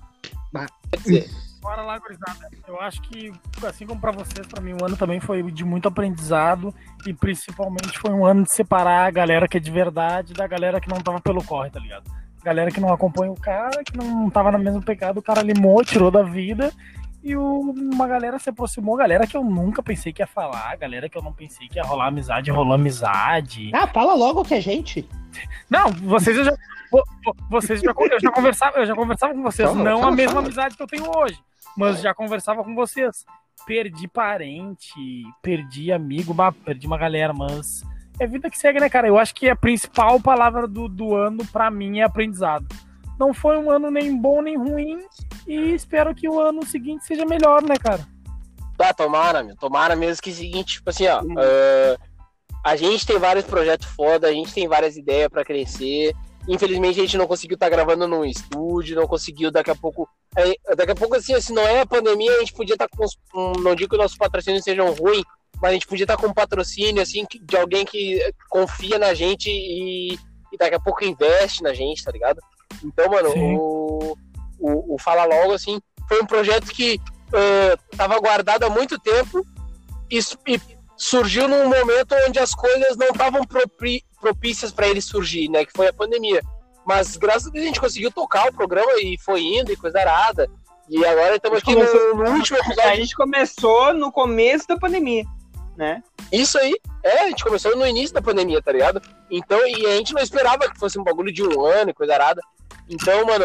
Quer 0.90 0.96
dizer, 1.00 1.30
Bora 1.66 1.82
lá, 1.82 1.98
gurizada. 1.98 2.48
Eu 2.68 2.80
acho 2.80 3.02
que, 3.02 3.32
assim 3.66 3.86
como 3.86 4.00
pra 4.00 4.12
vocês, 4.12 4.46
pra 4.46 4.62
mim 4.62 4.72
o 4.80 4.84
ano 4.84 4.96
também 4.96 5.18
foi 5.18 5.42
de 5.50 5.64
muito 5.64 5.88
aprendizado 5.88 6.72
e 7.04 7.12
principalmente 7.12 7.98
foi 7.98 8.12
um 8.12 8.24
ano 8.24 8.44
de 8.44 8.52
separar 8.52 9.06
a 9.06 9.10
galera 9.10 9.48
que 9.48 9.56
é 9.56 9.60
de 9.60 9.70
verdade 9.70 10.32
da 10.32 10.46
galera 10.46 10.80
que 10.80 10.88
não 10.88 11.00
tava 11.00 11.20
pelo 11.20 11.42
corre, 11.42 11.70
tá 11.70 11.80
ligado? 11.80 12.04
Galera 12.44 12.70
que 12.70 12.80
não 12.80 12.92
acompanha 12.92 13.32
o 13.32 13.40
cara, 13.40 13.82
que 13.82 13.96
não 13.96 14.30
tava 14.30 14.52
na 14.52 14.58
mesma 14.58 14.80
pegada, 14.80 15.18
o 15.18 15.22
cara 15.22 15.42
limou, 15.42 15.82
tirou 15.84 16.08
da 16.08 16.22
vida 16.22 16.72
e 17.20 17.36
uma 17.36 18.06
galera 18.06 18.38
se 18.38 18.48
aproximou, 18.48 18.94
galera 18.96 19.26
que 19.26 19.36
eu 19.36 19.42
nunca 19.42 19.82
pensei 19.82 20.12
que 20.12 20.22
ia 20.22 20.26
falar, 20.28 20.76
galera 20.76 21.08
que 21.08 21.18
eu 21.18 21.22
não 21.22 21.32
pensei 21.32 21.66
que 21.68 21.78
ia 21.80 21.82
rolar 21.84 22.06
amizade, 22.06 22.48
rolou 22.52 22.74
amizade. 22.74 23.72
Ah, 23.74 23.88
fala 23.88 24.14
logo 24.14 24.44
que 24.44 24.54
é 24.54 24.60
gente. 24.60 25.08
Não, 25.68 25.90
vocês 25.90 26.36
eu 26.36 26.44
já, 26.44 26.52
vo- 26.92 27.02
vo- 27.24 27.36
vocês 27.50 27.80
já, 27.80 27.90
eu 27.90 28.20
já 28.20 28.30
conversava, 28.30 28.78
eu 28.78 28.86
já 28.86 28.94
conversava 28.94 29.34
com 29.34 29.42
vocês, 29.42 29.68
não 29.74 29.82
fala, 29.98 30.12
a 30.12 30.16
mesma 30.16 30.38
amizade 30.38 30.76
que 30.76 30.82
eu 30.84 30.86
tenho 30.86 31.10
hoje, 31.18 31.36
mas 31.76 32.00
já 32.00 32.14
conversava 32.14 32.64
com 32.64 32.74
vocês. 32.74 33.24
perdi 33.66 34.06
parente, 34.06 34.94
perdi 35.42 35.92
amigo, 35.92 36.34
perdi 36.64 36.86
uma 36.86 36.98
galera, 36.98 37.32
mas 37.32 37.82
é 38.18 38.26
vida 38.26 38.50
que 38.50 38.58
segue, 38.58 38.80
né, 38.80 38.88
cara? 38.88 39.06
Eu 39.06 39.18
acho 39.18 39.34
que 39.34 39.48
a 39.48 39.56
principal 39.56 40.18
palavra 40.20 40.66
do, 40.66 40.88
do 40.88 41.14
ano 41.14 41.44
para 41.46 41.70
mim 41.70 41.98
é 41.98 42.04
aprendizado. 42.04 42.66
Não 43.18 43.32
foi 43.32 43.58
um 43.58 43.70
ano 43.70 43.90
nem 43.90 44.16
bom 44.16 44.42
nem 44.42 44.56
ruim 44.56 45.04
e 45.46 45.74
espero 45.74 46.14
que 46.14 46.28
o 46.28 46.40
ano 46.40 46.64
seguinte 46.64 47.04
seja 47.04 47.24
melhor, 47.24 47.62
né, 47.62 47.76
cara? 47.76 48.06
Tá, 48.76 48.92
tomara, 48.92 49.42
meu. 49.42 49.56
Tomara 49.56 49.96
mesmo 49.96 50.22
que 50.22 50.30
é 50.30 50.32
o 50.32 50.36
seguinte, 50.36 50.74
tipo 50.74 50.90
assim, 50.90 51.06
ó. 51.06 51.22
Uh, 51.22 51.98
a 52.64 52.76
gente 52.76 53.06
tem 53.06 53.18
vários 53.18 53.44
projetos 53.44 53.86
foda, 53.88 54.28
a 54.28 54.32
gente 54.32 54.52
tem 54.52 54.68
várias 54.68 54.96
ideias 54.96 55.28
para 55.28 55.44
crescer. 55.44 56.14
Infelizmente 56.48 57.00
a 57.00 57.02
gente 57.02 57.18
não 57.18 57.26
conseguiu 57.26 57.54
estar 57.54 57.66
tá 57.66 57.70
gravando 57.70 58.06
num 58.06 58.24
estúdio, 58.24 58.96
não 58.96 59.06
conseguiu 59.06 59.50
daqui 59.50 59.70
a 59.70 59.74
pouco. 59.74 60.08
Daqui 60.76 60.92
a 60.92 60.94
pouco, 60.94 61.16
assim, 61.16 61.40
se 61.40 61.52
não 61.52 61.62
é 61.62 61.80
a 61.80 61.86
pandemia, 61.86 62.36
a 62.36 62.38
gente 62.38 62.52
podia 62.52 62.74
estar 62.74 62.88
tá 62.88 62.96
com. 62.96 63.52
Não 63.60 63.74
digo 63.74 63.90
que 63.90 63.96
nossos 63.96 64.16
patrocínios 64.16 64.62
sejam 64.62 64.92
ruins, 64.92 65.24
mas 65.60 65.70
a 65.70 65.74
gente 65.74 65.86
podia 65.86 66.04
estar 66.04 66.16
tá 66.16 66.22
com 66.22 66.28
um 66.28 66.34
patrocínio, 66.34 67.02
assim, 67.02 67.26
de 67.42 67.56
alguém 67.56 67.84
que 67.84 68.20
confia 68.48 68.98
na 68.98 69.12
gente 69.14 69.50
e, 69.50 70.14
e 70.14 70.56
daqui 70.58 70.76
a 70.76 70.80
pouco 70.80 71.04
investe 71.04 71.62
na 71.62 71.74
gente, 71.74 72.04
tá 72.04 72.12
ligado? 72.12 72.40
Então, 72.84 73.10
mano, 73.10 73.30
o, 73.36 74.16
o, 74.58 74.94
o, 74.94 74.98
Fala 74.98 75.24
Logo, 75.24 75.52
assim, 75.52 75.80
foi 76.08 76.22
um 76.22 76.26
projeto 76.26 76.66
que 76.66 77.00
uh, 77.28 77.96
tava 77.96 78.18
guardado 78.20 78.64
há 78.64 78.70
muito 78.70 78.98
tempo 78.98 79.44
e 80.10 80.20
surgiu 80.96 81.46
num 81.46 81.64
momento 81.64 82.14
onde 82.26 82.38
as 82.38 82.54
coisas 82.54 82.96
não 82.96 83.08
estavam 83.08 83.42
propícias 84.20 84.72
para 84.72 84.88
ele 84.88 85.00
surgir, 85.00 85.48
né? 85.48 85.64
Que 85.64 85.72
foi 85.74 85.88
a 85.88 85.92
pandemia. 85.92 86.40
Mas 86.86 87.16
graças 87.16 87.48
a 87.48 87.50
Deus 87.50 87.64
a 87.64 87.66
gente 87.66 87.80
conseguiu 87.80 88.10
tocar 88.10 88.48
o 88.48 88.54
programa 88.54 88.92
e 89.00 89.18
foi 89.18 89.42
indo 89.42 89.72
e 89.72 89.76
coisa 89.76 89.98
arada. 89.98 90.48
E 90.88 91.04
agora 91.04 91.36
estamos 91.36 91.58
aqui 91.58 91.74
começou... 91.74 92.14
no, 92.14 92.24
no, 92.24 92.30
último 92.30 92.58
episódio. 92.58 92.90
A 92.90 92.94
gente 92.94 93.14
começou 93.14 93.92
no 93.92 94.12
começo 94.12 94.68
da 94.68 94.78
pandemia, 94.78 95.24
né? 95.76 96.02
Isso 96.30 96.56
aí. 96.58 96.74
É, 97.02 97.24
a 97.24 97.28
gente 97.28 97.42
começou 97.42 97.76
no 97.76 97.86
início 97.86 98.14
da 98.14 98.22
pandemia, 98.22 98.62
tá 98.62 98.72
ligado? 98.72 99.02
Então, 99.30 99.66
e 99.66 99.86
a 99.86 99.96
gente 99.96 100.14
não 100.14 100.22
esperava 100.22 100.70
que 100.70 100.78
fosse 100.78 100.98
um 100.98 101.04
bagulho 101.04 101.32
de 101.32 101.42
um 101.42 101.64
ano 101.64 101.90
e 101.90 101.94
coisa 101.94 102.14
arada. 102.14 102.40
Então, 102.88 103.26
mano, 103.26 103.44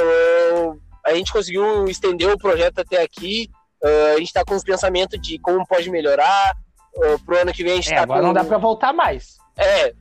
a 1.06 1.14
gente 1.14 1.34
conseguiu 1.34 1.86
estender 1.86 2.30
o 2.30 2.38
projeto 2.38 2.80
até 2.80 3.02
aqui. 3.02 3.49
Uh, 3.84 4.16
a 4.16 4.20
gente 4.20 4.34
tá 4.34 4.45
com 4.45 4.56
os 4.56 4.64
pensamentos 4.64 5.20
de 5.20 5.39
como 5.39 5.66
pode 5.66 5.89
melhorar. 5.89 6.56
Pro 7.26 7.39
ano 7.39 7.54
que 7.54 7.64
vem 7.64 7.74
a 7.74 7.76
gente 7.76 7.94
é, 7.94 7.96
tá 7.96 8.04
agora 8.04 8.22
com... 8.22 8.28
não 8.28 8.34
dá 8.34 8.44
pra 8.44 8.58
voltar 8.58 8.94
mais. 8.94 9.38
É, 9.58 9.94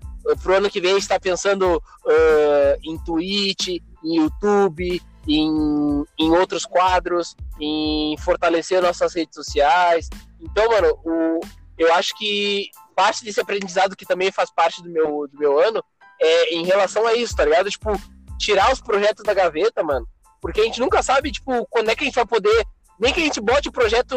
pro 0.43 0.57
ano 0.57 0.71
que 0.71 0.81
vem 0.81 0.93
a 0.93 0.95
gente 0.95 1.09
tá 1.09 1.19
pensando 1.19 1.77
uh, 1.77 2.81
em 2.83 2.99
Twitch, 3.05 3.69
em 4.03 4.17
YouTube, 4.17 5.01
em, 5.29 6.05
em 6.19 6.31
outros 6.31 6.65
quadros, 6.65 7.37
em 7.61 8.17
fortalecer 8.19 8.83
nossas 8.83 9.15
redes 9.15 9.35
sociais. 9.35 10.09
Então, 10.41 10.69
mano, 10.69 10.99
o, 11.05 11.41
eu 11.79 11.93
acho 11.95 12.17
que 12.17 12.69
parte 12.95 13.25
desse 13.25 13.41
aprendizado 13.41 13.97
que 13.97 14.07
também 14.07 14.31
faz 14.31 14.51
parte 14.51 14.83
do 14.83 14.91
meu, 14.91 15.29
do 15.29 15.39
meu 15.39 15.59
ano 15.59 15.83
é 16.21 16.55
em 16.55 16.65
relação 16.65 17.07
a 17.07 17.15
isso, 17.15 17.35
tá 17.35 17.45
ligado? 17.45 17.71
Tipo, 17.71 17.93
tirar 18.39 18.73
os 18.73 18.81
projetos 18.81 19.25
da 19.25 19.33
gaveta, 19.33 19.83
mano. 19.83 20.07
Porque 20.41 20.61
a 20.61 20.65
gente 20.65 20.81
nunca 20.81 21.03
sabe, 21.03 21.31
tipo, 21.31 21.67
quando 21.69 21.91
é 21.91 21.95
que 21.95 22.03
a 22.03 22.07
gente 22.07 22.15
vai 22.15 22.27
poder. 22.27 22.65
Nem 23.01 23.15
que 23.15 23.21
a 23.21 23.25
gente 23.25 23.41
bote 23.41 23.69
o 23.69 23.73
projeto 23.73 24.15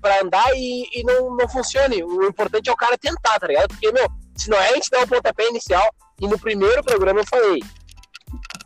pra 0.00 0.22
andar 0.22 0.48
e, 0.54 0.88
e 0.92 1.04
não, 1.04 1.36
não 1.36 1.48
funcione. 1.48 2.02
O 2.02 2.24
importante 2.24 2.70
é 2.70 2.72
o 2.72 2.76
cara 2.76 2.96
tentar, 2.96 3.38
tá 3.38 3.46
ligado? 3.46 3.68
Porque, 3.68 3.92
meu, 3.92 4.08
se 4.34 4.48
não 4.48 4.56
é 4.56 4.70
a 4.70 4.74
gente 4.74 4.90
dar 4.90 5.00
o 5.00 5.04
um 5.04 5.08
pontapé 5.08 5.48
inicial. 5.48 5.86
E 6.18 6.26
no 6.26 6.38
primeiro 6.38 6.82
programa 6.82 7.20
eu 7.20 7.26
falei: 7.26 7.60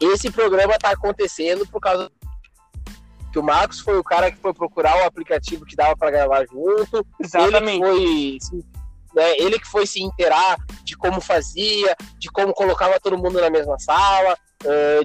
esse 0.00 0.30
programa 0.30 0.78
tá 0.78 0.90
acontecendo 0.90 1.66
por 1.66 1.80
causa 1.80 2.10
que 3.32 3.38
o 3.38 3.42
Marcos 3.42 3.80
foi 3.80 3.98
o 3.98 4.04
cara 4.04 4.30
que 4.30 4.38
foi 4.38 4.54
procurar 4.54 4.96
o 5.02 5.04
aplicativo 5.04 5.66
que 5.66 5.74
dava 5.74 5.96
para 5.96 6.12
gravar 6.12 6.46
junto. 6.46 7.04
Exatamente. 7.20 7.82
Ele 7.84 8.38
foi 8.40 8.60
né? 9.16 9.32
Ele 9.38 9.58
que 9.58 9.66
foi 9.66 9.86
se 9.86 10.02
inteirar 10.02 10.58
de 10.84 10.94
como 10.94 11.22
fazia, 11.22 11.96
de 12.18 12.30
como 12.30 12.52
colocava 12.52 13.00
todo 13.00 13.16
mundo 13.16 13.40
na 13.40 13.48
mesma 13.48 13.78
sala, 13.78 14.36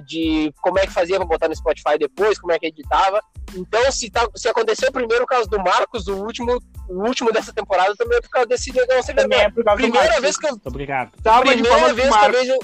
de 0.04 0.52
como 0.60 0.78
é 0.78 0.86
que 0.86 0.92
fazia 0.92 1.16
para 1.16 1.26
botar 1.26 1.48
no 1.48 1.56
Spotify 1.56 1.98
depois, 1.98 2.38
como 2.38 2.52
é 2.52 2.58
que 2.58 2.66
editava. 2.66 3.20
Então, 3.54 3.92
se, 3.92 4.10
tá, 4.10 4.26
se 4.34 4.48
aconteceu 4.48 4.90
primeiro 4.90 5.24
o 5.24 5.26
caso 5.26 5.48
do 5.48 5.58
Marcos, 5.58 6.06
o 6.08 6.16
último, 6.16 6.60
o 6.88 7.06
último 7.06 7.32
dessa 7.32 7.52
temporada 7.52 7.94
também 7.96 8.18
é 8.18 8.20
por 8.20 8.30
causa 8.30 8.48
desse 8.48 8.72
negão 8.72 9.02
sem 9.02 9.14
vergonha. 9.14 9.42
É 9.42 9.50
por 9.50 9.64
causa 9.64 9.82
Primeira 9.82 10.20
vez 10.20 10.36
que 10.36 10.46
eu. 10.46 10.60
Obrigado. 10.64 11.12
Tava 11.22 11.42
primeira 11.42 11.94
vez 11.94 12.08
que 12.16 12.24
eu 12.24 12.32
vejo. 12.32 12.58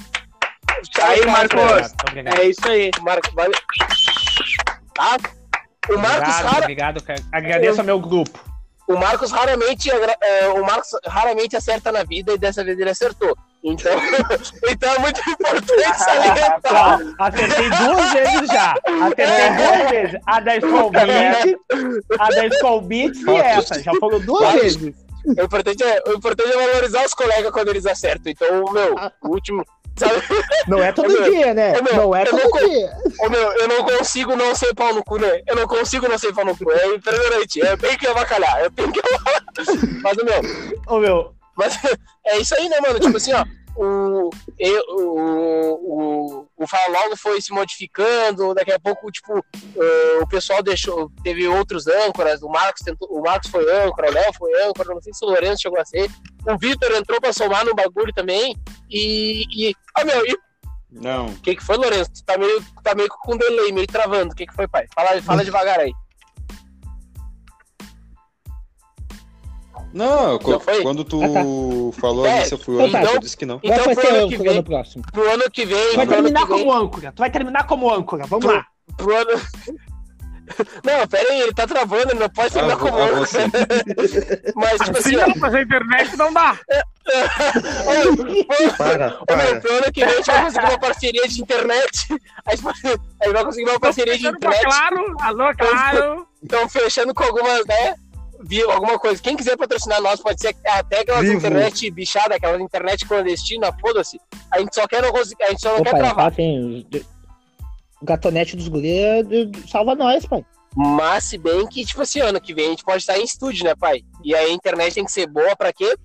Aí, 1.03 1.27
Marcos. 1.27 1.95
É 2.39 2.45
isso 2.45 2.69
aí. 2.69 2.91
Marcos, 3.01 3.35
vale. 3.35 3.55
Tá? 4.95 5.17
O 5.91 5.99
Marcos 5.99 6.29
obrigado, 6.29 6.45
Rara... 6.45 6.63
obrigado, 6.63 7.05
agradeço 7.33 7.81
ao 7.81 7.87
meu 7.87 7.99
grupo. 7.99 8.39
O 8.87 8.97
Marcos 8.97 9.31
raramente, 9.31 9.91
é, 9.91 10.49
o 10.49 10.65
Marcos 10.65 10.91
raramente 11.07 11.57
acerta 11.57 11.93
na 11.93 12.05
vida 12.05 12.33
e 12.33 12.39
dessa 12.39 12.65
vez 12.65 12.79
ele 12.79 12.91
acertou. 12.91 13.37
Então, 13.65 13.93
então 14.71 14.95
é 14.95 14.99
muito 15.01 15.21
importante 15.29 15.99
salientar. 15.99 17.01
Acertei 17.19 17.71
duas 17.71 18.13
vezes 18.13 18.49
já. 18.49 18.75
Acertei 19.03 19.51
duas 19.57 19.91
vezes. 19.91 20.21
A 20.27 20.41
da 20.41 20.57
Skull 20.57 20.91
Beats, 20.91 21.55
a 22.19 22.29
da 22.29 22.47
Skull 22.47 22.81
Beats 22.83 23.21
e 23.23 23.37
essa. 23.37 23.83
Já 23.83 23.93
foram 23.99 24.21
duas 24.21 24.53
vezes. 24.55 24.95
O 25.27 25.43
importante, 25.43 25.83
é, 25.83 26.03
o 26.07 26.13
importante 26.13 26.51
é 26.51 26.67
valorizar 26.67 27.05
os 27.05 27.13
colegas 27.13 27.51
quando 27.53 27.69
eles 27.69 27.85
acertam. 27.85 28.33
Então, 28.33 28.65
meu, 28.73 28.95
o 29.23 29.29
último. 29.29 29.65
Sabe? 29.97 30.23
Não 30.69 30.81
é 30.81 30.93
todo 30.93 31.09
meu, 31.09 31.25
dia, 31.29 31.53
né? 31.53 31.73
meu, 31.83 31.97
não 31.97 32.15
é 32.15 32.25
todo 32.25 32.39
não, 32.39 32.69
dia. 32.69 32.93
Ô, 33.21 33.29
meu, 33.29 33.53
eu 33.55 33.67
não 33.67 33.83
consigo 33.83 34.37
não 34.37 34.55
ser 34.55 34.73
pau 34.73 34.95
no 34.95 35.03
cu, 35.03 35.19
né? 35.19 35.43
Eu 35.45 35.57
não 35.57 35.67
consigo 35.67 36.07
não 36.09 36.17
ser 36.17 36.33
pau 36.33 36.45
no 36.45 36.57
cu. 36.57 36.71
É 36.71 36.87
impressionante. 36.95 37.59
Eu 37.59 37.77
tenho 37.77 37.99
que 37.99 38.07
avacalhar. 38.07 38.63
Eu 38.63 38.71
tenho 38.71 38.93
que. 38.93 39.01
Mas, 40.01 40.17
o 40.17 40.25
meu. 40.25 40.41
Ô, 40.87 41.01
meu. 41.01 41.38
Mas 41.59 41.77
é 42.25 42.39
isso 42.39 42.55
aí, 42.55 42.69
né, 42.69 42.81
mano? 42.81 42.99
Tipo 42.99 43.17
assim, 43.17 43.33
ó 43.33 43.45
o, 43.79 44.31
eu, 44.59 44.83
o, 44.89 46.41
o, 46.41 46.49
o 46.57 46.67
Fala 46.67 47.17
foi 47.17 47.41
se 47.41 47.53
modificando, 47.53 48.53
daqui 48.53 48.73
a 48.73 48.81
pouco, 48.81 49.09
tipo, 49.13 49.39
o 50.21 50.27
pessoal 50.27 50.61
deixou, 50.65 51.09
teve 51.23 51.47
outros 51.47 51.87
âncoras, 51.87 52.43
o 52.43 52.49
Marcos, 52.49 52.83
tentou, 52.83 53.09
o 53.09 53.23
Marcos 53.23 53.49
foi 53.49 53.65
âncora, 53.85 54.11
o 54.11 54.13
Léo 54.13 54.33
foi 54.37 54.53
âncora, 54.65 54.95
não 54.95 55.01
sei 55.01 55.15
se 55.15 55.25
o 55.25 55.29
Lourenço 55.29 55.63
chegou 55.63 55.81
a 55.81 55.85
ser, 55.85 56.11
o 56.45 56.59
Vitor 56.59 56.91
entrou 56.93 57.21
pra 57.21 57.33
somar 57.33 57.65
no 57.65 57.75
bagulho 57.75 58.13
também, 58.13 58.57
e, 58.91 59.45
e 59.53 59.75
ah, 59.95 60.05
meu, 60.05 60.27
e 60.27 60.37
não. 60.91 61.27
O 61.27 61.41
que, 61.41 61.55
que 61.55 61.63
foi, 61.63 61.77
Lourenço? 61.77 62.11
Tu 62.13 62.25
tá 62.25 62.37
meio, 62.37 62.65
tá 62.83 62.95
meio 62.95 63.09
com 63.09 63.37
delay, 63.37 63.71
meio 63.71 63.87
travando. 63.87 64.33
O 64.33 64.35
que, 64.35 64.47
que 64.47 64.55
foi, 64.55 64.67
pai? 64.67 64.87
Fala, 64.95 65.21
fala 65.21 65.45
devagar 65.45 65.79
aí. 65.79 65.93
Não, 69.93 70.33
não 70.33 70.39
quando 70.83 71.05
tu 71.05 71.23
ah, 71.23 71.29
tá. 71.29 72.01
falou 72.01 72.27
é, 72.27 72.43
isso, 72.43 72.55
eu 72.55 72.59
fui 72.59 72.87
então, 72.87 73.03
tá. 73.03 73.13
eu 73.13 73.21
disse 73.21 73.37
que 73.37 73.47
não. 73.47 73.61
Então, 73.63 73.85
vai 73.85 73.95
ser 73.95 74.09
ano 74.09 74.29
que 74.29 74.37
vem, 74.37 74.57
no 74.57 74.63
próximo. 74.63 75.05
Pro 75.11 75.31
ano 75.31 75.51
que 75.51 75.65
vem. 75.65 75.91
Tu 75.91 75.97
vai 75.97 76.07
terminar 76.07 76.47
como 76.47 76.73
âncora. 76.73 77.13
Tu 77.13 77.19
vai 77.19 77.31
terminar 77.31 77.67
como 77.67 77.91
âncora. 77.93 78.27
Vamos 78.27 78.45
pro, 78.45 78.55
lá. 78.55 78.67
Pro 78.97 79.17
ano. 79.17 79.41
Não, 80.83 81.07
pera 81.07 81.31
aí, 81.31 81.43
ele 81.43 81.53
tá 81.53 81.67
travando, 81.67 82.11
ele 82.11 82.21
não 82.21 82.31
pode 82.31 82.55
terminar 82.55 82.75
ah, 82.75 82.79
como 82.79 82.97
ah, 82.97 83.05
âncora. 83.05 83.27
Mas, 84.57 84.81
tipo 84.81 84.99
assim. 84.99 85.17
Não, 85.17 85.29
mas 85.37 85.55
a 85.55 85.63
internet 85.63 86.17
não 86.17 86.33
dá. 86.33 86.59
para, 88.79 89.11
para. 89.11 89.61
Pro 89.61 89.73
ano 89.73 89.93
que 89.93 90.05
vem 90.05 90.15
a 90.15 90.17
gente 90.17 90.27
vai 90.27 90.45
conseguir 90.45 90.67
uma 90.67 90.79
parceria 90.79 91.29
de 91.29 91.43
internet. 91.43 92.09
A 92.47 92.57
gente 92.57 92.65
vai 93.33 93.45
conseguir 93.45 93.71
uma 93.71 93.81
parceria 93.81 94.19
de 94.19 94.27
internet. 94.27 94.65
Claro, 94.65 95.17
alô, 95.21 95.55
claro. 95.55 96.27
Estão 96.43 96.69
fechando 96.69 97.15
com 97.15 97.25
algumas, 97.25 97.65
né? 97.67 97.95
Viu 98.41 98.71
alguma 98.71 98.99
coisa. 98.99 99.23
Quem 99.23 99.37
quiser 99.37 99.57
patrocinar 99.57 100.01
nós, 100.01 100.21
pode 100.21 100.41
ser 100.41 100.57
até 100.65 101.01
aquelas 101.01 101.23
Vivo. 101.23 101.37
internet 101.37 101.91
bichada, 101.91 102.35
aquela 102.35 102.61
internet 102.61 103.07
clandestina, 103.07 103.73
foda-se. 103.81 104.21
A 104.51 104.61
gente 104.61 104.75
só 104.75 104.87
quer 104.87 105.03
não 105.03 105.13
conseguir, 105.13 105.43
a 105.45 105.51
gente 105.51 105.61
só 105.61 105.71
não 105.71 105.81
Opa, 105.81 105.91
quer 105.91 105.99
travar. 105.99 106.35
Tem... 106.35 106.87
O 108.01 108.05
gatonete 108.05 108.57
dos 108.57 108.69
guri 108.69 108.95
salva 109.69 109.95
nós, 109.95 110.25
pai. 110.25 110.45
Mas 110.77 111.25
se 111.25 111.39
bem 111.39 111.67
que, 111.67 111.85
tipo 111.85 112.03
assim, 112.03 112.21
ano 112.21 112.41
que 112.41 112.55
vem 112.55 112.67
a 112.67 112.71
gente 112.71 112.85
pode 112.85 112.99
estar 112.99 113.19
em 113.19 113.25
estúdio, 113.25 113.65
né, 113.65 113.75
pai? 113.75 114.03
E 114.23 114.35
aí 114.35 114.51
a 114.51 114.55
internet 114.55 114.95
tem 114.95 115.05
que 115.05 115.11
ser 115.11 115.27
boa 115.27 115.57
pra 115.57 115.73
quê? 115.73 115.97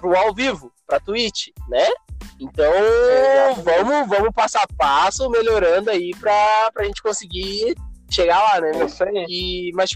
Pro 0.00 0.16
ao 0.16 0.32
vivo, 0.32 0.72
pra 0.86 0.98
Twitch, 0.98 1.48
né? 1.68 1.86
Então, 2.40 2.72
vamos, 3.62 4.08
vamos 4.08 4.30
passo 4.34 4.58
a 4.58 4.66
passo, 4.78 5.28
melhorando 5.28 5.90
aí 5.90 6.12
pra, 6.18 6.70
pra 6.72 6.84
gente 6.84 7.02
conseguir 7.02 7.74
chegar 8.10 8.42
lá, 8.42 8.60
né? 8.60 8.70
É 8.74 8.84
isso 8.84 9.04
aí. 9.04 9.26
E, 9.28 9.70
mas, 9.74 9.90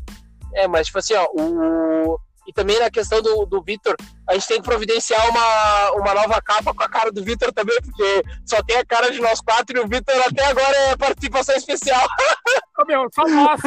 é, 0.54 0.66
mas 0.68 0.86
tipo 0.86 0.98
assim, 0.98 1.14
ó, 1.14 1.26
o. 1.32 2.18
E 2.46 2.52
também 2.52 2.78
na 2.78 2.88
questão 2.88 3.20
do, 3.20 3.44
do 3.44 3.60
Vitor, 3.60 3.96
a 4.28 4.34
gente 4.34 4.46
tem 4.46 4.58
que 4.58 4.68
providenciar 4.68 5.28
uma, 5.28 5.90
uma 5.94 6.14
nova 6.14 6.40
capa 6.40 6.72
com 6.72 6.82
a 6.84 6.88
cara 6.88 7.10
do 7.10 7.24
Vitor 7.24 7.52
também, 7.52 7.76
porque 7.82 8.22
só 8.44 8.62
tem 8.62 8.76
a 8.76 8.84
cara 8.84 9.10
de 9.10 9.20
nós 9.20 9.40
quatro 9.40 9.76
e 9.76 9.80
o 9.80 9.88
Vitor 9.88 10.14
até 10.24 10.46
agora 10.46 10.76
é 10.76 10.96
participação 10.96 11.56
especial. 11.56 12.06
Ô 12.78 12.84
meu, 12.84 13.08
só 13.12 13.26
nós, 13.26 13.60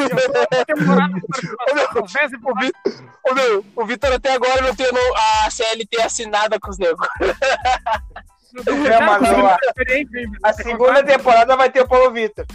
temporada 0.65 1.14
Ô 3.27 3.34
meu, 3.34 3.65
o 3.76 3.85
Vitor 3.85 4.14
até 4.14 4.31
agora 4.31 4.61
não 4.61 4.73
tem 4.73 4.88
a 5.43 5.51
CLT 5.51 6.01
assinada 6.01 6.57
com 6.57 6.69
os 6.69 6.77
negros. 6.77 7.06
É, 8.65 9.06
mano, 9.06 9.47
a, 9.47 10.49
a 10.49 10.53
segunda 10.53 11.03
temporada 11.03 11.56
vai 11.56 11.69
ter 11.69 11.81
o 11.81 11.88
Paulo 11.88 12.11
Vitor. 12.11 12.45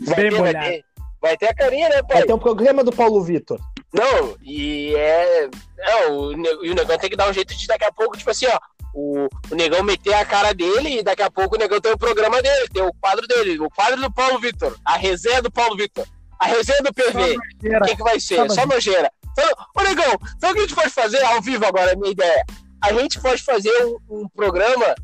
Vai, 0.00 0.16
ter, 0.16 0.30
vai, 0.30 0.52
ter, 0.52 0.84
vai 1.20 1.36
ter 1.36 1.48
a 1.48 1.54
carinha, 1.54 1.88
né, 1.88 2.02
pai? 2.02 2.18
Vai 2.18 2.26
ter 2.26 2.32
um 2.32 2.38
programa 2.38 2.82
do 2.82 2.92
Paulo 2.92 3.22
Vitor. 3.22 3.60
Não, 3.92 4.36
e 4.42 4.94
é. 4.96 5.50
é 5.78 6.06
o, 6.08 6.32
e 6.32 6.70
o 6.70 6.74
negão 6.74 6.98
tem 6.98 7.10
que 7.10 7.16
dar 7.16 7.28
um 7.28 7.32
jeito 7.32 7.56
de 7.56 7.66
daqui 7.66 7.84
a 7.84 7.92
pouco, 7.92 8.16
tipo 8.16 8.30
assim, 8.30 8.46
ó. 8.46 8.58
O, 8.92 9.28
o 9.50 9.54
negão 9.54 9.84
meter 9.84 10.14
a 10.14 10.24
cara 10.24 10.52
dele 10.52 10.98
e 10.98 11.02
daqui 11.02 11.22
a 11.22 11.30
pouco 11.30 11.54
o 11.54 11.58
negão 11.58 11.80
tem 11.80 11.92
o 11.92 11.98
programa 11.98 12.42
dele, 12.42 12.68
tem 12.72 12.82
o 12.82 12.92
quadro 12.94 13.24
dele, 13.26 13.60
o 13.60 13.70
quadro 13.70 14.00
do 14.00 14.12
Paulo 14.12 14.40
Vitor, 14.40 14.76
a 14.84 14.96
resenha 14.96 15.40
do 15.40 15.50
Paulo 15.50 15.76
Vitor, 15.76 16.04
a 16.40 16.46
resenha 16.46 16.82
do 16.82 16.92
PV. 16.92 17.36
O 17.36 17.84
que, 17.84 17.96
que 17.96 18.02
vai 18.02 18.18
ser? 18.18 18.36
Só 18.48 18.48
Só 18.48 18.66
nojeira. 18.66 19.10
Então, 19.30 19.48
ô 19.76 19.82
negão, 19.82 20.18
sabe 20.40 20.52
o 20.52 20.54
que 20.54 20.58
a 20.58 20.62
gente 20.62 20.74
pode 20.74 20.90
fazer 20.90 21.22
ao 21.22 21.40
vivo 21.40 21.64
agora? 21.64 21.94
Minha 21.94 22.10
ideia. 22.10 22.44
A 22.82 22.92
gente 22.92 23.20
pode 23.20 23.42
fazer 23.44 23.72
um, 23.84 24.22
um 24.22 24.28
programa, 24.28 24.94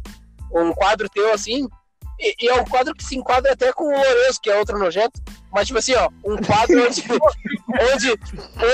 um 0.53 0.73
quadro 0.73 1.09
teu 1.09 1.33
assim, 1.33 1.69
e, 2.19 2.35
e 2.41 2.49
é 2.49 2.55
um 2.55 2.65
quadro 2.65 2.95
que 2.95 3.05
se 3.05 3.17
enquadra 3.17 3.53
até 3.53 3.73
com 3.73 3.85
o 3.85 3.97
Lourenço, 3.97 4.41
que 4.41 4.51
é 4.51 4.59
outro 4.59 4.79
nojento. 4.79 5.21
Mas, 5.57 5.67
tipo 5.69 5.79
assim, 5.79 5.95
ó, 5.95 6.11
um 6.23 6.37
quadro 6.37 6.87
onde, 6.87 7.03
onde, 7.95 8.11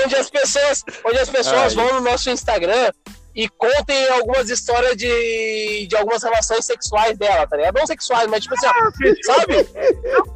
onde 0.03 0.15
as 0.17 0.29
pessoas, 0.29 0.83
onde 1.05 1.17
as 1.17 1.29
pessoas 1.29 1.75
Ai. 1.77 1.85
vão 1.85 1.93
no 1.93 2.01
nosso 2.01 2.29
Instagram 2.29 2.91
e 3.33 3.47
contem 3.47 4.09
algumas 4.09 4.49
histórias 4.49 4.97
de, 4.97 5.87
de 5.87 5.95
algumas 5.95 6.21
relações 6.21 6.65
sexuais 6.65 7.17
dela, 7.17 7.47
tá 7.47 7.55
ligado? 7.55 7.79
Não 7.79 7.87
sexuais, 7.87 8.27
mas 8.29 8.43
tipo 8.43 8.53
assim, 8.55 8.67
ó, 8.67 8.73
sabe? 9.23 9.53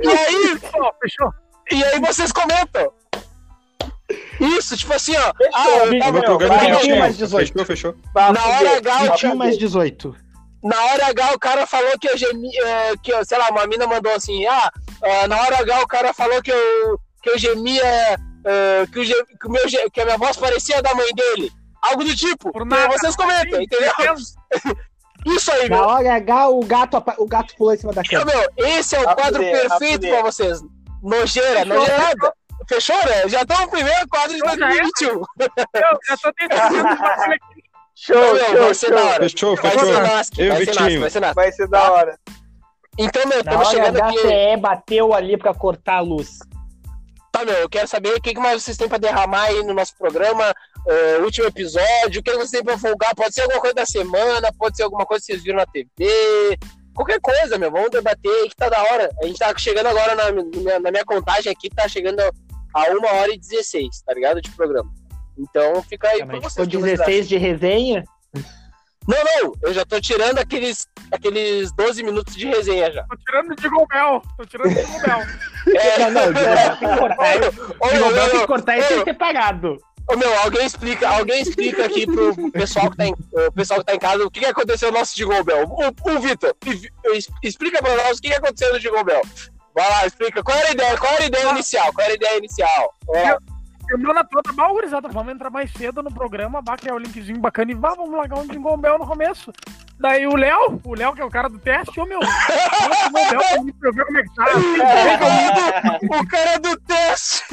E 0.02 0.08
aí, 0.08 0.58
Fechou, 0.58 0.92
fechou. 1.02 1.34
e 1.70 1.84
aí 1.84 2.00
vocês 2.00 2.32
comentam. 2.32 2.94
Isso, 4.40 4.78
tipo 4.78 4.94
assim, 4.94 5.16
ó. 5.18 5.34
Fechou, 5.36 5.52
Ah, 5.54 5.68
eu 5.80 5.84
amigo 5.84 6.06
tava- 6.06 6.20
O 6.20 6.24
programa 6.24 6.56
vai, 6.56 6.80
tinha, 6.80 6.96
mais 7.00 7.18
18. 7.18 7.48
Fechou, 7.52 7.66
fechou. 7.66 7.96
Na 8.16 8.46
hora 8.46 8.78
H, 8.78 9.06
eu 9.06 9.16
Tinha 9.16 9.36
mais 9.36 9.58
18. 9.58 10.16
Na 10.68 10.86
hora 10.86 11.08
H 11.08 11.34
o 11.34 11.40
cara 11.40 11.66
falou 11.66 11.98
que 12.00 12.10
eu 12.10 12.18
gemi, 12.18 12.52
é, 12.60 12.94
que 13.02 13.12
eu, 13.14 13.24
sei 13.26 13.38
lá, 13.38 13.50
uma 13.50 13.66
mina 13.68 13.88
mandou 13.88 14.14
assim, 14.14 14.46
ah, 14.46 14.70
ah, 15.02 15.28
na 15.28 15.40
hora 15.42 15.62
H 15.62 15.82
o 15.82 15.88
cara 15.88 16.14
falou 16.14 16.42
que 16.42 16.52
eu, 16.52 17.00
que 17.24 17.30
eu 17.30 17.38
gemia, 17.38 17.84
é, 18.46 18.86
que, 18.92 19.00
o, 19.00 19.04
que, 19.06 19.48
o 19.48 19.52
meu, 19.52 19.64
que 19.92 20.02
a 20.02 20.06
minha 20.06 20.18
voz 20.18 20.36
parecia 20.38 20.82
da 20.82 20.94
mãe 20.94 21.08
dele. 21.14 21.52
Algo 21.82 22.04
do 22.04 22.16
tipo. 22.16 22.52
Por 22.52 22.66
nada. 22.66 22.90
vocês 22.90 23.16
comentam, 23.16 23.60
Sim, 23.60 23.64
entendeu? 23.64 23.94
Isso 25.26 25.52
aí, 25.52 25.68
Na 25.70 25.78
meu. 25.78 25.86
hora 25.86 26.16
H, 26.16 26.50
o 26.50 26.60
gato, 26.66 27.04
o 27.18 27.26
gato 27.26 27.56
pulou 27.58 27.74
em 27.74 27.78
cima 27.78 27.94
da 27.94 28.04
cama. 28.04 28.26
meu, 28.26 28.50
esse 28.66 28.96
é 28.96 29.00
o 29.02 29.10
A 29.10 29.16
quadro 29.16 29.44
fuder, 29.44 29.66
a 29.66 29.78
perfeito 29.78 30.08
pra 30.08 30.22
vocês. 30.22 30.60
Nojeira, 31.04 31.60
Fechou, 31.60 31.76
nojeira 31.76 31.98
nada. 31.98 32.34
Fechou, 32.68 32.96
né? 33.06 33.28
Já 33.28 33.42
estamos 33.42 33.64
no 33.66 33.72
primeiro 33.72 34.08
quadro 34.10 34.32
de 34.32 34.38
Então 34.38 34.58
já 34.58 34.66
é. 34.66 34.82
2021. 34.82 35.10
Eu 35.10 36.00
já 36.08 36.18
tô 36.18 36.34
tentando 36.34 36.88
aqui. 36.88 37.67
Show, 38.00 38.16
Meu, 38.16 38.38
show, 38.46 38.58
vai 38.60 38.74
ser 38.76 38.92
da 38.92 38.98
show. 38.98 39.08
hora. 39.08 39.24
Fechou, 39.30 39.56
Vai 39.56 39.72
fechou. 39.72 39.86
ser 39.94 40.02
nasce, 40.04 40.32
Eu, 40.38 40.48
vai 40.54 40.66
ser 40.66 40.72
Vitinho. 40.72 41.00
vai 41.02 41.10
ser. 41.10 41.34
Vai 41.34 41.52
ser 41.52 41.68
da 41.68 41.92
hora. 41.92 42.20
Então, 42.98 43.22
meu, 43.28 43.44
Na 43.44 43.52
estamos 43.52 43.70
chegando 43.70 44.02
aqui. 44.02 44.20
CE 44.20 44.58
bateu 44.60 45.14
ali 45.14 45.36
pra 45.38 45.54
cortar 45.54 45.96
a 45.98 46.00
luz. 46.02 46.38
Tá, 47.32 47.44
meu, 47.44 47.56
eu 47.56 47.70
quero 47.70 47.88
saber 47.88 48.14
o 48.16 48.22
que 48.22 48.38
mais 48.40 48.62
vocês 48.64 48.78
têm 48.78 48.88
pra 48.88 48.98
derramar 49.00 49.44
aí 49.46 49.64
no 49.64 49.74
nosso 49.74 49.96
programa, 49.98 50.54
eh, 50.88 51.18
último 51.24 51.48
episódio, 51.48 52.20
o 52.20 52.24
que 52.24 52.32
vocês 52.34 52.52
têm 52.52 52.64
pra 52.64 52.78
folgar, 52.78 53.14
pode 53.16 53.34
ser 53.34 53.42
alguma 53.42 53.60
coisa 53.62 53.76
da 53.76 53.86
semana, 53.86 54.52
pode 54.58 54.76
ser 54.78 54.84
alguma 54.84 55.06
coisa 55.06 55.24
que 55.24 55.34
vocês 55.34 55.44
viram 55.44 55.58
na 55.58 55.66
TV, 55.68 56.58
qualquer 56.96 57.20
coisa, 57.20 57.58
meu, 57.60 57.70
vamos 57.72 57.92
debater 57.92 58.32
aí 58.32 58.50
que 58.50 58.56
tá 58.56 58.70
da 58.70 58.82
hora. 58.82 59.12
A 59.22 59.26
gente 59.28 59.38
tá 59.38 59.54
chegando 59.58 59.88
agora 59.88 60.16
na, 60.16 60.32
minha- 60.32 60.80
na 60.80 60.90
minha 60.90 61.06
contagem 61.06 61.52
aqui, 61.52 61.70
tá 61.70 61.88
chegando 61.88 62.22
a 62.22 62.82
1 62.92 63.06
hora 63.20 63.32
e 63.32 63.38
16, 63.38 64.02
tá 64.04 64.14
ligado, 64.16 64.42
de 64.42 64.50
programa. 64.52 64.90
Então 65.38 65.82
fica 65.84 66.08
aí 66.10 66.22
Ah, 66.22 66.26
pra 66.26 66.38
o 66.38 66.42
que 66.42 66.50
vocês 66.50 66.68
acham. 66.68 66.82
16 66.82 67.30
de 67.30 67.38
resenha. 67.38 68.04
Não, 69.08 69.18
não, 69.24 69.54
eu 69.64 69.74
já 69.74 69.86
tô 69.86 70.02
tirando 70.02 70.38
aqueles, 70.38 70.86
aqueles 71.14 71.72
12 71.72 72.04
minutos 72.04 72.36
de 72.36 72.46
resenha 72.46 72.92
já. 72.92 73.04
Tô 73.04 73.16
tirando 73.16 73.56
de 73.56 73.70
Gobel. 73.70 74.22
Tô 74.36 74.46
tirando 74.46 74.74
de 74.76 74.82
Gobel. 74.84 75.20
É, 75.80 76.00
Não, 76.00 76.12
não, 76.12 76.28
o 76.28 76.34
Digobel 76.34 76.70
tem 76.78 76.90
que 76.90 76.98
cortar. 76.98 77.40
Tem 78.30 78.40
que 78.42 78.48
cortar 78.48 78.78
e 78.78 78.84
tem 78.84 78.98
que 79.00 79.04
ser 79.06 79.14
pagado. 79.14 79.78
Ô, 80.10 80.16
meu, 80.16 80.40
alguém 80.40 80.66
explica, 80.66 81.08
alguém 81.10 81.42
explica 81.42 81.86
aqui 81.86 82.06
pro 82.06 82.52
pessoal 82.52 82.90
que 82.92 82.98
tá 82.98 83.06
em, 83.06 83.14
o 83.14 83.52
pessoal 83.52 83.80
que 83.80 83.86
tá 83.86 83.96
em 83.96 84.00
casa 84.00 84.26
o 84.26 84.32
que, 84.32 84.40
que 84.40 84.46
aconteceu 84.46 84.90
no 84.92 84.98
nosso 85.00 85.16
Jingle 85.16 85.44
Bell. 85.44 85.66
O, 85.68 86.12
o 86.12 86.20
Vitor, 86.20 86.56
explica 87.44 87.82
pra 87.82 87.96
nós 87.96 88.18
o 88.18 88.22
que, 88.22 88.30
que 88.30 88.36
aconteceu 88.36 88.74
no 88.74 88.80
Jingle 88.80 89.04
Bell. 89.04 89.22
Vai 89.76 89.90
lá, 89.90 90.06
explica. 90.06 90.42
Qual 90.44 90.58
era 90.58 90.70
a 90.70 90.72
ideia? 90.72 90.98
Qual 90.98 91.14
era 91.14 91.24
a 91.24 91.28
ideia 91.28 91.50
inicial? 91.50 91.94
Qual 91.94 92.04
era 92.06 92.14
a 92.14 92.16
ideia 92.16 92.38
inicial? 92.38 92.94
Vai 93.06 93.32
lá. 93.32 93.38
Semana 93.90 94.24
toda, 94.26 94.52
bah, 94.54 94.68
gurizada, 94.70 95.08
vamos 95.08 95.34
entrar 95.34 95.50
mais 95.50 95.72
cedo 95.72 96.04
no 96.04 96.12
programa, 96.14 96.62
bah, 96.62 96.76
que 96.76 96.90
é 96.90 96.94
o 96.94 96.98
linkzinho 96.98 97.40
bacana, 97.40 97.72
e 97.72 97.76
vá, 97.76 97.94
vamos 97.96 98.12
largar 98.16 98.38
um 98.40 98.48
Jingle 98.48 98.78
Bell 98.78 99.00
no 99.00 99.08
começo. 99.08 99.52
Daí 100.00 100.28
o 100.28 100.36
Léo, 100.36 100.80
o 100.84 100.94
Léo 100.94 101.14
que 101.14 101.22
é 101.22 101.26
o 101.26 101.30
cara 101.30 101.48
do 101.50 101.58
teste, 101.58 102.00
ô 102.00 102.06
meu, 102.06 102.20
o 102.20 102.22
Bell 103.12 103.40
pra 103.40 103.64
mim, 103.64 103.74
pra 103.74 103.92
ver 103.92 104.06
como 104.06 104.18
é 104.20 104.24
que 104.24 104.36
tá. 104.36 104.46
O 106.20 106.28
cara 106.28 106.60
do 106.60 106.78
teste! 106.82 107.44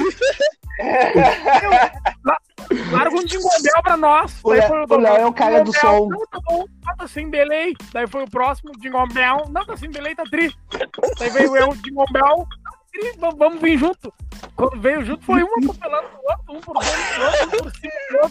Larga 2.91 3.15
um 3.15 3.23
Jingle 3.25 3.49
Bell 3.63 3.81
pra 3.83 3.97
nós. 3.97 4.39
O 4.43 4.49
Daí 4.49 4.59
Léo- 4.59 4.87
foi 4.87 4.97
o 4.97 4.99
Léo 5.01 5.15
é 5.17 5.25
o 5.25 5.33
cara 5.33 5.63
do 5.63 5.73
som. 5.73 6.07
Não, 6.09 6.25
tá 6.27 6.39
bom, 6.43 6.65
ah, 6.87 6.95
tá 6.97 7.07
sem 7.07 7.29
delay. 7.29 7.73
Daí 7.93 8.07
foi 8.07 8.23
o 8.23 8.29
próximo, 8.29 8.71
Jingle 8.79 9.07
Bell, 9.13 9.45
não, 9.49 9.65
tá 9.65 9.77
sem 9.77 9.89
delay, 9.89 10.15
tá 10.15 10.23
tri. 10.29 10.53
Daí 11.19 11.29
veio 11.29 11.55
eu, 11.55 11.73
Jingle 11.75 12.05
Bell, 12.11 12.45
vamos, 13.19 13.37
vamos 13.37 13.61
vir 13.61 13.77
junto. 13.77 14.13
Quando 14.55 14.79
veio 14.81 15.03
junto, 15.03 15.25
foi 15.25 15.43
um 15.43 15.47
atropelando 15.47 16.07
o 16.07 16.31
outro, 16.31 16.53
um 16.55 16.59
por 16.61 16.77
dentro 16.79 17.57
um 17.57 17.59
por 17.61 17.71
cima 17.75 18.21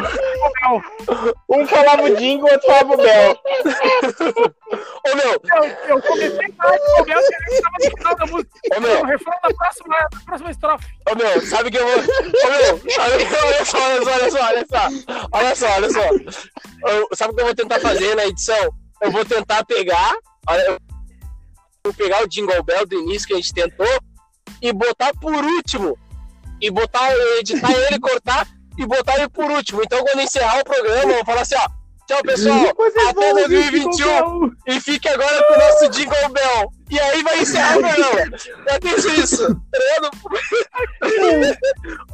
do 0.00 0.76
outro. 0.76 1.34
Um 1.48 1.66
falava 1.66 2.02
o 2.04 2.16
Dingo, 2.16 2.46
o 2.46 2.50
outro 2.52 2.66
falava 2.66 2.94
o 2.94 2.96
Bel. 2.96 3.36
Ô, 5.06 5.16
meu, 5.16 5.32
Eu, 5.32 5.64
eu 5.88 6.02
comecei 6.02 6.54
a 6.58 6.70
Jingle 6.76 7.04
Bell, 7.04 7.20
que 7.22 7.34
ele 7.52 7.62
tava 7.62 7.76
no 7.80 7.90
final 7.98 8.14
da 8.16 8.26
música. 8.26 8.50
ô, 8.76 8.80
meu, 8.80 9.00
O 9.00 9.04
refrão 9.06 9.34
da 9.42 9.54
próxima, 9.54 9.96
da 9.98 10.20
próxima 10.26 10.50
estrofe. 10.50 10.86
ô, 11.10 11.14
meu, 11.16 11.40
sabe 11.46 11.70
que 11.70 11.78
eu 11.78 11.86
vou. 11.86 11.98
Ô, 11.98 12.50
meu, 12.50 12.90
sabe, 12.90 13.14
olha 13.42 13.64
só, 13.64 13.78
olha 13.78 14.04
só, 14.04 14.12
olha 14.12 14.30
só, 14.30 14.40
olha 14.46 14.66
só. 14.66 14.88
Olha 15.32 15.54
só, 15.56 15.66
olha 15.66 15.90
só. 15.90 16.90
Eu- 16.90 17.08
sabe 17.14 17.32
o 17.32 17.34
que 17.36 17.40
eu 17.42 17.46
vou 17.46 17.54
tentar 17.54 17.80
fazer 17.80 18.14
na 18.14 18.26
edição? 18.26 18.70
Eu 19.00 19.10
vou 19.10 19.24
tentar 19.24 19.64
pegar. 19.64 20.16
Olha, 20.48 20.60
eu 20.62 20.78
vou 21.84 21.94
pegar 21.94 22.22
o 22.22 22.28
Jingle 22.28 22.62
Bell 22.62 22.86
do 22.86 22.94
início 22.96 23.26
que 23.28 23.34
a 23.34 23.36
gente 23.36 23.52
tentou 23.54 23.86
e 24.60 24.72
botar 24.72 25.12
por 25.20 25.32
último. 25.44 25.98
E 26.60 26.70
botar, 26.70 27.10
editar 27.38 27.72
ele, 27.72 27.98
cortar 27.98 28.46
e 28.76 28.86
botar 28.86 29.16
ele 29.16 29.28
por 29.30 29.50
último. 29.50 29.82
Então, 29.82 30.04
quando 30.04 30.20
encerrar 30.20 30.60
o 30.60 30.64
programa, 30.64 31.10
eu 31.12 31.16
vou 31.16 31.24
falar 31.24 31.40
assim, 31.42 31.54
ó. 31.56 31.66
Tchau, 32.06 32.22
pessoal. 32.22 32.66
Até 33.08 33.32
2021. 33.32 34.52
E 34.66 34.80
fique 34.80 35.08
agora 35.08 35.42
com 35.46 35.54
o 35.54 35.58
nosso 35.58 35.88
Jingle 35.90 36.28
Bell. 36.30 36.72
E 36.90 36.98
aí 37.00 37.22
vai 37.22 37.40
encerrar 37.40 37.78
o 37.78 37.80
programa. 37.80 38.36
Já 38.68 38.80
penso 38.80 39.08
isso. 39.10 39.46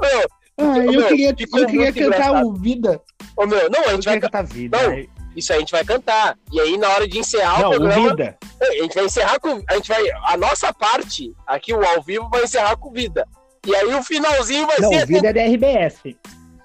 Meu, 0.01 0.29
Ah, 0.59 0.79
eu 0.79 0.93
Meu, 0.93 1.07
queria, 1.09 1.29
eu 1.31 1.35
queria 1.67 1.93
cantar 1.93 2.01
engraçado. 2.07 2.47
o 2.49 2.55
Vida. 2.55 3.01
ô, 3.37 3.47
meu, 3.47 3.69
não, 3.71 3.85
a 3.85 3.89
gente 3.95 4.05
vai 4.05 4.21
cantar 4.21 4.43
Vida. 4.45 4.81
Não, 4.83 4.91
Aí- 4.91 5.09
Isso 5.35 5.53
aí 5.53 5.57
a 5.59 5.61
gente 5.61 5.73
vai 5.73 5.85
cantar. 5.85 6.39
E 6.53 6.59
aí, 6.61 6.79
na 6.79 6.89
hora 6.89 7.07
de 7.07 7.19
encerrar 7.19 7.61
Não, 7.61 7.71
o 7.71 7.75
o 7.75 7.77
programa, 7.77 8.09
Vida. 8.11 8.39
A 8.61 8.73
gente 8.83 8.95
vai 8.95 9.05
encerrar 9.05 9.39
com. 9.41 9.63
A 9.69 9.75
gente 9.75 9.89
vai. 9.89 10.03
A 10.25 10.37
nossa 10.37 10.73
parte, 10.73 11.33
aqui, 11.47 11.73
o 11.75 11.85
ao 11.87 12.03
vivo, 12.03 12.29
vai 12.31 12.45
encerrar 12.45 12.77
com 12.77 12.91
vida. 12.93 13.27
E 13.67 13.75
aí 13.75 13.95
o 13.95 14.03
finalzinho 14.03 14.67
vai 14.67 14.79
Não, 14.81 14.91
ser. 14.91 15.07
Vida 15.07 15.29
é 15.29 15.33
da 15.33 15.43
RBS. 15.43 16.01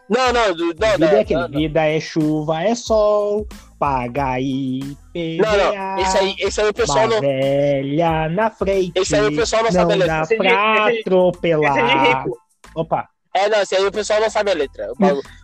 Não, 0.09 0.33
não, 0.33 0.53
do- 0.53 0.65
não, 0.65 0.73
Vida 0.73 0.97
não, 0.97 1.07
é 1.07 1.19
aquele. 1.21 1.39
não. 1.41 1.49
Vida 1.49 1.85
é 1.87 1.99
chuva, 1.99 2.61
é 2.63 2.75
sol. 2.75 3.47
Paga 3.79 4.31
aí. 4.33 4.81
Não, 5.15 5.57
não. 5.57 5.97
Esse 5.99 6.17
aí, 6.17 6.35
esse 6.37 6.61
aí 6.61 6.69
o 6.69 6.73
pessoal 6.73 7.07
não. 7.07 7.19
velha 7.19 8.29
na 8.29 8.51
frente. 8.51 8.91
Esse 8.95 9.15
aí 9.15 9.25
o 9.25 9.35
pessoal 9.35 9.63
não, 9.63 9.71
sabe 9.71 9.93
a 9.93 9.95
letra. 9.95 10.15
dá 10.17 10.21
Esse 10.23 10.33
é 10.33 10.37
pra 10.37 10.49
é 10.49 10.91
de- 10.91 10.99
atropelar. 10.99 11.77
esse 11.77 11.79
é 11.79 11.87
de 11.87 12.07
rico. 12.07 12.37
Opa. 12.75 13.07
É, 13.33 13.47
não, 13.49 13.61
esse 13.61 13.75
aí 13.75 13.85
o 13.85 13.91
pessoal 13.91 14.19
não 14.19 14.29
sabe 14.29 14.51
a 14.51 14.53
letra. 14.53 14.87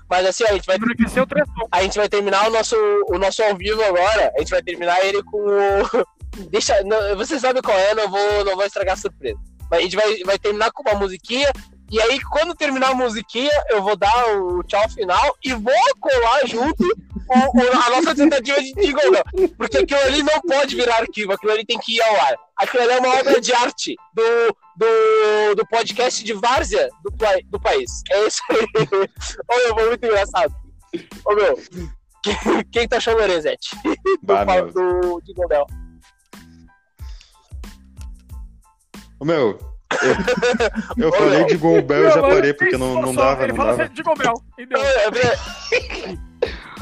Mas 0.10 0.26
assim, 0.28 0.44
ó, 0.44 0.50
a 0.50 0.54
gente 0.54 0.66
vai 0.68 0.78
três 0.78 1.48
a 1.72 1.82
gente 1.84 1.98
vai 1.98 2.10
terminar 2.10 2.48
o 2.48 2.52
nosso, 2.52 2.76
o 3.10 3.18
nosso 3.18 3.42
ao 3.42 3.56
vivo 3.56 3.82
agora. 3.82 4.32
A 4.36 4.40
gente 4.40 4.50
vai 4.52 4.62
terminar 4.62 5.04
ele 5.06 5.24
com 5.24 5.38
o. 5.38 6.06
Deixa. 6.50 6.82
Não, 6.84 7.16
você 7.18 7.40
sabe 7.40 7.62
qual 7.62 7.78
é, 7.78 7.94
não 7.96 8.10
vou, 8.10 8.46
não 8.46 8.56
vou 8.56 8.66
estragar 8.66 8.94
a 8.94 8.98
surpresa. 8.98 9.40
Mas 9.70 9.80
a 9.80 9.84
gente 9.84 9.96
vai, 9.96 10.18
vai 10.24 10.38
terminar 10.40 10.72
com 10.72 10.82
uma 10.90 11.00
musiquinha. 11.00 11.52
E 11.90 12.02
aí, 12.02 12.20
quando 12.22 12.54
terminar 12.54 12.90
a 12.92 12.96
musiquinha, 12.96 13.52
eu 13.70 13.82
vou 13.82 13.96
dar 13.96 14.36
o 14.38 14.62
tchau 14.64 14.90
final 14.90 15.38
e 15.44 15.54
vou 15.54 15.74
colar 16.02 16.46
junto 16.46 16.84
o- 16.84 17.58
o- 17.60 17.82
a 17.82 17.90
nossa 17.96 18.14
tentativa 18.14 18.62
de 18.62 18.74
jingle, 18.74 19.12
não. 19.12 19.48
Porque 19.58 19.78
aquilo 19.78 20.00
ali 20.02 20.22
não 20.22 20.40
pode 20.42 20.76
virar 20.76 20.98
arquivo, 20.98 21.32
aquilo 21.32 21.54
ali 21.54 21.66
tem 21.66 21.78
que 21.80 21.96
ir 21.96 22.02
ao 22.02 22.16
ar. 22.16 22.36
Aquilo 22.58 22.84
ali 22.84 22.92
é 22.92 23.00
uma 23.00 23.16
obra 23.20 23.40
de 23.40 23.54
arte 23.54 23.96
do, 24.14 24.24
do, 24.76 25.56
do 25.56 25.68
podcast 25.68 26.24
de 26.26 26.34
Várzea 26.34 26.90
do, 27.04 27.12
do 27.52 27.60
país. 27.60 27.90
É 28.12 28.28
isso 28.28 28.42
aí. 28.50 28.68
Meu, 29.50 29.76
foi 29.76 29.88
muito 29.88 30.06
engraçado. 30.06 30.54
Ô, 31.26 31.36
meu, 31.36 31.58
quem, 32.24 32.64
quem 32.72 32.88
tá 32.88 32.98
achando 32.98 33.20
Lorenzetti? 33.20 33.70
Do, 34.24 34.46
meu. 34.46 34.72
do 34.72 35.22
Jingle 35.26 35.48
Bell. 35.48 35.66
Meu, 39.26 39.60
eu, 40.02 40.16
eu 41.06 41.12
falei 41.12 41.40
meu. 41.40 41.48
de 41.48 41.58
Gol 41.58 41.82
Bell 41.82 42.08
e 42.08 42.12
já 42.12 42.22
parei, 42.22 42.54
porque 42.54 42.78
não, 42.78 43.02
não 43.02 43.16
dava, 43.16 43.44
Ele 43.44 43.54
não 43.54 43.58
fala 43.58 43.72
dava. 43.72 43.84
assim, 43.84 43.94
Jingle 43.94 44.16
Bell. 44.16 44.34
E 44.58 44.66
deu. 44.66 44.80
Ô, 44.80 44.84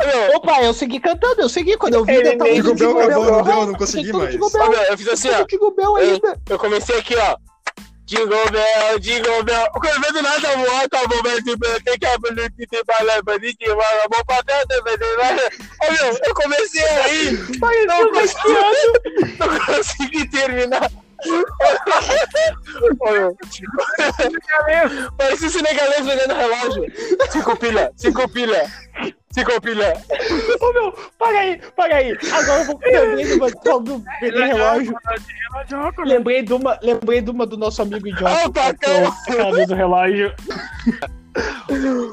é 0.01 0.05
meu, 0.07 0.35
Opa, 0.35 0.61
eu 0.63 0.73
segui 0.73 0.99
cantando, 0.99 1.41
eu 1.41 1.49
segui. 1.49 1.77
Quando 1.77 1.93
eu 1.93 2.03
vi, 2.03 2.13
Ele 2.13 2.29
eu 2.29 2.37
tava 2.37 2.49
Bell 2.49 2.63
Jingle 2.75 3.01
acabou, 3.01 3.31
não 3.31 3.43
deu, 3.43 3.53
eu 3.53 3.65
não 3.67 3.73
consegui 3.75 4.11
mais. 4.11 4.35
Meu, 4.35 4.49
eu 4.89 4.97
fiz 4.97 5.07
assim, 5.07 5.29
ó. 5.29 5.45
Eu, 5.77 5.95
ainda. 5.95 6.39
eu 6.49 6.59
comecei 6.59 6.97
aqui, 6.97 7.15
ó. 7.15 7.37
Jingle 8.05 8.51
Bell, 8.51 8.99
Jingle 8.99 9.43
Bell. 9.43 9.67
Quando 9.71 10.01
vem 10.01 10.13
do 10.13 10.21
nada 10.21 10.53
a 10.53 10.57
moto, 10.57 10.93
a 10.93 11.07
bomba 11.07 11.41
tipo, 11.41 11.83
tem 11.83 11.97
que 11.97 12.05
abrir 12.05 12.51
que 12.51 12.67
tem 12.67 12.83
balé, 12.85 13.21
bandido, 13.23 13.57
que 13.57 13.73
vai, 13.73 14.03
a 14.03 14.07
bomba 14.07 14.39
até, 14.39 14.81
vai, 14.81 14.97
vai. 14.97 15.35
Ô 15.37 15.91
meu, 15.91 16.19
eu 16.23 16.33
comecei 16.35 16.83
aí, 16.83 17.31
não 17.87 18.11
consegui, 18.11 19.37
não 19.39 19.59
consegui 19.65 20.29
terminar. 20.29 20.91
Parecia 25.17 25.49
senegalês 25.49 26.05
vendendo 26.05 26.33
relógio. 26.33 26.85
Cinco 27.29 27.57
pilha, 27.57 27.91
cinco 27.95 28.29
pilha, 28.29 28.65
cinco 29.31 29.61
pilha. 29.61 29.93
Ô 30.61 30.73
meu, 30.73 30.91
paga 31.17 31.39
aí, 31.39 31.61
paga 31.75 31.95
aí. 31.97 32.17
Agora 32.31 32.59
eu 32.61 32.65
vou 32.65 32.79
lembrei 32.83 33.25
de 33.25 33.33
uma 33.33 33.49
do 33.79 34.03
vender 34.21 34.45
relógio. 34.45 34.95
Lembrei 36.05 36.41
de 36.43 36.53
uma, 36.53 36.79
lembrei 36.81 37.21
de 37.21 37.31
uma 37.31 37.45
do 37.45 37.57
nosso 37.57 37.81
amigo 37.81 38.07
idiota. 38.07 38.43
Ah, 38.45 38.49
bacana. 38.49 39.13
Aquela 39.27 39.65
do 39.65 39.75
relógio. 39.75 40.33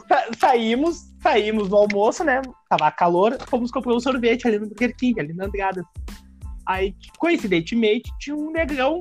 Sa- 0.08 0.26
saímos, 0.36 0.96
saímos 1.22 1.68
no 1.68 1.76
almoço, 1.76 2.24
né? 2.24 2.42
Tava 2.68 2.90
calor, 2.90 3.38
fomos 3.48 3.70
comprar 3.70 3.94
um 3.94 4.00
sorvete 4.00 4.48
ali 4.48 4.58
no 4.58 4.66
Burger 4.68 4.96
King, 4.96 5.20
ali 5.20 5.32
na 5.32 5.44
Andrada. 5.44 5.84
Aí, 6.66 6.94
coincidentemente, 7.18 8.10
tinha 8.18 8.36
um 8.36 8.50
negrão 8.50 9.00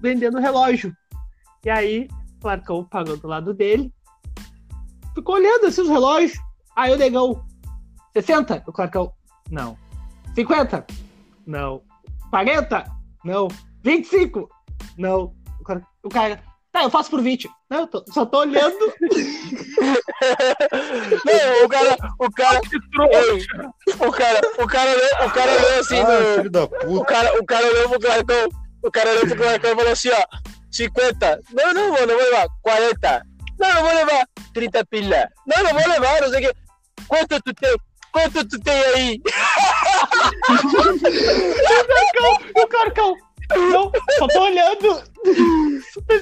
vendendo 0.00 0.38
relógio. 0.38 0.94
E 1.64 1.70
aí, 1.70 2.08
o 2.36 2.40
Clarcão 2.40 2.84
parou 2.84 3.16
do 3.16 3.26
lado 3.26 3.52
dele, 3.52 3.92
ficou 5.14 5.34
olhando 5.36 5.66
assim 5.66 5.82
os 5.82 5.88
relógios. 5.88 6.38
Aí 6.76 6.92
o 6.92 6.96
negão, 6.96 7.44
60? 8.12 8.62
O 8.66 8.72
Clarcão, 8.72 9.12
não. 9.50 9.76
50? 10.34 10.86
Não. 11.46 11.82
40? 12.30 12.84
Não. 13.24 13.48
25? 13.82 14.48
Não. 14.96 15.34
O 16.02 16.08
cara 16.08 16.42
tá, 16.78 16.84
eu 16.84 16.90
faço 16.90 17.10
por 17.10 17.22
20. 17.22 17.48
Não, 17.70 17.80
eu 17.80 17.86
tô- 17.86 18.04
só 18.12 18.26
tô 18.26 18.38
olhando. 18.40 18.76
Não, 21.24 21.64
o 21.64 21.68
cara, 21.68 21.96
o 22.18 22.30
cara, 22.30 22.60
o 24.00 24.10
cara, 24.12 24.40
o 24.58 24.66
cara, 24.66 25.26
o 25.26 25.30
cara 25.30 25.52
olhou 25.52 25.78
assim 25.80 25.98
Ah, 26.00 26.20
no, 26.20 26.34
filho 26.36 26.50
da 26.50 26.64
O 26.64 26.68
puta. 26.68 27.04
cara, 27.06 27.40
o 27.40 27.46
cara 27.46 27.66
olhou 27.66 27.88
pro 27.90 28.00
Clarcão, 28.00 28.48
o 28.82 28.90
cara 28.90 29.10
olhou 29.10 29.26
pro 29.26 29.36
Clarcão 29.36 29.72
e 29.72 29.76
falou 29.76 29.92
assim, 29.92 30.10
ó, 30.10 30.24
50. 30.70 31.40
Não, 31.52 31.74
não 31.74 31.92
vou, 31.94 32.06
não 32.06 32.14
vou 32.14 32.24
levar. 32.24 32.46
40. 32.62 33.22
Não, 33.58 33.74
não 33.74 33.82
vou 33.82 33.94
levar. 33.94 34.24
30 34.54 34.86
pilha. 34.86 35.28
Não, 35.46 35.62
não 35.62 35.72
vou 35.74 35.88
levar, 35.88 36.20
não 36.20 36.28
sei 36.30 36.38
o 36.38 36.42
que. 36.48 36.52
Quanto 37.08 37.40
tu 37.42 37.54
tem? 37.54 37.76
Quanto 38.12 38.44
tu 38.48 38.60
tem 38.60 38.82
aí? 38.94 39.20
o 42.54 42.66
Clarcão, 42.66 43.14
não, 43.56 43.92
só 44.18 44.26
tô 44.28 44.42
olhando. 44.42 45.02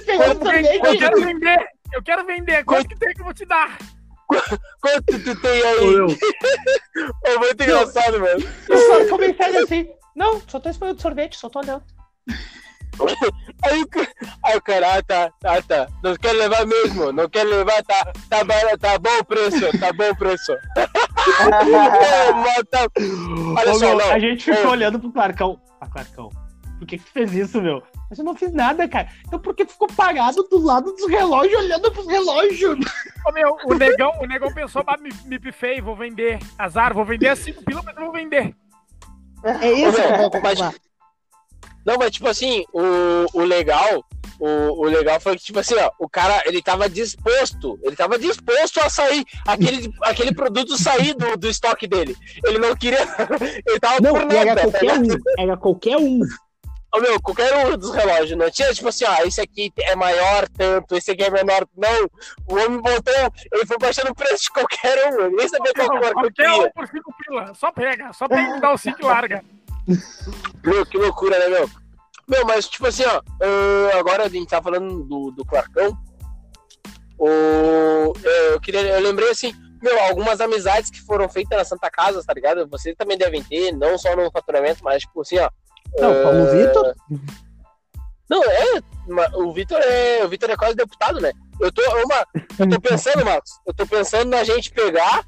Eu 0.06 0.98
quero 0.98 1.20
vender. 1.20 1.58
Eu 1.92 2.02
quero 2.02 2.26
vender. 2.26 2.64
Quanto 2.64 2.88
que 2.88 2.98
tem 2.98 3.14
que 3.14 3.20
eu 3.20 3.24
vou 3.24 3.34
te 3.34 3.44
dar? 3.46 3.78
Quanto 4.80 5.24
tu 5.24 5.40
tem 5.40 5.62
aí? 5.62 6.18
É 7.24 7.38
muito 7.38 7.62
engraçado, 7.62 8.20
mano. 8.20 8.40
O 8.68 8.86
Clarcão 8.86 9.18
me 9.18 9.32
pega 9.32 9.62
assim. 9.62 9.88
Não, 10.14 10.40
só 10.46 10.58
tô 10.58 10.68
esperando 10.68 11.00
sorvete, 11.00 11.36
só 11.36 11.48
tô 11.48 11.60
olhando. 11.60 11.82
Aí 13.64 13.82
o, 13.82 13.88
aí 14.42 14.56
o 14.56 14.62
cara, 14.62 14.96
ah, 14.96 15.02
tá, 15.02 15.30
tá, 15.40 15.62
tá. 15.62 15.86
Não 16.02 16.16
quer 16.16 16.32
levar 16.32 16.66
mesmo, 16.66 17.12
não 17.12 17.28
quer 17.28 17.44
levar, 17.44 17.82
tá, 17.82 18.10
tá, 18.30 18.42
barato, 18.42 18.78
tá 18.78 18.98
bom 18.98 19.18
o 19.20 19.24
preço, 19.24 19.78
tá 19.78 19.92
bom 19.92 20.10
o 20.10 20.16
preço. 20.16 20.52
É, 21.26 22.30
Olha 22.30 23.74
só, 23.74 23.96
não. 23.96 24.10
a 24.12 24.18
gente 24.20 24.44
ficou 24.44 24.70
olhando 24.70 25.00
pro 25.00 25.10
Clarcão. 25.10 25.60
Ah, 25.80 25.88
Clarcão, 25.88 26.30
por 26.78 26.86
que, 26.86 26.98
que 26.98 27.04
tu 27.04 27.10
fez 27.12 27.32
isso, 27.32 27.60
meu? 27.60 27.82
Mas 28.08 28.18
eu 28.18 28.24
não 28.24 28.34
fiz 28.36 28.52
nada, 28.52 28.86
cara. 28.88 29.08
Então 29.26 29.38
por 29.38 29.54
que 29.54 29.64
tu 29.64 29.72
ficou 29.72 29.88
parado 29.88 30.42
do 30.44 30.58
lado 30.58 30.92
dos 30.92 31.06
relógios, 31.08 31.58
olhando 31.60 31.90
pros 31.90 32.06
relógios? 32.06 32.78
Ô, 33.26 33.32
meu, 33.32 33.56
o 33.64 33.74
negão, 33.74 34.12
o 34.20 34.26
negão 34.26 34.52
pensou, 34.52 34.82
ah, 34.86 34.96
me, 34.98 35.10
me 35.24 35.38
pifei, 35.38 35.80
vou 35.80 35.96
vender. 35.96 36.38
Azar, 36.58 36.94
vou 36.94 37.04
vender 37.04 37.28
a 37.30 37.36
5 37.36 37.64
pila, 37.64 37.82
mas 37.84 37.96
eu 37.96 38.02
vou 38.04 38.12
vender. 38.12 38.54
É 39.44 39.72
isso, 39.72 39.98
Ô, 40.00 40.30
meu, 40.30 40.42
mas- 40.42 40.60
Não, 41.84 41.96
mas 41.98 42.10
tipo 42.10 42.28
assim, 42.28 42.64
o, 42.72 43.26
o 43.40 43.44
legal, 43.44 44.04
o, 44.40 44.48
o 44.80 44.84
legal 44.84 45.20
foi 45.20 45.36
que, 45.36 45.44
tipo 45.44 45.58
assim, 45.58 45.74
ó, 45.76 45.90
o 46.00 46.08
cara, 46.08 46.42
ele 46.46 46.60
tava 46.62 46.88
disposto, 46.88 47.78
ele 47.82 47.94
tava 47.96 48.18
disposto 48.18 48.80
a 48.80 48.90
sair, 48.90 49.24
aquele, 49.46 49.92
aquele 50.02 50.34
produto 50.34 50.76
sair 50.76 51.14
do, 51.14 51.36
do 51.36 51.48
estoque 51.48 51.86
dele. 51.86 52.16
Ele 52.44 52.58
não 52.58 52.74
queria, 52.74 52.98
ele 53.66 53.78
tava 53.80 54.00
Não, 54.00 54.12
por 54.14 54.32
era 54.32 54.44
nada, 54.46 54.54
tá 54.56 54.70
qualquer 54.70 55.00
ligado? 55.00 55.14
um. 55.14 55.42
Era 55.42 55.56
qualquer 55.56 55.96
um. 55.96 56.20
Meu, 57.00 57.20
qualquer 57.20 57.66
um 57.66 57.76
dos 57.76 57.92
relógios, 57.92 58.38
não 58.38 58.50
tinha, 58.50 58.72
tipo 58.72 58.88
assim, 58.88 59.04
ó, 59.04 59.22
esse 59.24 59.40
aqui 59.40 59.72
é 59.80 59.94
maior 59.96 60.48
tanto, 60.48 60.96
esse 60.96 61.10
aqui 61.10 61.24
é 61.24 61.30
menor, 61.30 61.66
não. 61.76 62.10
O 62.48 62.54
homem 62.54 62.80
botou, 62.80 63.32
ele 63.52 63.66
foi 63.66 63.78
baixando 63.78 64.10
o 64.10 64.14
preço 64.14 64.44
de 64.44 64.50
qualquer 64.50 65.12
um, 65.12 65.26
ele 65.26 65.36
nem 65.36 65.48
sabia 65.48 65.72
qual 65.74 65.88
cor 65.88 66.00
que 66.00 66.06
eu 66.06 66.12
Qualquer 66.12 66.50
um 66.50 66.54
queria. 66.54 66.72
por 66.72 66.86
5 66.88 67.14
pila. 67.18 67.54
Só 67.54 67.72
pega, 67.72 68.12
só 68.12 68.28
pega 68.28 68.56
e 68.56 68.60
dá 68.60 68.72
o 68.72 68.78
cinto 68.78 69.00
e 69.00 69.04
larga. 69.04 69.44
Meu, 70.64 70.84
que 70.86 70.98
loucura, 70.98 71.38
né, 71.38 71.48
meu? 71.48 71.70
Meu, 72.28 72.44
mas 72.44 72.68
tipo 72.68 72.86
assim, 72.86 73.04
ó, 73.04 73.20
ah, 73.40 73.98
agora 73.98 74.24
a 74.24 74.28
gente 74.28 74.48
tá 74.48 74.60
falando 74.60 75.04
do, 75.04 75.30
do 75.30 75.44
Clarcão. 75.44 75.96
O, 77.18 78.12
eu, 78.52 78.60
queria, 78.60 78.80
eu 78.80 79.00
lembrei 79.00 79.30
assim, 79.30 79.54
meu, 79.82 79.98
algumas 80.04 80.40
amizades 80.40 80.90
que 80.90 81.00
foram 81.00 81.28
feitas 81.28 81.56
na 81.56 81.64
Santa 81.64 81.90
Casa, 81.90 82.22
tá 82.24 82.34
ligado? 82.34 82.68
Vocês 82.68 82.96
também 82.96 83.16
devem 83.16 83.42
ter, 83.42 83.72
não 83.72 83.96
só 83.96 84.14
no 84.16 84.30
faturamento, 84.30 84.82
mas 84.82 85.02
tipo 85.02 85.20
assim, 85.20 85.38
ó. 85.38 85.48
Não, 85.98 86.10
ah, 86.10 86.22
Paulo 86.22 86.50
Vitor. 86.50 86.94
Não, 88.28 88.42
é. 88.44 88.82
O 89.36 89.52
Vitor 89.52 89.78
é. 89.80 90.24
O 90.24 90.28
Vitor 90.28 90.50
é 90.50 90.56
quase 90.56 90.74
deputado, 90.74 91.20
né? 91.20 91.32
Eu 91.60 91.72
tô, 91.72 91.82
uma, 92.04 92.26
eu 92.58 92.68
tô 92.68 92.80
pensando, 92.80 93.24
Marcos, 93.24 93.52
eu 93.66 93.72
tô 93.72 93.86
pensando 93.86 94.28
na 94.28 94.44
gente 94.44 94.70
pegar 94.70 95.24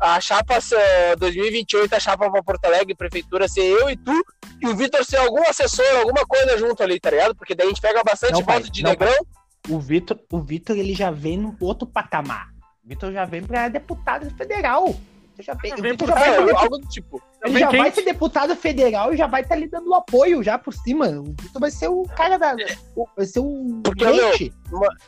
a 0.00 0.20
chapa 0.20 0.58
eh, 0.72 1.16
2028, 1.16 1.94
a 1.94 2.00
chapa 2.00 2.30
pra 2.30 2.42
Porto 2.42 2.64
Alegre, 2.66 2.94
prefeitura, 2.94 3.48
ser 3.48 3.62
eu 3.62 3.90
e 3.90 3.96
tu, 3.96 4.12
e 4.60 4.68
o 4.68 4.76
Vitor 4.76 5.04
ser 5.04 5.16
algum 5.16 5.42
assessor, 5.48 5.84
alguma 5.98 6.26
coisa 6.26 6.56
junto 6.58 6.82
ali, 6.82 7.00
tá 7.00 7.10
ligado? 7.10 7.34
Porque 7.34 7.54
daí 7.54 7.66
a 7.66 7.68
gente 7.70 7.80
pega 7.80 8.02
bastante 8.04 8.34
Não, 8.34 8.44
pai, 8.44 8.58
voto 8.58 8.70
de 8.70 8.82
não, 8.82 8.90
negrão. 8.90 9.26
O 9.68 9.80
Vitor, 9.80 10.18
o 10.30 10.40
Vitor, 10.40 10.76
ele 10.76 10.94
já 10.94 11.10
vem 11.10 11.36
no 11.36 11.56
outro 11.60 11.86
patamar. 11.86 12.48
O 12.84 12.88
Vitor 12.88 13.12
já 13.12 13.24
vem 13.24 13.42
pra 13.42 13.68
deputado 13.68 14.30
federal. 14.36 14.94
Ele 15.36 15.42
já 15.44 15.54
vem, 15.54 15.74
Vem 15.76 15.96
por 15.96 16.08
já 16.08 16.14
vai, 16.14 16.28
É, 16.34 16.52
algo 16.56 16.78
do 16.78 16.88
tipo. 16.88 17.22
ele 17.44 17.58
já 17.58 17.66
vai 17.70 17.80
quente. 17.84 17.94
ser 17.96 18.02
deputado 18.04 18.56
federal 18.56 19.12
e 19.12 19.16
já 19.16 19.26
vai 19.26 19.42
estar 19.42 19.54
lhe 19.56 19.68
dando 19.68 19.92
apoio 19.94 20.42
já 20.42 20.58
por 20.58 20.72
cima. 20.72 21.08
O 21.08 21.24
Vitor 21.24 21.60
vai 21.60 21.70
ser 21.70 21.88
o 21.88 22.04
cara 22.04 22.38
da. 22.38 22.56
o- 22.96 23.06
vai 23.14 23.26
ser 23.26 23.40
o 23.40 23.80
Porque, 23.84 24.04
crente. 24.04 24.52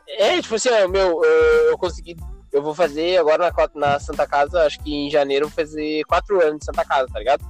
É, 0.07 0.41
tipo 0.43 0.55
assim, 0.55 0.69
meu, 0.91 1.25
eu, 1.25 1.71
eu 1.71 1.79
consegui. 1.79 2.17
Eu 2.53 2.63
vou 2.63 2.75
fazer 2.75 3.19
agora 3.19 3.53
na, 3.75 3.91
na 3.93 4.01
Santa 4.01 4.27
Casa, 4.27 4.65
acho 4.67 4.81
que 4.81 4.93
em 4.95 5.11
janeiro, 5.11 5.45
eu 5.47 5.49
vou 5.49 5.57
fazer 5.57 6.03
quatro 6.05 6.41
anos 6.43 6.59
de 6.61 6.65
Santa 6.67 6.85
Casa, 6.85 7.07
tá 7.13 7.19
ligado? 7.19 7.45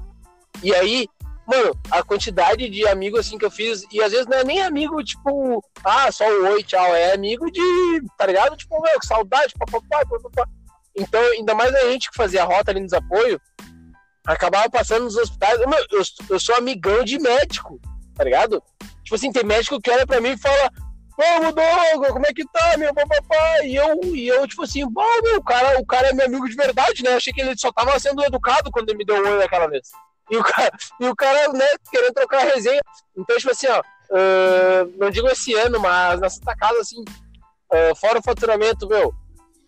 E 0.63 0.75
aí, 0.75 1.07
mano, 1.47 1.73
a 1.91 2.03
quantidade 2.03 2.69
de 2.69 2.87
amigos 2.89 3.21
assim 3.21 3.39
que 3.39 3.45
eu 3.45 3.51
fiz, 3.51 3.85
e 3.93 4.03
às 4.03 4.11
vezes 4.11 4.27
não 4.27 4.39
é 4.39 4.45
nem 4.45 4.61
amigo, 4.63 5.03
tipo, 5.05 5.63
ah, 5.85 6.11
só 6.11 6.25
o 6.29 6.49
oi, 6.53 6.63
tchau, 6.65 6.95
é 6.97 7.13
amigo 7.15 7.49
de, 7.51 7.61
tá 8.17 8.27
ligado? 8.27 8.57
Tipo, 8.57 8.81
meu, 8.83 8.99
que 8.99 9.07
saudade, 9.07 9.55
papapá, 9.57 10.05
papapá. 10.05 10.49
Então, 10.99 11.21
ainda 11.33 11.55
mais 11.55 11.75
a 11.75 11.91
gente 11.91 12.11
que 12.11 12.17
fazia 12.17 12.43
a 12.43 12.47
rota 12.47 12.71
ali 12.71 12.81
nos 12.81 12.93
apoios, 12.93 13.41
acabava 14.27 14.69
passando 14.69 15.05
nos 15.05 15.17
hospitais. 15.17 15.59
Meu, 15.61 15.79
eu, 15.91 16.03
eu 16.31 16.41
sou 16.41 16.55
amigão 16.57 17.05
de 17.05 17.19
médico, 17.19 17.81
tá 18.15 18.25
ligado? 18.25 18.63
Tipo 19.05 19.15
assim, 19.15 19.33
tem 19.33 19.45
médico 19.45 19.81
que 19.81 19.91
olha 19.91 20.07
pra 20.07 20.21
mim 20.21 20.31
e 20.31 20.39
fala, 20.39 20.71
Ô, 21.19 21.53
Douglas, 21.53 22.13
como 22.13 22.27
é 22.27 22.33
que 22.33 22.45
tá, 22.47 22.77
meu 22.77 22.95
papapá? 22.95 23.65
E 23.65 23.75
eu, 23.75 24.01
e 24.05 24.29
eu 24.29 24.47
tipo 24.47 24.63
assim, 24.63 24.87
bom, 24.87 25.03
meu, 25.25 25.39
o 25.39 25.43
cara, 25.43 25.81
o 25.81 25.85
cara 25.85 26.09
é 26.09 26.13
meu 26.13 26.27
amigo 26.27 26.49
de 26.49 26.55
verdade, 26.55 27.03
né? 27.03 27.11
Eu 27.11 27.17
achei 27.17 27.33
que 27.33 27.41
ele 27.41 27.59
só 27.59 27.73
tava 27.73 27.99
sendo 27.99 28.23
educado 28.23 28.71
quando 28.71 28.91
ele 28.91 28.99
me 28.99 29.05
deu 29.05 29.17
um 29.17 29.29
oi 29.29 29.39
daquela 29.39 29.67
vez. 29.67 29.89
E 30.31 30.37
o 30.37 30.45
cara, 30.45 30.71
e 31.01 31.07
o 31.07 31.17
cara 31.17 31.53
né, 31.53 31.67
querendo 31.91 32.13
trocar 32.13 32.43
a 32.43 32.55
resenha. 32.55 32.81
Então, 33.17 33.37
tipo 33.37 33.51
assim, 33.51 33.67
ó, 33.67 33.83
ah, 34.13 34.87
não 34.97 35.11
digo 35.11 35.27
esse 35.29 35.53
ano, 35.55 35.81
mas 35.81 36.21
na 36.21 36.31
Santa 36.31 36.55
Casa, 36.55 36.79
assim, 36.81 37.05
ah, 37.73 37.95
fora 37.97 38.21
o 38.21 38.23
faturamento, 38.23 38.87
meu, 38.87 39.13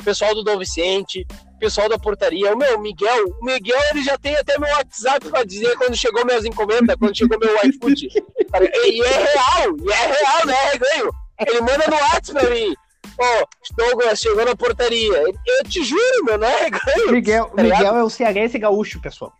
pessoal 0.02 0.34
do 0.34 0.42
Dom 0.42 0.58
Vicente, 0.58 1.26
pessoal 1.58 1.88
da 1.88 1.98
portaria, 1.98 2.52
o 2.52 2.56
meu, 2.56 2.78
o 2.78 2.80
Miguel, 2.80 3.26
o 3.40 3.44
Miguel 3.44 3.78
ele 3.90 4.02
já 4.02 4.16
tem 4.16 4.36
até 4.36 4.58
meu 4.58 4.70
WhatsApp 4.70 5.28
pra 5.28 5.44
dizer 5.44 5.76
quando 5.76 5.96
chegou 5.96 6.24
minhas 6.24 6.44
encomendas, 6.44 6.96
quando 6.96 7.16
chegou 7.16 7.38
meu 7.38 7.54
iFood. 7.64 8.08
E 8.08 9.02
é 9.02 9.08
real, 9.08 9.76
e 9.78 9.92
é 9.92 10.06
real, 10.06 10.46
né? 10.46 10.78
Ganho. 10.78 11.10
Ele 11.46 11.60
manda 11.60 11.86
no 11.88 11.96
WhatsApp 11.96 12.32
pra 12.32 12.50
mim. 12.50 12.74
Ó, 13.18 13.44
Douglas, 13.76 14.18
chegou 14.18 14.44
na 14.44 14.56
portaria. 14.56 15.22
Eu 15.46 15.64
te 15.68 15.84
juro, 15.84 16.24
meu, 16.24 16.38
não 16.38 16.48
é 16.48 16.70
ganho. 16.70 17.12
Miguel, 17.12 17.46
tá? 17.54 17.62
Miguel 17.62 17.96
é 17.96 18.02
o 18.02 18.10
cearense 18.10 18.58
gaúcho, 18.58 19.00
pessoal. 19.00 19.32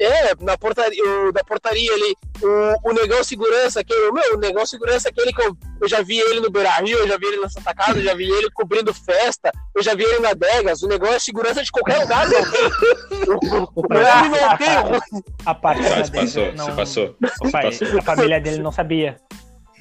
É, 0.00 0.32
na 0.40 0.56
portaria, 0.56 1.02
o, 1.04 1.32
da 1.32 1.42
portaria 1.42 1.92
ali, 1.92 2.16
o, 2.40 2.90
o 2.90 2.92
Negão 2.92 3.24
Segurança, 3.24 3.80
aquele, 3.80 4.12
meu, 4.12 4.36
o 4.36 4.38
Negão 4.38 4.64
Segurança, 4.64 5.08
aquele 5.08 5.32
que 5.32 5.42
eu, 5.42 5.56
eu 5.80 5.88
já 5.88 6.02
vi 6.02 6.18
ele 6.20 6.38
no 6.40 6.50
Beira 6.50 6.70
Rio, 6.80 6.98
eu 6.98 7.08
já 7.08 7.16
vi 7.18 7.26
ele 7.26 7.38
na 7.38 7.48
Santa 7.48 7.74
Casa, 7.74 7.98
eu 7.98 8.04
já 8.04 8.14
vi 8.14 8.30
ele 8.30 8.48
cobrindo 8.52 8.94
festa, 8.94 9.50
eu 9.74 9.82
já 9.82 9.94
vi 9.96 10.04
ele 10.04 10.20
na 10.20 10.34
Degas, 10.34 10.82
o 10.82 10.88
Negão 10.88 11.12
é 11.12 11.18
segurança 11.18 11.64
de 11.64 11.72
qualquer 11.72 11.98
lugar, 11.98 12.28
não 12.28 12.38
o 13.74 13.82
meu 13.88 14.02
nome 14.02 14.28
não 14.40 14.56
tem. 14.56 15.22
A 15.44 15.54
parte 15.54 15.82
da 15.82 15.88
dele 16.02 16.10
passou, 16.12 16.52
não- 16.52 16.64
você 16.66 16.72
passou. 16.72 17.16
o 17.42 17.50
pai- 17.50 17.62
Passou. 17.64 17.98
a 17.98 18.02
família 18.02 18.40
dele 18.40 18.62
não 18.62 18.70
sabia. 18.72 19.16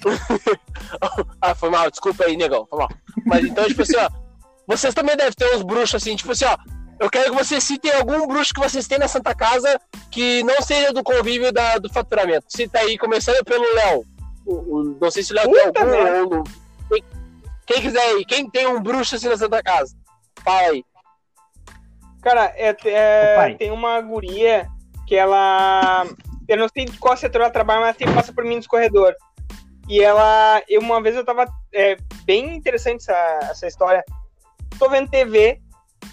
ah, 1.41 1.55
foi 1.55 1.69
mal, 1.69 1.89
desculpa 1.89 2.25
aí, 2.25 2.37
negão, 2.37 2.65
foi 2.69 2.79
mal. 2.79 2.89
Mas 3.25 3.45
então, 3.45 3.65
tipo 3.67 3.81
assim, 3.81 3.97
ó, 3.97 4.09
vocês 4.67 4.93
também 4.93 5.15
devem 5.15 5.33
ter 5.33 5.55
uns 5.55 5.61
bruxos 5.63 5.95
assim, 5.95 6.15
tipo 6.15 6.31
assim, 6.31 6.45
ó. 6.45 6.57
Eu 6.99 7.09
quero 7.09 7.31
que 7.31 7.37
vocês 7.37 7.63
citem 7.63 7.91
algum 7.93 8.25
bruxo 8.25 8.53
que 8.53 8.59
vocês 8.59 8.87
têm 8.87 8.97
na 8.97 9.07
Santa 9.07 9.35
Casa 9.35 9.79
que 10.09 10.43
não 10.43 10.61
seja 10.61 10.91
do 10.91 11.03
convívio 11.03 11.51
da, 11.51 11.77
do 11.77 11.91
faturamento. 11.91 12.45
Cita 12.49 12.79
aí, 12.79 12.97
começando 12.97 13.43
pelo 13.45 13.63
Léo. 13.75 14.05
Não 14.99 15.11
sei 15.11 15.23
se 15.23 15.31
o 15.31 15.35
Léo 15.35 15.51
tem 15.51 15.83
algum. 15.83 16.37
ou. 16.37 16.43
Quem, 16.89 17.03
quem 17.65 17.81
quiser 17.81 18.01
aí, 18.01 18.25
quem 18.25 18.49
tem 18.49 18.65
um 18.65 18.81
bruxo 18.81 19.15
assim 19.15 19.27
na 19.27 19.37
Santa 19.37 19.61
Casa? 19.61 19.95
Fala 20.43 20.69
aí. 20.69 20.83
Cara, 22.21 22.53
é, 22.55 22.75
é, 22.85 23.53
tem 23.55 23.71
uma 23.71 24.01
guria 24.01 24.67
que 25.05 25.15
ela. 25.15 26.05
Eu 26.47 26.57
não 26.57 26.67
sei 26.67 26.85
de 26.85 26.97
qual 26.97 27.15
setor 27.15 27.41
ela 27.41 27.49
trabalha, 27.51 27.81
mas 27.81 27.89
ela 27.89 27.97
sempre 27.97 28.15
passa 28.15 28.33
por 28.33 28.43
mim 28.43 28.55
nos 28.55 28.67
corredores. 28.67 29.17
E 29.87 30.01
ela. 30.01 30.61
Eu, 30.67 30.81
uma 30.81 31.01
vez 31.01 31.15
eu 31.15 31.23
tava. 31.23 31.45
É, 31.73 31.97
bem 32.25 32.55
interessante 32.55 33.01
essa, 33.01 33.39
essa 33.51 33.67
história. 33.67 34.03
Tô 34.79 34.89
vendo 34.89 35.09
TV. 35.09 35.61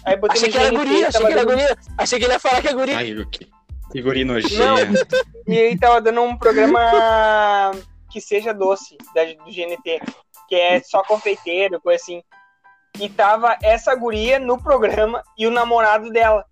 Aí 0.05 0.15
botei 0.17 0.37
Achei 0.37 0.51
que 0.51 0.57
era 0.57 0.69
guria, 0.71 1.07
achei 1.07 1.11
tava 1.11 1.25
que 1.27 1.33
era 1.33 1.45
dando- 1.45 1.57
guria. 1.57 1.77
Achei 1.97 2.19
que 2.19 2.25
ele 2.25 2.33
ia 2.33 2.39
falar 2.39 2.61
que 2.61 2.67
é 2.67 2.73
guria. 2.73 2.97
Ai, 2.97 3.25
que, 3.31 3.47
que 3.91 4.01
guri 4.01 4.23
nojento. 4.23 4.55
Não. 4.57 4.77
E 5.47 5.59
aí 5.59 5.77
tava 5.77 6.01
dando 6.01 6.21
um 6.21 6.35
programa 6.35 7.71
que 8.11 8.19
seja 8.19 8.51
doce 8.53 8.97
da, 9.13 9.23
do 9.25 9.51
GNT, 9.51 10.01
que 10.49 10.55
é 10.55 10.81
só 10.81 11.03
confeiteiro, 11.03 11.79
coisa 11.79 12.01
assim. 12.01 12.23
E 12.99 13.09
tava 13.09 13.55
essa 13.61 13.93
guria 13.93 14.39
no 14.39 14.61
programa 14.61 15.21
e 15.37 15.45
o 15.45 15.51
namorado 15.51 16.09
dela. 16.09 16.43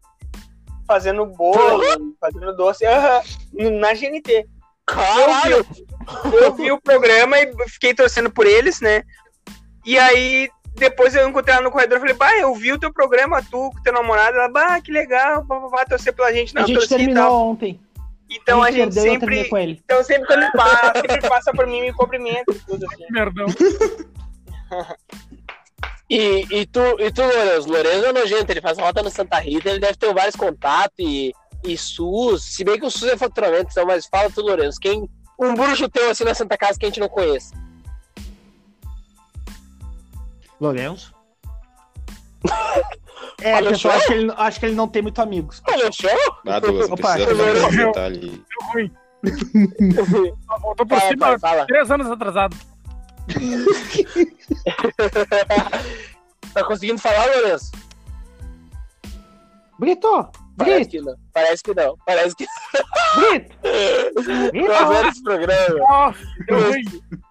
Fazendo 0.86 1.26
bolo, 1.26 1.82
fazendo 2.20 2.56
doce, 2.56 2.84
no- 3.54 3.72
na 3.80 3.94
GNT. 3.94 4.46
Caralho! 4.86 5.66
Eu 6.34 6.54
vi 6.54 6.72
o 6.72 6.82
programa 6.82 7.40
e 7.40 7.52
fiquei 7.70 7.94
torcendo 7.94 8.30
por 8.30 8.46
eles, 8.46 8.82
né? 8.82 9.02
E 9.86 9.98
aí, 9.98 10.50
depois 10.76 11.14
eu 11.16 11.28
encontrei 11.28 11.56
ela 11.56 11.64
no 11.64 11.72
corredor 11.72 11.98
e 11.98 12.02
falei, 12.02 12.16
bah, 12.16 12.38
eu 12.38 12.54
vi 12.56 12.72
o 12.72 12.80
teu 12.80 12.92
programa, 12.92 13.42
tu 13.44 13.72
com 13.72 13.82
teu 13.84 13.94
namorado. 13.94 14.38
Ela, 14.38 14.50
bah, 14.50 14.82
que 14.82 14.92
legal, 14.92 15.46
vai 15.70 15.86
torcer 15.86 16.14
pela 16.14 16.34
gente. 16.34 16.54
Não, 16.54 16.64
a 16.64 16.68
gente 16.68 16.84
e 16.84 16.88
terminou 16.88 17.52
ontem. 17.52 17.80
Então 18.30 18.64
a 18.64 18.72
gente 18.72 18.94
terminei 18.94 19.20
sempre. 19.20 19.50
com 19.50 19.58
ele. 19.58 19.82
Então 19.84 20.04
sempre 20.04 20.26
quando 20.26 20.44
ele 20.44 20.52
passa, 20.52 20.94
sempre 20.96 21.30
passa 21.30 21.52
por 21.52 21.68
mim 21.68 21.78
e 21.78 21.82
me 21.82 21.94
cumprimenta 21.94 22.52
e 22.52 22.60
tudo 22.60 22.86
assim. 22.86 23.06
Merdão. 23.10 23.46
E, 26.10 26.46
e 26.52 26.66
tu, 26.66 26.80
e 27.00 27.12
tu, 27.12 27.22
Lourenço? 27.22 27.70
Lourenço 27.70 28.06
é 28.06 28.14
nojento, 28.14 28.52
ele 28.52 28.62
faz 28.62 28.78
rota 28.78 29.02
no 29.02 29.10
Santa 29.10 29.40
Rita, 29.40 29.70
ele 29.70 29.80
deve 29.80 29.96
ter 29.96 30.14
vários 30.14 30.36
contatos 30.36 30.94
e, 31.00 31.34
e 31.64 31.78
SUS. 31.78 32.44
Se 32.44 32.64
bem 32.64 32.80
que 32.80 32.86
o 32.86 32.92
SUS 32.92 33.10
é 33.10 33.18
faturamento, 33.18 33.70
então, 33.72 33.86
mas 33.86 34.06
fala 34.06 34.30
tu, 34.30 34.42
Lourenço. 34.42 34.80
Quem, 34.80 35.10
um 35.40 35.56
bruxo 35.56 35.90
teu 35.90 36.10
assim 36.10 36.24
na 36.24 36.36
Santa 36.36 36.58
Casa 36.58 36.78
que 36.78 36.86
a 36.86 36.90
gente 36.90 37.00
não 37.00 37.10
conhece. 37.10 37.54
Lourenço. 40.64 41.14
É, 43.42 43.76
só. 43.76 43.90
acho 43.92 44.08
que, 44.08 44.14
ele, 44.14 44.34
acho 44.38 44.60
que 44.62 44.66
ele 44.68 44.76
não 44.76 44.88
tem 44.88 45.02
muito 45.02 45.22
amigos. 45.22 45.62
Olha 45.70 45.92
só! 45.92 46.08
Ah, 46.48 46.60
Douglas, 46.62 46.88
não 46.88 46.96
Opa, 46.96 47.14
precisa 47.16 47.44
eu- 47.44 47.68
esse 47.68 47.82
eu- 47.82 47.88
detalhe. 47.88 48.46
Deu 48.50 48.62
ruim. 50.06 50.34
Voltou 50.62 50.86
por 50.86 50.98
Fala, 51.00 51.12
cima 51.12 51.40
fala. 51.40 51.66
três 51.68 51.92
anos 51.92 52.10
atrasado. 52.10 52.56
Tá 56.54 56.64
conseguindo 56.66 57.00
falar, 57.00 57.26
Lourenço? 57.36 57.72
Brito! 59.80 60.30
Parece 60.56 60.76
Brito! 60.86 60.90
que 60.92 61.02
não. 61.02 61.16
Parece 61.34 61.64
que 61.64 61.74
não. 61.74 61.98
Parece 62.06 62.36
que 62.36 62.46
Brito! 63.16 63.56
Eu 64.54 64.76
adoro 64.76 65.08
esse 65.08 65.24
programa. 65.24 65.80
Nossa, 65.80 66.20
ruim. 66.52 66.84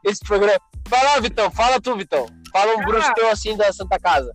Esse 0.04 0.20
programa. 0.26 0.58
Vai 0.88 1.04
lá, 1.04 1.20
Vitão. 1.20 1.48
Fala 1.52 1.80
tu, 1.80 1.94
Vitão. 1.96 2.26
Fala 2.52 2.72
um 2.72 2.76
Cara. 2.76 2.86
bruxo 2.86 3.14
teu 3.14 3.30
assim 3.30 3.56
da 3.56 3.72
Santa 3.72 3.98
Casa. 3.98 4.32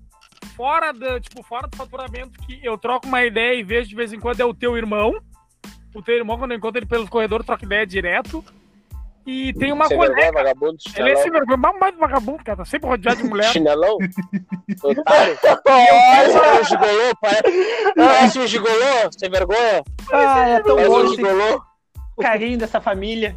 Fora 0.55 0.91
do, 0.91 1.19
tipo, 1.19 1.43
fora 1.43 1.67
do 1.67 1.75
faturamento 1.77 2.39
que 2.45 2.59
eu 2.63 2.77
troco 2.77 3.05
uma 3.07 3.23
ideia 3.23 3.53
e 3.59 3.63
vejo 3.63 3.89
de 3.89 3.95
vez 3.95 4.11
em 4.11 4.19
quando 4.19 4.39
é 4.41 4.45
o 4.45 4.53
teu 4.53 4.75
irmão. 4.77 5.13
O 5.93 6.01
teu 6.01 6.15
irmão, 6.15 6.37
quando 6.37 6.51
eu 6.51 6.57
encontro 6.57 6.79
ele 6.79 6.85
pelo 6.85 7.07
corredor, 7.07 7.43
troca 7.43 7.65
ideia 7.65 7.85
direto. 7.85 8.43
E 9.25 9.51
tem 9.53 9.73
uma 9.73 9.87
Sem 9.87 9.97
vergonha, 9.99 10.15
colega. 10.31 10.37
vagabundo, 10.37 10.77
Ele 10.95 11.09
é 11.11 11.15
sem 11.15 11.23
chinelão. 11.25 11.45
vergonha, 11.47 11.57
mas 11.57 11.79
mais 11.79 11.97
vagabundo, 11.97 12.43
cara. 12.45 12.57
Tá 12.59 12.65
sempre 12.65 12.87
rodeado 12.87 13.21
de 13.21 13.23
mulher. 13.27 13.51
Chinelão? 13.51 13.97
Otário. 14.83 15.37
Parece 15.63 16.37
um 16.39 16.63
gigolô, 16.63 17.15
pare- 17.19 17.93
parece 17.95 18.39
um 18.39 18.47
gigolô, 18.47 19.11
sem 19.17 19.29
vergonha. 19.29 19.83
Ah, 20.13 20.47
é 20.49 20.59
tão 20.61 20.77
bom 20.77 21.59
um 22.17 22.23
carinho 22.23 22.57
dessa 22.57 22.79
família. 22.79 23.35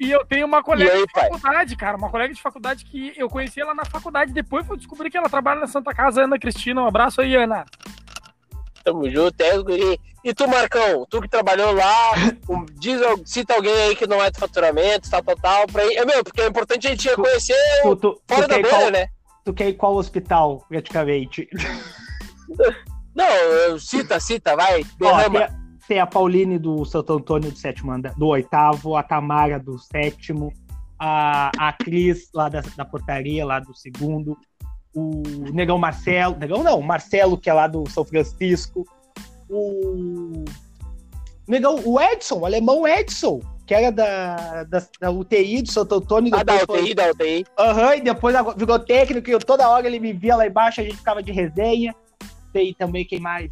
E 0.00 0.10
eu 0.10 0.24
tenho 0.24 0.46
uma 0.46 0.62
colega 0.62 0.90
aí, 0.90 1.06
de 1.06 1.12
pai? 1.12 1.28
faculdade, 1.28 1.76
cara. 1.76 1.96
Uma 1.98 2.08
colega 2.10 2.32
de 2.32 2.40
faculdade 2.40 2.84
que 2.86 3.12
eu 3.16 3.28
conheci 3.28 3.60
ela 3.60 3.74
na 3.74 3.84
faculdade. 3.84 4.32
Depois 4.32 4.66
eu 4.68 4.76
descobri 4.76 5.10
que 5.10 5.16
ela 5.18 5.28
trabalha 5.28 5.60
na 5.60 5.66
Santa 5.66 5.92
Casa, 5.92 6.22
Ana 6.24 6.38
Cristina. 6.38 6.80
Um 6.82 6.86
abraço 6.86 7.20
aí, 7.20 7.36
Ana. 7.36 7.66
Tamo 8.82 9.10
junto, 9.10 9.38
é, 9.42 9.58
guri. 9.58 10.00
E 10.24 10.32
tu, 10.34 10.48
Marcão, 10.48 11.06
tu 11.08 11.20
que 11.20 11.28
trabalhou 11.28 11.72
lá, 11.74 12.12
um- 12.48 12.64
diz, 12.78 12.98
cita 13.26 13.52
alguém 13.54 13.74
aí 13.74 13.94
que 13.94 14.06
não 14.06 14.22
é 14.24 14.30
do 14.30 14.38
faturamento, 14.38 15.10
tal, 15.10 15.22
tal, 15.22 15.36
tal, 15.36 15.66
pra 15.66 15.84
ir. 15.84 15.96
É 15.98 16.04
meu, 16.06 16.24
porque 16.24 16.40
é 16.40 16.46
importante 16.46 16.86
a 16.86 16.90
gente 16.90 17.06
reconhecer 17.08 17.54
Tu, 17.82 17.96
tu, 17.96 18.20
fora 18.26 18.42
tu, 18.46 18.48
da 18.48 18.56
bolha, 18.56 18.68
qual, 18.70 18.90
né? 18.90 19.06
tu 19.44 19.52
quer 19.52 19.68
ir 19.68 19.74
qual 19.74 19.94
hospital, 19.96 20.64
praticamente? 20.66 21.46
Não, 23.14 23.26
eu- 23.28 23.78
cita, 23.78 24.18
cita, 24.18 24.56
vai, 24.56 24.80
Ó, 24.80 24.84
tem, 25.20 25.30
derrama. 25.30 25.59
Tem 25.90 25.98
a 25.98 26.06
Pauline 26.06 26.56
do 26.56 26.84
Santo 26.84 27.12
Antônio 27.14 27.50
do 27.50 27.58
sétimo 27.58 27.90
anda- 27.90 28.14
do 28.16 28.28
oitavo, 28.28 28.94
a 28.94 29.02
Tamara 29.02 29.58
do 29.58 29.76
sétimo, 29.76 30.52
a, 30.96 31.50
a 31.58 31.72
Cris 31.72 32.30
lá 32.32 32.48
da, 32.48 32.60
da 32.76 32.84
portaria, 32.84 33.44
lá 33.44 33.58
do 33.58 33.74
segundo, 33.74 34.38
o 34.94 35.20
Negão 35.52 35.78
Marcelo, 35.78 36.36
Negão 36.38 36.62
não, 36.62 36.80
Marcelo, 36.80 37.36
que 37.36 37.50
é 37.50 37.52
lá 37.52 37.66
do 37.66 37.90
São 37.90 38.04
Francisco, 38.04 38.84
o 39.48 40.44
Negão, 41.48 41.80
o 41.84 42.00
Edson, 42.00 42.38
o 42.38 42.46
alemão 42.46 42.86
Edson, 42.86 43.40
que 43.66 43.74
era 43.74 43.90
da, 43.90 44.62
da, 44.62 44.86
da 45.00 45.10
UTI 45.10 45.62
do 45.62 45.72
Santo 45.72 45.96
Antônio. 45.96 46.32
Ah, 46.32 46.44
da 46.44 46.56
depois 46.58 46.66
foi- 46.82 46.82
UTI, 46.82 46.94
da 46.94 47.10
UTI. 47.10 47.44
Aham, 47.58 47.96
e 47.96 48.00
depois 48.00 48.36
virou 48.56 48.78
técnico 48.78 49.28
e 49.28 49.32
eu, 49.32 49.40
toda 49.40 49.68
hora 49.68 49.88
ele 49.88 49.98
me 49.98 50.12
via 50.12 50.36
lá 50.36 50.46
embaixo, 50.46 50.80
a 50.80 50.84
gente 50.84 50.98
ficava 50.98 51.20
de 51.20 51.32
resenha. 51.32 51.92
Tem 52.52 52.72
também 52.74 53.04
quem 53.04 53.18
mais? 53.18 53.48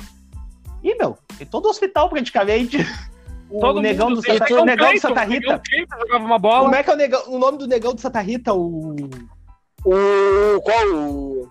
Ih, 0.83 0.95
meu, 0.97 1.17
tem 1.37 1.47
todo 1.47 1.67
o 1.67 1.71
hospital 1.71 2.09
praticamente. 2.09 2.79
O 3.51 3.61
Todo 3.61 3.81
negão 3.81 4.11
mundo 4.11 4.21
do. 4.21 4.27
Santa, 4.27 4.61
o 4.61 4.65
negão 4.65 4.93
do 4.93 5.01
Santa 5.01 5.25
Rita. 5.25 5.63
Jogava 5.99 6.25
uma 6.25 6.39
Como 6.39 6.39
bola. 6.39 6.77
é 6.77 6.83
que 6.83 6.91
é 6.91 6.93
o, 6.93 6.97
negão, 6.97 7.23
o 7.29 7.39
nome 7.39 7.57
do 7.59 7.67
negão 7.67 7.95
do 7.95 8.01
Santa 8.01 8.21
Rita? 8.21 8.53
O. 8.53 8.95
O. 9.85 10.61
Qual? 10.63 10.87
O. 10.95 11.49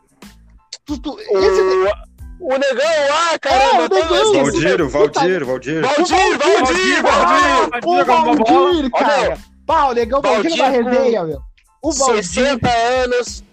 tu- 0.86 0.98
tu- 0.99 1.20
esse- 1.20 1.62
O, 2.40 2.54
o 2.54 2.58
negão 2.58 3.08
lá, 3.10 3.40
caramba, 3.40 3.84
É, 3.84 3.86
o 3.86 3.90
negão. 3.90 4.16
esse- 4.16 4.34
Valdir, 4.52 4.82
o 4.82 4.90
Valdir, 4.90 5.44
o 5.44 5.45
Valdir. 5.48 5.82
Valdir, 5.82 6.38
Valdir, 6.38 7.04
Valdir! 7.04 7.84
O. 7.84 8.06
Valdir, 8.06 8.91
cara! 8.91 9.38
Pá, 9.66 9.86
o 9.88 9.94
negão 9.94 10.22
Valdir 10.22 10.56
na 10.56 10.68
resenha, 10.70 11.24
meu. 11.24 11.40
O 11.82 11.91
Valdir. 11.91 12.24
60 12.24 12.70
anos, 12.70 13.44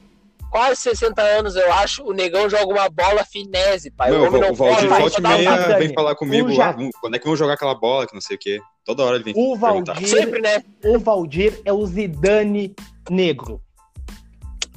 quase 0.54 0.80
60 0.82 1.20
anos, 1.20 1.56
eu 1.56 1.72
acho. 1.72 2.04
O 2.04 2.12
negão 2.12 2.48
joga 2.48 2.66
uma 2.72 2.88
bola 2.88 3.24
finese, 3.24 3.90
pai. 3.90 4.12
Meu, 4.12 4.20
o 4.22 4.26
homem 4.28 4.40
o 4.40 4.46
não 4.46 4.54
Valdir 4.54 4.88
corre, 4.88 5.00
volta 5.00 5.10
só 5.10 5.18
e 5.18 5.22
dá 5.22 5.28
um 5.30 5.36
meia 5.38 5.56
Dani. 5.56 5.78
vem 5.86 5.92
falar 5.94 6.14
comigo 6.14 6.48
O 6.52 6.54
"Vamos- 6.54 6.90
quando 7.00 7.16
é 7.16 7.18
que 7.18 7.26
vão 7.26 7.34
jogar 7.34 7.54
aquela 7.54 7.74
bola, 7.74 8.06
que 8.06 8.14
não 8.14 8.20
sei 8.20 8.36
o 8.36 8.38
quê. 8.38 8.60
Toda 8.84 9.02
hora 9.02 9.16
ele 9.16 9.24
vem 9.24 9.34
O 9.36 9.58
perguntar. 9.58 9.94
Valdir, 9.94 10.08
Sempre, 10.08 10.40
né? 10.40 10.62
o 10.84 10.98
Valdir 11.00 11.60
é 11.64 11.72
o 11.72 11.84
Zidane 11.84 12.72
negro. 13.10 13.60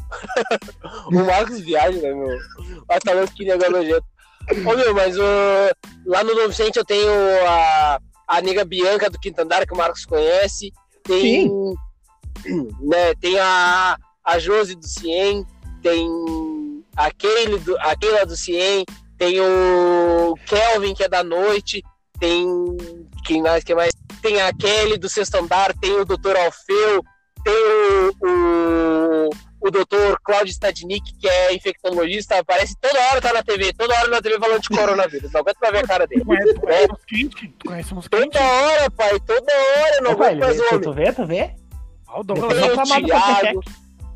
O 1.08 1.12
Marcos 1.26 1.60
viaja, 1.60 2.02
né, 2.02 2.12
meu? 2.14 2.38
Mas 2.90 3.00
tá 3.00 3.14
louco 3.14 3.34
que 3.36 3.46
negão 3.46 3.70
nojento. 3.70 4.06
Ô, 4.66 4.76
meu, 4.76 4.96
mas 4.96 5.16
uh, 5.16 5.22
lá 6.08 6.24
no 6.24 6.34
Novo 6.34 6.50
Vicente 6.50 6.78
eu 6.78 6.86
tenho 6.86 7.12
a, 7.48 8.00
a 8.28 8.42
nega 8.42 8.66
Bianca 8.66 9.10
do 9.12 9.20
Quinto 9.20 9.42
Andar, 9.42 9.68
que 9.68 9.74
o 9.74 9.78
Marcos 9.78 10.06
conhece. 10.06 10.72
Tem, 11.04 11.48
né, 12.82 13.14
tem 13.22 13.38
a, 13.40 13.96
a 14.26 14.40
Josi 14.40 14.74
do 14.76 14.88
Cien, 14.88 15.46
tem 15.88 16.84
a 16.96 17.12
Keila 17.12 17.58
do, 17.60 17.78
a 17.80 17.96
Keila 17.96 18.26
do 18.26 18.36
Cien, 18.36 18.84
tem 19.18 19.40
o 19.40 20.36
Kelvin, 20.46 20.94
que 20.94 21.04
é 21.04 21.10
da 21.10 21.24
noite, 21.24 21.82
tem. 22.20 22.46
Quem 23.26 23.42
mais? 23.42 23.64
Quem 23.64 23.76
mais? 23.76 23.94
Tem 24.22 24.42
a 24.42 24.52
Kelly 24.54 24.98
do 24.98 25.08
Sexto 25.08 25.36
Andar, 25.36 25.74
tem 25.80 25.92
o 25.94 26.04
Dr. 26.06 26.36
Alfeu, 26.36 27.04
tem 27.44 27.54
o, 27.54 28.12
o, 28.26 29.30
o 29.62 29.72
Dr. 29.72 30.18
Claudio 30.24 30.52
Stadnik, 30.52 31.14
que 31.20 31.30
é 31.30 31.54
infectologista, 31.54 32.38
aparece 32.40 32.76
toda 32.82 33.00
hora 33.10 33.22
tá 33.22 33.32
na 33.32 33.44
TV, 33.44 33.72
toda 33.74 33.94
hora 33.98 34.08
na 34.10 34.22
TV 34.22 34.38
falando 34.40 34.62
de 34.62 34.70
coronavírus. 34.70 35.32
Não 35.32 35.42
aguento 35.42 35.58
pra 35.60 35.72
ver 35.72 35.78
a 35.86 35.88
cara 35.88 36.08
dele. 36.08 36.22
Tu 36.22 36.26
conhece, 36.28 36.54
tu 36.54 36.62
conhece 36.62 36.92
uns 36.92 37.04
quentes? 37.06 37.54
Conhece 37.66 37.94
uns 37.94 38.08
Toda 38.10 38.24
quentes? 38.24 38.42
hora, 38.42 38.92
pai, 38.92 39.20
toda 39.22 39.54
hora, 39.54 40.02
não 40.02 40.12
aguento 40.12 40.40
mais 40.40 40.60
homem. 40.60 40.82
tu 40.82 40.94
vê, 40.94 41.14
tu 41.14 41.26
vê? 41.26 41.56
Ah, 42.08 42.20
o 42.20 42.24
Douglas 42.24 42.74
pra 42.74 42.84
Thiago, 42.84 43.62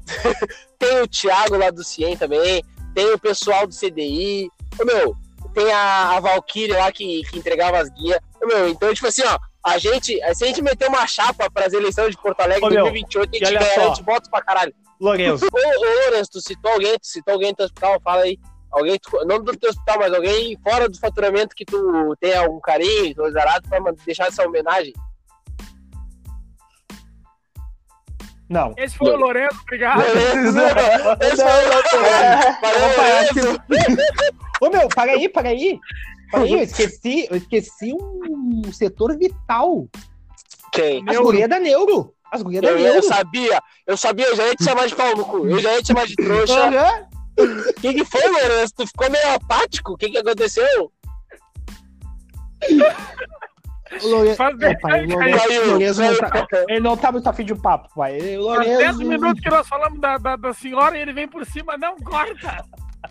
tem 0.80 1.02
o 1.02 1.08
Thiago 1.08 1.58
lá 1.58 1.70
do 1.70 1.84
Cien 1.84 2.18
também, 2.18 2.64
tem 2.94 3.14
o 3.14 3.20
pessoal 3.20 3.66
do 3.68 3.76
CDI, 3.76 4.50
ô, 4.80 4.86
meu, 4.86 5.16
tem 5.54 5.72
a, 5.72 6.18
a 6.18 6.20
Valkyrie 6.20 6.74
lá 6.74 6.92
que, 6.92 7.22
que 7.24 7.38
entregava 7.38 7.78
as 7.80 7.90
guias. 7.90 8.20
Ô, 8.42 8.48
meu, 8.48 8.70
então, 8.70 8.94
tipo 8.94 9.08
assim, 9.08 9.24
ó, 9.26 9.38
a 9.64 9.78
gente, 9.78 10.20
se 10.34 10.44
a 10.44 10.48
gente 10.48 10.62
meter 10.62 10.88
uma 10.88 11.06
chapa 11.06 11.50
pras 11.52 11.74
eleições 11.74 12.12
de 12.12 12.18
Porto 12.22 12.42
Alegre 12.42 12.66
em 12.66 12.74
meu, 12.74 12.84
2028, 12.84 13.30
a 13.30 13.38
gente 13.38 13.60
ganha, 13.60 13.76
só. 13.76 13.82
a 13.82 13.88
gente 13.88 14.04
bota 14.04 14.30
pra 14.30 14.42
caralho. 14.42 14.74
Lourenço, 15.00 15.46
Ô, 15.46 15.86
Lourenço, 15.86 16.32
tu 16.32 16.42
citou 16.42 16.72
alguém, 16.72 16.98
tu 17.00 17.08
citou 17.08 17.34
alguém 17.34 17.52
do 17.52 17.58
teu 17.58 17.66
hospital, 17.66 18.00
fala 18.04 18.22
aí. 18.24 18.38
Alguém, 18.72 18.98
tu- 19.00 19.26
não 19.26 19.44
do 19.44 19.56
teu 19.58 19.70
hospital, 19.70 19.98
mas 20.00 20.14
alguém 20.14 20.58
fora 20.64 20.88
do 20.88 20.98
faturamento 20.98 21.56
que 21.56 21.66
tu 21.66 22.16
tem 22.20 22.34
algum 22.36 22.60
carinho, 22.62 23.14
coisa 23.16 23.40
arada, 23.40 23.68
pra 23.68 23.82
man- 23.82 23.94
deixar 24.06 24.28
essa 24.28 24.46
homenagem. 24.48 24.94
Não. 28.52 28.74
Esse 28.78 28.98
foi 28.98 29.12
o 29.14 29.16
Lourenço, 29.18 29.58
obrigado. 29.62 29.98
Lourenço, 29.98 30.58
esse 31.22 31.36
foi 31.38 31.52
o 31.52 31.70
Lourenço. 33.40 33.62
Ô 34.62 34.70
meu, 34.70 34.88
para 34.90 35.14
aí, 35.14 35.30
para 35.30 35.50
aí. 35.50 35.80
Para 36.30 36.42
aí, 36.44 36.54
eu 36.54 36.60
esqueci, 36.60 37.28
eu 37.30 37.38
esqueci 37.38 37.94
um 37.94 38.72
setor 38.72 39.18
vital. 39.18 39.88
Quem? 40.72 41.00
As 41.00 41.06
Neuro. 41.06 41.24
gurias 41.24 41.50
da 41.50 41.60
Neuro. 41.60 42.14
As 42.32 42.42
gurias 42.42 42.62
da 42.62 42.70
Eu, 42.70 42.78
eu 42.78 42.84
Neuro. 42.84 43.04
sabia, 43.04 43.62
eu 43.88 43.98
sabia, 43.98 44.26
eu 44.28 44.36
já 44.36 44.48
ia 44.48 44.56
te 44.56 44.64
chamar 44.64 44.88
de 44.88 44.96
pau 44.96 45.16
no 45.16 45.26
cu, 45.26 45.48
eu 45.48 45.60
já 45.60 45.74
ia 45.74 45.82
te 45.82 45.88
chamar 45.88 46.06
de 46.08 46.16
trouxa. 46.16 46.60
Aham. 46.68 47.08
O 47.40 47.74
que, 47.82 47.94
que 47.94 48.06
foi, 48.06 48.28
Lourenço? 48.28 48.74
Tu 48.76 48.88
ficou 48.88 49.10
meio 49.10 49.34
apático? 49.34 49.94
O 49.94 49.98
que, 49.98 50.10
que 50.10 50.18
aconteceu? 50.18 50.92
O 54.02 54.08
Lourenço, 54.08 54.38
Faz 54.38 54.58
bem, 54.58 54.80
pai, 54.80 55.06
o 55.06 55.08
caiu, 55.08 55.18
Lourenço, 55.18 55.48
caiu, 55.48 55.64
o 55.64 55.68
Lourenço 55.68 56.02
não 56.02 56.18
tá, 56.18 56.48
caiu. 56.48 56.66
ele 56.70 56.80
não 56.80 56.98
tá 56.98 57.12
muito 57.12 57.28
afim 57.30 57.44
de 57.44 57.56
papo, 57.56 57.90
pai. 57.96 58.38
O 58.38 58.56
Faz 58.56 58.68
10 58.68 58.80
Lourenço... 58.80 59.00
minutos 59.00 59.42
que 59.42 59.50
nós 59.50 59.68
falamos 59.68 60.00
da, 60.00 60.18
da, 60.18 60.36
da 60.36 60.54
senhora 60.54 60.98
e 60.98 61.02
ele 61.02 61.14
vem 61.14 61.28
por 61.28 61.46
cima. 61.46 61.78
Não, 61.78 61.98
corta. 61.98 62.64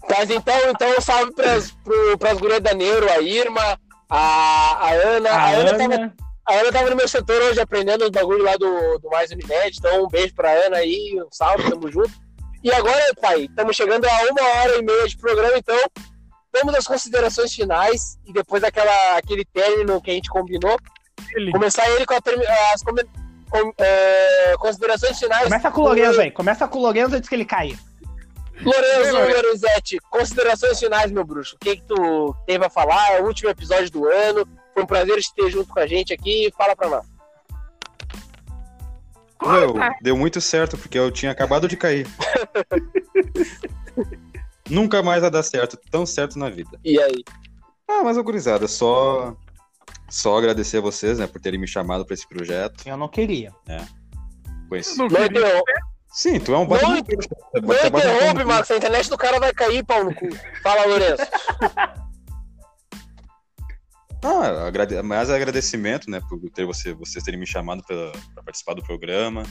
Mas 0.08 0.30
então, 0.30 0.58
então 0.70 0.88
um 0.96 1.00
salve 1.00 1.32
pras, 1.34 1.72
pro, 1.84 2.18
pras 2.18 2.38
gurias 2.38 2.60
da 2.60 2.72
Neuro, 2.72 3.10
a 3.10 3.20
Irma, 3.20 3.78
a, 4.08 4.88
a 4.88 4.90
Ana. 4.92 5.30
A, 5.30 5.42
A 5.42 5.50
Ana, 5.50 5.78
tava, 5.78 5.94
Ana, 5.94 6.14
a 6.48 6.54
Ana 6.54 6.72
tava 6.72 6.90
no 6.90 6.96
meu 6.96 7.08
setor 7.08 7.42
hoje 7.42 7.60
aprendendo 7.60 8.04
os 8.04 8.10
bagulho 8.10 8.42
lá 8.42 8.56
do, 8.56 8.98
do 8.98 9.08
Mais 9.10 9.30
Unimed. 9.30 9.76
Então, 9.76 10.04
um 10.04 10.08
beijo 10.08 10.34
pra 10.34 10.50
Ana 10.50 10.78
aí, 10.78 11.20
um 11.20 11.28
salve, 11.30 11.68
tamo 11.68 11.90
junto. 11.90 12.12
E 12.62 12.70
agora, 12.72 13.02
pai, 13.20 13.44
estamos 13.44 13.74
chegando 13.74 14.04
a 14.04 14.22
uma 14.30 14.60
hora 14.60 14.78
e 14.78 14.82
meia 14.82 15.08
de 15.08 15.16
programa, 15.16 15.56
então 15.56 15.76
vamos 16.52 16.74
às 16.74 16.86
considerações 16.86 17.52
finais 17.54 18.18
e 18.26 18.32
depois 18.32 18.62
daquela 18.62 19.16
aquele 19.16 19.44
término 19.44 20.00
que 20.00 20.10
a 20.10 20.14
gente 20.14 20.28
combinou, 20.30 20.76
Ele. 21.34 21.52
começar 21.52 21.88
ele 21.90 22.06
com 22.06 22.14
a 22.14 22.20
termi- 22.20 22.46
as 22.74 22.82
come- 22.82 23.04
com- 23.50 23.72
é, 23.78 24.54
considerações 24.58 25.18
finais. 25.18 25.44
começa 25.44 25.70
com 25.70 25.80
o 25.80 25.84
Lourenço 25.84 26.20
aí. 26.20 26.30
Começa 26.30 26.68
com 26.68 26.78
o 26.78 26.82
Lourenço 26.82 27.14
antes 27.14 27.28
que 27.28 27.34
ele 27.34 27.44
caia. 27.44 27.78
Lorenzo. 28.62 29.16
Lorenzetti, 29.18 29.98
considerações 30.10 30.78
finais, 30.78 31.10
meu 31.10 31.24
bruxo. 31.24 31.56
O 31.56 31.58
que, 31.58 31.76
que 31.76 31.82
tu 31.82 32.34
tem 32.46 32.58
pra 32.58 32.68
falar? 32.68 33.14
É 33.14 33.22
o 33.22 33.26
último 33.26 33.48
episódio 33.48 33.90
do 33.90 34.06
ano. 34.06 34.46
Foi 34.74 34.82
um 34.82 34.86
prazer 34.86 35.18
te 35.20 35.34
ter 35.34 35.50
junto 35.50 35.72
com 35.72 35.80
a 35.80 35.86
gente 35.86 36.12
aqui. 36.12 36.52
Fala 36.58 36.76
pra 36.76 36.88
nós. 36.90 37.06
Meu, 39.42 39.74
deu 40.02 40.14
muito 40.14 40.38
certo, 40.42 40.76
porque 40.76 40.98
eu 40.98 41.10
tinha 41.10 41.32
acabado 41.32 41.66
de 41.66 41.74
cair. 41.78 42.06
Nunca 44.70 45.02
mais 45.02 45.20
vai 45.22 45.30
dar 45.30 45.42
certo, 45.42 45.76
tão 45.90 46.06
certo 46.06 46.38
na 46.38 46.48
vida. 46.48 46.78
E 46.84 47.00
aí? 47.00 47.24
Ah, 47.88 48.02
mas, 48.04 48.16
ô, 48.16 48.22
gurizada, 48.22 48.68
só, 48.68 49.36
só 50.08 50.38
agradecer 50.38 50.78
a 50.78 50.80
vocês, 50.80 51.18
né, 51.18 51.26
por 51.26 51.40
terem 51.40 51.58
me 51.60 51.66
chamado 51.66 52.04
pra 52.06 52.14
esse 52.14 52.26
projeto. 52.28 52.86
Eu 52.86 52.96
não 52.96 53.08
queria. 53.08 53.52
Conheci. 54.68 54.96
Não 54.96 55.08
Não, 55.08 55.16
queria. 55.16 55.26
interrompe, 55.26 55.72
Sim, 56.12 56.40
tu 56.40 56.52
é 56.52 56.58
um 56.58 56.66
baita 56.66 56.86
Não, 56.86 56.92
um 56.92 56.94
não 56.94 57.00
interrompe. 57.00 58.44
Marcos. 58.44 58.70
A 58.70 58.76
internet 58.76 59.08
do 59.10 59.16
cara 59.18 59.38
vai 59.38 59.52
cair, 59.52 59.84
pau 59.84 60.04
no 60.04 60.14
cu. 60.14 60.28
Fala, 60.62 60.86
Lourenço. 60.86 61.22
Ah, 64.22 64.66
agrade... 64.66 65.00
mais 65.00 65.30
agradecimento, 65.30 66.10
né, 66.10 66.20
por 66.28 66.38
ter 66.50 66.66
você, 66.66 66.92
vocês 66.92 67.24
terem 67.24 67.40
me 67.40 67.46
chamado 67.46 67.82
pra 67.82 68.42
participar 68.44 68.74
do 68.74 68.82
programa. 68.82 69.44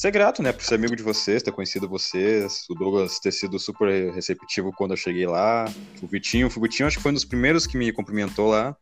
Ser 0.00 0.12
grato, 0.12 0.42
né, 0.42 0.50
por 0.50 0.64
ser 0.64 0.76
amigo 0.76 0.96
de 0.96 1.02
vocês, 1.02 1.42
ter 1.42 1.52
conhecido 1.52 1.86
vocês, 1.86 2.64
o 2.70 2.74
Douglas 2.74 3.18
ter 3.18 3.30
sido 3.30 3.58
super 3.58 4.10
receptivo 4.14 4.72
quando 4.72 4.92
eu 4.92 4.96
cheguei 4.96 5.26
lá, 5.26 5.66
o 6.00 6.06
Vitinho, 6.06 6.46
o 6.46 6.60
Vitinho 6.62 6.86
acho 6.86 6.96
que 6.96 7.02
foi 7.02 7.10
um 7.10 7.14
dos 7.14 7.26
primeiros 7.26 7.66
que 7.66 7.76
me 7.76 7.92
cumprimentou 7.92 8.48
lá. 8.48 8.74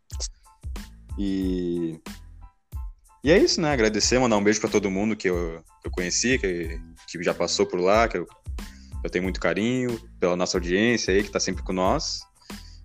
E 1.18 1.98
e 3.24 3.32
é 3.32 3.36
isso, 3.36 3.60
né, 3.60 3.72
agradecer, 3.72 4.16
mandar 4.20 4.36
um 4.36 4.44
beijo 4.44 4.60
pra 4.60 4.70
todo 4.70 4.88
mundo 4.92 5.16
que 5.16 5.28
eu, 5.28 5.60
que 5.82 5.88
eu 5.88 5.90
conheci, 5.90 6.38
que, 6.38 6.80
que 7.08 7.20
já 7.20 7.34
passou 7.34 7.66
por 7.66 7.80
lá, 7.80 8.06
que 8.06 8.18
eu, 8.18 8.24
eu 9.02 9.10
tenho 9.10 9.24
muito 9.24 9.40
carinho 9.40 10.00
pela 10.20 10.36
nossa 10.36 10.56
audiência 10.56 11.12
aí, 11.12 11.24
que 11.24 11.32
tá 11.32 11.40
sempre 11.40 11.64
com 11.64 11.72
nós. 11.72 12.20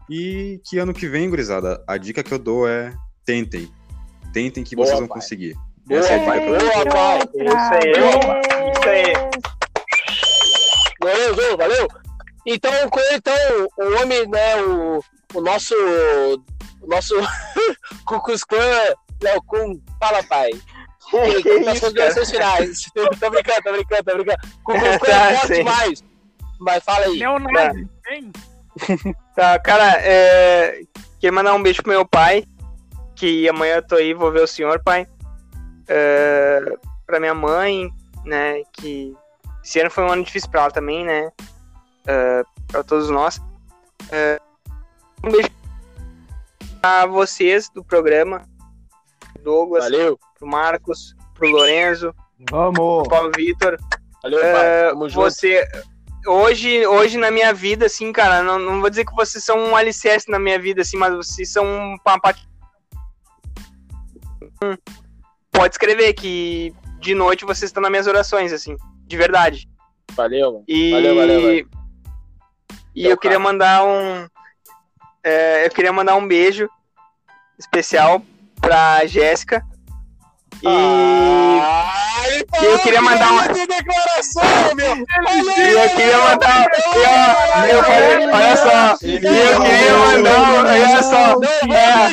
E 0.10 0.60
que 0.66 0.80
ano 0.80 0.92
que 0.92 1.08
vem, 1.08 1.30
gurizada, 1.30 1.84
a 1.88 1.98
dica 1.98 2.24
que 2.24 2.34
eu 2.34 2.40
dou 2.40 2.68
é 2.68 2.96
tentem. 3.24 3.72
Tentem 4.34 4.64
que 4.64 4.76
Boa, 4.76 4.88
vocês 4.88 4.98
vão 4.98 5.08
pai. 5.08 5.20
conseguir. 5.20 5.56
Boa, 5.86 6.00
Essa 6.00 6.14
é 6.14 6.22
a 6.22 6.26
pai. 6.26 6.40
dica 6.40 6.58
pra 6.58 6.60
Boa, 6.60 6.86
pai. 6.86 7.20
Isso 7.36 7.74
aí, 7.74 7.92
isso 8.72 8.90
aí. 8.90 9.14
Valeu, 11.02 11.58
valeu. 11.58 11.88
Então, 12.46 12.90
com 12.90 13.00
ele, 13.00 13.16
então, 13.16 13.34
o 13.78 14.02
homem, 14.02 14.28
né, 14.28 14.62
o, 14.64 15.04
o 15.34 15.42
nosso, 15.42 15.74
o 16.82 16.88
nosso 16.88 17.16
Cucus 18.06 18.44
Clã, 18.44 18.60
Léo 19.22 19.42
Kun, 19.44 19.82
fala, 20.00 20.24
pai. 20.24 20.50
Que 21.42 21.64
tá 21.64 21.72
as 21.72 21.80
considerações 21.80 22.32
finais. 22.32 22.84
tô 22.96 23.30
brincando, 23.30 23.62
tô 23.64 23.72
brincando, 23.72 24.04
tô 24.04 24.14
brincando. 24.16 24.38
Cucus 24.64 24.98
Clã 24.98 25.14
é 25.14 25.34
Tá, 25.34 25.40
forte 25.40 25.54
demais. 25.54 26.04
Mas 26.60 26.84
fala 26.84 27.06
aí. 27.06 27.20
Leonardo, 27.20 27.90
hein? 28.10 28.32
Tá, 29.36 29.60
cara, 29.60 30.00
é... 30.02 30.82
queria 31.20 31.32
mandar 31.32 31.54
um 31.54 31.62
beijo 31.62 31.82
pro 31.82 31.92
meu 31.92 32.06
pai, 32.06 32.46
que 33.16 33.48
amanhã 33.48 33.76
eu 33.76 33.88
tô 33.88 33.96
aí, 33.96 34.14
vou 34.14 34.32
ver 34.32 34.42
o 34.42 34.48
senhor, 34.48 34.82
pai. 34.84 35.08
É... 35.88 36.62
Pra 37.06 37.20
minha 37.20 37.34
mãe, 37.34 37.90
né, 38.26 38.64
que 38.74 39.16
esse 39.64 39.80
ano 39.80 39.92
foi 39.92 40.04
um 40.04 40.12
ano 40.12 40.24
difícil 40.24 40.50
pra 40.50 40.62
ela 40.62 40.72
também, 40.72 41.06
né, 41.06 41.32
é... 42.08 42.44
pra 42.68 42.84
todos 42.84 43.10
nós. 43.10 43.42
É... 44.12 44.40
Um 45.24 45.32
beijo 45.32 45.50
pra 46.82 47.06
vocês 47.06 47.70
do 47.70 47.84
programa, 47.84 48.44
Douglas, 49.42 49.86
Valeu. 49.86 50.20
pro 50.38 50.48
Marcos, 50.48 51.16
pro 51.34 51.50
Lorenzo, 51.50 52.14
Vamos. 52.52 53.04
pro 53.04 53.10
Paulo 53.10 53.32
Vitor, 53.36 53.78
Valeu, 54.22 54.42
pai. 54.42 54.90
Tamo 54.90 55.10
junto. 55.10 55.24
você 55.24 55.66
hoje 56.26 56.86
hoje 56.88 57.18
na 57.18 57.30
minha 57.32 57.54
vida 57.54 57.86
assim 57.86 58.12
cara 58.12 58.44
não, 58.44 58.58
não 58.58 58.80
vou 58.80 58.90
dizer 58.90 59.06
que 59.06 59.14
vocês 59.14 59.44
são 59.44 59.58
um 59.58 59.76
alicerce 59.76 60.30
na 60.30 60.40
minha 60.40 60.58
vida 60.58 60.82
assim 60.82 60.98
mas 60.98 61.14
vocês 61.14 61.52
são 61.52 61.66
uma 61.66 62.20
parte 62.20 62.48
pode 65.54 65.76
escrever 65.76 66.14
que 66.14 66.74
de 67.00 67.14
noite 67.16 67.46
vocês 67.46 67.70
estão 67.70 67.82
nas 67.82 67.92
minhas 67.92 68.08
orações 68.08 68.52
assim 68.52 68.76
de 69.06 69.16
verdade 69.18 69.70
Valeu, 70.14 70.64
e 70.68 70.92
Valeu, 70.92 71.16
valeu, 71.16 71.42
valeu. 71.42 71.58
e 71.58 71.66
Então, 73.02 73.12
eu 73.12 73.18
queria 73.18 73.38
cara. 73.38 73.50
mandar 73.52 73.86
um 73.86 74.28
é, 75.24 75.66
eu 75.66 75.70
queria 75.72 75.94
mandar 75.94 76.16
um 76.16 76.28
beijo 76.28 76.70
especial 77.58 78.22
pra 78.60 79.06
Jéssica 79.06 79.66
e 80.64 81.60
Ah, 81.62 82.64
eu 82.64 82.80
queria 82.80 83.02
mandar 83.02 83.32
uma- 83.32 83.48
declaração, 83.48 84.76
meu. 84.76 84.96
E 84.96 85.72
eu 85.74 85.90
queria 85.90 86.18
mandar. 86.18 86.68
Eu, 86.96 87.68
eu 87.68 87.84
falei, 87.84 88.28
olha 88.32 88.58
só. 88.58 88.98
E 89.02 89.16
eu 89.16 89.62
queria 89.62 89.94
mandar. 89.98 90.66
Olha 90.66 91.04
só. 91.04 91.40
É, 91.74 92.12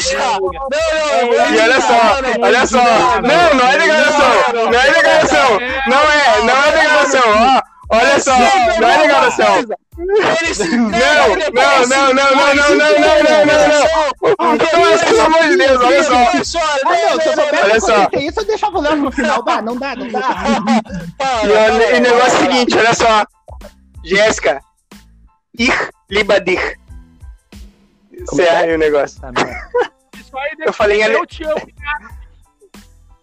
e 1.52 1.60
olha 1.60 1.80
só, 1.80 2.00
olha 2.42 2.66
só. 2.66 2.82
Não, 3.22 3.54
não 3.54 3.68
é 3.68 3.78
declaração. 3.78 4.32
Não 4.54 4.80
é 4.80 4.90
declaração. 4.90 5.60
Não 5.86 5.98
é, 6.10 6.42
não 6.42 6.64
é 6.64 6.72
declaração. 6.72 7.22
Ó, 7.56 7.69
olha 7.90 8.20
só, 8.20 8.36
não 8.38 8.88
é 8.88 8.98
declaração. 9.02 9.56
Ele 9.98 10.54
se 10.54 10.76
Não, 10.76 10.88
não, 10.88 10.96
não, 10.96 11.86
não, 11.86 12.14
não, 12.14 12.14
não, 12.14 12.14
não, 12.14 12.74
não, 12.76 13.46
não, 13.46 13.68
não, 14.38 14.58
pelo 14.58 15.20
amor 15.22 15.42
de 15.48 15.56
Deus, 15.56 15.82
olha 15.82 16.02
só. 16.44 16.60
Olha 16.86 17.74
que 17.74 17.80
só. 17.80 18.08
isso, 18.18 18.40
eu 18.40 18.44
deixava 18.46 18.78
o 18.78 18.80
Léo 18.80 18.96
no 18.96 19.12
final. 19.12 19.42
Dá, 19.42 19.60
não 19.60 19.76
dá, 19.76 19.94
não 19.96 20.08
dá. 20.08 20.20
E 21.92 21.96
o, 21.96 22.00
negócio 22.00 22.22
é 22.22 22.26
o 22.26 22.40
seguinte, 22.40 22.76
olha 22.78 22.94
só. 22.94 23.24
Jéssica. 24.04 24.62
Ich 25.58 25.90
liebe 26.08 26.40
dich. 26.40 26.76
Como 28.26 28.40
é 28.40 28.44
é? 28.44 28.48
Sério 28.48 28.74
o 28.74 28.78
negócio. 28.78 29.20
Tá, 29.20 29.30
aí 29.34 30.56
Eu 30.64 30.72
falei 30.72 31.00
em 31.00 31.04
ale- 31.04 31.14
eu 31.16 31.26
te 31.26 31.44
amo. 31.44 31.60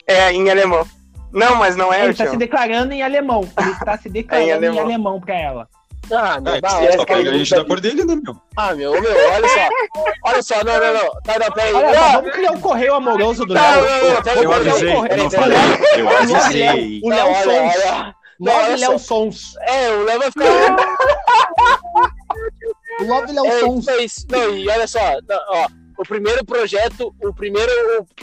É, 0.07 0.31
em 0.31 0.49
alemão. 0.49 0.87
Não, 1.31 1.55
mas 1.55 1.75
não 1.75 1.91
é, 1.93 2.05
Ele 2.05 2.13
tá 2.13 2.27
se 2.27 2.37
declarando 2.37 2.93
em 2.93 3.01
alemão. 3.03 3.41
Ele 3.59 3.75
tá 3.85 3.97
se 3.97 4.09
declarando 4.09 4.45
Em 4.47 4.49
em 4.49 4.53
alemão. 4.53 4.83
alemão 4.83 5.19
pra 5.21 5.35
ela. 5.35 5.67
Ah, 6.09 6.39
não, 6.39 6.53
Ah, 6.53 6.59
dá, 6.61 6.69
que 6.69 6.75
olha 6.75 6.93
só 6.97 7.05
pega 7.05 7.29
a 7.29 7.33
gente 7.37 7.49
da 7.53 7.65
cor 7.65 7.81
dele, 7.81 8.05
né, 8.05 8.15
meu? 8.15 8.35
Ah, 8.55 8.73
meu, 8.73 8.91
meu, 9.01 9.11
olha 9.33 9.47
só. 9.49 9.69
Olha 10.23 10.41
só, 10.41 10.55
não, 10.63 10.79
não, 10.79 10.93
não. 10.93 11.21
Tá, 11.21 11.37
não, 11.37 11.51
peraí. 11.51 11.73
Olha, 11.73 11.91
Não, 11.99 12.11
vamos 12.13 12.31
criar 12.31 12.51
um 12.53 12.59
correio 12.61 12.93
amoroso 12.95 13.45
do 13.45 13.53
não, 13.53 13.61
Léo. 13.61 13.81
não, 14.03 14.13
não, 14.13 14.21
peraí, 14.23 14.43
Eu 14.43 14.53
avisei, 14.53 14.89
eu 14.93 15.17
não 15.17 15.29
falei. 15.31 15.57
Eu 15.97 16.09
avisei. 16.17 17.01
o 17.03 17.09
Não, 17.09 17.17
Léo 17.17 17.27
olha, 17.27 17.43
Sons. 17.43 17.75
olha. 17.85 18.15
Love 18.39 18.75
Léo. 18.77 18.99
Sons. 18.99 19.55
É, 19.61 19.89
o 19.91 20.03
Léo 20.05 20.19
vai 20.19 20.31
ficar. 20.31 20.45
Love 23.01 23.31
Léo 23.33 23.45
É 23.45 23.59
Sons. 23.59 23.87
é. 23.87 23.91
Não, 24.31 24.49
e 24.55 24.69
olha 24.69 24.87
só, 24.87 24.99
não, 25.27 25.39
ó, 25.49 25.67
o 25.97 26.03
primeiro 26.03 26.45
projeto, 26.45 27.13
o 27.23 27.33
primeiro, 27.33 27.71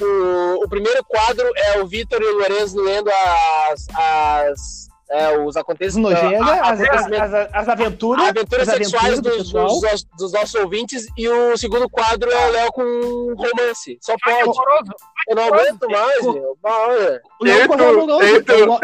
o, 0.01 0.05
o, 0.05 0.64
o 0.64 0.68
primeiro 0.68 1.02
quadro 1.05 1.51
é 1.56 1.80
o 1.80 1.86
Vitor 1.86 2.20
e 2.22 2.26
o 2.26 2.38
Lourenço 2.38 2.80
lendo 2.80 3.10
as, 3.10 3.86
as, 3.94 4.88
é, 5.10 5.38
os 5.38 5.48
Os 5.48 5.56
acontecimentos. 5.56 6.22
nojeira, 6.22 6.44
a- 6.44 6.55
a- 6.55 6.70
as, 6.70 6.80
as, 6.80 7.12
as, 7.34 7.55
as 7.55 7.68
aventuras. 7.68 8.26
aventuras 8.28 8.68
as 8.68 8.76
sexuais 8.76 9.18
aventuras 9.18 9.51
do 9.51 9.62
dos, 9.62 9.80
dos, 9.80 10.05
dos 10.18 10.32
nossos 10.32 10.55
ouvintes. 10.55 11.06
E 11.16 11.28
o 11.28 11.56
segundo 11.56 11.88
quadro 11.90 12.30
é 12.30 12.46
o 12.46 12.51
Léo 12.51 12.72
com 12.72 13.34
romance. 13.36 13.98
Só 14.01 14.14
Ai, 14.24 14.34
pode. 14.44 14.48
horroroso. 14.59 14.92
Eu 15.28 15.36
não 15.36 15.44
aguento 15.44 15.88
mais, 15.88 16.22
meu. 16.22 16.59
Bah, 16.62 16.86
olha. 16.88 17.20
O 17.40 17.44
Léo 17.44 17.55
Eita, 17.56 17.68
correu 17.68 17.96
no 17.98 18.06
Love. 18.06 18.26
eita. 18.26 18.52
É 18.52 18.56
o 18.62 18.66
Lo- 18.66 18.80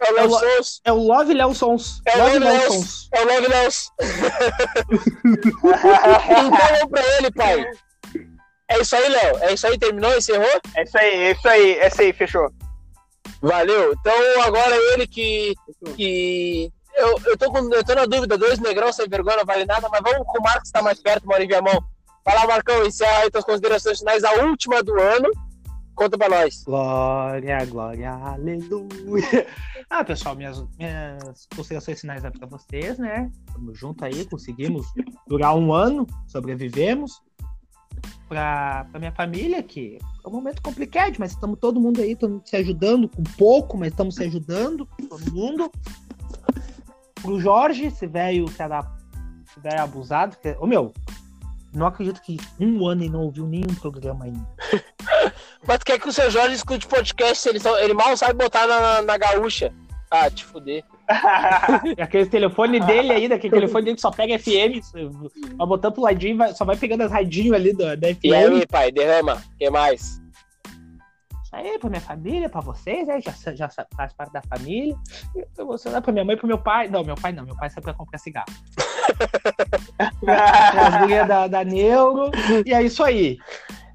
é 0.00 0.22
o 0.22 0.26
Love 0.26 0.34
Sons. 0.34 0.80
É. 0.84 0.90
É 0.90 0.92
o 0.92 0.98
É 1.10 1.34
Léo 1.34 1.54
Sons. 1.54 2.00
É 2.04 2.12
o 2.12 2.14
Love 2.14 2.14
Léo 2.14 2.14
Sons. 2.14 2.14
É 2.14 2.14
o 2.14 2.18
Love 2.18 2.38
Léo 2.38 2.52
Léo 2.52 2.72
Sons. 2.72 3.08
É 3.12 3.20
o 3.20 3.26
Love 3.26 3.48
Léos. 3.48 3.90
então 5.46 6.50
vamos 6.50 6.90
pra 6.90 7.16
ele, 7.16 7.30
pai. 7.32 7.70
É 8.68 8.80
isso 8.80 8.96
aí, 8.96 9.08
Léo. 9.08 9.38
É 9.38 9.52
isso 9.52 9.66
aí, 9.66 9.78
terminou, 9.78 10.16
encerrou? 10.16 10.60
É 10.76 10.82
isso 10.84 10.98
aí, 10.98 11.14
é 11.14 11.30
isso 11.32 11.48
aí, 11.48 11.72
é 11.72 11.88
isso 11.88 12.02
aí, 12.02 12.12
fechou. 12.12 12.50
Valeu. 13.42 13.92
Então 13.92 14.42
agora 14.42 14.76
ele 14.92 15.06
que. 15.06 15.54
que... 15.96 16.70
Eu, 16.94 17.16
eu, 17.26 17.36
tô 17.36 17.50
com, 17.50 17.72
eu 17.72 17.84
tô 17.84 17.94
na 17.94 18.04
dúvida, 18.04 18.36
dois 18.36 18.58
negrão 18.58 18.92
sem 18.92 19.08
vergonha 19.08 19.38
não 19.38 19.44
vale 19.44 19.64
nada, 19.64 19.88
mas 19.88 20.00
vamos 20.02 20.26
com 20.26 20.38
o 20.38 20.42
Marcos 20.42 20.68
que 20.68 20.72
tá 20.72 20.82
mais 20.82 21.00
perto, 21.00 21.26
mora 21.26 21.42
em 21.42 21.48
Viamão. 21.48 21.82
Vai 22.24 22.34
lá, 22.34 22.46
Marcão, 22.46 22.84
encerra 22.84 23.18
aí 23.18 23.30
tuas 23.30 23.44
considerações 23.44 23.98
finais, 23.98 24.24
a 24.24 24.32
última 24.44 24.82
do 24.82 25.00
ano. 25.00 25.30
Conta 26.00 26.16
pra 26.16 26.30
nós. 26.30 26.64
Glória, 26.64 27.62
glória, 27.66 28.10
aleluia. 28.10 29.46
Ah, 29.90 30.04
pessoal, 30.04 30.36
minhas, 30.36 30.64
minhas 30.78 31.46
considerações 31.54 32.00
finais 32.00 32.24
é 32.24 32.30
pra 32.30 32.46
vocês, 32.46 32.96
né? 32.96 33.28
Tamo 33.52 33.74
junto 33.74 34.04
aí, 34.04 34.24
conseguimos 34.24 34.86
durar 35.26 35.56
um 35.56 35.74
ano, 35.74 36.06
sobrevivemos. 36.28 37.20
Pra, 38.28 38.86
pra 38.88 39.00
minha 39.00 39.10
família, 39.10 39.60
que 39.64 39.98
é 40.24 40.28
um 40.28 40.30
momento 40.30 40.62
complicado, 40.62 41.16
mas 41.18 41.32
estamos 41.32 41.58
todo 41.58 41.80
mundo 41.80 42.00
aí, 42.00 42.14
mundo 42.14 42.40
se 42.44 42.56
ajudando 42.56 43.08
com 43.08 43.24
pouco, 43.36 43.76
mas 43.76 43.88
estamos 43.88 44.14
se 44.14 44.22
ajudando, 44.22 44.88
todo 45.08 45.34
mundo. 45.34 45.70
Pro 47.16 47.40
Jorge, 47.40 47.86
esse 47.86 48.06
velho 48.06 48.44
que 48.46 48.62
era, 48.62 48.86
abusado, 49.82 50.36
que, 50.36 50.56
ô 50.60 50.66
meu, 50.68 50.94
não 51.74 51.86
acredito 51.86 52.20
que 52.22 52.36
um 52.58 52.86
ano 52.86 53.02
ele 53.02 53.10
não 53.10 53.22
ouviu 53.22 53.46
nenhum 53.46 53.74
programa 53.80 54.24
ainda. 54.24 54.46
Mas 55.66 55.78
tu 55.78 55.84
quer 55.84 55.98
que 56.00 56.08
o 56.08 56.12
seu 56.12 56.30
Jorge 56.30 56.54
escute 56.54 56.86
podcast, 56.86 57.48
ele, 57.48 57.60
só, 57.60 57.78
ele 57.78 57.94
mal 57.94 58.16
sabe 58.16 58.34
botar 58.34 58.66
na, 58.66 59.02
na 59.02 59.16
gaúcha. 59.18 59.72
Ah, 60.10 60.28
te 60.28 60.44
fuder. 60.44 60.82
E 61.96 62.02
aquele 62.02 62.26
telefone 62.26 62.80
dele 62.80 63.12
ainda, 63.12 63.36
aquele 63.36 63.54
telefone 63.54 63.84
dele 63.84 63.94
que 63.94 64.00
só 64.00 64.10
pega 64.10 64.38
FM, 64.38 64.80
vai 65.56 65.66
botando 65.66 65.92
pro 65.94 66.02
ladinho, 66.02 66.36
vai- 66.36 66.52
só 66.52 66.64
vai 66.64 66.76
pegando 66.76 67.02
as 67.02 67.12
radinhos 67.12 67.54
ali 67.54 67.72
do, 67.72 67.96
da 67.96 68.08
FM. 68.08 68.24
E 68.24 68.34
aí, 68.34 68.66
pai, 68.66 68.90
derrama. 68.90 69.42
O 69.54 69.56
que 69.58 69.70
mais? 69.70 70.20
Isso 71.50 71.56
aí, 71.56 71.78
pra 71.80 71.90
minha 71.90 72.00
família, 72.00 72.48
pra 72.48 72.60
vocês, 72.60 73.08
né? 73.08 73.20
Já, 73.20 73.32
já 73.52 73.68
faz 73.68 74.12
parte 74.12 74.32
da 74.32 74.40
família. 74.42 74.96
E 75.34 75.44
pra 75.46 75.64
você, 75.64 75.90
né? 75.90 76.00
pra 76.00 76.12
minha 76.12 76.24
mãe 76.24 76.36
e 76.36 76.38
pro 76.38 76.46
meu 76.46 76.58
pai. 76.58 76.86
Não, 76.86 77.02
meu 77.02 77.16
pai 77.16 77.32
não, 77.32 77.44
meu 77.44 77.56
pai 77.56 77.68
sai 77.68 77.82
pra 77.82 77.92
comprar 77.92 78.18
cigarro. 78.18 78.46
As 80.28 81.00
gurias 81.00 81.26
da, 81.26 81.48
da 81.48 81.64
Neuro. 81.64 82.30
E 82.64 82.72
é 82.72 82.80
isso 82.84 83.02
aí. 83.02 83.36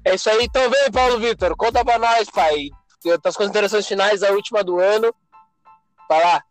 É 0.04 0.14
isso 0.14 0.28
aí, 0.28 0.44
então 0.44 0.70
vem, 0.70 0.92
Paulo 0.92 1.18
Vitor. 1.18 1.56
Conta 1.56 1.82
pra 1.82 1.98
nós, 1.98 2.30
pai. 2.30 2.68
Tuas 3.22 3.36
considerações 3.36 3.86
finais, 3.86 4.22
a 4.22 4.32
última 4.32 4.62
do 4.62 4.78
ano. 4.78 5.14
Vai 6.06 6.22
lá. 6.22 6.42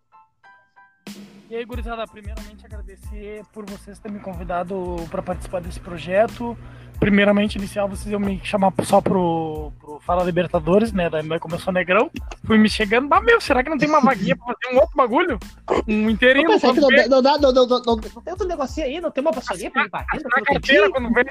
E 1.48 1.56
aí, 1.56 1.64
gurizada, 1.66 2.04
primeiramente 2.08 2.66
agradecer 2.66 3.44
por 3.54 3.70
vocês 3.70 4.00
terem 4.00 4.18
me 4.18 4.24
convidado 4.24 4.96
para 5.12 5.22
participar 5.22 5.62
desse 5.62 5.80
projeto. 5.80 6.58
Primeiramente, 7.00 7.58
inicial, 7.58 7.88
vocês 7.88 8.12
iam 8.12 8.20
me 8.20 8.40
chamar 8.44 8.74
só 8.84 9.02
pro, 9.02 9.72
pro 9.80 10.00
Fala 10.00 10.24
Libertadores, 10.24 10.92
né? 10.92 11.10
Daí 11.10 11.40
começou 11.40 11.74
Negrão. 11.74 12.10
Fui 12.46 12.58
me 12.58 12.70
chegando, 12.70 13.08
mas 13.08 13.24
meu, 13.24 13.40
será 13.42 13.64
que 13.64 13.70
não 13.70 13.78
tem 13.78 13.90
uma 13.90 14.00
vaguinha 14.02 14.36
pra 14.36 14.54
fazer 14.54 14.76
um 14.76 14.80
outro 14.80 14.96
bagulho? 14.96 15.40
Um 15.88 16.10
inteirinho, 16.10 16.50
Não, 16.50 16.58
não, 16.58 16.74
não, 17.08 17.22
dá- 17.22 17.38
não, 17.38 17.52
não, 17.52 17.68
não, 17.68 17.80
não, 17.80 17.98
tem 18.00 18.32
outro 18.34 18.48
negocinho 18.48 18.88
aí, 18.88 19.02
não 19.02 19.12
tem 19.12 19.22
uma 19.22 19.32
pastorinha 19.34 19.70
pra 19.72 19.84
ir 19.84 19.90
batendo, 19.90 20.24
Na 20.24 20.42
carteira, 20.42 20.90
quando 20.90 21.14
vem 21.14 21.26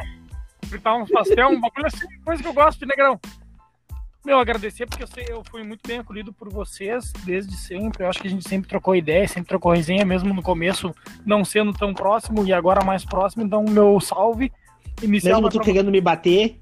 fritar 0.67 0.97
uns 0.97 1.11
pastel, 1.11 1.49
um 1.49 1.61
bagulho 1.61 1.87
assim, 1.87 2.07
coisa 2.25 2.43
que 2.43 2.49
eu 2.49 2.55
gosto 2.55 2.81
de 2.81 2.87
Negrão. 2.87 3.19
Meu, 4.25 4.39
agradecer 4.39 4.87
porque 4.87 5.03
eu, 5.03 5.07
sei, 5.07 5.27
eu 5.29 5.43
fui 5.51 5.63
muito 5.63 5.87
bem 5.87 5.99
acolhido 5.99 6.33
por 6.33 6.51
vocês 6.51 7.13
desde 7.25 7.55
sempre. 7.59 8.03
Eu 8.03 8.09
acho 8.09 8.19
que 8.19 8.27
a 8.27 8.31
gente 8.31 8.49
sempre 8.49 8.67
trocou 8.67 8.97
ideia, 8.97 9.29
sempre 9.29 9.49
trocou 9.51 9.73
resenha, 9.73 10.03
mesmo 10.03 10.33
no 10.33 10.43
começo 10.43 10.95
não 11.27 11.45
sendo 11.45 11.75
tão 11.75 11.93
próximo 11.93 12.43
e 12.47 12.53
agora 12.53 12.83
mais 12.83 13.05
próximo. 13.05 13.45
Então, 13.45 13.63
meu 13.63 14.01
salve 14.01 14.51
inicial. 15.03 15.41
Mesmo 15.41 15.51
tu 15.51 15.61
querendo 15.61 15.91
me 15.91 16.01
bater. 16.01 16.59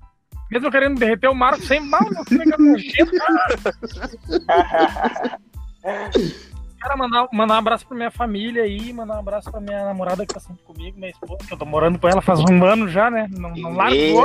Mesmo 0.50 0.66
eu 0.66 0.72
querendo 0.72 0.98
derreter 0.98 1.28
o 1.28 1.34
Marco 1.34 1.62
sem 1.62 1.80
mal, 1.80 2.02
meu 2.10 2.24
filho 2.24 2.42
é 2.42 2.58
nojento. 2.58 3.12
Quero 6.82 6.98
mandar, 6.98 7.28
mandar 7.32 7.54
um 7.54 7.58
abraço 7.58 7.86
pra 7.86 7.96
minha 7.96 8.10
família 8.10 8.64
aí, 8.64 8.92
mandar 8.92 9.14
um 9.14 9.20
abraço 9.20 9.48
pra 9.50 9.60
minha 9.60 9.84
namorada 9.84 10.26
que 10.26 10.34
tá 10.34 10.40
sempre 10.40 10.64
comigo, 10.64 10.98
minha 10.98 11.10
esposa, 11.10 11.38
que 11.46 11.54
eu 11.54 11.56
tô 11.56 11.64
morando 11.64 11.96
com 11.96 12.08
ela 12.08 12.20
faz 12.20 12.40
um 12.40 12.64
ano 12.64 12.88
já, 12.88 13.08
né? 13.08 13.28
Não, 13.30 13.50
não 13.50 13.72
largo! 13.72 14.24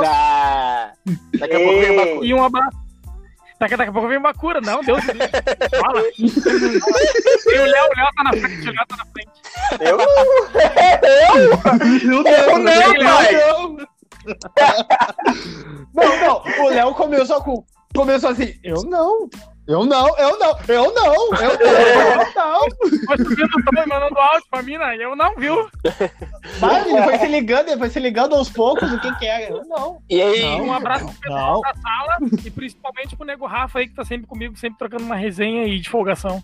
Daqui 1.38 1.54
a 1.54 1.60
pouco 1.60 1.80
vem. 1.80 2.24
E 2.24 2.34
um 2.34 2.42
abraço. 2.42 2.76
Daqui, 3.60 3.76
daqui 3.76 3.90
a 3.90 3.92
pouco 3.92 4.08
vem 4.08 4.20
Bakura, 4.20 4.60
não, 4.60 4.82
Deus. 4.82 5.04
Fala. 5.80 6.02
E 6.16 6.24
o 7.58 7.64
Léo, 7.64 7.84
o 7.84 7.96
Léo 7.96 8.08
tá 8.16 8.24
na 8.24 8.32
frente, 8.32 8.68
o 8.68 8.72
Léo 8.72 8.86
tá 8.88 8.96
na 8.96 9.06
frente. 9.06 9.30
Eu? 9.80 9.98
Meu 12.08 12.26
Eu 12.26 12.58
não, 12.58 12.94
pai. 13.04 13.32
Não, 13.32 13.76
não. 15.94 16.64
O 16.64 16.68
Léo 16.68 16.94
começou 16.94 17.42
com. 17.42 17.64
Começou 17.94 18.30
assim, 18.30 18.54
eu 18.62 18.82
não. 18.84 19.28
Eu 19.66 19.84
não, 19.84 20.08
eu 20.18 20.38
não, 20.38 20.58
eu 20.66 20.94
não, 20.94 21.14
eu 21.14 21.30
não, 21.30 21.42
eu 21.42 22.32
não. 22.34 22.66
O 22.66 23.16
tom 23.16 23.82
e 23.82 23.86
mandando 23.88 24.18
áudio 24.18 24.46
pra 24.50 24.62
mim, 24.62 24.78
né? 24.78 24.96
Eu 24.98 25.14
não, 25.14 25.34
viu? 25.36 25.68
Vai, 26.58 26.88
ele 26.88 27.02
foi 27.02 27.18
se 27.18 27.26
ligando, 27.26 27.68
ele 27.68 27.76
foi 27.78 27.90
se 27.90 28.00
ligando 28.00 28.34
aos 28.34 28.48
poucos 28.48 28.90
o 28.90 28.98
que 28.98 29.14
que 29.18 29.26
é. 29.26 29.50
Eu 29.50 29.64
não. 29.66 30.00
E 30.08 30.22
aí, 30.22 30.40
Não. 30.42 30.66
Um 30.68 30.72
abraço 30.72 31.04
pro 31.06 31.14
pessoal 31.20 31.54
Não. 31.54 31.60
da 31.60 31.74
sala 31.74 32.16
e 32.44 32.50
principalmente 32.50 33.14
pro 33.14 33.26
Nego 33.26 33.46
Rafa 33.46 33.78
aí 33.80 33.88
que 33.88 33.94
tá 33.94 34.04
sempre 34.06 34.26
comigo, 34.26 34.56
sempre 34.56 34.78
trocando 34.78 35.04
uma 35.04 35.16
resenha 35.16 35.62
aí 35.64 35.78
de 35.78 35.90
folgação. 35.90 36.42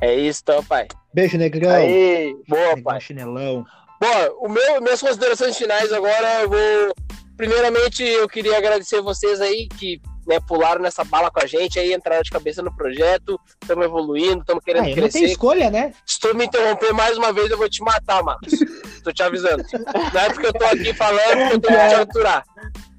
é 0.00 0.12
isso 0.14 0.40
então, 0.42 0.62
pai. 0.64 0.88
Beijo, 1.14 1.38
negrão. 1.38 1.70
Aí, 1.70 2.34
Boa, 2.48 2.60
Negrão 2.68 2.82
pai. 2.82 3.00
chinelão. 3.00 3.64
Bom, 4.00 4.46
o 4.46 4.48
meu, 4.48 4.80
minhas 4.80 5.00
considerações 5.00 5.56
finais 5.56 5.92
agora, 5.92 6.42
eu 6.42 6.48
vou. 6.48 6.94
Primeiramente, 7.36 8.02
eu 8.02 8.28
queria 8.28 8.56
agradecer 8.56 9.00
vocês 9.00 9.40
aí 9.40 9.68
que 9.68 10.00
né, 10.26 10.40
pularam 10.40 10.82
nessa 10.82 11.04
bala 11.04 11.30
com 11.30 11.40
a 11.40 11.46
gente, 11.46 11.78
aí 11.78 11.92
entraram 11.92 12.22
de 12.22 12.30
cabeça 12.30 12.62
no 12.62 12.74
projeto, 12.74 13.38
estamos 13.62 13.84
evoluindo, 13.84 14.40
estamos 14.40 14.64
querendo 14.64 14.84
Ah, 14.84 14.90
eu 14.90 14.96
não 14.96 15.02
crescer. 15.02 15.24
escolha, 15.26 15.70
né? 15.70 15.92
Se 16.04 16.18
tu 16.18 16.34
me 16.34 16.46
interromper 16.46 16.92
mais 16.92 17.16
uma 17.16 17.32
vez, 17.32 17.50
eu 17.50 17.58
vou 17.58 17.68
te 17.68 17.82
matar, 17.82 18.22
Marcos. 18.22 18.50
tô 19.04 19.12
te 19.12 19.22
avisando. 19.22 19.64
Não 20.12 20.20
é 20.20 20.30
porque 20.30 20.46
eu 20.46 20.52
tô 20.52 20.64
aqui 20.64 20.92
falando 20.92 21.48
que 21.48 21.54
eu 21.56 21.60
tenho 21.60 21.80
que 21.80 21.88
te 21.88 21.94
aturar, 21.94 22.44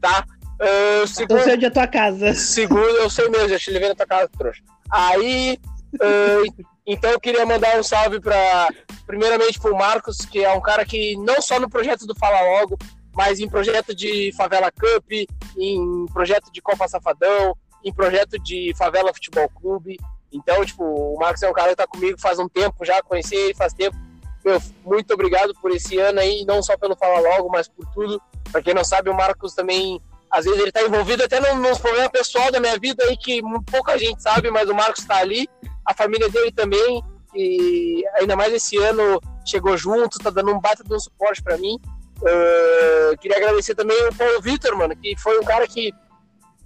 tá? 0.01 0.25
Eu 0.59 1.07
segundo, 1.07 1.43
sei 1.43 1.53
onde 1.53 1.65
é 1.65 1.67
a 1.67 1.71
tua 1.71 1.87
casa. 1.87 2.33
Segundo, 2.33 2.95
eu 2.97 3.09
sei 3.09 3.29
mesmo, 3.29 3.49
já 3.49 3.59
te 3.59 3.71
levei 3.71 3.89
na 3.89 3.95
tua 3.95 4.07
casa, 4.07 4.29
trouxa. 4.37 4.61
Aí, 4.89 5.59
ah, 6.01 6.63
então 6.87 7.11
eu 7.11 7.19
queria 7.19 7.45
mandar 7.45 7.77
um 7.77 7.83
salve 7.83 8.21
para, 8.21 8.69
primeiramente, 9.05 9.59
pro 9.59 9.75
Marcos, 9.75 10.19
que 10.19 10.43
é 10.43 10.53
um 10.53 10.61
cara 10.61 10.85
que 10.85 11.17
não 11.17 11.41
só 11.41 11.59
no 11.59 11.69
projeto 11.69 12.07
do 12.07 12.15
Fala 12.15 12.41
Logo, 12.41 12.77
mas 13.13 13.41
em 13.41 13.49
projeto 13.49 13.93
de 13.93 14.31
Favela 14.37 14.71
Cup, 14.71 15.11
em 15.57 16.05
projeto 16.13 16.49
de 16.49 16.61
Copa 16.61 16.87
Safadão, 16.87 17.57
em 17.83 17.93
projeto 17.93 18.39
de 18.39 18.73
Favela 18.77 19.13
Futebol 19.13 19.49
Clube. 19.49 19.97
Então, 20.31 20.63
tipo, 20.63 20.83
o 20.83 21.19
Marcos 21.19 21.43
é 21.43 21.49
um 21.49 21.53
cara 21.53 21.69
que 21.69 21.75
tá 21.75 21.87
comigo 21.87 22.19
faz 22.21 22.39
um 22.39 22.47
tempo 22.47 22.85
já, 22.85 23.01
conheci 23.01 23.35
ele 23.35 23.53
faz 23.53 23.73
tempo. 23.73 23.97
Meu, 24.45 24.61
muito 24.85 25.13
obrigado 25.13 25.53
por 25.61 25.71
esse 25.71 25.97
ano 25.99 26.21
aí, 26.21 26.45
não 26.45 26.63
só 26.63 26.77
pelo 26.77 26.95
Fala 26.95 27.19
Logo, 27.19 27.49
mas 27.49 27.67
por 27.67 27.85
tudo. 27.93 28.21
Pra 28.49 28.61
quem 28.61 28.73
não 28.73 28.83
sabe, 28.83 29.09
o 29.09 29.13
Marcos 29.13 29.53
também 29.53 30.01
às 30.29 30.45
vezes 30.45 30.59
ele 30.59 30.71
tá 30.71 30.81
envolvido 30.83 31.23
até 31.23 31.39
nos 31.53 31.79
problemas 31.79 32.11
pessoal 32.11 32.51
da 32.51 32.59
minha 32.59 32.77
vida 32.77 33.03
aí 33.03 33.17
que 33.17 33.41
pouca 33.71 33.97
gente 33.97 34.21
sabe, 34.21 34.51
mas 34.51 34.69
o 34.69 34.75
Marcos 34.75 35.05
tá 35.05 35.17
ali, 35.17 35.49
a 35.87 35.93
família 35.93 36.29
dele 36.29 36.51
também, 36.51 37.01
e 37.33 38.03
ainda 38.19 38.35
mais 38.35 38.53
esse 38.53 38.77
ano 38.77 39.19
chegou 39.45 39.77
junto, 39.77 40.19
tá 40.19 40.29
dando 40.29 40.51
um 40.53 40.59
baita 40.59 40.83
de 40.83 40.93
um 40.93 40.99
suporte 40.99 41.41
pra 41.41 41.57
mim. 41.57 41.79
Ah, 42.25 43.15
queria 43.19 43.37
agradecer 43.37 43.75
também 43.75 43.97
o 44.07 44.13
Paulo 44.15 44.41
Vitor, 44.41 44.75
mano, 44.75 44.95
que 44.95 45.15
foi 45.17 45.39
um 45.39 45.43
cara 45.43 45.67
que 45.67 45.91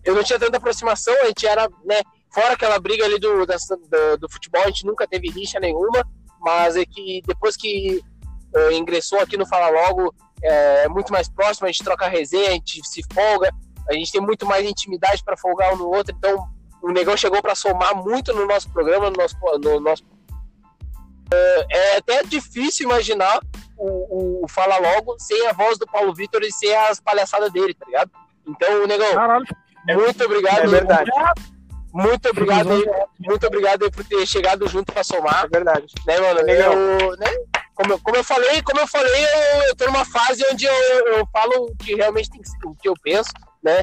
eu 0.04 0.16
não 0.16 0.24
tinha 0.24 0.40
tanta 0.40 0.58
aproximação, 0.58 1.14
a 1.22 1.28
gente 1.28 1.46
era, 1.46 1.70
né, 1.86 2.02
fora 2.34 2.54
aquela 2.54 2.80
briga 2.80 3.06
ali 3.06 3.20
do, 3.20 3.46
dessa- 3.46 3.78
do, 3.78 4.18
do 4.18 4.30
futebol, 4.32 4.64
a 4.64 4.68
gente 4.68 4.86
nunca 4.86 5.08
teve 5.08 5.30
rixa 5.30 5.60
nenhuma, 5.60 6.04
mas 6.40 6.76
é 6.76 6.86
que 6.86 7.22
depois 7.28 7.56
que 7.56 8.02
ah, 8.56 8.74
ingressou 8.74 9.20
aqui 9.20 9.38
no 9.38 9.46
Fala 9.46 9.70
Logo, 9.70 10.14
é 10.44 10.88
muito 10.88 11.12
mais 11.12 11.30
próximo, 11.30 11.68
a 11.68 11.72
gente 11.72 11.84
troca 11.84 12.08
resenha, 12.08 12.50
a 12.50 12.54
gente 12.54 12.82
se 12.88 13.04
folga, 13.14 13.52
a 13.88 13.94
gente 13.94 14.12
tem 14.12 14.22
muito 14.22 14.46
mais 14.46 14.66
intimidade 14.66 15.24
para 15.24 15.38
folgar 15.38 15.74
um 15.74 15.78
no 15.78 15.88
outro, 15.88 16.16
então 16.18 16.48
o 16.82 16.92
Negão 16.92 17.16
chegou 17.16 17.42
para 17.42 17.56
somar 17.56 17.96
muito 17.96 18.34
no 18.34 18.46
nosso 18.46 18.70
programa, 18.72 19.10
no 19.10 19.18
nosso, 19.18 19.36
no 19.62 19.80
nosso 19.80 20.04
é, 21.34 21.66
é 21.70 21.98
até 21.98 22.24
difícil 22.24 22.86
imaginar 22.86 23.40
o, 23.78 24.44
o 24.44 24.48
Fala 24.48 24.78
Logo 24.78 25.16
sem 25.18 25.48
a 25.48 25.54
voz 25.54 25.78
do 25.78 25.86
Paulo 25.86 26.14
Vitor 26.14 26.42
e 26.44 26.52
sem 26.52 26.76
as 26.76 27.00
palhaçadas 27.00 27.52
dele, 27.52 27.74
tá 27.74 27.86
ligado? 27.86 28.12
Então, 28.48 28.84
o 28.84 28.88
Negão, 28.88 29.14
Caralho, 29.14 29.46
Muito 29.88 30.24
obrigado. 30.24 30.64
É 30.64 30.68
verdade. 30.68 31.12
Muito 31.94 32.30
obrigado 32.30 32.72
aí, 32.72 32.86
muito 33.20 33.46
obrigado 33.46 33.84
aí 33.84 33.92
por 33.92 34.04
ter 34.06 34.26
chegado 34.26 34.68
junto 34.68 34.94
pra 34.94 35.04
somar. 35.04 35.46
É 35.46 35.48
verdade. 35.48 35.94
Né, 36.06 36.20
mano? 36.20 36.42
Legal. 36.42 36.74
Eu, 36.74 37.18
né, 37.18 37.28
como, 37.76 37.94
eu- 37.94 38.00
como 38.00 38.16
eu 38.18 38.24
falei, 38.24 38.62
como 38.62 38.80
eu 38.80 38.88
falei, 38.88 39.24
eu, 39.24 39.64
eu 39.64 39.76
tô 39.76 39.86
numa 39.86 40.06
fase 40.06 40.44
onde 40.52 40.66
eu, 40.66 40.74
eu 41.08 41.28
falo 41.34 41.66
o 41.66 41.76
que 41.76 41.96
realmente 41.96 42.30
tem 42.30 42.42
que 42.42 42.50
ser, 42.50 42.66
o 42.66 42.76
que 42.76 42.88
eu 42.88 42.94
penso, 43.02 43.32
né? 43.64 43.82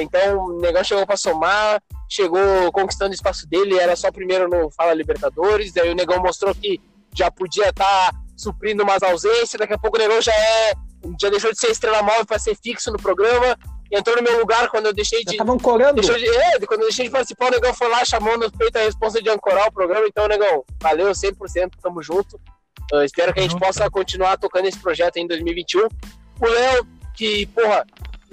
Então, 0.00 0.38
o 0.38 0.60
negócio 0.60 0.86
chegou 0.86 1.06
pra 1.06 1.16
somar, 1.16 1.82
chegou 2.14 2.70
conquistando 2.72 3.10
o 3.10 3.14
espaço 3.14 3.46
dele, 3.48 3.78
era 3.78 3.96
só 3.96 4.10
primeiro 4.12 4.48
no 4.48 4.70
Fala 4.70 4.94
Libertadores, 4.94 5.72
daí 5.72 5.90
o 5.90 5.94
Negão 5.94 6.22
mostrou 6.22 6.54
que 6.54 6.80
já 7.12 7.30
podia 7.30 7.70
estar 7.70 8.12
suprindo 8.36 8.84
umas 8.84 9.02
ausências, 9.02 9.58
daqui 9.58 9.74
a 9.74 9.78
pouco 9.78 9.96
o 9.96 10.00
Negão 10.00 10.20
já 10.20 10.32
é, 10.32 10.74
já 11.20 11.28
deixou 11.28 11.50
de 11.52 11.58
ser 11.58 11.70
estrela 11.70 12.02
móvel 12.02 12.24
para 12.24 12.38
ser 12.38 12.56
fixo 12.56 12.92
no 12.92 12.98
programa, 12.98 13.56
entrou 13.90 14.16
no 14.16 14.22
meu 14.22 14.38
lugar 14.38 14.68
quando 14.68 14.86
eu 14.86 14.92
deixei 14.92 15.20
Já 15.20 15.24
de, 15.24 15.32
estavam 15.32 15.58
corando. 15.58 16.00
De, 16.00 16.28
é, 16.28 16.58
quando 16.60 16.82
eu 16.82 16.86
deixei 16.86 17.06
de 17.06 17.10
participar, 17.10 17.48
o 17.48 17.50
Negão 17.50 17.74
foi 17.74 17.88
lá, 17.88 18.04
chamou 18.04 18.38
no 18.38 18.50
peito 18.50 18.76
a 18.76 18.82
responsa 18.82 19.20
de 19.20 19.28
ancorar 19.28 19.68
o 19.68 19.72
programa. 19.72 20.06
Então, 20.06 20.28
Negão, 20.28 20.64
valeu 20.80 21.10
100%, 21.10 21.72
tamo 21.82 22.02
junto. 22.02 22.40
Eu 22.92 23.02
espero 23.02 23.32
que 23.32 23.40
a 23.40 23.42
gente 23.42 23.58
possa 23.58 23.88
continuar 23.90 24.36
tocando 24.36 24.66
esse 24.66 24.78
projeto 24.78 25.16
em 25.16 25.26
2021. 25.26 25.88
O 26.40 26.46
Léo, 26.46 26.86
que, 27.14 27.46
porra, 27.46 27.84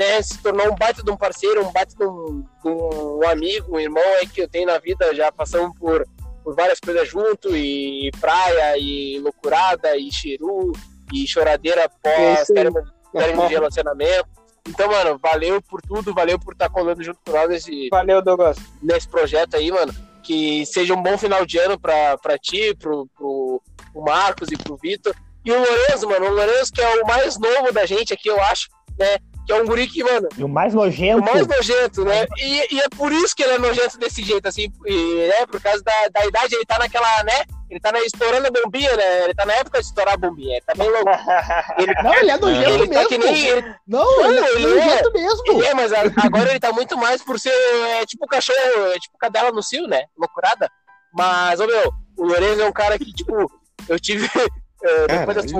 né, 0.01 0.21
se 0.21 0.41
tornou 0.41 0.71
um 0.71 0.75
baita 0.75 1.03
de 1.03 1.11
um 1.11 1.17
parceiro, 1.17 1.65
um 1.65 1.71
baita 1.71 1.95
de 1.95 2.03
um, 2.03 2.43
de 2.63 2.69
um 2.69 3.29
amigo, 3.29 3.75
um 3.75 3.79
irmão 3.79 4.03
aí 4.19 4.27
que 4.27 4.41
eu 4.41 4.49
tenho 4.49 4.65
na 4.65 4.79
vida, 4.79 5.13
já 5.13 5.31
passamos 5.31 5.77
por, 5.77 6.07
por 6.43 6.55
várias 6.55 6.79
coisas 6.79 7.07
junto, 7.07 7.55
e 7.55 8.09
praia, 8.19 8.77
e 8.77 9.19
loucurada, 9.19 9.95
e 9.95 10.11
chiru, 10.11 10.73
e 11.13 11.27
choradeira 11.27 11.87
pós 12.01 12.47
término 12.47 12.81
término 13.13 13.47
de 13.47 13.53
relacionamento. 13.53 14.29
Então, 14.67 14.89
mano, 14.89 15.19
valeu 15.21 15.61
por 15.61 15.81
tudo, 15.81 16.13
valeu 16.13 16.39
por 16.39 16.53
estar 16.53 16.69
colando 16.69 17.03
junto 17.03 17.19
com 17.25 17.31
nós 17.31 17.49
nesse, 17.49 17.89
Valeu, 17.89 18.21
Douglas. 18.21 18.57
nesse 18.81 19.07
projeto 19.07 19.55
aí, 19.55 19.71
mano. 19.71 19.93
Que 20.23 20.65
seja 20.67 20.93
um 20.93 21.01
bom 21.01 21.17
final 21.17 21.45
de 21.45 21.57
ano 21.57 21.79
pra, 21.79 22.17
pra 22.17 22.37
ti, 22.37 22.75
pro, 22.75 23.07
pro, 23.17 23.61
pro 23.91 24.01
Marcos 24.01 24.49
e 24.51 24.57
pro 24.57 24.77
Vitor. 24.77 25.15
E 25.43 25.51
o 25.51 25.57
Lourenço, 25.57 26.07
mano, 26.07 26.27
o 26.27 26.33
Lourenço 26.33 26.71
que 26.71 26.79
é 26.79 27.01
o 27.01 27.07
mais 27.07 27.39
novo 27.39 27.73
da 27.73 27.85
gente 27.87 28.13
aqui, 28.13 28.29
eu 28.29 28.39
acho, 28.43 28.69
né? 28.97 29.17
Que 29.45 29.51
é 29.53 29.61
um 29.61 29.65
guri 29.65 29.87
que, 29.87 30.03
mano, 30.03 30.29
E 30.37 30.43
o 30.43 30.47
mais 30.47 30.73
o 30.73 30.77
nojento. 30.77 31.21
mais 31.23 31.47
nojento, 31.47 32.05
né? 32.05 32.25
E, 32.37 32.75
e 32.75 32.79
é 32.79 32.87
por 32.89 33.11
isso 33.11 33.35
que 33.35 33.41
ele 33.43 33.53
é 33.53 33.57
nojento 33.57 33.97
desse 33.97 34.21
jeito, 34.23 34.47
assim, 34.47 34.71
e, 34.85 35.27
né? 35.29 35.45
Por 35.47 35.59
causa 35.61 35.83
da, 35.83 36.07
da 36.13 36.25
idade, 36.25 36.55
ele 36.55 36.65
tá 36.65 36.77
naquela, 36.77 37.23
né? 37.23 37.43
Ele 37.69 37.79
tá 37.79 37.91
na, 37.91 37.99
estourando 38.01 38.47
a 38.47 38.51
bombinha, 38.51 38.95
né? 38.97 39.23
Ele 39.23 39.33
tá 39.33 39.45
na 39.45 39.53
época 39.53 39.79
de 39.79 39.85
estourar 39.87 40.13
a 40.13 40.17
bombinha, 40.17 40.57
ele 40.57 40.65
tá 40.65 40.73
bem 40.75 40.89
louco. 40.89 41.09
Ele, 41.79 41.93
Não, 42.03 42.13
ele 42.13 42.29
é 42.31 42.37
nojento 42.37 42.69
ele 42.69 42.87
tá 42.87 42.93
mesmo. 42.95 43.07
que 43.09 43.17
nem. 43.17 43.45
Ele, 43.47 43.75
Não, 43.87 44.25
ele 44.25 44.39
é 44.39 44.51
é. 44.51 44.59
nojento 44.59 45.13
mesmo. 45.13 45.43
Ele 45.47 45.65
é, 45.65 45.73
mas 45.73 45.93
a- 45.93 46.01
agora 46.25 46.49
ele 46.49 46.59
tá 46.59 46.71
muito 46.73 46.97
mais 46.97 47.23
por 47.23 47.39
ser 47.39 47.49
é, 47.49 48.05
tipo 48.05 48.27
cachorro, 48.27 48.57
é 48.93 48.99
tipo 48.99 49.17
cadela 49.17 49.51
no 49.51 49.63
cio, 49.63 49.87
né? 49.87 50.03
Loucurada. 50.17 50.69
Mas, 51.13 51.59
ô 51.61 51.65
meu, 51.65 51.91
o 52.17 52.25
Lourenço 52.25 52.61
é 52.61 52.65
um 52.65 52.71
cara 52.73 52.97
que, 52.99 53.11
tipo, 53.13 53.49
eu 53.87 53.99
tive. 53.99 54.29
é, 54.83 55.07
depois 55.07 55.37
das 55.37 55.51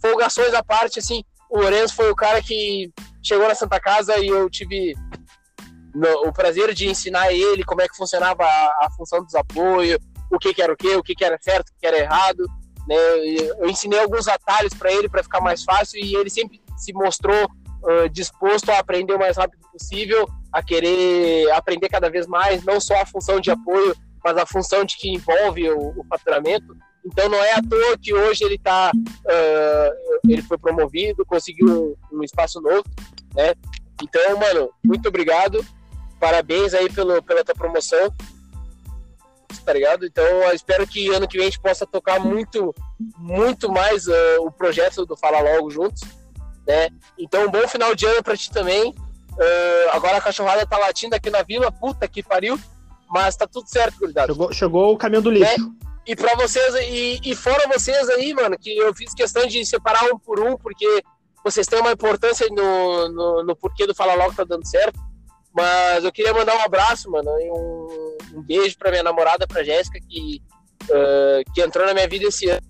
folgações 0.00 0.54
à 0.54 0.62
parte, 0.62 0.98
assim, 0.98 1.22
o 1.50 1.60
Lourenço 1.60 1.94
foi 1.94 2.10
o 2.10 2.16
cara 2.16 2.42
que 2.42 2.92
chegou 3.22 3.48
na 3.48 3.54
Santa 3.54 3.80
Casa 3.80 4.18
e 4.18 4.28
eu 4.28 4.48
tive 4.50 4.94
o 6.24 6.32
prazer 6.32 6.74
de 6.74 6.88
ensinar 6.88 7.32
ele 7.32 7.64
como 7.64 7.82
é 7.82 7.88
que 7.88 7.96
funcionava 7.96 8.44
a, 8.44 8.86
a 8.86 8.90
função 8.96 9.22
dos 9.22 9.34
apoios, 9.34 9.98
o 10.30 10.38
que, 10.38 10.52
que 10.52 10.62
era 10.62 10.72
o 10.72 10.76
que, 10.76 10.94
o 10.96 11.02
que, 11.02 11.14
que 11.14 11.24
era 11.24 11.38
certo, 11.40 11.70
o 11.70 11.72
que, 11.80 11.86
era 11.86 11.98
errado. 11.98 12.44
Né? 12.86 12.96
Eu 13.58 13.68
ensinei 13.68 13.98
alguns 13.98 14.28
atalhos 14.28 14.74
para 14.74 14.92
ele 14.92 15.08
para 15.08 15.22
ficar 15.22 15.40
mais 15.40 15.64
fácil 15.64 15.98
e 15.98 16.14
ele 16.14 16.30
sempre 16.30 16.60
se 16.76 16.92
mostrou 16.92 17.48
ah, 17.86 18.08
disposto 18.08 18.70
a 18.70 18.78
aprender 18.78 19.14
o 19.14 19.18
mais 19.18 19.36
rápido 19.36 19.60
possível, 19.70 20.26
a 20.52 20.62
querer 20.62 21.50
aprender 21.52 21.88
cada 21.88 22.10
vez 22.10 22.26
mais, 22.26 22.64
não 22.64 22.80
só 22.80 23.00
a 23.00 23.06
função 23.06 23.40
de 23.40 23.50
apoio, 23.50 23.94
mas 24.24 24.36
a 24.36 24.46
função 24.46 24.84
de 24.84 24.96
que 24.96 25.10
envolve 25.10 25.70
o, 25.70 26.00
o 26.00 26.04
faturamento. 26.08 26.76
Então 27.08 27.26
não 27.28 27.42
é 27.42 27.54
à 27.54 27.62
toa 27.62 27.96
que 27.96 28.12
hoje 28.12 28.44
ele 28.44 28.58
tá, 28.58 28.92
ah, 29.26 29.90
ele 30.28 30.42
foi 30.42 30.58
promovido, 30.58 31.24
conseguiu 31.24 31.96
um, 32.12 32.18
um 32.18 32.22
espaço 32.22 32.60
novo, 32.60 32.84
né? 33.34 33.54
Então, 34.02 34.38
mano, 34.38 34.70
muito 34.84 35.08
obrigado, 35.08 35.64
parabéns 36.20 36.74
aí 36.74 36.92
pelo, 36.92 37.22
pela 37.22 37.42
tua 37.42 37.54
promoção, 37.54 38.12
tá 39.64 39.72
ligado? 39.72 40.04
Então 40.04 40.24
eu 40.24 40.52
espero 40.52 40.86
que 40.86 41.08
ano 41.08 41.26
que 41.26 41.38
vem 41.38 41.46
a 41.46 41.50
gente 41.50 41.60
possa 41.60 41.86
tocar 41.86 42.20
muito, 42.20 42.74
muito 43.16 43.72
mais 43.72 44.06
ah, 44.06 44.36
o 44.40 44.52
projeto 44.52 45.06
do 45.06 45.16
Fala 45.16 45.40
Logo 45.40 45.70
juntos, 45.70 46.02
né? 46.66 46.90
Então 47.18 47.46
um 47.46 47.50
bom 47.50 47.66
final 47.66 47.94
de 47.94 48.04
ano 48.04 48.22
pra 48.22 48.36
ti 48.36 48.50
também. 48.50 48.94
Ah, 49.40 49.96
agora 49.96 50.18
a 50.18 50.20
cachorrada 50.20 50.66
tá 50.66 50.76
latindo 50.76 51.16
aqui 51.16 51.30
na 51.30 51.42
vila, 51.42 51.72
puta 51.72 52.06
que 52.06 52.22
pariu, 52.22 52.60
mas 53.08 53.34
tá 53.34 53.46
tudo 53.46 53.66
certo, 53.66 53.98
gurizada. 53.98 54.30
Chegou, 54.30 54.52
chegou 54.52 54.92
o 54.92 54.98
caminhão 54.98 55.22
do 55.22 55.30
lixo. 55.30 55.72
E 56.08 56.16
pra 56.16 56.34
vocês, 56.36 56.74
e, 56.74 57.20
e 57.22 57.36
fora 57.36 57.68
vocês 57.68 58.08
aí, 58.08 58.32
mano, 58.32 58.58
que 58.58 58.74
eu 58.74 58.94
fiz 58.94 59.12
questão 59.12 59.46
de 59.46 59.62
separar 59.66 60.04
um 60.04 60.18
por 60.18 60.40
um, 60.40 60.56
porque 60.56 61.04
vocês 61.44 61.66
têm 61.66 61.78
uma 61.78 61.92
importância 61.92 62.46
no, 62.50 63.10
no, 63.10 63.44
no 63.44 63.54
porquê 63.54 63.86
do 63.86 63.94
Fala 63.94 64.14
Logo 64.14 64.34
tá 64.34 64.42
dando 64.42 64.66
certo. 64.66 64.98
Mas 65.52 66.02
eu 66.02 66.10
queria 66.10 66.32
mandar 66.32 66.56
um 66.56 66.62
abraço, 66.62 67.10
mano, 67.10 67.28
e 67.38 67.50
um, 67.50 68.38
um 68.38 68.42
beijo 68.42 68.78
pra 68.78 68.90
minha 68.90 69.02
namorada, 69.02 69.46
pra 69.46 69.62
Jéssica, 69.62 69.98
que, 70.00 70.42
ah, 70.90 71.42
que 71.54 71.60
entrou 71.60 71.84
na 71.84 71.92
minha 71.92 72.08
vida 72.08 72.24
esse 72.24 72.48
ano. 72.48 72.66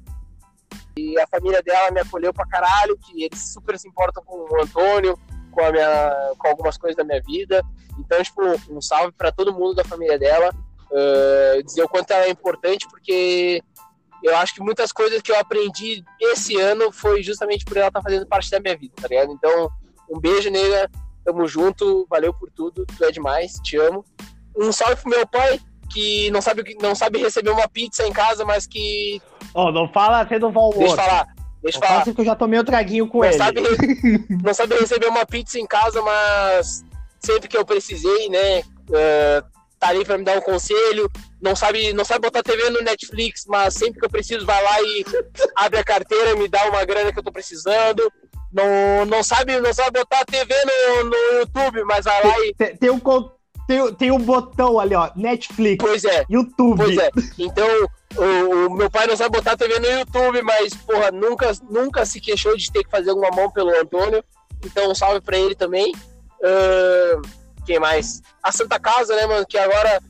E 0.97 1.17
a 1.21 1.27
família 1.29 1.63
dela 1.63 1.93
me 1.93 2.01
acolheu 2.01 2.35
pra 2.35 2.45
caralho, 2.45 2.99
que 2.99 3.23
eles 3.23 3.53
super 3.53 3.79
se 3.79 3.87
importam 3.87 4.21
com 4.25 4.53
o 4.53 4.61
Antônio, 4.61 5.17
com, 5.53 5.65
a 5.65 5.71
minha, 5.71 6.35
com 6.37 6.49
algumas 6.49 6.77
coisas 6.77 6.97
da 6.97 7.05
minha 7.05 7.23
vida. 7.23 7.63
Então, 8.01 8.21
tipo, 8.21 8.43
um 8.69 8.81
salve 8.81 9.13
pra 9.13 9.31
todo 9.31 9.55
mundo 9.55 9.77
da 9.77 9.85
família 9.85 10.19
dela. 10.19 10.53
Uh, 10.91 11.63
dizer 11.65 11.83
o 11.83 11.89
quanto 11.89 12.11
ela 12.13 12.25
é 12.25 12.31
importante, 12.31 12.87
porque 12.89 13.63
eu 14.25 14.37
acho 14.37 14.55
que 14.55 14.63
muitas 14.63 14.91
coisas 14.91 15.21
que 15.21 15.31
eu 15.31 15.39
aprendi 15.39 16.03
esse 16.21 16.59
ano 16.59 16.91
foi 16.91 17.23
justamente 17.23 17.65
por 17.65 17.77
ela 17.77 17.89
estar 17.89 18.03
fazendo 18.03 18.27
parte 18.27 18.51
da 18.51 18.59
minha 18.59 18.77
vida, 18.77 18.95
tá 19.01 19.07
ligado? 19.07 19.31
Então, 19.33 19.71
um 20.11 20.19
beijo, 20.19 20.51
nega, 20.51 20.91
tamo 21.25 21.47
junto, 21.47 22.07
valeu 22.09 22.33
por 22.33 22.51
tudo, 22.51 22.87
tu 22.87 23.05
é 23.05 23.11
demais, 23.11 23.53
te 23.63 23.77
amo. 23.77 24.05
Um 24.57 24.73
salve 24.73 24.97
pro 24.97 25.11
meu 25.11 25.27
pai, 25.27 25.61
que 25.93 26.31
não 26.31 26.41
sabe, 26.41 26.77
não 26.83 26.95
sabe 26.95 27.19
receber 27.19 27.51
uma 27.51 27.69
pizza 27.69 28.07
em 28.07 28.13
casa, 28.13 28.45
mas 28.45 28.67
que. 28.67 29.21
Ó, 29.55 29.71
não 29.71 29.89
fala 29.93 30.27
sendo 30.27 30.51
bom 30.51 30.71
Deixa 30.71 30.93
eu 30.95 30.97
falar, 30.97 31.27
deixa 31.63 31.79
eu 31.79 31.81
Não 31.81 31.81
fala 31.81 31.87
falar. 31.89 32.01
assim 32.03 32.15
que 32.15 32.21
eu 32.21 32.25
já 32.25 32.35
tomei 32.35 32.59
o 32.59 32.65
traguinho 32.65 33.07
com 33.09 33.19
Não 33.19 33.25
ele. 33.27 33.37
sabe, 33.37 33.61
não 34.43 34.55
sabe 34.55 34.75
receber 34.77 35.07
uma 35.07 35.27
pizza 35.27 35.59
em 35.59 35.67
casa, 35.67 36.01
mas 36.03 36.85
sempre 37.21 37.47
que 37.49 37.57
eu 37.57 37.65
precisei, 37.65 38.29
né? 38.31 38.63
eh, 38.93 39.43
tá 39.79 39.89
ali 39.89 40.05
pra 40.05 40.19
me 40.19 40.25
dar 40.25 40.39
um 40.39 40.43
conselho. 40.43 41.11
Não 41.41 41.55
sabe, 41.55 41.93
não 41.93 42.05
sabe 42.05 42.21
botar 42.21 42.43
TV 42.43 42.71
no 42.71 42.83
Netflix, 42.83 43.45
mas 43.47 43.75
sempre 43.75 44.01
que 44.01 44.07
eu 44.07 44.11
preciso 44.11 44.45
vai 44.45 44.63
lá 44.63 44.83
e 44.83 45.05
abre 45.57 45.79
a 45.79 45.85
carteira 45.85 46.31
e 46.31 46.37
me 46.37 46.49
dá 46.49 46.65
uma 46.69 46.85
grana 46.85 47.13
que 47.13 47.19
eu 47.19 47.23
tô 47.23 47.33
precisando. 47.33 48.11
Não, 48.53 49.05
não 49.07 49.23
sabe, 49.23 49.61
não 49.61 49.73
sabe 49.73 50.01
botar 50.01 50.25
TV 50.25 50.55
no, 50.65 51.05
no 51.05 51.39
YouTube, 51.39 51.85
mas 51.85 52.05
vai 52.05 52.27
lá 52.27 52.35
e 52.41 52.55
Tem, 52.55 52.77
tem 52.77 52.91
um, 52.91 52.99
tem, 53.69 53.95
tem 53.95 54.11
um 54.11 54.19
botão 54.19 54.81
ali, 54.81 54.95
ó. 54.95 55.11
Netflix, 55.15 55.85
pois 55.85 56.05
é. 56.05 56.25
YouTube. 56.29 56.83
Pois 56.83 56.97
é. 56.97 57.11
Então, 57.39 57.69
o, 58.17 58.67
o 58.67 58.75
meu 58.75 58.91
pai 58.91 59.07
não 59.07 59.17
sabe 59.17 59.37
botar 59.37 59.57
TV 59.57 59.79
no 59.79 59.87
YouTube, 59.87 60.41
mas, 60.43 60.73
porra, 60.75 61.11
nunca, 61.11 61.53
nunca 61.71 62.07
se 62.07 62.19
queixou 62.19 62.57
de 62.57 62.73
ter 62.73 62.83
que 62.83 62.91
fazer 62.91 63.11
alguma 63.11 63.31
mão 63.31 63.51
pelo 63.51 63.71
Antônio. 63.79 64.25
Então, 64.65 64.91
um 64.91 64.95
salve 64.95 65.21
pra 65.21 65.39
ele 65.39 65.55
também. 65.55 65.95
Ahn, 66.43 67.23
quem 67.69 67.79
mais? 67.79 68.23
A 68.43 68.51
Santa 68.51 68.81
Casa, 68.81 69.15
né, 69.15 69.27
mano? 69.27 69.47
Que 69.47 69.59
agora. 69.59 70.01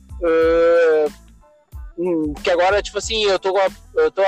hum, 1.97 2.33
que 2.41 2.49
agora, 2.49 2.81
tipo 2.81 2.97
assim, 2.97 3.23
eu 3.25 3.37
tô, 3.37 3.53
eu 3.95 4.09
tô, 4.09 4.21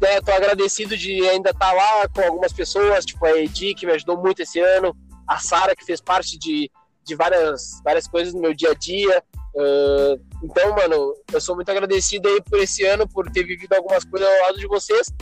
né, 0.00 0.20
tô 0.24 0.32
agradecido 0.32 0.96
de 0.96 1.20
ainda 1.28 1.50
estar 1.50 1.72
lá 1.74 2.08
com 2.08 2.22
algumas 2.22 2.54
pessoas, 2.54 3.04
tipo 3.04 3.24
a 3.26 3.36
Edi, 3.36 3.74
que 3.74 3.84
me 3.84 3.92
ajudou 3.92 4.16
muito 4.16 4.40
esse 4.40 4.58
ano, 4.58 4.96
a 5.28 5.38
Sara, 5.38 5.76
que 5.76 5.84
fez 5.84 6.00
parte 6.00 6.38
de, 6.38 6.70
de 7.04 7.14
várias, 7.14 7.82
várias 7.84 8.08
coisas 8.08 8.32
no 8.32 8.40
meu 8.40 8.54
dia 8.54 8.70
a 8.70 8.74
dia. 8.74 9.22
Ah, 9.58 10.18
então, 10.42 10.74
mano, 10.74 11.14
eu 11.30 11.40
sou 11.40 11.54
muito 11.54 11.70
agradecido 11.70 12.28
aí 12.28 12.40
por 12.42 12.58
esse 12.58 12.82
ano, 12.84 13.06
por 13.06 13.30
ter 13.30 13.44
vivido 13.44 13.74
algumas 13.74 14.04
coisas 14.04 14.26
ao 14.26 14.46
lado 14.46 14.58
de 14.58 14.66
vocês. 14.66 15.12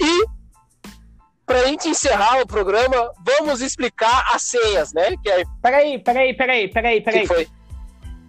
E, 0.00 0.24
pra 1.50 1.66
gente 1.66 1.88
encerrar 1.88 2.40
o 2.40 2.46
programa, 2.46 3.10
vamos 3.26 3.60
explicar 3.60 4.24
as 4.32 4.42
senhas, 4.42 4.92
né? 4.92 5.16
Que, 5.20 5.28
é, 5.28 5.42
Peraí, 5.60 5.98
peraí, 5.98 6.32
peraí, 6.36 6.68
peraí, 6.68 6.98
que 7.00 7.04
peraí. 7.04 7.26
foi. 7.26 7.48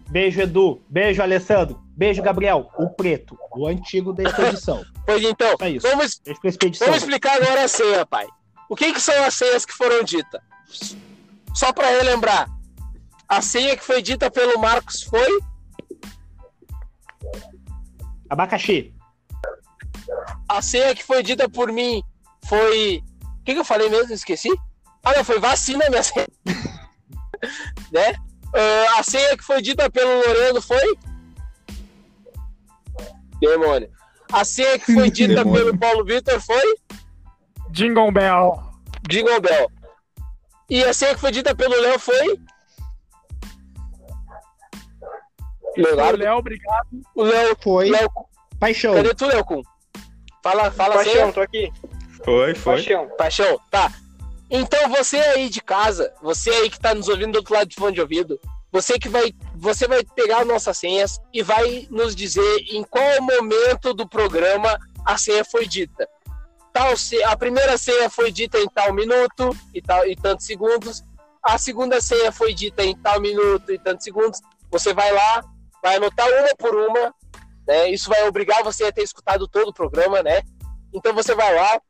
Beijo, 0.10 0.42
Edu. 0.42 0.82
Beijo, 0.90 1.22
Alessandro. 1.22 1.80
Beijo, 1.96 2.24
Gabriel. 2.24 2.72
O 2.80 2.90
preto, 2.90 3.38
o 3.56 3.68
antigo 3.68 4.12
da 4.12 4.24
expedição. 4.24 4.84
Pois 5.06 5.24
então, 5.24 5.56
É 5.60 5.70
isso. 5.70 5.88
vamos, 5.88 6.22
expedição. 6.44 6.88
vamos 6.88 7.02
explicar 7.04 7.36
agora 7.42 7.64
a 7.64 7.68
senha, 7.68 8.06
pai. 8.06 8.28
O 8.70 8.76
que, 8.76 8.94
que 8.94 9.00
são 9.02 9.24
as 9.26 9.34
senhas 9.34 9.66
que 9.66 9.74
foram 9.74 10.04
ditas? 10.04 10.42
Só 11.56 11.74
pra 11.74 11.88
relembrar. 11.90 12.48
A 13.28 13.42
senha 13.42 13.76
que 13.76 13.84
foi 13.84 14.02
dita 14.02 14.30
pelo 14.32 14.60
Marcos 14.60 15.02
foi 15.04 15.40
Abacaxi. 18.30 18.94
A 20.48 20.62
senha 20.62 20.96
que 20.96 21.04
foi 21.04 21.22
dita 21.24 21.50
por 21.50 21.72
mim 21.72 22.02
foi. 22.46 23.04
O 23.52 23.54
que, 23.54 23.56
que 23.56 23.60
eu 23.60 23.66
falei 23.66 23.90
mesmo? 23.90 24.14
Esqueci? 24.14 24.50
Ah, 25.04 25.14
não, 25.14 25.26
foi 25.26 25.38
vacina 25.38 25.90
minha 25.90 26.02
senha. 26.02 26.26
né? 27.92 28.16
Ah, 28.56 29.00
a 29.00 29.04
senha 29.04 29.36
que 29.36 29.44
foi 29.44 29.62
dita 29.62 29.90
pelo 29.90 30.26
Loreno 30.26 30.62
foi? 30.62 30.98
Demônio. 33.42 33.92
A 34.32 34.46
senha 34.46 34.80
que 34.80 34.94
foi 34.94 35.12
dita 35.12 35.36
Demônio. 35.44 35.66
pelo 35.66 35.78
Paulo 35.78 36.06
Vitor 36.06 36.40
foi? 36.40 36.78
Jingle 37.72 38.12
Bell. 38.12 38.64
Jingle 39.10 39.42
Bell. 39.42 39.70
E 40.70 40.84
a 40.86 40.94
senha 40.94 41.14
que 41.14 41.20
foi 41.20 41.32
dita 41.32 41.54
pelo 41.54 41.76
Léo 41.76 42.00
foi? 42.00 42.40
O 45.76 45.82
Leonardo. 45.82 46.24
Léo, 46.24 46.38
obrigado. 46.38 46.88
O 47.16 47.24
Léo. 47.24 47.58
Foi. 47.62 47.90
Léo 47.90 48.10
Paixão. 48.58 48.94
cadê 48.94 49.14
tu, 49.14 49.26
Léo? 49.26 49.44
Fala, 50.42 50.72
fala 50.72 51.02
a 51.02 51.04
senha. 51.04 51.16
Paixão, 51.16 51.32
tô 51.34 51.42
aqui. 51.42 51.70
Foi, 52.24 52.56
foi. 52.56 52.76
Paixão. 52.76 53.10
Paixão, 53.18 53.60
tá. 53.70 53.92
Então 54.50 54.90
você 54.90 55.18
aí 55.18 55.50
de 55.50 55.62
casa, 55.62 56.14
você 56.22 56.50
aí 56.50 56.70
que 56.70 56.80
tá 56.80 56.94
nos 56.94 57.08
ouvindo 57.08 57.32
do 57.32 57.38
outro 57.38 57.54
lado 57.54 57.70
de 57.70 57.76
fone 57.76 57.96
de 57.96 58.02
ouvido, 58.02 58.40
você 58.72 58.98
que 58.98 59.10
vai, 59.10 59.34
você 59.56 59.88
vai 59.88 60.04
pegar 60.04 60.46
nossas 60.46 60.78
senhas 60.78 61.20
e 61.34 61.42
vai 61.42 61.88
nos 61.90 62.16
dizer 62.16 62.66
em 62.70 62.84
qual 62.84 63.22
momento 63.22 63.94
do 63.94 64.08
programa 64.08 64.78
a 65.06 65.18
senha 65.18 65.44
foi 65.44 65.66
dita. 65.66 66.08
Tal, 66.74 66.94
a 67.26 67.38
primeira 67.38 67.78
senha 67.78 68.10
foi 68.10 68.32
dita 68.32 68.58
em 68.58 68.68
tal 68.70 68.94
minuto 68.94 69.56
e 69.74 69.82
tal 69.82 70.08
e 70.08 70.16
tantos 70.16 70.46
segundos. 70.46 71.04
A 71.44 71.58
segunda 71.58 72.00
senha 72.00 72.32
foi 72.32 72.54
dita 72.54 72.84
em 72.84 72.96
tal 72.96 73.20
minuto 73.20 73.72
e 73.72 73.80
tantos 73.80 74.06
segundos. 74.06 74.40
Você 74.70 74.94
vai 74.94 75.12
lá, 75.12 75.44
vai 75.84 75.98
anotar 75.98 76.28
uma 76.28 76.56
por 76.58 76.74
uma, 76.74 77.14
né? 77.68 77.90
Isso 77.90 78.10
vai 78.10 78.26
obrigar 78.26 78.64
você 78.64 78.86
a 78.86 78.92
ter 78.92 79.04
escutado 79.04 79.50
todo 79.50 79.70
o 79.70 79.74
programa, 79.74 80.24
né? 80.24 80.42
Então 80.94 81.14
você 81.14 81.36
vai 81.36 81.54
lá, 81.54 81.82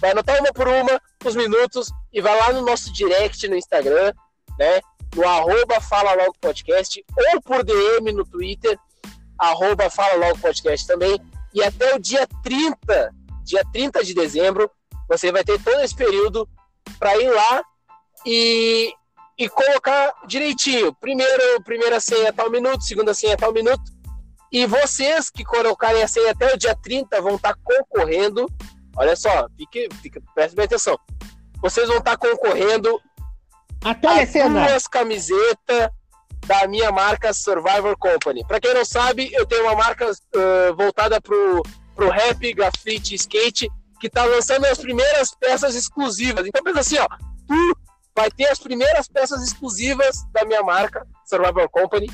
vai 0.00 0.10
anotar 0.10 0.38
uma 0.40 0.52
por 0.52 0.68
uma, 0.68 1.00
os 1.24 1.34
minutos, 1.34 1.90
e 2.12 2.20
vai 2.20 2.36
lá 2.38 2.52
no 2.52 2.62
nosso 2.62 2.92
direct 2.92 3.46
no 3.48 3.56
Instagram, 3.56 4.12
né? 4.58 4.80
No 5.14 5.26
arroba 5.26 5.80
Fala 5.80 6.14
Logo 6.14 6.34
Podcast, 6.40 7.04
ou 7.32 7.40
por 7.40 7.64
DM 7.64 8.12
no 8.12 8.24
Twitter, 8.24 8.78
arroba 9.38 9.90
Fala 9.90 10.26
Logo 10.26 10.38
Podcast 10.38 10.86
também. 10.86 11.18
E 11.54 11.62
até 11.62 11.94
o 11.94 11.98
dia 11.98 12.26
30, 12.42 13.10
dia 13.42 13.62
30 13.72 14.04
de 14.04 14.14
dezembro, 14.14 14.70
você 15.08 15.32
vai 15.32 15.44
ter 15.44 15.62
todo 15.62 15.80
esse 15.80 15.94
período 15.94 16.48
para 16.98 17.16
ir 17.16 17.30
lá 17.30 17.62
e, 18.24 18.92
e 19.38 19.48
colocar 19.48 20.12
direitinho. 20.26 20.94
Primeiro, 20.94 21.62
primeira 21.62 22.00
senha 22.00 22.32
tal 22.32 22.50
minuto, 22.50 22.84
segunda 22.84 23.14
senha 23.14 23.36
tal 23.36 23.52
minuto. 23.52 23.82
E 24.52 24.66
vocês 24.66 25.30
que 25.30 25.44
colocarem 25.44 26.02
a 26.02 26.08
senha 26.08 26.32
até 26.32 26.52
o 26.52 26.58
dia 26.58 26.74
30 26.74 27.20
vão 27.20 27.36
estar 27.36 27.54
concorrendo 27.62 28.46
Olha 28.96 29.14
só, 29.14 29.48
fique, 29.56 29.88
fique, 30.02 30.20
preste 30.34 30.54
bem 30.54 30.64
atenção. 30.64 30.98
Vocês 31.60 31.88
vão 31.88 31.98
estar 31.98 32.16
concorrendo 32.16 33.00
A 33.84 33.94
duas 34.68 34.88
camisetas 34.88 35.90
da 36.46 36.66
minha 36.66 36.90
marca 36.92 37.32
Survivor 37.32 37.96
Company. 37.98 38.44
Para 38.46 38.60
quem 38.60 38.72
não 38.72 38.84
sabe, 38.84 39.30
eu 39.32 39.44
tenho 39.44 39.64
uma 39.64 39.74
marca 39.74 40.10
eh, 40.34 40.72
voltada 40.72 41.20
pro, 41.20 41.62
pro 41.94 42.08
rap, 42.08 42.52
grafite, 42.54 43.14
skate, 43.14 43.68
que 44.00 44.08
tá 44.08 44.24
lançando 44.24 44.64
as 44.66 44.78
primeiras 44.78 45.34
peças 45.34 45.74
exclusivas. 45.74 46.46
Então 46.46 46.62
pensa 46.62 46.80
assim, 46.80 46.98
ó, 46.98 47.06
tu 47.46 47.76
vai 48.14 48.30
ter 48.30 48.46
as 48.46 48.58
primeiras 48.58 49.08
peças 49.08 49.42
exclusivas 49.42 50.24
da 50.32 50.44
minha 50.44 50.62
marca 50.62 51.06
Survivor 51.24 51.68
Company. 51.68 52.10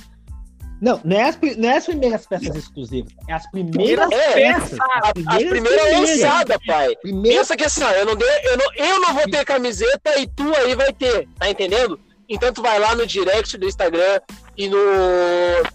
Não, 0.82 1.00
não 1.04 1.16
é, 1.16 1.22
as, 1.28 1.38
não 1.56 1.68
é 1.70 1.76
as 1.76 1.86
primeiras 1.86 2.26
peças 2.26 2.56
exclusivas. 2.56 3.12
É 3.28 3.32
as 3.34 3.48
primeiras 3.52 4.10
É, 4.10 4.32
peças. 4.34 4.78
A, 4.80 5.08
a 5.08 5.12
primeira 5.12 5.48
primeiras. 5.48 5.92
lançada, 6.20 6.58
pai. 6.66 6.96
Primeira- 6.96 7.38
Pensa 7.38 7.56
que 7.56 7.64
assim, 7.64 7.84
ó, 7.84 7.90
eu 7.92 8.04
não, 8.04 8.16
dei, 8.16 8.28
eu, 8.42 8.56
não, 8.58 8.74
eu 8.74 9.00
não 9.00 9.14
vou 9.14 9.30
ter 9.30 9.44
camiseta 9.44 10.18
e 10.18 10.26
tu 10.26 10.52
aí 10.56 10.74
vai 10.74 10.92
ter, 10.92 11.28
tá 11.38 11.48
entendendo? 11.48 12.00
Então 12.28 12.52
tu 12.52 12.60
vai 12.62 12.80
lá 12.80 12.96
no 12.96 13.06
direct 13.06 13.56
do 13.56 13.66
Instagram 13.66 14.20
e 14.56 14.68
no, 14.68 14.76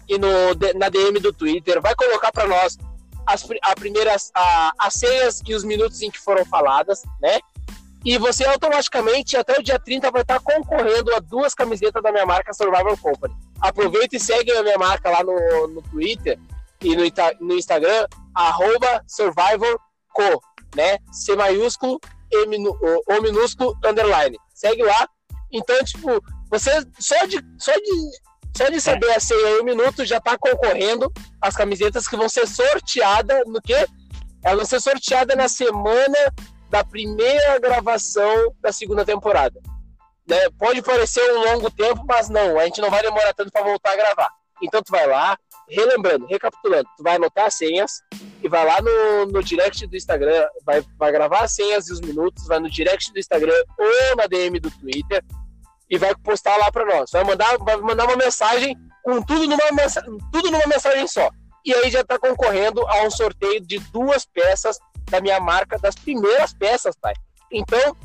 e 0.06 0.18
no 0.18 0.28
na 0.78 0.90
DM 0.90 1.18
do 1.20 1.32
Twitter, 1.32 1.80
vai 1.80 1.94
colocar 1.94 2.30
pra 2.30 2.46
nós 2.46 2.76
as, 3.26 3.46
a 3.62 3.74
primeiras, 3.74 4.30
a, 4.34 4.72
as 4.78 4.92
senhas 4.94 5.40
e 5.46 5.54
os 5.54 5.64
minutos 5.64 6.02
em 6.02 6.10
que 6.10 6.18
foram 6.18 6.44
faladas, 6.44 7.02
né? 7.22 7.38
E 8.04 8.16
você 8.18 8.44
automaticamente, 8.44 9.36
até 9.36 9.58
o 9.58 9.62
dia 9.62 9.78
30, 9.78 10.10
vai 10.10 10.22
estar 10.22 10.38
concorrendo 10.40 11.14
a 11.14 11.18
duas 11.18 11.52
camisetas 11.54 12.02
da 12.02 12.12
minha 12.12 12.24
marca 12.24 12.52
Survival 12.52 12.96
Company. 12.96 13.34
Aproveita 13.60 14.16
e 14.16 14.20
segue 14.20 14.52
a 14.52 14.62
minha 14.62 14.78
marca 14.78 15.10
lá 15.10 15.22
no, 15.22 15.68
no 15.68 15.82
Twitter 15.82 16.38
e 16.80 16.94
no, 16.94 17.02
no 17.40 17.54
Instagram, 17.56 18.06
arroba 18.34 19.02
Survivor 19.06 19.78
Co, 20.12 20.40
né? 20.76 20.98
C 21.12 21.34
maiúsculo, 21.34 22.00
minu- 22.48 22.78
o, 22.80 23.20
minúsculo, 23.22 23.76
underline. 23.84 24.36
Segue 24.54 24.82
lá. 24.82 25.08
Então, 25.52 25.82
tipo, 25.84 26.22
você 26.50 26.70
só 26.98 27.24
de, 27.26 27.38
só 27.58 27.72
de, 27.72 28.10
só 28.56 28.68
de 28.68 28.80
saber 28.80 29.10
a 29.10 29.20
senha 29.20 29.50
e 29.50 29.60
o 29.60 29.64
minuto 29.64 30.04
já 30.04 30.20
tá 30.20 30.36
concorrendo 30.38 31.10
às 31.40 31.56
camisetas 31.56 32.06
que 32.06 32.16
vão 32.16 32.28
ser 32.28 32.46
sorteadas 32.46 33.42
no 33.46 33.60
quê? 33.60 33.86
Elas 34.44 34.56
vão 34.58 34.66
ser 34.66 34.80
sorteadas 34.80 35.36
na 35.36 35.48
semana 35.48 36.32
da 36.70 36.84
primeira 36.84 37.58
gravação 37.58 38.54
da 38.60 38.70
segunda 38.70 39.04
temporada. 39.04 39.60
Né? 40.28 40.36
Pode 40.58 40.82
parecer 40.82 41.22
um 41.32 41.52
longo 41.52 41.70
tempo, 41.70 42.04
mas 42.06 42.28
não, 42.28 42.58
a 42.58 42.64
gente 42.64 42.80
não 42.80 42.90
vai 42.90 43.02
demorar 43.02 43.32
tanto 43.32 43.50
para 43.50 43.64
voltar 43.64 43.92
a 43.92 43.96
gravar. 43.96 44.30
Então 44.62 44.82
tu 44.82 44.90
vai 44.90 45.06
lá, 45.06 45.38
relembrando, 45.68 46.26
recapitulando, 46.26 46.88
tu 46.96 47.02
vai 47.02 47.16
anotar 47.16 47.46
as 47.46 47.54
senhas 47.54 48.02
e 48.42 48.48
vai 48.48 48.64
lá 48.64 48.80
no, 48.82 49.26
no 49.26 49.42
direct 49.42 49.86
do 49.86 49.96
Instagram, 49.96 50.46
vai, 50.66 50.84
vai 50.98 51.12
gravar 51.12 51.44
as 51.44 51.52
senhas 51.52 51.88
e 51.88 51.92
os 51.92 52.00
minutos, 52.00 52.46
vai 52.46 52.58
no 52.58 52.68
direct 52.68 53.12
do 53.12 53.18
Instagram 53.18 53.54
ou 53.78 54.16
na 54.16 54.26
DM 54.26 54.58
do 54.60 54.70
Twitter 54.70 55.24
e 55.88 55.96
vai 55.96 56.14
postar 56.16 56.56
lá 56.56 56.70
para 56.70 56.84
nós. 56.84 57.10
Vai 57.10 57.24
mandar, 57.24 57.56
vai 57.58 57.76
mandar 57.76 58.04
uma 58.04 58.16
mensagem 58.16 58.76
com 59.02 59.22
tudo 59.22 59.46
numa, 59.46 59.60
tudo 60.32 60.50
numa 60.50 60.66
mensagem 60.66 61.06
só. 61.06 61.30
E 61.64 61.74
aí 61.74 61.90
já 61.90 62.04
tá 62.04 62.18
concorrendo 62.18 62.86
a 62.86 63.02
um 63.02 63.10
sorteio 63.10 63.60
de 63.60 63.78
duas 63.78 64.26
peças 64.26 64.78
da 65.10 65.20
minha 65.20 65.40
marca, 65.40 65.78
das 65.78 65.94
primeiras 65.94 66.52
peças, 66.52 66.94
pai. 67.00 67.14
Então, 67.50 67.96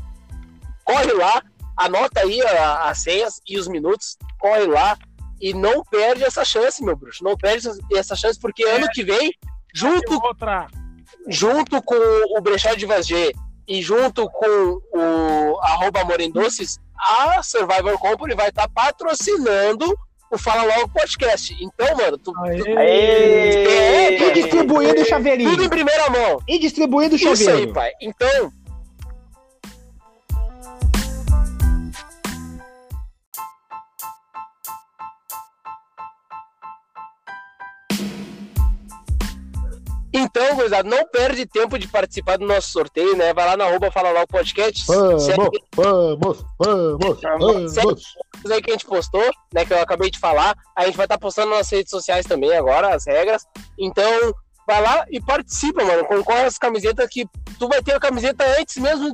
corre 0.85 1.11
lá, 1.13 1.41
anota 1.77 2.21
aí 2.21 2.41
a- 2.41 2.89
as 2.89 2.99
senhas 3.03 3.41
e 3.47 3.57
os 3.57 3.67
minutos, 3.67 4.17
corre 4.39 4.65
lá 4.65 4.97
e 5.41 5.53
não 5.53 5.83
perde 5.83 6.23
essa 6.23 6.45
chance, 6.45 6.83
meu 6.83 6.95
bruxo. 6.95 7.23
Não 7.23 7.35
perde 7.35 7.67
essa- 7.95 8.15
chance, 8.15 8.39
porque 8.39 8.63
ano 8.63 8.87
que 8.93 9.03
vem, 9.03 9.31
junto 9.73 10.13
outra. 10.23 10.67
junto 11.27 11.81
com 11.81 11.95
o 12.37 12.41
Brechó 12.41 12.73
de 12.73 12.85
Vazgê 12.85 13.33
e 13.67 13.81
junto 13.81 14.29
com 14.29 14.79
o 14.93 15.59
arroba 15.61 16.03
Morendoces, 16.03 16.77
a 16.97 17.41
Survivor 17.43 17.97
Company 17.99 18.35
vai 18.35 18.49
estar 18.49 18.67
patrocinando 18.69 19.85
o 20.31 20.37
Fala 20.37 20.63
Logo 20.63 20.89
Podcast. 20.89 21.55
Então, 21.61 21.95
mano, 21.95 22.17
tu, 22.17 22.31
tu- 22.33 22.77
Aê! 22.77 24.17
E 24.17 24.31
distribuindo 24.33 24.93
o 24.93 24.95
tudo 24.95 25.07
chaveirinho. 25.07 25.63
em 25.63 25.69
primeira 25.69 26.09
mão. 26.09 26.39
E 26.47 26.57
distribuindo 26.59 27.13
o 27.13 27.17
Isso 27.17 27.27
aí, 27.29 27.35
chaveirinho. 27.37 27.73
pai. 27.73 27.91
Então, 28.01 28.51
Então, 40.35 40.55
gurizada, 40.55 40.89
não 40.89 41.07
perde 41.09 41.45
tempo 41.45 41.77
de 41.77 41.87
participar 41.87 42.37
do 42.39 42.47
nosso 42.47 42.71
sorteio, 42.71 43.15
né? 43.15 43.31
Vai 43.35 43.45
lá 43.45 43.55
na 43.55 43.65
arroba 43.65 43.91
Fala 43.91 44.09
Logo 44.09 44.25
Podcast. 44.25 44.83
segue 44.83 45.61
Vamos, 45.75 46.43
vamos, 46.57 47.19
vamos, 47.29 47.71
Segue 47.71 47.85
vamos. 47.85 48.03
aí 48.51 48.59
que 48.59 48.71
a 48.71 48.73
gente 48.73 48.85
postou, 48.87 49.23
né? 49.53 49.63
Que 49.63 49.73
eu 49.73 49.79
acabei 49.79 50.09
de 50.09 50.17
falar. 50.17 50.57
A 50.75 50.85
gente 50.87 50.97
vai 50.97 51.05
estar 51.05 51.19
postando 51.19 51.51
nas 51.51 51.69
redes 51.69 51.91
sociais 51.91 52.25
também 52.25 52.51
agora, 52.57 52.95
as 52.95 53.05
regras. 53.05 53.45
Então, 53.77 54.33
vai 54.65 54.81
lá 54.81 55.05
e 55.11 55.21
participa, 55.21 55.83
mano. 55.83 56.03
Concorre 56.05 56.45
às 56.45 56.57
camisetas 56.57 57.07
que 57.11 57.27
tu 57.59 57.67
vai 57.69 57.83
ter 57.83 57.93
a 57.93 57.99
camiseta 57.99 58.43
antes 58.59 58.77
mesmo 58.77 59.13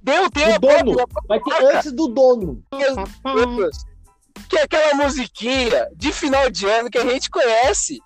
de 0.00 0.12
eu 0.14 0.30
ter 0.30 0.50
O 0.50 0.54
a 0.54 0.58
dono. 0.58 0.94
própria 0.94 1.22
Vai 1.26 1.40
ter 1.40 1.64
antes 1.76 1.90
do 1.90 2.06
dono. 2.06 2.62
Que 4.48 4.56
é 4.56 4.62
aquela 4.62 4.94
musiquinha 4.94 5.88
de 5.96 6.12
final 6.12 6.48
de 6.48 6.64
ano 6.66 6.88
que 6.88 6.98
a 6.98 7.04
gente 7.04 7.28
conhece. 7.28 7.98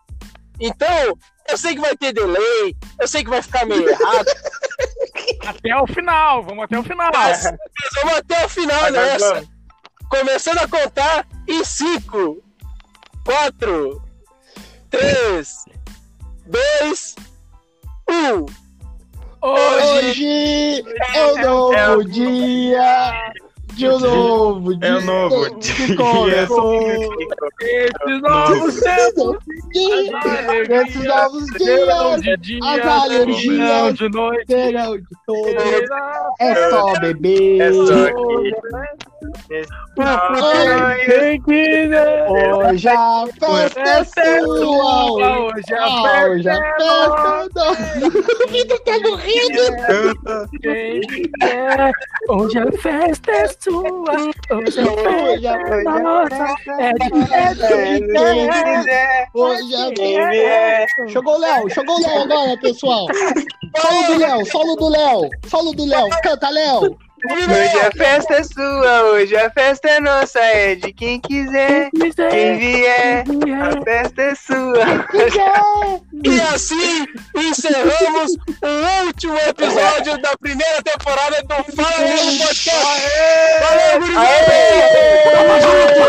Então, 0.60 1.18
eu 1.48 1.58
sei 1.58 1.74
que 1.74 1.80
vai 1.80 1.96
ter 1.96 2.12
delay, 2.12 2.76
eu 3.00 3.08
sei 3.08 3.24
que 3.24 3.30
vai 3.30 3.42
ficar 3.42 3.66
meio 3.66 3.88
errado, 3.88 4.26
Até 5.46 5.76
o 5.76 5.86
final, 5.86 6.42
vamos 6.42 6.64
até 6.64 6.78
o 6.78 6.82
final. 6.82 7.10
mas 7.12 7.44
mas 7.44 8.02
vamos 8.02 8.18
até 8.18 8.44
o 8.44 8.48
final 8.48 8.90
nessa. 8.90 9.34
vamos. 9.34 9.48
Começando 10.08 10.58
a 10.58 10.68
contar 10.68 11.26
em 11.48 11.64
5, 11.64 12.42
4, 13.24 14.02
3, 14.90 15.64
2, 16.46 17.14
1. 18.08 18.46
Hoje 19.42 20.04
Hoje 20.06 20.84
é 21.14 21.26
um 21.26 21.42
novo 21.42 22.04
dia. 22.04 23.32
De 23.74 23.88
um 23.88 23.98
novo 23.98 24.76
dia. 24.76 24.88
É 24.88 25.00
novo 25.00 25.50
começou. 25.96 27.14
esses 27.60 28.22
novos 28.22 28.80
tempos, 28.80 29.36
Nesses 30.68 31.04
novos 31.04 31.44
verão 31.58 32.20
dias 32.20 32.22
de 32.22 32.36
dia, 32.36 32.60
as 32.62 32.86
alergias 32.86 33.58
verão 33.58 33.92
de 33.92 34.08
noite. 34.08 34.46
serão 34.46 34.96
de 34.96 35.04
será 35.26 36.28
É 36.40 36.70
só 36.70 37.00
beber. 37.00 37.60
É 37.60 37.72
só 37.72 38.06
aqui. 38.06 38.54
Hoje 42.28 42.88
a 42.88 43.26
festa 43.38 43.80
é 43.80 44.04
sua. 44.04 45.12
Hoje 45.12 45.74
a 45.74 46.26
Hoje 46.28 46.48
a 46.48 46.56
festa 46.56 46.84
é 46.84 47.14
festa 47.24 47.60
é 47.60 48.44
O 48.44 48.48
Vitor 48.48 48.80
tá 48.80 48.92
morrendo. 49.00 49.62
Hoje 52.28 52.58
a 52.58 52.72
festa 52.72 53.30
é 53.30 53.48
sua. 53.60 53.84
Hoje 54.50 54.80
a 54.80 54.82
Hoje 55.32 55.46
a 55.46 55.58
festa 55.58 55.90
é 55.90 56.02
nossa. 56.02 56.54
É 56.78 56.92
de 56.92 57.04
É, 58.16 58.40
quiser, 58.80 59.28
Hoje 59.34 59.74
a 59.74 59.78
festa. 59.96 61.08
Chegou 61.08 61.34
o 61.34 61.38
Léo, 61.38 61.70
chegou 61.70 61.96
o 61.96 62.00
Léo 62.00 62.22
agora, 62.22 62.56
pessoal. 62.58 63.06
Solo 63.76 64.06
do 64.06 64.18
Léo, 64.18 64.46
solo 64.46 64.76
do 64.76 64.88
Léo, 64.88 65.30
solo 65.48 65.72
do 65.72 65.84
Léo. 65.84 66.08
Canta, 66.22 66.50
Léo. 66.50 66.96
Hoje 67.26 67.80
a 67.80 67.90
festa 67.90 68.34
é 68.34 68.42
sua, 68.44 69.02
hoje 69.04 69.34
a 69.34 69.50
festa 69.50 69.88
é 69.88 70.00
nossa, 70.00 70.38
é 70.40 70.74
de 70.74 70.92
quem 70.92 71.18
quiser, 71.18 71.88
quem 72.30 72.58
vier, 72.58 73.24
a 73.62 73.82
festa 73.82 74.22
é 74.22 74.34
sua. 74.34 74.84
E 76.24 76.40
assim 76.40 77.06
encerramos 77.36 78.32
o 78.62 79.06
último 79.06 79.36
episódio 79.38 80.18
da 80.22 80.36
primeira 80.38 80.82
temporada 80.82 81.42
do 81.42 81.54
Fala 81.74 81.98
Mesmo 81.98 82.38
Podcast. 82.38 82.70
Valeu, 83.60 84.00
gurizada! 84.00 84.52
Tamo 85.32 85.60
junto! 85.60 86.02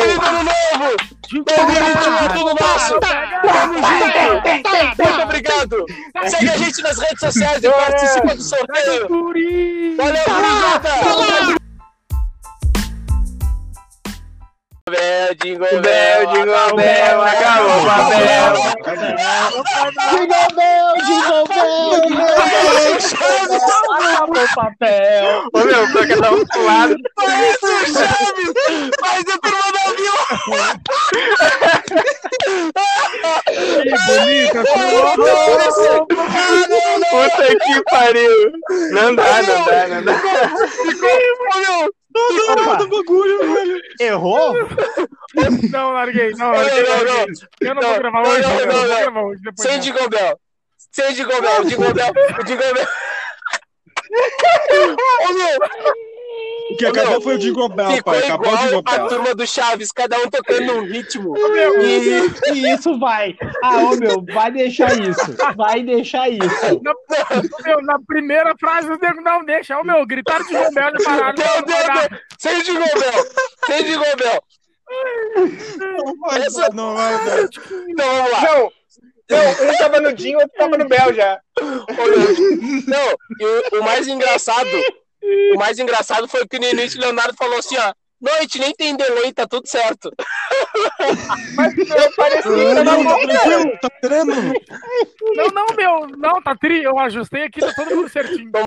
Feliz 0.00 0.18
ano 0.28 0.42
novo! 0.42 1.13
2021 1.32 2.16
é 2.16 2.28
tudo 2.28 2.54
nosso! 2.60 3.00
Tamo 3.00 3.74
junto! 3.74 5.02
Muito 5.02 5.22
obrigado! 5.22 5.86
Segue 6.28 6.50
a 6.50 6.56
gente 6.56 6.82
nas 6.82 6.98
redes 6.98 7.20
sociais 7.20 7.62
e 7.62 7.70
participa 7.70 8.34
do 8.34 8.42
sorteio! 8.42 9.08
Valeu, 9.96 10.24
gurizada! 10.26 11.63
Bel, 14.90 15.34
jingle 15.42 15.80
Bel, 15.80 16.26
jingle 16.26 16.76
bell, 16.76 17.22
acabou 17.22 17.80
o 17.80 17.86
papel. 17.86 18.52
Jingle 20.10 20.48
bell, 20.54 20.92
jingle 21.06 21.44
bell, 21.48 22.04
bell. 22.10 22.34
Acabou 24.12 24.44
o 24.44 24.54
papel. 24.54 25.48
Ô 25.54 25.58
meu, 25.64 25.90
pra 25.90 26.06
cada 26.06 26.32
um 26.32 26.44
pro 26.44 26.64
lado. 26.66 26.96
Parece 27.16 27.64
o 27.64 27.86
Chaves! 27.94 28.52
Mas 29.00 29.24
é 29.26 29.38
turma 29.38 29.72
da 29.72 29.84
Vila! 29.96 30.24
Que 33.80 33.96
bonita, 34.06 34.60
Puta 37.10 37.46
que 37.64 37.74
pariu. 37.84 38.52
Não 38.92 39.14
dá, 39.14 39.42
não 39.42 39.64
dá, 39.64 39.88
não 39.88 40.04
dá. 40.04 40.12
Opa, 42.16 42.78
Errou? 44.00 44.54
Não, 45.70 45.92
larguei, 45.92 46.30
não, 46.32 46.46
Não, 46.46 46.52
larguei. 46.52 46.82
não, 46.84 47.04
não. 47.04 47.14
larguei. 47.16 47.34
Eu 47.60 47.74
não 47.74 47.82
vou 47.82 47.90
Não, 47.90 47.98
gravar 47.98 48.22
não, 48.22 48.30
hoje, 48.30 48.42
não, 48.42 48.60
eu 48.60 48.66
não, 48.66 48.74
vou 48.74 48.86
não. 48.88 48.96
gravar 49.00 49.22
hoje. 49.22 49.42
Depois 49.42 49.68
Sem 49.68 49.76
não. 49.76 49.80
Jingle 49.84 50.08
Bell! 50.08 50.40
Sem 50.92 51.14
Jingle 51.14 51.40
Bell! 51.42 51.60
O 51.60 51.64
Jingle 51.64 51.94
Bell! 51.94 52.12
O 52.40 52.44
Jingle 52.44 52.74
Bell! 52.74 52.86
Ô 55.28 55.32
meu! 55.32 55.58
O 56.70 56.76
que 56.76 56.86
acabou 56.86 57.20
foi 57.20 57.34
o 57.34 57.38
Jingle 57.38 57.68
Bell, 57.68 57.90
Ficou 57.90 58.12
pai. 58.14 58.22
Acabou 58.24 58.52
o 58.52 58.56
Jingle 58.56 58.78
igual 58.80 58.82
a 58.86 58.98
Bell. 58.98 59.08
turma 59.08 59.34
do 59.34 59.46
Chaves, 59.46 59.92
cada 59.92 60.18
um 60.18 60.30
tocando 60.30 60.62
num 60.74 60.82
ritmo. 60.84 61.34
E, 61.36 62.50
e 62.52 62.74
isso 62.74 62.98
vai. 62.98 63.36
Ah, 63.62 63.76
ô 63.82 63.96
meu, 63.96 64.24
vai 64.32 64.50
deixar 64.50 64.92
isso. 64.98 65.36
Vai 65.56 65.82
deixar 65.82 66.28
isso. 66.30 66.80
Na, 66.82 66.94
meu, 67.64 67.82
na 67.82 67.98
primeira 68.06 68.54
frase 68.58 68.88
o 68.88 68.98
nego 68.98 69.20
não 69.20 69.44
deixa. 69.44 69.78
Ô 69.78 69.84
meu, 69.84 70.06
gritaram 70.06 70.44
de 70.46 70.52
bombelo 70.54 70.96
e 70.98 71.04
pararam. 71.04 71.34
Meu 71.36 71.46
Não, 71.46 71.62
Deus, 71.62 71.86
não, 71.86 72.08
Deus. 72.08 72.20
Sem 72.38 72.62
Jingle 72.62 73.00
Bell! 73.00 73.26
Sem 73.66 73.84
Jingle 73.84 74.16
Bell! 74.16 74.42
Essa- 76.46 76.70
Não 76.72 76.94
vai 76.94 77.24
dar. 77.24 77.42
Então 77.88 78.06
vamos 78.16 78.30
lá. 78.32 78.40
Não, 78.42 78.72
não, 79.30 79.70
um 79.70 79.76
tava 79.78 80.00
no 80.00 80.12
Dinho, 80.12 80.38
outro 80.38 80.52
tava 80.56 80.76
no 80.78 80.86
Bel 80.88 81.14
já. 81.14 81.40
Não, 81.60 83.16
e 83.40 83.44
o, 83.76 83.80
o 83.80 83.84
mais 83.84 84.06
engraçado, 84.06 84.68
o 85.54 85.58
mais 85.58 85.78
engraçado 85.78 86.28
foi 86.28 86.46
que 86.46 86.58
no 86.58 86.66
início 86.66 86.98
o 86.98 87.02
Leonardo 87.02 87.34
falou 87.36 87.58
assim, 87.58 87.76
ó. 87.76 87.92
Não, 88.20 88.40
gente 88.40 88.58
nem 88.58 88.74
tem 88.74 88.96
delay, 88.96 89.32
tá 89.34 89.46
tudo 89.46 89.68
certo. 89.68 90.10
Mas 91.54 91.76
eu 91.76 92.12
parecia 92.16 92.42
que 92.42 92.74
tava 92.74 92.84
Não, 92.84 93.04
tá 93.04 93.18
tranquilo, 93.18 93.78
tá 93.82 93.90
tremendo. 94.00 94.52
não, 95.36 95.46
não, 95.48 95.66
meu, 95.76 96.06
não, 96.16 96.42
tá 96.42 96.56
tri. 96.56 96.82
Eu 96.82 96.98
ajustei 96.98 97.42
aqui, 97.42 97.60
tá 97.60 97.74
todo 97.74 97.94
mundo 97.94 98.08
certinho. 98.08 98.50